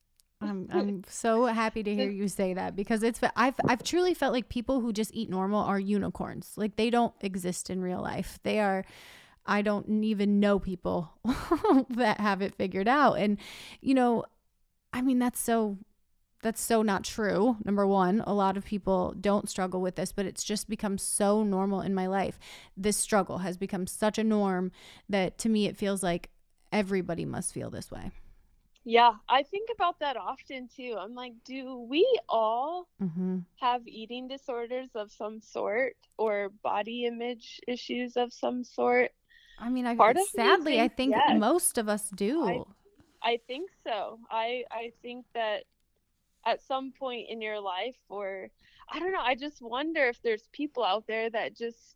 I'm 0.44 0.68
I'm 0.74 1.04
so 1.08 1.46
happy 1.46 1.84
to 1.84 1.96
hear 1.96 2.10
you 2.10 2.28
say 2.28 2.54
that 2.54 2.76
because 2.76 3.04
it's 3.04 3.20
I've 3.36 3.56
I've 3.68 3.84
truly 3.84 4.14
felt 4.14 4.34
like 4.34 4.50
people 4.50 4.82
who 4.82 4.94
just 4.94 5.12
eat 5.14 5.30
normal 5.30 5.64
are 5.64 5.80
unicorns. 5.80 6.54
Like 6.56 6.76
they 6.76 6.90
don't 6.90 7.14
exist 7.22 7.70
in 7.70 7.82
real 7.82 8.02
life. 8.02 8.40
They 8.44 8.60
are 8.60 8.86
I 9.46 9.62
don't 9.62 10.04
even 10.04 10.40
know 10.40 10.60
people 10.60 11.12
that 11.90 12.20
have 12.20 12.42
it 12.42 12.56
figured 12.56 12.88
out. 12.88 13.16
And 13.16 13.38
you 13.82 13.94
know, 13.94 14.26
I 14.92 15.02
mean 15.02 15.20
that's 15.20 15.40
so 15.40 15.78
that's 16.42 16.62
so 16.62 16.82
not 16.82 17.06
true. 17.06 17.58
Number 17.64 17.88
1, 17.88 18.22
a 18.28 18.34
lot 18.34 18.58
of 18.58 18.66
people 18.66 19.16
don't 19.20 19.50
struggle 19.50 19.80
with 19.80 19.96
this, 19.96 20.12
but 20.12 20.26
it's 20.26 20.44
just 20.44 20.70
become 20.70 20.98
so 20.98 21.42
normal 21.42 21.80
in 21.80 21.96
my 21.96 22.06
life. 22.08 22.38
This 22.76 22.98
struggle 22.98 23.38
has 23.40 23.56
become 23.56 23.88
such 23.88 24.18
a 24.18 24.24
norm 24.26 24.72
that 25.08 25.38
to 25.40 25.50
me 25.50 25.68
it 25.68 25.78
feels 25.78 26.04
like 26.04 26.30
everybody 26.72 27.24
must 27.24 27.54
feel 27.54 27.70
this 27.70 27.90
way. 27.90 28.12
Yeah, 28.86 29.14
I 29.30 29.44
think 29.44 29.70
about 29.74 30.00
that 30.00 30.18
often 30.18 30.68
too. 30.68 30.96
I'm 31.00 31.16
like, 31.16 31.34
do 31.46 31.78
we 31.90 32.06
all 32.28 32.88
Mhm. 33.00 33.46
have 33.60 33.88
eating 33.88 34.28
disorders 34.28 34.90
of 34.96 35.12
some 35.12 35.42
sort 35.42 35.96
or 36.18 36.50
body 36.64 37.06
image 37.06 37.62
issues 37.68 38.18
of 38.18 38.34
some 38.34 38.64
sort? 38.64 39.12
I 39.58 39.70
mean, 39.70 39.86
I 39.86 39.96
Part 39.98 40.18
sadly, 40.18 40.80
I 40.82 40.88
think 40.88 41.16
yes. 41.16 41.30
most 41.30 41.78
of 41.78 41.88
us 41.90 42.10
do. 42.10 42.66
I 43.24 43.40
think 43.48 43.70
so. 43.86 44.20
I 44.30 44.66
I 44.72 44.92
think 45.02 45.26
that 45.34 45.64
at 46.46 46.62
some 46.62 46.92
point 46.92 47.30
in 47.30 47.42
your 47.42 47.60
life 47.60 47.98
or 48.10 48.50
I 48.92 49.00
don't 49.00 49.14
know, 49.14 49.22
I 49.22 49.36
just 49.36 49.62
wonder 49.62 50.06
if 50.08 50.22
there's 50.22 50.48
people 50.52 50.84
out 50.84 51.06
there 51.08 51.30
that 51.30 51.56
just 51.56 51.96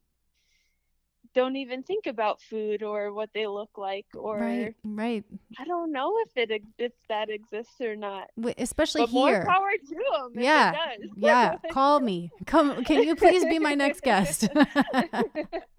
don't 1.38 1.56
even 1.56 1.84
think 1.84 2.08
about 2.08 2.42
food 2.42 2.82
or 2.82 3.14
what 3.14 3.30
they 3.34 3.46
look 3.46 3.70
like 3.78 4.08
or 4.16 4.40
right, 4.40 4.74
right. 4.84 5.24
I 5.60 5.66
don't 5.66 5.92
know 5.92 6.12
if 6.26 6.32
it 6.36 6.50
if 6.80 6.94
that 7.10 7.30
exists 7.30 7.80
or 7.80 7.96
not. 7.96 8.26
Especially 8.58 9.02
But 9.04 9.12
more 9.12 9.30
here. 9.30 9.46
power 9.46 9.70
to 9.72 9.96
them. 9.96 10.44
Yeah, 10.44 10.72
If 10.72 10.76
it 10.76 11.02
does. 11.02 11.10
yeah, 11.18 11.56
call 11.72 12.00
me. 12.00 12.32
Come, 12.48 12.84
can 12.84 13.04
you 13.04 13.16
please 13.16 13.46
be 13.46 13.60
my 13.60 13.76
next 13.76 14.02
guest? 14.02 14.48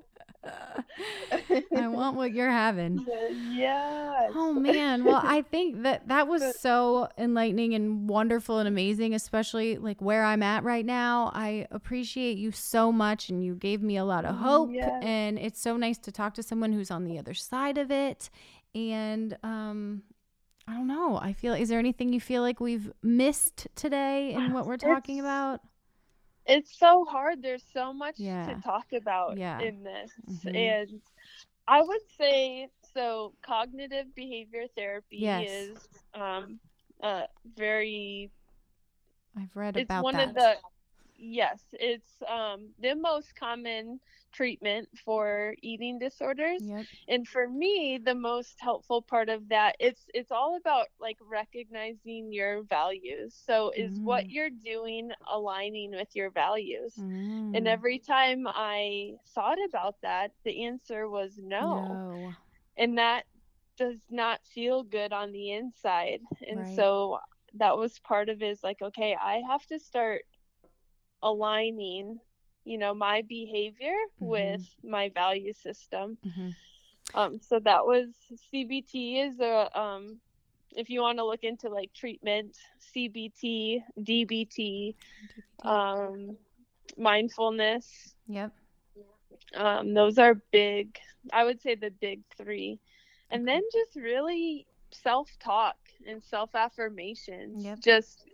I 1.77 1.89
want 1.89 2.17
what 2.17 2.33
you're 2.33 2.51
having. 2.51 3.05
Yeah. 3.59 4.29
Oh 4.35 4.53
man, 4.53 5.05
well 5.05 5.21
I 5.23 5.43
think 5.43 5.83
that 5.83 6.07
that 6.09 6.29
was 6.29 6.57
so 6.61 7.09
enlightening 7.19 7.75
and 7.75 8.09
wonderful 8.09 8.59
and 8.59 8.69
amazing, 8.69 9.15
especially 9.15 9.79
like 9.79 10.01
where 10.01 10.23
I'm 10.25 10.43
at 10.43 10.63
right 10.65 10.85
now. 10.87 11.33
I 11.35 11.67
appreciate 11.71 12.37
you 12.39 12.53
so 12.53 12.93
much 12.93 13.31
and 13.31 13.45
you 13.45 13.55
gave 13.57 13.83
me 13.83 13.97
a 13.97 14.05
lot 14.05 14.25
of 14.25 14.37
hope 14.37 14.71
and 15.03 15.39
it's 15.39 15.61
so 15.61 15.77
nice 15.77 15.99
to 15.99 16.13
talk 16.13 16.35
to 16.35 16.43
someone 16.43 16.73
who's 16.73 16.91
on 16.91 17.05
the 17.05 17.19
other 17.19 17.35
side 17.35 17.79
of 17.79 17.91
it. 17.91 18.31
And 18.75 19.37
um 19.43 20.03
I 20.69 20.75
don't 20.75 20.87
know. 20.87 21.17
I 21.17 21.33
feel 21.33 21.55
is 21.55 21.69
there 21.69 21.79
anything 21.79 22.13
you 22.13 22.21
feel 22.21 22.43
like 22.43 22.61
we've 22.61 22.93
missed 23.03 23.67
today 23.75 24.35
in 24.35 24.53
what 24.53 24.67
we're 24.67 24.77
talking 24.77 25.19
It's- 25.19 25.25
about? 25.31 25.61
It's 26.49 26.79
so 26.79 27.05
hard. 27.05 27.43
There's 27.43 27.65
so 27.73 27.93
much 27.93 28.19
Yeah. 28.19 28.45
to 28.45 28.57
talk 28.57 28.87
about 28.95 29.39
Yeah. 29.39 29.61
in 29.61 29.85
this. 29.85 30.13
Mhm. 30.29 30.55
And 30.57 31.03
I 31.69 31.83
would 31.83 32.07
say 32.19 32.69
so 32.95 33.35
cognitive 33.45 34.15
behavior 34.15 34.67
therapy 34.77 35.19
Yes. 35.23 35.49
is 35.73 35.79
um 36.15 36.61
uh 37.03 37.25
very 37.57 38.31
I've 39.37 39.57
read 39.57 39.77
it's 39.77 39.91
about 39.91 40.05
one 40.05 40.15
that. 40.15 40.29
of 40.29 40.35
the 40.35 40.57
yes, 41.19 41.63
it's 41.75 42.23
um 42.29 42.71
the 42.81 42.95
most 42.95 43.35
common 43.37 44.01
treatment 44.33 44.89
for 45.05 45.55
eating 45.63 45.99
disorders. 45.99 46.63
Yep. 46.63 46.87
and 47.09 47.27
for 47.29 47.49
me 47.49 47.99
the 48.03 48.15
most 48.15 48.57
helpful 48.61 49.03
part 49.03 49.29
of 49.29 49.49
that 49.49 49.77
it's 49.81 50.07
it's 50.15 50.31
all 50.33 50.57
about 50.57 50.87
like 51.01 51.19
recognizing 51.31 52.33
your 52.33 52.63
values 52.65 53.35
so 53.47 53.73
is 53.77 53.99
Mm. 53.99 54.05
what 54.05 54.31
you're 54.31 54.51
doing 54.65 55.11
aligning 55.33 55.91
with 55.93 56.09
your 56.15 56.31
values 56.31 57.05
Mm. 57.05 57.55
and 57.55 57.67
every 57.69 57.99
time 57.99 58.47
i 58.49 59.13
thought 59.35 59.59
about 59.69 59.97
that 60.03 60.33
the 60.45 60.65
answer 60.65 61.09
was 61.09 61.39
no, 61.43 62.01
no. 62.01 62.37
and 62.77 62.99
that 62.99 63.25
does 63.77 64.01
not 64.11 64.41
feel 64.47 64.83
good 64.83 65.13
on 65.13 65.33
the 65.33 65.53
inside 65.53 66.21
and 66.49 66.67
Right. 66.67 66.69
so 66.69 67.19
that 67.55 67.77
was 67.77 67.99
part 68.01 68.29
of 68.29 68.43
it 68.43 68.49
is 68.51 68.63
like 68.63 68.81
okay 68.83 69.17
i 69.21 69.41
have 69.49 69.65
to 69.67 69.79
start 69.79 70.23
aligning 71.23 72.19
you 72.65 72.79
know 72.79 72.95
my 72.95 73.23
behavior 73.23 73.97
Mhm. 74.21 74.27
with 74.29 74.63
my 74.83 75.09
value 75.11 75.53
system 75.53 76.19
Mhm. 76.25 76.55
um, 77.15 77.41
so 77.41 77.59
that 77.61 77.85
was 77.87 78.09
CBT 78.51 79.21
is 79.21 79.41
a 79.41 79.79
um, 79.79 80.21
if 80.77 80.91
you 80.91 81.01
want 81.01 81.19
to 81.19 81.25
look 81.25 81.43
into 81.45 81.69
like 81.69 81.93
treatment, 81.95 82.57
CBT, 82.81 83.83
DBT, 84.03 84.95
um, 85.65 86.37
mindfulness. 86.97 88.15
Yep. 88.29 88.53
Um, 89.55 89.95
those 89.95 90.19
are 90.19 90.35
big. 90.53 90.99
I 91.33 91.45
would 91.45 91.61
say 91.61 91.75
the 91.75 91.91
big 91.91 92.23
three, 92.37 92.81
and 93.31 93.47
then 93.47 93.63
just 93.73 93.97
really 93.97 94.67
self-talk 94.93 95.77
and 96.07 96.23
self-affirmations. 96.23 97.65
Yep. 97.65 97.81
Just 97.81 98.25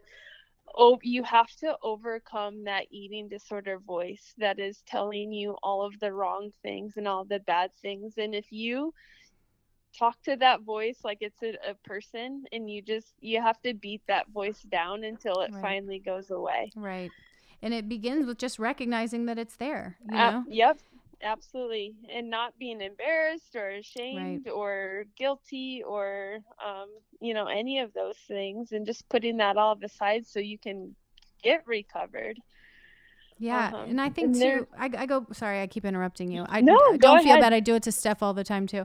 oh, 0.76 0.98
you 1.02 1.22
have 1.24 1.50
to 1.60 1.76
overcome 1.82 2.64
that 2.64 2.86
eating 2.90 3.28
disorder 3.28 3.78
voice 3.78 4.34
that 4.38 4.58
is 4.58 4.82
telling 4.86 5.32
you 5.32 5.56
all 5.62 5.82
of 5.86 5.98
the 6.00 6.12
wrong 6.12 6.50
things 6.62 6.94
and 6.96 7.08
all 7.08 7.24
the 7.24 7.40
bad 7.40 7.70
things. 7.82 8.14
And 8.18 8.34
if 8.34 8.50
you 8.52 8.92
talk 9.98 10.20
to 10.24 10.36
that 10.36 10.62
voice 10.62 10.98
like 11.04 11.18
it's 11.20 11.42
a, 11.42 11.54
a 11.70 11.74
person 11.84 12.44
and 12.52 12.68
you 12.70 12.82
just 12.82 13.14
you 13.20 13.40
have 13.40 13.60
to 13.62 13.74
beat 13.74 14.02
that 14.08 14.28
voice 14.30 14.60
down 14.62 15.04
until 15.04 15.40
it 15.40 15.52
Right. 15.52 15.62
finally 15.62 16.00
goes 16.00 16.30
away. 16.30 16.72
Right. 16.74 17.10
And 17.62 17.72
it 17.72 17.88
begins 17.88 18.26
with 18.26 18.38
just 18.38 18.58
recognizing 18.58 19.26
that 19.26 19.38
it's 19.38 19.56
there, 19.56 19.96
you 20.10 20.18
know? 20.26 20.46
yep, 20.48 20.78
absolutely. 21.24 21.94
And 22.10 22.30
not 22.30 22.58
being 22.58 22.80
embarrassed 22.82 23.56
or 23.56 23.70
ashamed 23.70 24.48
or 24.48 25.04
guilty 25.16 25.82
or, 25.86 26.38
um, 26.64 26.88
you 27.20 27.34
know, 27.34 27.46
any 27.46 27.80
of 27.80 27.92
those 27.94 28.18
things 28.28 28.72
and 28.72 28.86
just 28.86 29.08
putting 29.08 29.38
that 29.38 29.56
all 29.56 29.78
aside 29.82 30.26
so 30.26 30.40
you 30.40 30.58
can 30.58 30.96
get 31.42 31.66
recovered. 31.66 32.38
Yeah. 33.44 33.66
Uh-huh. 33.66 33.84
And 33.88 34.00
I 34.00 34.08
think 34.08 34.28
And 34.28 34.40
too, 34.40 34.66
I, 34.78 34.90
I 34.96 35.06
go, 35.06 35.26
sorry, 35.32 35.60
I 35.60 35.66
keep 35.66 35.84
interrupting 35.84 36.32
you. 36.32 36.46
I 36.48 36.62
No, 36.62 36.74
I 36.74 36.96
don't 36.96 37.22
feel 37.22 37.36
bad. 37.36 37.52
I 37.52 37.60
do 37.60 37.74
it 37.74 37.82
to 37.82 37.92
Steph 37.92 38.22
all 38.22 38.32
the 38.32 38.42
time 38.42 38.66
too. 38.66 38.84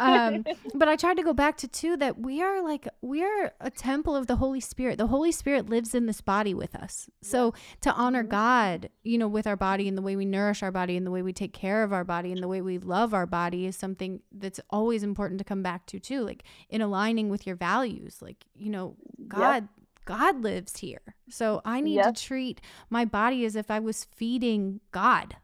Um, 0.00 0.44
but 0.74 0.88
I 0.88 0.96
tried 0.96 1.18
to 1.18 1.22
go 1.22 1.32
back 1.32 1.56
to 1.58 1.68
too 1.68 1.96
that 1.98 2.18
we 2.18 2.42
are 2.42 2.62
like, 2.64 2.88
we 3.00 3.22
are 3.22 3.52
a 3.60 3.70
temple 3.70 4.16
of 4.16 4.26
the 4.26 4.36
Holy 4.36 4.58
Spirit. 4.58 4.98
The 4.98 5.06
Holy 5.06 5.30
Spirit 5.30 5.68
lives 5.68 5.94
in 5.94 6.06
this 6.06 6.20
body 6.20 6.52
with 6.52 6.74
us. 6.74 7.08
So 7.22 7.54
to 7.82 7.92
honor 7.92 8.24
Mhm. 8.24 8.28
God, 8.28 8.90
you 9.04 9.18
know, 9.18 9.28
with 9.28 9.46
our 9.46 9.56
body 9.56 9.86
and 9.86 9.96
the 9.96 10.02
way 10.02 10.16
we 10.16 10.24
nourish 10.24 10.64
our 10.64 10.72
body 10.72 10.96
and 10.96 11.06
the 11.06 11.12
way 11.12 11.22
we 11.22 11.32
take 11.32 11.52
care 11.52 11.84
of 11.84 11.92
our 11.92 12.04
body 12.04 12.32
and 12.32 12.42
the 12.42 12.48
way 12.48 12.60
we 12.60 12.78
love 12.78 13.14
our 13.14 13.26
body 13.26 13.66
is 13.66 13.76
something 13.76 14.20
that's 14.32 14.58
always 14.70 15.04
important 15.04 15.38
to 15.38 15.44
come 15.44 15.62
back 15.62 15.86
to 15.86 16.00
too. 16.00 16.22
Like 16.24 16.42
in 16.68 16.80
aligning 16.80 17.28
with 17.28 17.46
your 17.46 17.56
values, 17.56 18.20
like, 18.20 18.46
you 18.56 18.70
know, 18.70 18.96
God, 19.28 19.68
God 20.04 20.42
lives 20.42 20.78
here. 20.78 21.16
So 21.28 21.60
I 21.64 21.80
need 21.80 21.96
Yep. 21.96 22.04
to 22.04 22.12
treat 22.12 22.60
my 22.90 23.04
body 23.04 23.44
as 23.44 23.56
if 23.56 23.70
I 23.70 23.78
was 23.80 24.04
feeding 24.04 24.80
God. 24.90 25.36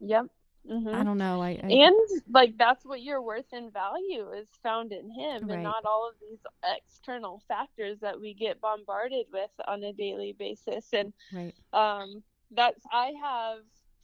yep. 0.00 0.26
Mhm. 0.68 0.94
I 0.94 1.02
don't 1.04 1.18
know. 1.18 1.42
I, 1.42 1.60
I 1.62 1.68
and 1.70 1.96
like 2.28 2.56
that's 2.56 2.84
what 2.84 3.02
your 3.02 3.20
worth 3.22 3.52
and 3.52 3.72
value 3.72 4.30
is 4.32 4.48
found 4.62 4.92
in 4.92 5.10
him 5.10 5.48
Right. 5.48 5.54
and 5.54 5.62
not 5.64 5.84
all 5.84 6.08
of 6.08 6.14
these 6.20 6.38
external 6.76 7.42
factors 7.48 7.98
that 8.00 8.20
we 8.20 8.34
get 8.34 8.60
bombarded 8.60 9.26
with 9.32 9.50
on 9.66 9.82
a 9.82 9.92
daily 9.92 10.34
basis 10.38 10.86
and 10.92 11.12
right. 11.32 11.54
um 11.72 12.22
that's 12.52 12.84
i 12.92 13.12
have 13.22 13.58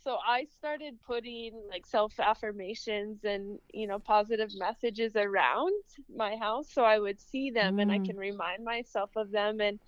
so 0.08 0.16
i 0.26 0.46
started 0.58 0.94
putting 1.06 1.52
like 1.68 1.84
self 1.84 2.18
affirmations 2.18 3.24
and 3.24 3.58
you 3.74 3.86
know 3.86 3.98
positive 3.98 4.50
messages 4.56 5.16
around 5.16 5.72
my 6.16 6.34
house 6.36 6.68
so 6.72 6.82
i 6.82 6.98
would 6.98 7.20
see 7.20 7.50
them 7.50 7.78
and 7.78 7.92
i 7.92 7.98
Mm. 7.98 8.06
can 8.06 8.16
remind 8.16 8.64
myself 8.64 9.10
of 9.16 9.30
them 9.30 9.60
and 9.60 9.78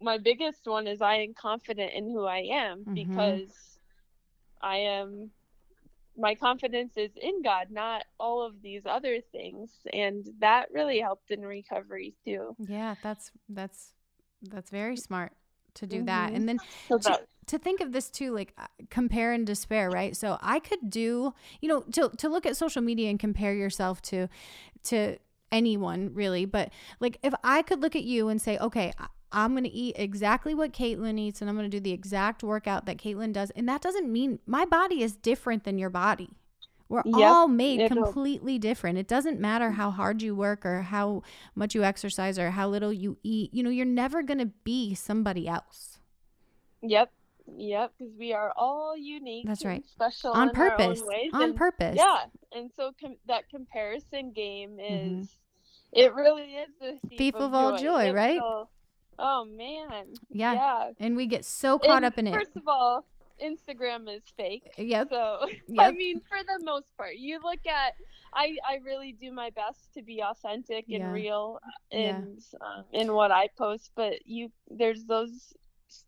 my 0.00 0.16
biggest 0.16 0.60
one 0.64 0.86
is 0.86 1.02
i 1.02 1.16
am 1.16 1.34
confident 1.34 1.92
in 1.92 2.04
who 2.04 2.24
i 2.24 2.38
am 2.38 2.84
Mhm. 2.84 2.94
because 2.94 3.78
i 4.60 4.76
am 4.76 5.30
my 6.16 6.34
confidence 6.36 6.96
is 6.96 7.10
in 7.20 7.42
god 7.42 7.66
not 7.70 8.04
all 8.20 8.46
of 8.46 8.62
these 8.62 8.82
other 8.86 9.20
things 9.32 9.70
and 9.92 10.28
that 10.38 10.70
really 10.72 11.00
helped 11.00 11.32
in 11.32 11.40
recovery 11.40 12.14
too 12.24 12.54
Yeah, 12.58 12.94
that's 13.02 13.32
that's 13.48 13.94
that's 14.42 14.70
very 14.70 14.96
smart 14.96 15.32
to 15.74 15.86
do 15.86 16.02
that. 16.04 16.30
Mhm. 16.32 16.36
And 16.36 16.48
then 16.48 16.58
so 16.88 16.98
to, 16.98 17.20
to 17.46 17.58
think 17.58 17.80
of 17.80 17.92
this 17.92 18.08
too 18.10 18.32
like 18.32 18.52
uh, 18.58 18.66
compare 18.88 19.32
and 19.32 19.46
despair 19.46 19.90
right 19.90 20.16
so 20.16 20.38
i 20.40 20.60
could 20.60 20.88
do 20.88 21.34
you 21.60 21.68
know 21.68 21.80
to, 21.92 22.08
to 22.16 22.28
look 22.28 22.46
at 22.46 22.56
social 22.56 22.80
media 22.80 23.10
and 23.10 23.18
compare 23.18 23.52
yourself 23.52 24.00
to 24.00 24.28
to 24.84 25.16
anyone 25.50 26.10
really 26.14 26.44
but 26.44 26.70
like 27.00 27.18
if 27.22 27.34
i 27.42 27.60
could 27.62 27.80
look 27.80 27.96
at 27.96 28.04
you 28.04 28.28
and 28.28 28.40
say 28.40 28.56
okay 28.58 28.92
I- 28.98 29.08
i'm 29.32 29.52
going 29.52 29.64
to 29.64 29.70
eat 29.70 29.96
exactly 29.98 30.54
what 30.54 30.72
caitlin 30.72 31.18
eats 31.18 31.40
and 31.40 31.50
i'm 31.50 31.56
going 31.56 31.68
to 31.70 31.76
do 31.76 31.80
the 31.80 31.92
exact 31.92 32.42
workout 32.42 32.86
that 32.86 32.96
caitlin 32.96 33.32
does 33.32 33.50
and 33.50 33.68
that 33.68 33.82
doesn't 33.82 34.10
mean 34.10 34.38
my 34.46 34.64
body 34.64 35.02
is 35.02 35.16
different 35.16 35.64
than 35.64 35.78
your 35.78 35.90
body 35.90 36.30
we're 36.92 37.02
Yep, 37.18 37.30
all 37.30 37.48
made 37.48 37.88
completely 37.88 38.58
different. 38.58 38.98
It 38.98 39.08
doesn't 39.08 39.40
matter 39.40 39.70
how 39.72 39.90
hard 39.90 40.20
you 40.22 40.34
work 40.34 40.66
or 40.66 40.82
how 40.82 41.22
much 41.54 41.74
you 41.74 41.82
exercise 41.82 42.38
or 42.38 42.50
how 42.50 42.68
little 42.68 42.92
you 42.92 43.16
eat. 43.22 43.52
You 43.54 43.62
know, 43.62 43.70
you're 43.70 43.86
never 43.86 44.22
going 44.22 44.38
to 44.40 44.50
be 44.62 44.94
somebody 44.94 45.48
else. 45.48 45.98
Yep. 46.82 47.10
Yep. 47.56 47.92
Because 47.98 48.12
we 48.18 48.32
are 48.32 48.52
all 48.56 48.96
unique. 48.96 49.46
That's 49.46 49.64
right. 49.64 49.84
Special 49.86 50.32
on 50.32 50.50
in 50.50 50.56
our 50.56 50.64
own 50.64 50.70
purpose. 50.78 51.02
ways, 51.04 51.30
On 51.32 51.42
and- 51.42 51.56
purpose. 51.56 51.96
Yeah. 51.96 52.18
And 52.52 52.70
so 52.76 52.92
com- 53.00 53.16
that 53.26 53.48
comparison 53.48 54.32
game 54.32 54.76
Mhm. 54.76 55.22
is, 55.22 55.36
it 55.92 56.14
really 56.14 56.42
is 56.56 56.68
the 56.80 56.98
thief, 57.08 57.18
Thief 57.18 57.34
of 57.36 57.54
all 57.54 57.78
joy, 57.78 58.10
It 58.10 58.12
right? 58.14 58.40
will- 58.40 58.68
oh 59.18 59.44
man. 59.46 60.12
Yeah. 60.30 60.52
Yeah. 60.54 60.90
And 61.00 61.16
we 61.16 61.26
get 61.26 61.44
so 61.44 61.78
caught 61.78 61.96
And 61.96 62.04
up 62.04 62.18
in 62.18 62.26
it. 62.26 62.34
First 62.34 62.56
of 62.56 62.68
all, 62.68 63.06
Instagram 63.42 64.08
is 64.14 64.22
fake. 64.36 64.70
Yep. 64.78 65.08
So 65.10 65.46
I 65.78 65.90
mean, 65.92 66.20
for 66.28 66.38
the 66.46 66.64
most 66.64 66.86
part, 66.96 67.16
you 67.16 67.40
look 67.42 67.66
at. 67.66 67.94
I 68.34 68.56
I 68.68 68.76
really 68.84 69.12
do 69.12 69.32
my 69.32 69.50
best 69.50 69.92
to 69.94 70.02
be 70.02 70.22
authentic 70.22 70.86
and 70.92 71.00
Yeah. 71.00 71.12
real 71.12 71.58
Yeah. 71.90 72.22
in 72.22 72.38
um, 72.60 72.84
in 72.92 73.12
what 73.12 73.30
I 73.30 73.48
post, 73.58 73.90
but 73.94 74.26
you 74.26 74.50
there's 74.68 75.04
those 75.04 75.52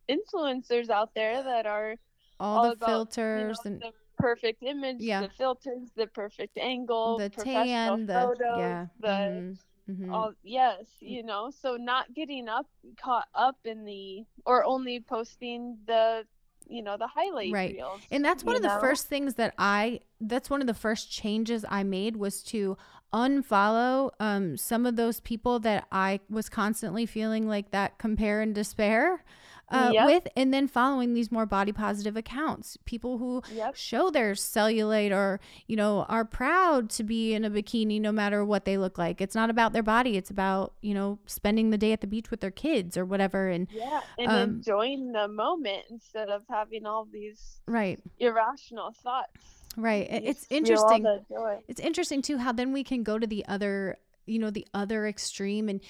influencers 0.09 0.90
out 0.90 1.15
there 1.15 1.43
that 1.43 1.66
are 1.66 1.97
All, 2.40 2.59
all 2.59 2.62
the 2.65 2.73
about, 2.73 3.16
you 3.32 3.44
know, 3.47 3.55
filters 3.55 3.59
and 3.65 3.81
the 3.81 3.93
perfect 4.19 4.62
image, 4.62 5.01
Yeah. 5.01 5.20
the 5.23 5.28
filters, 5.28 5.90
the 5.97 6.06
perfect 6.06 6.56
angle, 6.59 7.19
the 7.19 7.31
professional 7.31 7.97
tan, 7.97 8.06
the 8.06 8.12
photos, 8.15 8.59
yeah. 8.59 8.86
the 9.01 9.09
mhm, 9.09 9.59
mhm. 9.89 10.12
all 10.12 10.32
yes, 10.43 10.85
you 11.01 11.23
know, 11.23 11.51
so 11.51 11.77
not 11.77 12.12
getting 12.15 12.48
up 12.48 12.66
caught 13.01 13.28
up 13.35 13.56
in 13.65 13.85
the 13.85 14.24
or 14.47 14.65
only 14.65 15.01
posting 15.01 15.78
the 15.86 16.27
you 16.69 16.82
know 16.82 16.97
the 16.97 17.07
highlight 17.07 17.53
Right. 17.53 17.74
reels. 17.74 18.01
And 18.11 18.24
that's 18.24 18.45
one 18.45 18.57
of 18.57 18.62
the 18.62 18.69
know? 18.69 18.81
first 18.81 19.07
things 19.07 19.35
that 19.35 19.55
I 19.59 20.01
that's 20.20 20.49
one 20.51 20.61
of 20.61 20.66
the 20.66 20.74
first 20.74 21.11
changes 21.11 21.65
I 21.69 21.82
made 21.82 22.16
was 22.16 22.43
to 22.45 22.77
unfollow 23.12 24.11
um, 24.19 24.57
some 24.57 24.86
of 24.86 24.97
those 24.97 25.20
people 25.20 25.59
that 25.61 25.86
I 25.93 26.20
was 26.28 26.49
constantly 26.49 27.07
feeling 27.07 27.47
like 27.49 27.70
that 27.70 27.99
compare 27.99 28.41
and 28.41 28.55
despair 28.55 29.23
uh, 29.70 29.91
Yep. 29.93 30.07
with, 30.07 30.28
and 30.36 30.53
then 30.53 30.69
following 30.69 31.15
these 31.15 31.32
more 31.32 31.47
body 31.47 31.73
positive 31.73 32.16
accounts, 32.16 32.77
people 32.85 33.19
who 33.19 33.43
Yep. 33.53 33.74
show 33.77 34.11
their 34.11 34.32
cellulite 34.32 35.11
or 35.12 35.41
you 35.66 35.77
know 35.77 36.05
are 36.09 36.24
proud 36.24 36.91
to 36.91 37.03
be 37.05 37.32
in 37.35 37.45
a 37.45 37.51
bikini 37.51 38.01
no 38.01 38.12
matter 38.12 38.45
what 38.45 38.65
they 38.65 38.77
look 38.78 38.99
like. 38.99 39.20
It's 39.20 39.35
not 39.35 39.51
about 39.51 39.73
their 39.73 39.82
body; 39.82 40.16
it's 40.16 40.31
about 40.31 40.74
you 40.82 40.95
know 40.95 41.19
spending 41.27 41.70
the 41.70 41.78
day 41.78 41.93
at 41.93 42.01
the 42.01 42.07
beach 42.07 42.31
with 42.31 42.41
their 42.41 42.51
kids 42.51 42.97
or 42.97 43.05
whatever. 43.05 43.49
And 43.49 43.66
Yeah, 43.73 44.01
and 44.19 44.31
Um, 44.31 44.51
enjoying 44.57 45.12
the 45.12 45.28
moment 45.28 45.85
instead 45.91 46.28
of 46.28 46.43
having 46.49 46.86
all 46.86 47.05
these 47.07 47.61
right, 47.66 47.99
irrational 48.19 48.93
thoughts. 48.93 49.62
right. 49.77 50.07
It's 50.11 50.47
just 50.47 50.51
feel 50.51 50.78
all 50.78 50.95
interesting. 50.95 51.65
it's 51.69 51.81
interesting 51.81 52.23
too 52.23 52.39
how 52.39 52.53
then 52.53 52.73
we 52.73 52.85
can 52.85 53.03
go 53.03 53.19
to 53.19 53.27
the 53.27 53.45
other 53.47 53.97
you 54.27 54.39
know 54.39 54.51
the 54.51 54.67
other 54.75 55.07
extreme. 55.07 55.69
And 55.69 55.81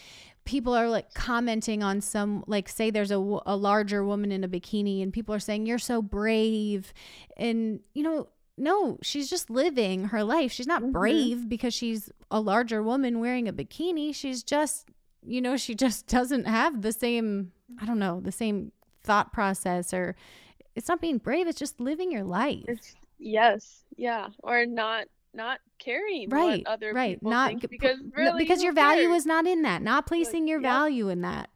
people 0.44 0.74
are 0.74 0.88
like 0.88 1.14
commenting 1.14 1.82
on 1.82 2.00
some 2.00 2.44
like 2.46 2.68
say 2.68 2.90
there's 2.90 3.10
a, 3.10 3.16
a 3.46 3.56
larger 3.56 4.04
woman 4.04 4.30
in 4.32 4.44
a 4.44 4.48
bikini 4.48 5.02
and 5.02 5.12
people 5.12 5.34
are 5.34 5.38
saying 5.40 5.66
you're 5.66 5.78
so 5.78 6.02
brave. 6.02 6.92
And 7.36 7.80
you 7.94 8.02
know 8.02 8.28
no 8.56 8.98
she's 9.02 9.28
just 9.30 9.50
living 9.50 10.04
her 10.06 10.22
life. 10.22 10.52
She's 10.52 10.66
not 10.66 10.82
Mhm. 10.82 10.92
brave 10.92 11.48
because 11.48 11.74
she's 11.74 12.10
a 12.30 12.40
larger 12.40 12.82
woman 12.82 13.20
wearing 13.20 13.48
a 13.48 13.52
bikini. 13.52 14.14
She's 14.14 14.42
just 14.42 14.88
you 15.26 15.40
know 15.40 15.56
she 15.56 15.74
just 15.74 16.06
doesn't 16.16 16.44
have 16.44 16.82
the 16.82 16.92
same 16.92 17.50
i 17.80 17.86
don't 17.86 17.98
know 17.98 18.20
the 18.20 18.30
same 18.30 18.70
thought 19.02 19.32
process 19.32 19.94
or 19.94 20.14
it's 20.76 20.86
not 20.86 21.00
being 21.00 21.16
brave 21.16 21.46
it's 21.48 21.58
just 21.58 21.80
living 21.80 22.12
your 22.12 22.24
life. 22.24 22.64
It's 22.68 22.94
yes, 23.18 23.84
yeah, 23.96 24.28
or 24.42 24.66
not 24.66 25.06
not 25.34 25.60
caring 25.78 26.28
right 26.30 26.62
other 26.66 26.92
right 26.92 27.16
people 27.16 27.30
not 27.30 27.60
because 27.68 27.98
no, 28.02 28.10
really 28.16 28.38
because 28.38 28.62
your 28.62 28.72
value 28.72 29.12
is 29.12 29.26
not 29.26 29.46
in 29.46 29.62
that 29.62 29.82
not 29.82 30.06
placing 30.06 30.46
your 30.48 30.60
yeah. 30.60 30.68
value 30.70 31.08
in 31.08 31.20
that 31.22 31.50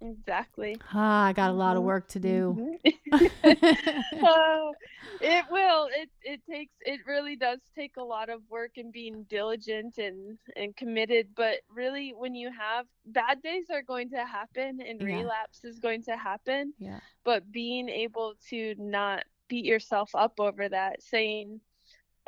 exactly. 0.00 0.76
ah 0.94 1.24
i 1.26 1.32
got 1.32 1.50
a 1.50 1.52
lot 1.52 1.76
of 1.76 1.82
Mhm. 1.82 1.86
work 1.86 2.08
to 2.08 2.18
do 2.20 2.56
Mhm. 2.58 3.24
Oh, 4.22 4.72
it 5.20 5.44
will. 5.50 5.88
It 5.92 6.10
it 6.22 6.40
takes. 6.48 6.72
It 6.82 7.00
really 7.06 7.34
does 7.36 7.58
take 7.74 7.96
a 7.96 8.02
lot 8.02 8.28
of 8.28 8.40
work 8.48 8.72
and 8.76 8.92
being 8.92 9.24
diligent 9.24 9.98
and 9.98 10.38
and 10.56 10.76
committed. 10.76 11.28
But 11.34 11.56
really, 11.68 12.12
when 12.16 12.34
you 12.34 12.50
have 12.52 12.86
bad 13.06 13.42
days 13.42 13.66
are 13.70 13.82
going 13.82 14.10
to 14.10 14.24
happen 14.24 14.80
and 14.80 15.00
Yeah. 15.00 15.18
relapse 15.20 15.64
is 15.64 15.78
going 15.80 16.02
to 16.04 16.16
happen. 16.16 16.72
yeah 16.78 17.00
But 17.24 17.50
being 17.50 17.88
able 17.88 18.34
to 18.50 18.74
not 18.78 19.24
beat 19.48 19.64
yourself 19.64 20.10
up 20.14 20.38
over 20.38 20.68
that, 20.68 21.02
saying, 21.02 21.60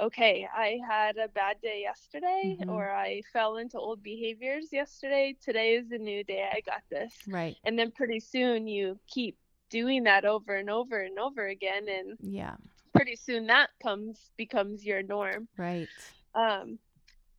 "Okay, 0.01 0.48
I 0.52 0.81
had 0.89 1.18
a 1.18 1.28
bad 1.28 1.60
day 1.60 1.82
yesterday, 1.82 2.56
Mhm. 2.59 2.70
or 2.70 2.90
I 2.90 3.20
fell 3.32 3.59
into 3.59 3.78
old 3.78 4.02
behaviors 4.02 4.72
yesterday. 4.72 5.36
Today 5.40 5.74
is 5.74 5.93
a 5.93 5.98
new 5.98 6.24
day. 6.24 6.48
I 6.51 6.60
got 6.62 6.82
this." 6.89 7.14
right 7.28 7.56
and 7.64 7.78
then 7.78 7.90
pretty 7.93 8.18
soon 8.20 8.66
you 8.66 8.98
keep 9.06 9.36
doing 9.68 10.05
that 10.05 10.24
over 10.24 10.56
and 10.56 10.70
over 10.70 11.01
and 11.01 11.18
over 11.18 11.47
again 11.47 11.89
and 11.89 12.16
yeah 12.20 12.56
pretty 12.93 13.14
soon 13.14 13.47
that 13.47 13.70
comes 13.82 14.31
becomes 14.36 14.85
your 14.85 15.02
norm 15.02 15.47
right 15.56 15.89
um 16.35 16.78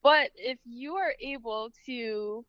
but 0.01 0.31
if 0.35 0.57
you 0.65 0.95
are 0.95 1.13
able 1.19 1.71
to 1.85 2.45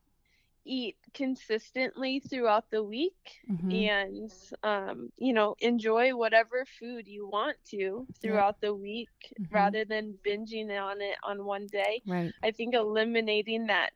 eat 0.65 0.97
consistently 1.15 2.21
throughout 2.21 2.71
the 2.71 2.83
week 2.83 3.41
Mhm. 3.51 3.73
and 3.73 4.33
um 4.63 5.11
you 5.17 5.33
know 5.33 5.55
enjoy 5.61 6.15
whatever 6.15 6.65
food 6.79 7.07
you 7.09 7.27
want 7.29 7.57
to 7.65 8.07
throughout 8.21 8.61
the 8.61 8.75
week 8.75 9.09
Mhm. 9.41 9.47
rather 9.51 9.85
than 9.85 10.19
binging 10.25 10.71
on 10.81 11.01
it 11.01 11.17
on 11.25 11.45
one 11.45 11.67
day 11.67 12.01
right 12.07 12.33
i 12.43 12.51
think 12.51 12.75
eliminating 12.75 13.67
that 13.67 13.93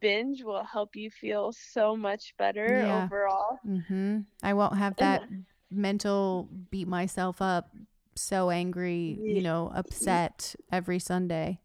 binge 0.00 0.42
will 0.44 0.64
help 0.64 0.94
you 0.94 1.10
feel 1.10 1.52
so 1.52 1.96
much 1.96 2.34
better 2.36 2.78
Yeah. 2.78 3.04
overall 3.04 3.58
mm-hmm. 3.66 4.20
i 4.42 4.52
won't 4.54 4.76
have 4.76 4.96
that 4.96 5.22
mental 5.70 6.48
beat 6.70 6.86
myself 6.86 7.42
up 7.42 7.70
so 8.14 8.50
angry 8.50 9.18
you 9.24 9.40
know 9.42 9.72
upset 9.74 10.54
every 10.70 10.98
sunday 11.00 11.58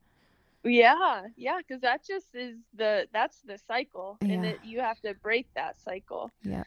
Yeah, 0.63 1.27
yeah, 1.37 1.57
because 1.59 1.81
that 1.81 2.03
just 2.05 2.35
is 2.35 2.57
the 2.73 3.07
that's 3.13 3.41
the 3.41 3.57
cycle, 3.57 4.19
and 4.27 4.43
Yeah. 4.43 4.45
it, 4.45 4.61
you 4.63 4.79
have 4.81 4.99
to 5.01 5.13
break 5.15 5.47
that 5.55 5.79
cycle. 5.79 6.31
yeah 6.43 6.63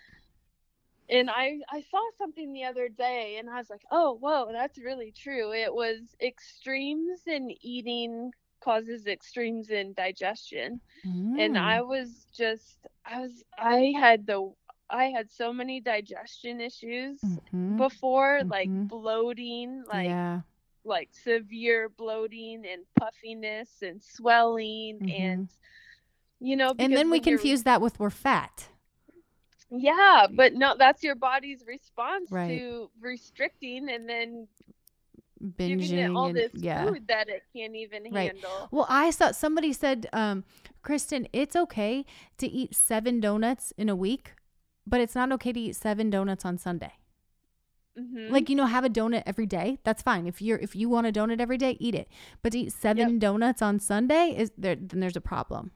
And 1.09 1.31
I 1.31 1.61
I 1.71 1.81
saw 1.83 2.01
something 2.17 2.53
the 2.53 2.65
other 2.65 2.89
day, 2.89 3.37
and 3.39 3.49
I 3.51 3.57
was 3.57 3.71
like, 3.71 3.85
oh, 3.91 4.15
whoa, 4.15 4.51
that's 4.53 4.79
really 4.79 5.13
true. 5.13 5.53
It 5.53 5.75
was 5.75 6.15
extremes 6.21 7.27
in 7.27 7.51
eating 7.61 8.33
causes 8.61 9.07
extremes 9.07 9.71
in 9.71 9.93
digestion, 9.95 10.81
and 11.37 11.57
I 11.57 11.81
Mm. 11.81 11.83
was 11.83 12.27
just 12.35 12.87
I 13.05 13.21
was 13.21 13.45
I 13.59 13.93
had 13.99 14.27
the 14.27 14.53
I 14.91 15.07
had 15.07 15.31
so 15.31 15.53
many 15.53 15.81
digestion 15.81 16.61
issues 16.61 17.39
Mhm. 17.53 17.77
before, 17.77 18.43
like 18.51 18.73
Mhm. 18.73 18.89
bloating, 18.89 19.85
like 19.87 20.17
yeah 20.17 20.43
like 20.85 21.11
severe 21.13 21.89
bloating 21.89 22.65
and 22.67 22.83
puffiness 22.99 23.83
and 23.83 24.03
swelling 24.03 24.99
Mhm. 25.01 25.21
and 25.21 25.49
you 26.41 26.57
know 26.57 26.75
and 26.79 26.97
then 26.97 27.09
we 27.11 27.21
confuse 27.21 27.63
that 27.63 27.81
with 27.81 27.99
we're 28.01 28.11
fat 28.11 28.69
yeah 29.71 30.27
but 30.31 30.53
no 30.55 30.75
that's 30.77 31.03
your 31.03 31.15
body's 31.15 31.65
response 31.67 32.31
Right. 32.31 32.59
to 32.59 32.91
restricting 33.01 33.89
and 33.91 34.09
then 34.09 34.49
binging 35.59 36.15
all 36.15 36.27
and 36.29 36.37
this 36.37 36.53
yeah 36.55 36.85
food 36.87 37.07
that 37.09 37.29
it 37.29 37.43
can't 37.55 37.75
even 37.75 38.05
Right. 38.11 38.33
handle 38.33 38.69
Well, 38.71 38.87
I 38.89 39.11
saw 39.11 39.33
somebody 39.33 39.73
said, 39.73 40.09
um, 40.13 40.45
Kristen, 40.83 41.27
it's 41.33 41.57
okay 41.57 42.05
to 42.39 42.47
eat 42.47 42.75
seven 42.77 43.19
donuts 43.21 43.73
in 43.77 43.89
a 43.89 43.97
week, 43.97 44.35
but 44.87 45.01
it's 45.01 45.15
not 45.17 45.33
okay 45.33 45.53
to 45.53 45.59
eat 45.61 45.75
seven 45.77 46.11
donuts 46.11 46.45
on 46.45 46.59
Sunday. 46.59 46.93
Mhm. 47.99 48.31
Like 48.31 48.49
you 48.49 48.57
know, 48.57 48.67
have 48.67 48.85
a 48.85 48.89
donut 48.91 49.23
every 49.27 49.47
day. 49.47 49.79
That's 49.85 50.03
fine. 50.03 50.27
If 50.27 50.41
you're 50.41 50.59
if 50.59 50.75
you 50.75 50.89
want 50.89 51.07
a 51.07 51.13
donut 51.13 51.41
every 51.41 51.59
day, 51.59 51.77
eat 51.79 51.95
it. 51.95 52.09
But 52.43 52.53
to 52.53 52.59
eat 52.61 52.73
seven 52.73 53.19
donuts 53.19 53.61
on 53.63 53.79
Sunday 53.81 54.35
is 54.37 54.51
there 54.57 54.77
then 54.77 55.01
there's 55.01 55.17
a 55.17 55.21
problem. 55.21 55.73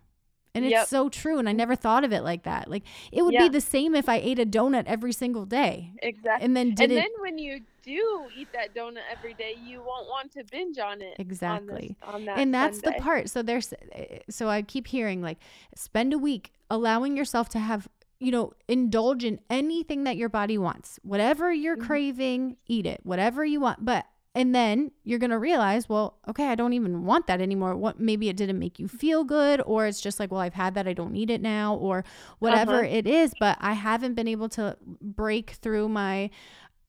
And 0.54 0.64
it's 0.64 0.72
Yep. 0.72 0.86
so 0.86 1.08
true. 1.10 1.38
And 1.38 1.50
I 1.50 1.52
never 1.52 1.76
thought 1.76 2.02
of 2.02 2.14
it 2.14 2.22
like 2.22 2.44
that. 2.44 2.70
Like 2.70 2.84
it 3.12 3.20
would 3.20 3.34
Yeah. 3.34 3.42
be 3.42 3.48
the 3.50 3.60
same 3.60 3.94
if 3.94 4.08
I 4.08 4.16
ate 4.16 4.38
a 4.38 4.46
donut 4.46 4.84
every 4.86 5.12
single 5.12 5.44
day 5.44 5.92
exactly 6.02 6.42
and 6.46 6.56
then 6.56 6.68
and 6.68 6.76
didn't 6.76 6.96
then 6.96 7.10
when 7.18 7.36
you 7.36 7.60
do 7.82 8.24
eat 8.34 8.48
that 8.54 8.74
donut 8.74 9.02
every 9.12 9.34
day 9.34 9.54
you 9.62 9.80
won't 9.82 10.08
want 10.08 10.32
to 10.32 10.44
binge 10.50 10.78
on 10.78 11.02
it 11.02 11.04
on 11.04 11.10
this- 11.10 11.18
exactly. 11.18 11.96
on, 12.02 12.24
that 12.24 12.38
and 12.38 12.54
that's 12.54 12.80
Sunday. 12.80 12.96
the 12.98 13.02
part 13.04 13.28
so 13.28 13.42
there's 13.42 13.72
eh, 13.92 14.20
so 14.30 14.48
i 14.48 14.60
keep 14.62 14.88
hearing 14.88 15.20
like 15.22 15.38
spend 15.76 16.12
a 16.12 16.18
week 16.18 16.52
allowing 16.70 17.16
yourself 17.16 17.48
to 17.50 17.58
have 17.60 17.86
you 18.18 18.30
know 18.32 18.52
indulge 18.68 19.24
in 19.24 19.38
anything 19.50 20.04
that 20.04 20.16
your 20.16 20.28
body 20.28 20.56
wants 20.58 20.98
whatever 21.02 21.52
you're 21.52 21.76
Mhm. 21.76 21.86
craving 21.86 22.56
eat 22.66 22.86
it 22.86 23.00
whatever 23.04 23.44
you 23.44 23.60
want 23.60 23.84
but 23.84 24.06
and 24.34 24.54
then 24.54 24.90
you're 25.04 25.18
going 25.18 25.30
to 25.30 25.38
realize 25.38 25.88
well 25.88 26.18
okay 26.28 26.48
i 26.48 26.54
don't 26.54 26.72
even 26.72 27.04
want 27.04 27.26
that 27.26 27.40
anymore 27.40 27.76
what 27.76 28.00
maybe 28.00 28.28
it 28.28 28.36
didn't 28.36 28.58
make 28.58 28.78
you 28.78 28.88
feel 28.88 29.22
good 29.24 29.60
or 29.66 29.86
it's 29.86 30.00
just 30.00 30.18
like 30.18 30.30
well 30.30 30.40
i've 30.40 30.54
had 30.54 30.74
that 30.74 30.88
i 30.88 30.92
don't 30.94 31.12
need 31.12 31.30
it 31.30 31.42
now 31.42 31.74
or 31.74 32.04
whatever 32.38 32.76
Uh-huh. 32.84 32.88
it 32.98 33.06
is 33.06 33.32
but 33.38 33.56
i 33.60 33.74
haven't 33.74 34.14
been 34.14 34.28
able 34.28 34.48
to 34.50 34.76
break 35.02 35.50
through 35.50 35.88
my 35.88 36.30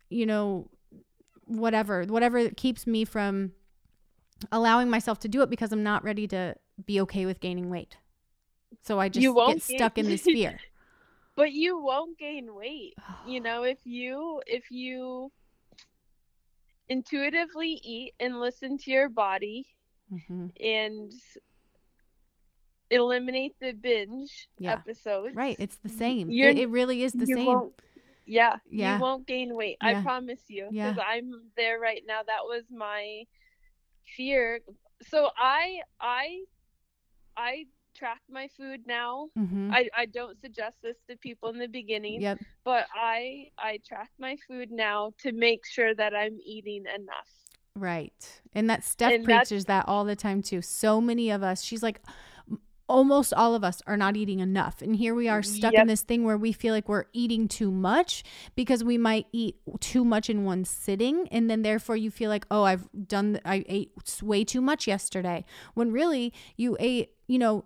you 0.10 0.26
know 0.26 0.70
whatever 1.46 2.04
whatever 2.06 2.50
keeps 2.52 2.86
me 2.88 3.04
from 3.06 3.52
allowing 4.52 4.90
myself 4.90 5.20
to 5.20 5.28
do 5.28 5.42
it 5.42 5.50
because 5.50 5.72
I'm 5.72 5.82
not 5.84 6.04
ready 6.04 6.28
to 6.28 6.56
be 6.86 7.02
okay 7.02 7.26
with 7.26 7.40
gaining 7.40 7.70
weight. 7.72 7.98
So 8.84 9.00
I 9.00 9.10
just 9.10 9.24
get 9.48 9.62
stuck 9.64 9.98
in 9.98 10.08
this 10.08 10.22
fear. 10.36 10.60
But 11.38 11.54
you 11.54 11.80
won't 11.82 12.18
gain 12.20 12.54
weight 12.54 12.96
you 13.26 13.40
know 13.48 13.64
if 13.64 13.80
you 13.86 14.42
if 14.48 14.70
you 14.70 15.32
intuitively 16.90 17.80
eat 17.84 18.14
and 18.20 18.40
listen 18.40 18.78
to 18.78 18.92
your 18.92 19.08
body 19.10 19.68
Mhm. 20.12 20.52
and 20.60 21.12
eliminate 22.90 23.56
the 23.60 23.74
binge 23.74 24.48
Yeah. 24.58 24.74
episodes 24.74 25.36
Right. 25.36 25.58
It's 25.60 25.78
the 25.78 25.90
same. 25.90 26.32
It, 26.32 26.58
it 26.58 26.70
really 26.70 27.04
is 27.04 27.12
the 27.14 27.26
same. 27.26 27.72
yeah, 28.26 28.58
Yeah. 28.70 28.96
you 28.96 29.02
won't 29.02 29.28
gain 29.28 29.56
weight 29.56 29.78
Yeah. 29.82 30.00
i 30.00 30.04
promise 30.04 30.44
you 30.50 30.70
Yeah. 30.72 30.90
because 30.92 31.04
i'm 31.06 31.52
there 31.56 31.80
right 31.80 32.04
now 32.08 32.22
that 32.24 32.44
was 32.44 32.64
my 32.72 33.24
fear 34.16 34.60
so 35.02 35.30
i 35.38 35.82
i 36.00 36.44
i 37.36 37.66
track 37.98 38.22
my 38.30 38.48
food 38.58 38.82
now 38.86 39.28
Mhm. 39.38 39.72
I, 39.74 39.90
I 40.02 40.06
don't 40.06 40.40
suggest 40.42 40.76
this 40.84 40.98
to 41.10 41.16
people 41.18 41.50
in 41.50 41.58
the 41.60 41.68
beginning 41.68 42.22
Yep. 42.22 42.38
but 42.64 42.86
I 42.94 43.50
I 43.58 43.80
track 43.88 44.12
my 44.20 44.36
food 44.48 44.70
now 44.72 45.00
to 45.24 45.32
make 45.32 45.66
sure 45.66 45.94
that 45.96 46.14
I'm 46.16 46.38
eating 46.56 46.84
enough. 47.00 47.30
Right. 47.76 48.42
And 48.54 48.70
that 48.70 48.84
Steph 48.84 49.14
And 49.14 49.24
preaches 49.24 49.66
that 49.66 49.86
all 49.88 50.04
the 50.06 50.16
time 50.16 50.42
too. 50.42 50.62
So 50.64 51.00
many 51.00 51.30
of 51.30 51.44
us, 51.44 51.62
she's 51.64 51.84
like, 51.84 52.02
almost 52.90 53.34
all 53.34 53.54
of 53.54 53.64
us 53.64 53.82
are 53.86 53.98
not 53.98 54.16
eating 54.16 54.40
enough. 54.40 54.82
And 54.82 54.96
here 54.96 55.14
we 55.14 55.28
are 55.28 55.44
stuck 55.44 55.74
in 55.74 55.88
this 55.88 56.02
thing 56.02 56.24
where 56.24 56.38
we 56.38 56.54
feel 56.54 56.74
like 56.74 56.88
we're 56.88 57.06
eating 57.14 57.48
too 57.50 57.70
much 57.70 58.24
because 58.56 58.82
we 58.84 58.98
might 58.98 59.28
eat 59.34 59.58
too 59.80 60.06
much 60.06 60.30
in 60.30 60.46
one 60.46 60.64
sitting. 60.66 61.28
And 61.30 61.50
then 61.50 61.62
therefore 61.64 61.98
you 61.98 62.10
feel 62.10 62.30
like, 62.30 62.46
oh, 62.50 62.64
I've 62.64 62.88
done, 63.08 63.40
I 63.46 63.66
ate 63.68 63.92
way 64.24 64.44
too 64.46 64.62
much 64.62 64.88
yesterday. 64.88 65.44
When 65.74 65.92
really 65.92 66.34
you 66.56 66.78
ate, 66.80 67.12
you 67.28 67.38
know, 67.40 67.66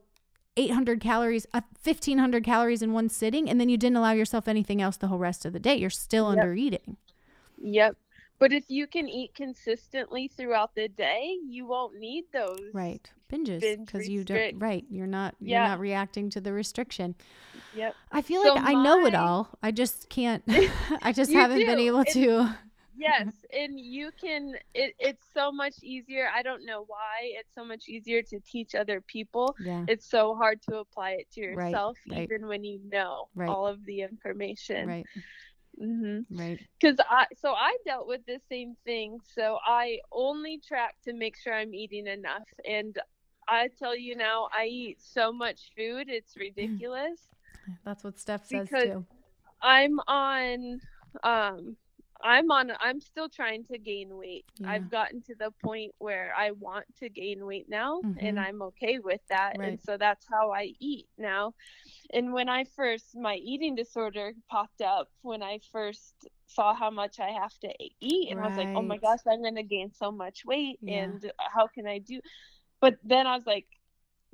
800 0.57 0.99
calories, 0.99 1.45
uh, 1.53 1.61
1500 1.81 2.43
calories 2.43 2.81
in 2.81 2.93
one 2.93 3.09
sitting. 3.09 3.49
And 3.49 3.59
then 3.59 3.69
you 3.69 3.77
didn't 3.77 3.97
allow 3.97 4.11
yourself 4.11 4.47
anything 4.47 4.81
else 4.81 4.97
the 4.97 5.07
whole 5.07 5.17
rest 5.19 5.45
of 5.45 5.53
the 5.53 5.59
day. 5.59 5.75
You're 5.75 5.89
still 5.89 6.29
Yep. 6.29 6.37
under 6.39 6.53
eating. 6.53 6.97
Yep. 7.61 7.95
But 8.39 8.51
if 8.51 8.65
you 8.69 8.87
can 8.87 9.07
eat 9.07 9.35
consistently 9.35 10.27
throughout 10.27 10.73
the 10.73 10.87
day, 10.87 11.37
you 11.47 11.67
won't 11.67 11.99
need 11.99 12.25
those. 12.33 12.59
Right. 12.73 13.07
Binges. 13.31 13.61
Binge 13.61 13.85
Because 13.85 14.09
you 14.09 14.23
don't, 14.23 14.57
right. 14.59 14.83
You're 14.89 15.05
not, 15.07 15.35
yeah. 15.39 15.59
you're 15.59 15.67
not 15.69 15.79
reacting 15.79 16.29
to 16.31 16.41
the 16.41 16.51
restriction. 16.51 17.13
Yep. 17.75 17.95
I 18.11 18.21
feel 18.23 18.41
So 18.43 18.55
like 18.55 18.63
I 18.65 18.73
know 18.73 19.05
it 19.05 19.13
all. 19.15 19.49
I 19.61 19.69
just 19.71 20.09
can't. 20.09 20.43
I 21.03 21.13
just 21.13 21.31
haven't 21.31 21.59
been 21.59 21.79
able 21.79 21.99
And- 21.99 22.07
to. 22.09 22.49
Yes, 23.01 23.33
and 23.51 23.79
you 23.79 24.11
can. 24.19 24.53
It, 24.73 24.93
it's 24.99 25.25
so 25.33 25.51
much 25.51 25.75
easier. 25.83 26.27
I 26.33 26.41
don't 26.43 26.65
know 26.65 26.83
why. 26.87 27.31
It's 27.39 27.53
so 27.55 27.65
much 27.65 27.87
easier 27.87 28.21
to 28.23 28.39
teach 28.39 28.75
other 28.75 29.01
people. 29.01 29.55
Yeah. 29.59 29.85
It's 29.87 30.09
so 30.09 30.35
hard 30.35 30.61
to 30.69 30.77
apply 30.77 31.11
it 31.11 31.27
to 31.33 31.41
yourself, 31.41 31.97
right. 32.09 32.29
even 32.31 32.47
when 32.47 32.63
you 32.63 32.79
know 32.91 33.27
Right. 33.35 33.49
all 33.49 33.67
of 33.67 33.83
the 33.85 34.01
information. 34.01 34.87
Right. 34.87 35.05
hmm 35.79 36.19
Right. 36.29 36.59
because 36.79 36.97
I 37.09 37.25
so 37.37 37.53
I 37.53 37.75
dealt 37.85 38.07
with 38.07 38.25
the 38.27 38.39
same 38.49 38.75
thing. 38.85 39.19
So 39.35 39.57
I 39.65 39.99
only 40.11 40.59
track 40.59 40.95
to 41.05 41.13
make 41.13 41.37
sure 41.37 41.53
I'm 41.53 41.73
eating 41.73 42.07
enough, 42.07 42.47
and 42.67 42.97
I 43.47 43.69
tell 43.79 43.95
you 43.95 44.15
now, 44.15 44.47
I 44.57 44.65
eat 44.65 45.01
so 45.01 45.33
much 45.33 45.71
food, 45.75 46.07
it's 46.09 46.37
ridiculous. 46.37 47.27
That's 47.83 48.03
what 48.03 48.19
Steph 48.19 48.45
says 48.45 48.69
too. 48.69 49.05
I'm 49.61 49.99
on, 50.07 50.79
um, 51.23 51.75
I'm 52.23 52.51
on. 52.51 52.71
I'm 52.79 52.99
still 52.99 53.29
trying 53.29 53.63
to 53.65 53.77
gain 53.77 54.15
weight. 54.17 54.45
Yeah. 54.57 54.71
I've 54.71 54.89
gotten 54.89 55.21
to 55.23 55.35
the 55.35 55.51
point 55.63 55.93
where 55.97 56.33
I 56.37 56.51
want 56.51 56.85
to 56.99 57.09
gain 57.09 57.45
weight 57.45 57.67
now, 57.69 58.01
Mhm. 58.01 58.17
and 58.19 58.39
I'm 58.39 58.61
okay 58.63 58.99
with 58.99 59.21
that. 59.29 59.57
Right. 59.57 59.69
And 59.69 59.81
so 59.81 59.97
that's 59.97 60.25
how 60.27 60.51
I 60.51 60.73
eat 60.79 61.07
now. 61.17 61.53
And 62.13 62.33
when 62.33 62.49
I 62.49 62.63
first, 62.63 63.15
my 63.15 63.35
eating 63.35 63.75
disorder 63.75 64.33
popped 64.49 64.81
up 64.81 65.09
when 65.21 65.41
I 65.41 65.59
first 65.71 66.27
saw 66.47 66.73
how 66.73 66.89
much 66.89 67.19
I 67.19 67.31
have 67.31 67.57
to 67.59 67.73
eat, 68.01 68.29
and 68.31 68.39
I 68.39 68.47
was 68.47 68.57
like, 68.57 68.67
oh 68.75 68.81
my 68.81 68.97
gosh, 68.97 69.19
I'm 69.27 69.41
gonna 69.41 69.63
gain 69.63 69.91
so 69.91 70.11
much 70.11 70.43
weight, 70.45 70.79
Yeah. 70.81 71.03
and 71.03 71.31
how 71.37 71.67
can 71.67 71.87
I 71.87 71.99
do? 71.99 72.21
But 72.79 72.97
then 73.03 73.27
I 73.27 73.35
was 73.35 73.45
like, 73.45 73.67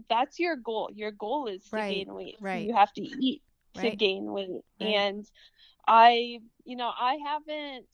that's 0.09 0.39
your 0.39 0.55
goal. 0.55 0.89
Your 0.93 1.11
goal 1.11 1.47
is 1.47 1.63
to 1.69 1.75
Right, 1.75 2.05
gain 2.05 2.13
weight. 2.13 2.37
Right. 2.39 2.65
you 2.67 2.73
have 2.73 2.93
to 2.93 3.01
eat 3.01 3.41
to 3.75 3.81
Right. 3.89 3.97
gain 3.97 4.25
weight. 4.31 4.63
Right. 4.79 4.87
And 4.95 5.29
I, 5.87 6.39
you 6.65 6.75
know, 6.75 6.91
I 6.99 7.17
haven't. 7.25 7.85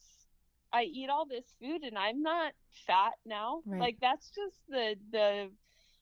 I 0.72 0.82
eat 0.84 1.08
all 1.08 1.24
this 1.24 1.44
food 1.62 1.82
and 1.84 1.96
I'm 1.96 2.20
not 2.22 2.52
fat 2.86 3.12
now. 3.24 3.60
Right. 3.64 3.80
Like 3.80 3.98
that's 4.00 4.30
just 4.30 4.56
the 4.68 4.96
the 5.12 5.50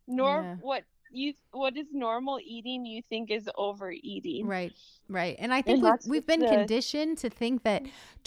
norm. 0.08 0.44
Yeah. 0.44 0.56
What 0.62 0.84
you 1.10 1.34
what 1.50 1.76
is 1.76 1.88
normal 1.92 2.38
eating 2.42 2.86
you 2.86 3.02
think 3.06 3.30
is 3.30 3.46
overeating. 3.58 4.46
Right. 4.46 4.72
Right. 5.10 5.36
And 5.38 5.52
I 5.52 5.60
think 5.60 5.84
And 5.84 5.98
we've, 6.04 6.10
we've 6.10 6.26
been 6.26 6.40
the- 6.40 6.46
conditioned 6.48 7.18
to 7.18 7.28
think 7.28 7.64
that 7.64 7.82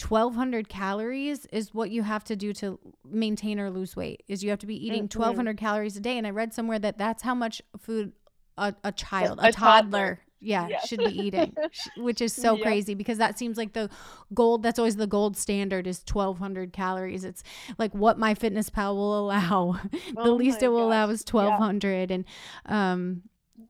1200 0.08 0.68
calories 0.68 1.46
is 1.46 1.74
what 1.74 1.90
you 1.90 2.04
have 2.04 2.22
to 2.24 2.36
do 2.36 2.52
to 2.52 2.78
maintain 3.04 3.58
or 3.58 3.68
lose 3.70 3.96
weight 3.96 4.22
is 4.28 4.44
you 4.44 4.50
have 4.50 4.60
to 4.60 4.66
be 4.66 4.76
eating 4.86 5.08
Mhm. 5.08 5.16
1200 5.16 5.56
calories 5.56 5.96
a 5.96 6.00
day 6.00 6.16
and 6.16 6.28
I 6.28 6.30
read 6.30 6.54
somewhere 6.54 6.78
that 6.78 6.96
that's 6.96 7.24
how 7.24 7.34
much 7.34 7.60
food 7.76 8.12
a, 8.56 8.72
a 8.84 8.92
child, 8.92 9.40
A 9.42 9.48
a, 9.48 9.52
toddler, 9.52 9.82
toddler. 9.82 10.20
Yeah, 10.40 10.68
Yes. 10.68 10.88
should 10.88 11.02
be 11.02 11.10
eating, 11.22 11.56
which 11.96 12.20
is 12.20 12.32
so 12.32 12.56
Yep. 12.56 12.62
crazy 12.62 12.94
because 12.94 13.18
that 13.18 13.38
seems 13.38 13.56
like 13.56 13.72
the 13.72 13.88
gold. 14.34 14.62
That's 14.62 14.78
always 14.78 14.96
the 14.96 15.06
gold 15.06 15.36
standard 15.36 15.86
is 15.86 16.02
1200 16.04 16.72
calories. 16.72 17.24
It's 17.24 17.42
like 17.78 17.94
what 17.94 18.18
MyFitnessPal 18.18 18.94
will 18.94 19.18
allow. 19.18 19.80
the 20.22 20.30
Oh 20.30 20.34
least 20.34 20.62
it 20.62 20.68
will 20.68 20.86
allow 20.86 21.08
is 21.08 21.24
1200 21.24 22.10
and 22.10 22.24
um 22.66 23.22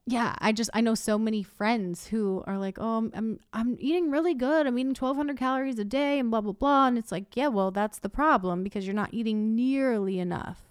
yeah 0.05 0.35
i 0.39 0.51
just 0.51 0.69
i 0.73 0.81
know 0.81 0.95
so 0.95 1.17
many 1.17 1.41
friends 1.43 2.07
who 2.07 2.43
are 2.45 2.57
like 2.57 2.77
oh 2.79 2.97
I'm, 2.97 3.11
I'm 3.13 3.39
i'm 3.53 3.77
eating 3.79 4.11
really 4.11 4.33
good 4.33 4.67
i'm 4.67 4.77
eating 4.77 4.93
1200 4.93 5.37
calories 5.37 5.79
a 5.79 5.85
day 5.85 6.19
and 6.19 6.29
blah 6.29 6.41
blah 6.41 6.51
blah 6.53 6.87
and 6.87 6.97
it's 6.97 7.11
like 7.11 7.35
yeah 7.35 7.47
well 7.47 7.71
that's 7.71 7.99
the 7.99 8.09
problem 8.09 8.63
because 8.63 8.85
you're 8.85 8.93
not 8.93 9.13
eating 9.13 9.55
nearly 9.55 10.19
enough 10.19 10.61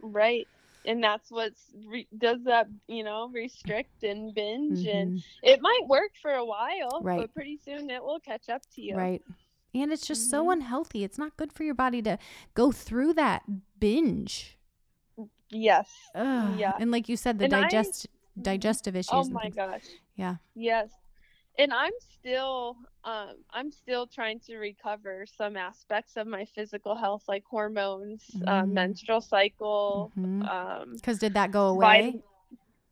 Right. 0.00 0.48
And 0.88 1.04
that's 1.04 1.30
what's 1.30 1.62
re- 1.86 2.08
does 2.16 2.42
that 2.44 2.66
you 2.88 3.04
know 3.04 3.28
restrict 3.32 4.02
and 4.02 4.34
binge 4.34 4.86
and 4.86 5.18
Mhm. 5.18 5.24
it 5.42 5.60
might 5.60 5.82
work 5.86 6.12
for 6.22 6.32
a 6.32 6.44
while, 6.44 7.00
Right. 7.02 7.20
but 7.20 7.34
pretty 7.34 7.58
soon 7.58 7.90
it 7.90 8.02
will 8.02 8.20
catch 8.20 8.48
up 8.48 8.62
to 8.74 8.80
you. 8.82 8.96
right 8.96 9.22
and 9.74 9.92
it's 9.92 10.06
just 10.06 10.30
so 10.30 10.46
Mhm. 10.46 10.52
unhealthy 10.54 11.04
it's 11.04 11.18
not 11.18 11.36
good 11.36 11.52
for 11.52 11.62
your 11.62 11.74
body 11.74 12.00
to 12.02 12.18
go 12.54 12.72
through 12.72 13.12
that 13.14 13.42
binge 13.78 14.56
Yes. 15.50 15.88
Ugh. 16.14 16.58
Yeah. 16.58 16.72
and 16.80 16.90
like 16.90 17.08
you 17.08 17.16
said 17.16 17.38
the 17.38 17.44
And 17.44 17.54
I- 17.54 17.60
digest 17.62 18.06
digestive 18.40 18.94
issues 18.96 19.10
Oh 19.12 19.24
my 19.30 19.50
gosh. 19.50 19.84
Yeah. 20.16 20.36
Yes. 20.54 20.90
And 21.58 21.72
I'm 21.72 21.92
still 22.18 22.76
um 23.04 23.34
I'm 23.50 23.70
still 23.72 24.06
trying 24.06 24.38
to 24.46 24.58
recover 24.58 25.26
some 25.26 25.56
aspects 25.56 26.16
of 26.16 26.26
my 26.26 26.44
physical 26.54 26.94
health 26.94 27.24
like 27.28 27.44
hormones, 27.50 28.24
uh, 28.46 28.62
Mhm. 28.62 28.72
menstrual 28.72 29.20
cycle, 29.20 30.12
Mhm. 30.16 30.48
um 30.48 30.92
because 30.96 31.18
did 31.18 31.34
that 31.34 31.50
go 31.50 31.68
away 31.68 32.12
vit- 32.12 32.24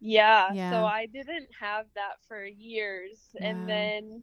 yeah, 0.01 0.53
Yeah. 0.53 0.71
So 0.71 0.85
I 0.85 1.07
didn't 1.07 1.49
have 1.59 1.87
that 1.95 2.17
for 2.29 2.45
years 2.45 3.19
Wow. 3.35 3.47
and 3.49 3.69
then 3.69 4.23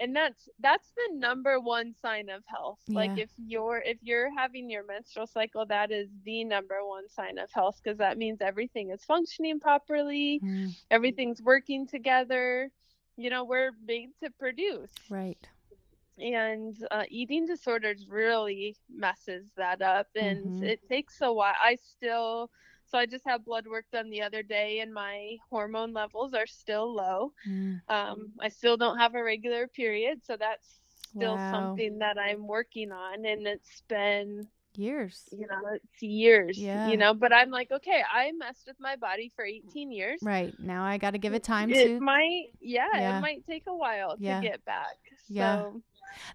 and 0.00 0.14
that's 0.14 0.48
that's 0.60 0.92
the 0.92 1.14
number 1.14 1.58
one 1.58 1.92
sign 1.94 2.28
of 2.28 2.44
health. 2.46 2.78
Like 2.88 3.18
if 3.18 3.30
you're 3.36 3.78
if 3.84 3.98
you're 4.02 4.30
having 4.36 4.70
your 4.70 4.84
menstrual 4.84 5.26
cycle, 5.26 5.66
that 5.66 5.90
is 5.90 6.08
the 6.24 6.44
number 6.44 6.84
one 6.86 7.08
sign 7.08 7.38
of 7.38 7.50
health 7.52 7.80
because 7.82 7.98
that 7.98 8.16
means 8.18 8.40
everything 8.40 8.90
is 8.90 9.02
functioning 9.04 9.58
properly 9.58 10.40
Mm, 10.44 10.74
everything's 10.90 11.42
working 11.42 11.86
together. 11.86 12.70
You 13.18 13.30
know, 13.30 13.44
we're 13.44 13.72
made 13.86 14.12
to 14.22 14.30
produce. 14.30 14.94
right 15.10 15.48
And 16.18 16.76
uh, 16.90 17.04
eating 17.08 17.46
disorders 17.46 18.06
really 18.08 18.76
messes 18.88 19.52
that 19.56 19.82
up. 19.82 20.08
And 20.16 20.54
Mhm. 20.54 20.62
it 20.62 20.80
takes 20.88 21.20
a 21.20 21.32
while. 21.32 21.54
I 21.62 21.76
still, 21.76 22.50
so 22.86 22.98
I 22.98 23.06
just 23.06 23.24
had 23.26 23.44
blood 23.44 23.66
work 23.66 23.86
done 23.92 24.10
the 24.10 24.22
other 24.22 24.42
day, 24.42 24.80
and 24.80 24.92
my 24.94 25.36
hormone 25.50 25.92
levels 25.92 26.34
are 26.34 26.46
still 26.46 26.94
low. 26.94 27.32
Mm, 27.46 27.80
Um, 27.88 28.32
I 28.40 28.48
still 28.48 28.76
don't 28.76 28.98
have 28.98 29.14
a 29.14 29.22
regular 29.22 29.68
period. 29.68 30.24
So 30.24 30.36
that's 30.36 30.80
still 31.14 31.38
Wow. 31.38 31.38
something 31.38 31.98
that 31.98 32.18
I'm 32.18 32.46
working 32.46 32.92
on. 32.92 33.24
And 33.24 33.46
it's 33.46 33.82
been 33.88 34.48
years 34.78 35.24
you 35.32 35.46
know 35.46 35.60
it's 35.74 36.02
years 36.02 36.56
Yeah. 36.58 36.88
you 36.88 36.96
know 36.96 37.12
but 37.14 37.32
i'm 37.32 37.50
like 37.50 37.70
okay 37.70 38.02
i 38.12 38.30
messed 38.32 38.66
with 38.66 38.76
my 38.80 38.96
body 38.96 39.30
for 39.34 39.44
18 39.44 39.90
years 39.92 40.20
Right. 40.22 40.54
Now 40.58 40.84
I 40.84 40.98
got 40.98 41.12
to 41.12 41.18
give 41.18 41.34
it 41.34 41.42
time 41.42 41.70
it 41.72 41.84
to. 41.84 42.00
might 42.00 42.46
yeah, 42.60 42.86
Yeah. 42.94 43.18
it 43.18 43.20
might 43.20 43.46
take 43.46 43.64
a 43.66 43.74
while 43.74 44.14
Yeah. 44.18 44.40
to 44.40 44.46
get 44.46 44.64
back 44.64 44.96
Yeah. 45.28 45.62
so 45.62 45.82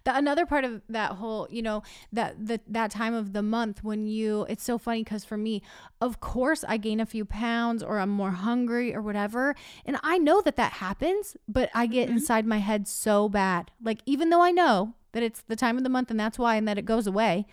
The, 0.04 0.16
another 0.16 0.46
part 0.46 0.64
of 0.64 0.82
that 0.88 1.12
whole, 1.12 1.48
you 1.50 1.60
know, 1.60 1.82
that 2.12 2.46
the, 2.46 2.60
that 2.68 2.90
time 2.90 3.12
of 3.12 3.32
the 3.32 3.42
month 3.42 3.82
when 3.82 4.06
you, 4.06 4.46
it's 4.48 4.62
so 4.62 4.78
funny 4.78 5.02
because 5.02 5.24
for 5.24 5.36
me, 5.36 5.62
of 6.00 6.20
course, 6.20 6.64
I 6.66 6.76
gain 6.76 7.00
a 7.00 7.06
few 7.06 7.24
pounds 7.24 7.82
or 7.82 7.98
I'm 7.98 8.08
more 8.10 8.30
hungry 8.30 8.94
or 8.94 9.02
whatever. 9.02 9.54
And 9.84 9.98
I 10.02 10.16
know 10.18 10.40
that 10.42 10.56
that 10.56 10.74
happens, 10.74 11.36
but 11.48 11.70
I 11.74 11.86
get 11.86 12.08
Mhm. 12.08 12.12
inside 12.12 12.46
my 12.46 12.58
head 12.58 12.86
so 12.88 13.28
bad. 13.28 13.72
Like, 13.82 14.00
even 14.06 14.30
though 14.30 14.42
I 14.42 14.52
know 14.52 14.94
that 15.12 15.22
it's 15.24 15.42
the 15.42 15.56
time 15.56 15.76
of 15.76 15.82
the 15.82 15.90
month 15.90 16.10
and 16.10 16.18
that's 16.20 16.38
why 16.38 16.54
and 16.56 16.66
that 16.68 16.78
it 16.78 16.84
goes 16.84 17.06
away, 17.06 17.46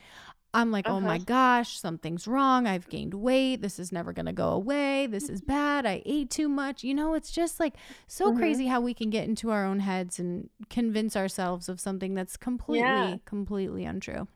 I'm 0.53 0.69
like, 0.71 0.87
oh 0.87 0.99
my 0.99 1.15
Uh-huh. 1.15 1.23
gosh, 1.25 1.79
something's 1.79 2.27
wrong. 2.27 2.67
I've 2.67 2.89
gained 2.89 3.13
weight. 3.13 3.61
This 3.61 3.79
is 3.79 3.91
never 3.91 4.11
going 4.11 4.25
to 4.25 4.33
go 4.33 4.49
away. 4.49 5.07
This 5.07 5.29
is 5.29 5.41
bad. 5.41 5.85
I 5.85 6.01
ate 6.05 6.29
too 6.29 6.49
much. 6.49 6.83
You 6.83 6.93
know, 6.93 7.13
it's 7.13 7.31
just 7.31 7.57
like 7.59 7.75
so 8.07 8.31
Mhm. 8.33 8.37
crazy 8.37 8.67
how 8.67 8.81
we 8.81 8.93
can 8.93 9.09
get 9.09 9.29
into 9.29 9.49
our 9.49 9.65
own 9.65 9.79
heads 9.79 10.19
and 10.19 10.49
convince 10.69 11.15
ourselves 11.15 11.69
of 11.69 11.79
something 11.79 12.13
that's 12.15 12.35
completely, 12.35 12.79
Yeah. 12.87 13.17
completely 13.25 13.85
untrue. 13.85 14.27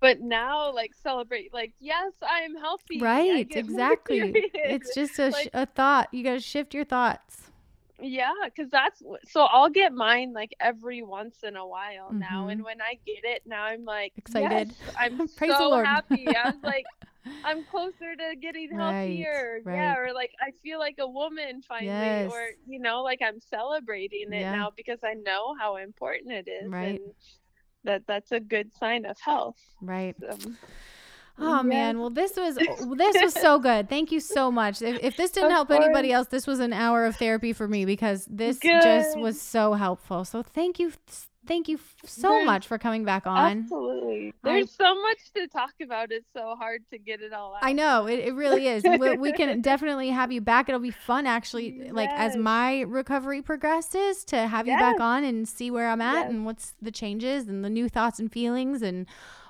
but 0.00 0.20
now 0.20 0.70
like 0.70 0.92
celebrate 0.92 1.54
like 1.54 1.72
yes 1.80 2.12
i 2.28 2.40
am 2.40 2.54
healthy 2.56 3.00
Right. 3.00 3.46
Exactly. 3.50 4.20
It's 4.54 4.94
just 4.94 5.18
a, 5.18 5.30
sh- 5.30 5.32
Like- 5.32 5.50
a 5.54 5.64
thought. 5.64 6.12
You 6.12 6.22
got 6.22 6.34
to 6.34 6.40
shift 6.40 6.74
your 6.74 6.84
thoughts. 6.84 7.43
Yeah 8.00 8.32
because 8.44 8.68
that's 8.70 9.02
so 9.24 9.42
i'll 9.44 9.70
get 9.70 9.92
mine 9.92 10.32
like 10.32 10.52
every 10.60 11.02
once 11.02 11.38
in 11.44 11.56
a 11.56 11.66
while 11.66 12.12
now 12.12 12.46
Mhm. 12.46 12.52
and 12.52 12.64
when 12.64 12.82
i 12.82 12.98
get 13.06 13.24
it 13.24 13.42
now 13.46 13.62
i'm 13.62 13.84
like 13.84 14.12
Excited. 14.16 14.72
yes, 14.72 14.94
i'm 14.98 15.28
so 15.38 15.82
happy 15.84 16.34
i 16.34 16.50
was 16.50 16.58
like 16.64 16.84
i'm 17.44 17.64
closer 17.64 18.16
to 18.16 18.36
getting 18.40 18.70
Right, 18.76 19.06
healthier 19.08 19.60
right. 19.64 19.74
yeah 19.76 19.96
or 19.96 20.12
like 20.12 20.32
i 20.40 20.50
feel 20.62 20.78
like 20.80 20.96
a 20.98 21.06
woman 21.08 21.62
finally 21.62 21.86
Yes. 21.86 22.32
or 22.32 22.40
you 22.66 22.80
know 22.80 23.02
like 23.02 23.20
i'm 23.22 23.40
celebrating 23.40 24.32
it 24.32 24.40
Yeah. 24.40 24.52
now 24.52 24.70
because 24.76 24.98
i 25.04 25.14
know 25.14 25.54
how 25.58 25.76
important 25.76 26.32
it 26.32 26.48
is 26.48 26.72
Right. 26.72 27.00
and 27.00 27.14
that 27.84 28.02
that's 28.08 28.32
a 28.32 28.40
good 28.40 28.72
sign 28.74 29.04
of 29.06 29.16
health 29.20 29.60
Right. 29.80 30.16
so, 30.20 30.36
Oh 31.38 31.62
man, 31.62 31.98
well 31.98 32.10
this 32.10 32.36
was 32.36 32.54
this 32.96 33.22
was 33.22 33.34
so 33.34 33.58
good. 33.58 33.88
Thank 33.88 34.12
you 34.12 34.20
so 34.20 34.50
much. 34.52 34.80
If, 34.82 35.02
if 35.02 35.16
this 35.16 35.30
didn't 35.32 35.46
Of 35.50 35.52
help 35.52 35.70
anybody 35.70 36.12
else, 36.12 36.28
this 36.28 36.46
was 36.46 36.60
an 36.60 36.72
hour 36.72 37.04
of 37.06 37.16
therapy 37.16 37.52
for 37.52 37.66
me 37.68 37.84
because 37.84 38.26
this 38.30 38.58
Good. 38.58 38.82
just 38.82 39.18
was 39.18 39.40
so 39.40 39.72
helpful. 39.74 40.24
So 40.24 40.42
thank 40.44 40.78
you, 40.78 40.92
thank 41.46 41.68
you 41.68 41.80
so 42.04 42.28
There's- 42.28 42.46
much 42.46 42.66
for 42.68 42.78
coming 42.78 43.04
back 43.04 43.26
on. 43.26 43.58
Absolutely. 43.62 44.32
I- 44.44 44.48
There's 44.52 44.70
so 44.70 44.94
much 45.02 45.18
to 45.34 45.48
talk 45.48 45.72
about. 45.82 46.12
It's 46.12 46.28
so 46.36 46.54
hard 46.56 46.82
to 46.92 46.98
get 46.98 47.20
it 47.20 47.32
all 47.32 47.54
out. 47.54 47.60
I 47.64 47.72
know 47.72 48.06
it, 48.06 48.20
it 48.20 48.34
really 48.34 48.68
is. 48.68 48.84
we, 48.84 49.16
we 49.16 49.32
can 49.32 49.60
definitely 49.70 50.10
have 50.10 50.30
you 50.30 50.40
back. 50.40 50.68
It'll 50.68 50.80
be 50.80 50.90
fun, 50.92 51.26
actually. 51.26 51.90
Like 51.90 52.10
as 52.12 52.36
my 52.36 52.82
recovery 52.82 53.42
progresses, 53.42 54.24
to 54.26 54.46
have 54.46 54.68
you 54.68 54.76
back 54.76 55.00
on 55.00 55.24
and 55.24 55.48
see 55.48 55.70
where 55.72 55.88
I'm 55.90 56.00
at 56.00 56.14
Yes. 56.14 56.30
and 56.30 56.46
what's 56.46 56.74
the 56.80 56.92
changes 56.92 57.48
and 57.48 57.64
the 57.64 57.70
new 57.70 57.88
thoughts 57.88 58.20
and 58.20 58.30
feelings 58.30 58.82
and 58.82 59.06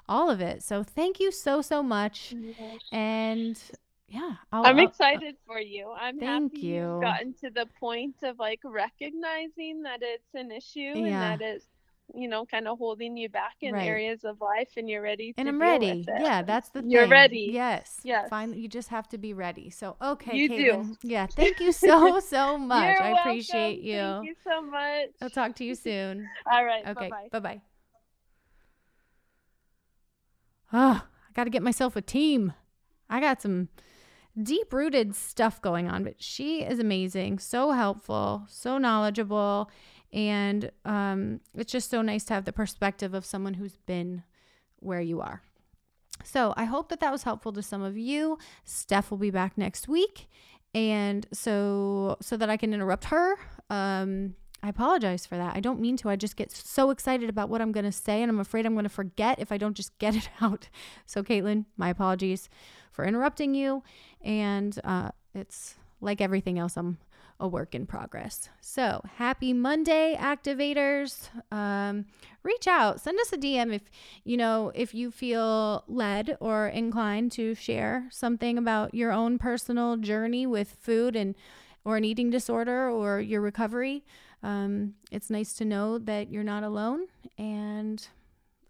all 0.09 0.31
of 0.31 0.41
it. 0.41 0.63
So 0.63 0.83
thank 0.83 1.21
you 1.21 1.31
so 1.33 1.63
so 1.63 1.83
much. 1.83 2.35
Yes. 2.37 2.81
And 2.93 3.61
yeah, 4.09 4.35
I'll, 4.53 4.67
I'm 4.67 4.79
I'll- 4.79 4.87
excited 4.87 5.37
for 5.47 5.59
you. 5.59 5.91
I'm 5.99 6.19
Thank 6.21 6.55
happy 6.55 6.67
you. 6.67 6.75
you've 6.93 7.01
gotten 7.03 7.35
to 7.43 7.51
the 7.51 7.67
point 7.81 8.17
of 8.23 8.39
like 8.39 8.61
recognizing 8.65 9.83
that 9.83 10.01
it's 10.03 10.35
an 10.35 10.51
issue 10.53 10.81
Yeah. 10.81 11.33
and 11.33 11.41
that 11.41 11.41
it's 11.41 11.67
you 12.15 12.29
know 12.29 12.45
kind 12.45 12.69
of 12.69 12.77
holding 12.77 13.17
you 13.17 13.31
back 13.31 13.57
in 13.63 13.73
Right. 13.73 13.87
areas 13.89 14.25
of 14.25 14.39
life 14.41 14.69
and 14.77 14.91
you're 14.91 15.01
ready 15.01 15.33
to 15.33 15.41
and 15.41 15.49
I'm 15.49 15.59
deal 15.59 15.69
ready. 15.69 15.99
with 16.01 16.09
it. 16.11 16.21
Yeah, 16.21 16.43
that's 16.43 16.69
the 16.69 16.83
thing. 16.83 16.91
You're 16.91 17.09
ready. 17.09 17.49
Yes. 17.51 17.99
Yes. 18.05 18.29
Fine. 18.29 18.53
You 18.53 18.69
just 18.69 18.89
have 18.91 19.09
to 19.09 19.19
be 19.19 19.33
ready. 19.33 19.71
So 19.71 19.97
okay, 20.03 20.37
You 20.37 20.49
do. 20.51 20.97
Yeah. 21.03 21.27
Thank 21.35 21.61
you 21.61 21.73
so 21.73 22.21
so 22.21 22.59
much. 22.59 22.85
You're 22.99 23.03
I 23.03 23.13
welcome. 23.13 23.31
appreciate 23.31 23.81
you. 23.81 23.97
Thank 23.97 24.27
you 24.27 24.35
so 24.45 24.61
much. 24.63 25.09
I'll 25.23 25.31
talk 25.31 25.57
to 25.57 25.65
you 25.65 25.75
soon. 25.75 26.29
All 26.53 26.65
right. 26.65 26.87
Okay. 26.87 27.09
Bye-bye. 27.09 27.29
Bye 27.41 27.55
Oh, 30.77 31.01
I 31.07 31.33
got 31.35 31.45
to 31.45 31.51
get 31.51 31.63
myself 31.63 31.95
a 31.95 32.03
team. 32.03 32.53
I 33.09 33.21
got 33.21 33.41
some 33.41 33.69
deep 34.43 34.73
rooted 34.73 35.15
stuff 35.15 35.63
going 35.63 35.89
on, 35.89 36.03
but 36.03 36.21
she 36.21 36.63
is 36.63 36.81
amazing, 36.81 37.39
so 37.39 37.71
helpful, 37.71 38.45
so 38.49 38.77
knowledgeable. 38.77 39.71
And 40.13 40.73
um, 40.85 41.41
it's 41.55 41.71
just 41.71 41.91
so 41.91 42.03
nice 42.03 42.25
to 42.25 42.35
have 42.35 42.45
the 42.45 42.53
perspective 42.53 43.15
of 43.15 43.25
someone 43.25 43.55
who's 43.55 43.77
been 43.87 44.25
where 44.81 45.01
you 45.01 45.21
are. 45.21 45.43
So 46.25 46.55
I 46.57 46.65
hope 46.65 46.89
that 46.89 46.99
that 47.01 47.13
was 47.13 47.23
helpful 47.23 47.53
to 47.53 47.63
some 47.63 47.83
of 47.83 47.97
you. 47.97 48.39
Steph 48.65 49.13
will 49.13 49.19
be 49.19 49.31
back 49.31 49.57
next 49.57 49.87
week, 49.87 50.29
and 50.75 51.27
so 51.33 52.17
so 52.21 52.37
that 52.37 52.51
I 52.51 52.57
can 52.57 52.75
interrupt 52.75 53.07
her. 53.07 53.37
Um, 53.71 54.35
I 54.65 54.69
apologize 54.69 55.27
for 55.27 55.37
that. 55.37 55.55
I 55.55 55.61
don't 55.61 55.79
mean 55.79 55.99
to. 55.99 56.09
I 56.09 56.17
just 56.17 56.37
get 56.37 56.51
so 56.51 56.89
excited 56.89 57.29
about 57.29 57.51
what 57.51 57.61
I'm 57.61 57.71
going 57.71 57.85
to 57.85 57.93
say, 57.93 58.23
and 58.23 58.31
I'm 58.31 58.41
afraid 58.41 58.65
I'm 58.65 58.73
going 58.73 58.85
to 58.85 58.89
forget 58.89 59.39
if 59.39 59.53
I 59.53 59.59
don't 59.59 59.75
just 59.75 59.97
get 59.99 60.17
it 60.17 60.31
out. 60.41 60.71
So, 61.05 61.23
Caitlin, 61.23 61.67
my 61.77 61.91
apologies 61.91 62.49
for 62.91 63.05
interrupting 63.05 63.55
you. 63.55 63.83
And 64.23 64.81
uh, 64.83 65.11
it's 65.35 65.75
like 66.01 66.23
everything 66.23 66.59
else, 66.59 66.79
I'm 66.79 66.97
a 67.39 67.47
work 67.47 67.75
in 67.75 67.85
progress. 67.85 68.49
So, 68.63 69.03
happy 69.17 69.53
Monday, 69.53 70.17
activators. 70.19 71.29
Um, 71.53 72.07
reach 72.43 72.67
out, 72.67 73.03
send 73.03 73.21
us 73.21 73.35
a 73.35 73.37
DM 73.37 73.75
if 73.75 73.83
you 74.25 74.39
know 74.39 74.73
if 74.75 74.95
you 74.95 75.11
feel 75.11 75.85
led 75.89 76.39
or 76.41 76.69
inclined 76.69 77.33
to 77.33 77.55
share 77.55 78.07
something 78.11 78.57
about 78.57 78.95
your 78.95 79.13
own 79.13 79.37
personal 79.37 79.99
journey 79.99 80.47
with 80.47 80.75
food 80.81 81.17
and 81.17 81.35
or 81.85 81.99
an 81.99 82.05
eating 82.05 82.31
disorder 82.31 82.89
or 82.89 83.21
your 83.21 83.43
recovery. 83.43 84.05
Um, 84.45 84.93
it's 85.11 85.31
nice 85.31 85.55
to 85.55 85.65
know 85.65 85.97
that 85.97 86.31
you're 86.31 86.45
not 86.45 86.65
alone, 86.65 87.07
and 87.39 88.07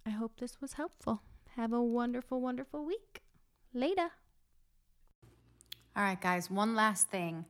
I 0.06 0.10
hope 0.10 0.38
this 0.38 0.60
was 0.60 0.74
helpful. 0.74 1.20
Have 1.56 1.72
a 1.72 1.82
wonderful, 1.82 2.40
wonderful 2.40 2.84
week. 2.84 3.22
Later. 3.74 4.10
All 5.96 6.04
right, 6.04 6.20
guys, 6.20 6.48
one 6.48 6.76
last 6.76 7.10
thing. 7.10 7.44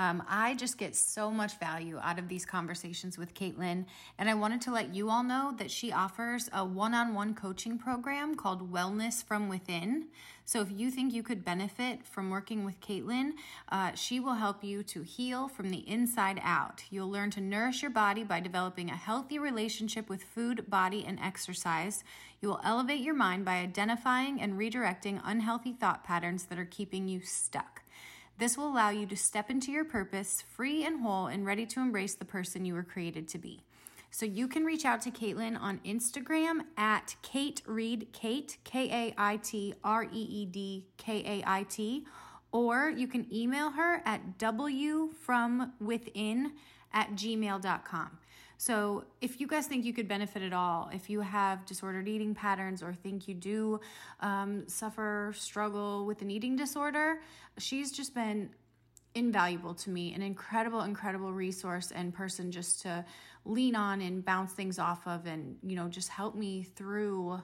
Um, 0.00 0.22
I 0.26 0.54
just 0.54 0.78
get 0.78 0.96
so 0.96 1.30
much 1.30 1.58
value 1.58 1.98
out 2.02 2.18
of 2.18 2.26
these 2.26 2.46
conversations 2.46 3.18
with 3.18 3.34
Caitlin, 3.34 3.84
and 4.16 4.30
I 4.30 4.34
wanted 4.34 4.62
to 4.62 4.72
let 4.72 4.94
you 4.94 5.10
all 5.10 5.22
know 5.22 5.52
that 5.58 5.70
she 5.70 5.92
offers 5.92 6.48
a 6.54 6.64
one 6.64 6.94
on 6.94 7.12
one 7.12 7.34
coaching 7.34 7.76
program 7.76 8.34
called 8.34 8.72
Wellness 8.72 9.22
from 9.22 9.50
Within. 9.50 10.06
So, 10.46 10.62
if 10.62 10.68
you 10.74 10.90
think 10.90 11.12
you 11.12 11.22
could 11.22 11.44
benefit 11.44 12.06
from 12.06 12.30
working 12.30 12.64
with 12.64 12.80
Caitlin, 12.80 13.32
uh, 13.68 13.92
she 13.92 14.20
will 14.20 14.36
help 14.36 14.64
you 14.64 14.82
to 14.84 15.02
heal 15.02 15.48
from 15.48 15.68
the 15.68 15.86
inside 15.86 16.40
out. 16.42 16.82
You'll 16.88 17.10
learn 17.10 17.30
to 17.32 17.42
nourish 17.42 17.82
your 17.82 17.90
body 17.90 18.24
by 18.24 18.40
developing 18.40 18.88
a 18.88 18.96
healthy 18.96 19.38
relationship 19.38 20.08
with 20.08 20.24
food, 20.24 20.70
body, 20.70 21.04
and 21.06 21.20
exercise. 21.20 22.04
You 22.40 22.48
will 22.48 22.60
elevate 22.64 23.02
your 23.02 23.14
mind 23.14 23.44
by 23.44 23.56
identifying 23.56 24.40
and 24.40 24.54
redirecting 24.54 25.20
unhealthy 25.22 25.74
thought 25.74 26.04
patterns 26.04 26.44
that 26.44 26.58
are 26.58 26.64
keeping 26.64 27.06
you 27.06 27.20
stuck. 27.20 27.82
This 28.40 28.56
will 28.56 28.68
allow 28.68 28.88
you 28.88 29.04
to 29.04 29.16
step 29.18 29.50
into 29.50 29.70
your 29.70 29.84
purpose 29.84 30.42
free 30.56 30.82
and 30.82 31.02
whole 31.02 31.26
and 31.26 31.44
ready 31.44 31.66
to 31.66 31.80
embrace 31.80 32.14
the 32.14 32.24
person 32.24 32.64
you 32.64 32.72
were 32.72 32.82
created 32.82 33.28
to 33.28 33.38
be. 33.38 33.64
So 34.10 34.24
you 34.24 34.48
can 34.48 34.64
reach 34.64 34.86
out 34.86 35.02
to 35.02 35.10
Caitlin 35.10 35.60
on 35.60 35.78
Instagram 35.84 36.62
at 36.78 37.16
Kait 37.22 37.60
Reed 37.66 38.14
Kait, 38.14 38.56
K 38.64 38.88
A 38.90 39.12
I 39.18 39.36
T 39.36 39.74
R 39.84 40.04
E 40.04 40.08
E 40.10 40.46
D 40.46 40.86
K 40.96 41.18
A 41.18 41.44
I 41.46 41.64
T, 41.64 42.06
or 42.50 42.88
you 42.88 43.06
can 43.06 43.26
email 43.30 43.72
her 43.72 44.00
at 44.06 44.38
wfromwithin 44.38 46.52
at 46.94 47.10
gmail.com. 47.10 48.19
So, 48.60 49.04
if 49.22 49.40
you 49.40 49.46
guys 49.46 49.66
think 49.66 49.86
you 49.86 49.94
could 49.94 50.06
benefit 50.06 50.42
at 50.42 50.52
all, 50.52 50.90
if 50.92 51.08
you 51.08 51.22
have 51.22 51.64
disordered 51.64 52.06
eating 52.06 52.34
patterns 52.34 52.82
or 52.82 52.92
think 52.92 53.26
you 53.26 53.32
do 53.32 53.80
um, 54.20 54.68
suffer, 54.68 55.32
struggle 55.34 56.04
with 56.04 56.20
an 56.20 56.30
eating 56.30 56.56
disorder, 56.56 57.22
she's 57.56 57.90
just 57.90 58.14
been 58.14 58.50
invaluable 59.14 59.72
to 59.76 59.88
me, 59.88 60.12
an 60.12 60.20
incredible, 60.20 60.82
incredible 60.82 61.32
resource 61.32 61.90
and 61.90 62.12
person 62.12 62.52
just 62.52 62.82
to 62.82 63.02
lean 63.46 63.76
on 63.76 64.02
and 64.02 64.26
bounce 64.26 64.52
things 64.52 64.78
off 64.78 65.06
of 65.06 65.26
and, 65.26 65.56
you 65.62 65.74
know, 65.74 65.88
just 65.88 66.10
help 66.10 66.34
me 66.34 66.62
through 66.62 67.40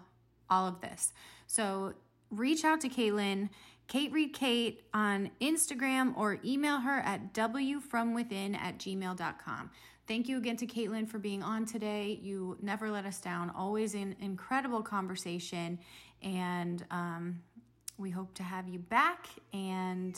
all 0.50 0.66
of 0.66 0.82
this. 0.82 1.14
So, 1.46 1.94
reach 2.30 2.62
out 2.62 2.82
to 2.82 2.90
Caitlin. 2.90 3.48
Kait 3.88 4.12
Reed 4.12 4.34
Kait 4.34 4.80
on 4.92 5.30
Instagram 5.40 6.14
or 6.14 6.40
email 6.44 6.80
her 6.80 6.98
at 6.98 7.32
wfromwithin 7.32 8.54
at 8.54 8.76
gmail.com. 8.78 9.70
Thank 10.06 10.28
you 10.28 10.38
again 10.38 10.56
to 10.58 10.66
Caitlin 10.66 11.08
for 11.08 11.18
being 11.18 11.42
on 11.42 11.66
today. 11.66 12.20
You 12.22 12.56
never 12.62 12.90
let 12.90 13.06
us 13.06 13.20
down, 13.20 13.50
always 13.50 13.94
an 13.94 14.14
incredible 14.20 14.80
conversation. 14.80 15.80
And 16.22 16.84
um, 16.92 17.42
we 17.98 18.10
hope 18.10 18.32
to 18.34 18.44
have 18.44 18.68
you 18.68 18.78
back. 18.78 19.26
And 19.52 20.16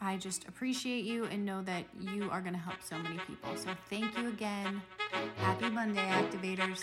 I 0.00 0.16
just 0.16 0.48
appreciate 0.48 1.04
you 1.04 1.24
and 1.26 1.44
know 1.44 1.60
that 1.62 1.84
you 2.00 2.30
are 2.30 2.40
going 2.40 2.54
to 2.54 2.58
help 2.58 2.82
so 2.82 2.96
many 2.96 3.18
people. 3.26 3.54
So 3.56 3.70
thank 3.90 4.16
you 4.16 4.28
again. 4.28 4.80
Happy 5.36 5.68
Monday, 5.68 6.06
activators. 6.06 6.82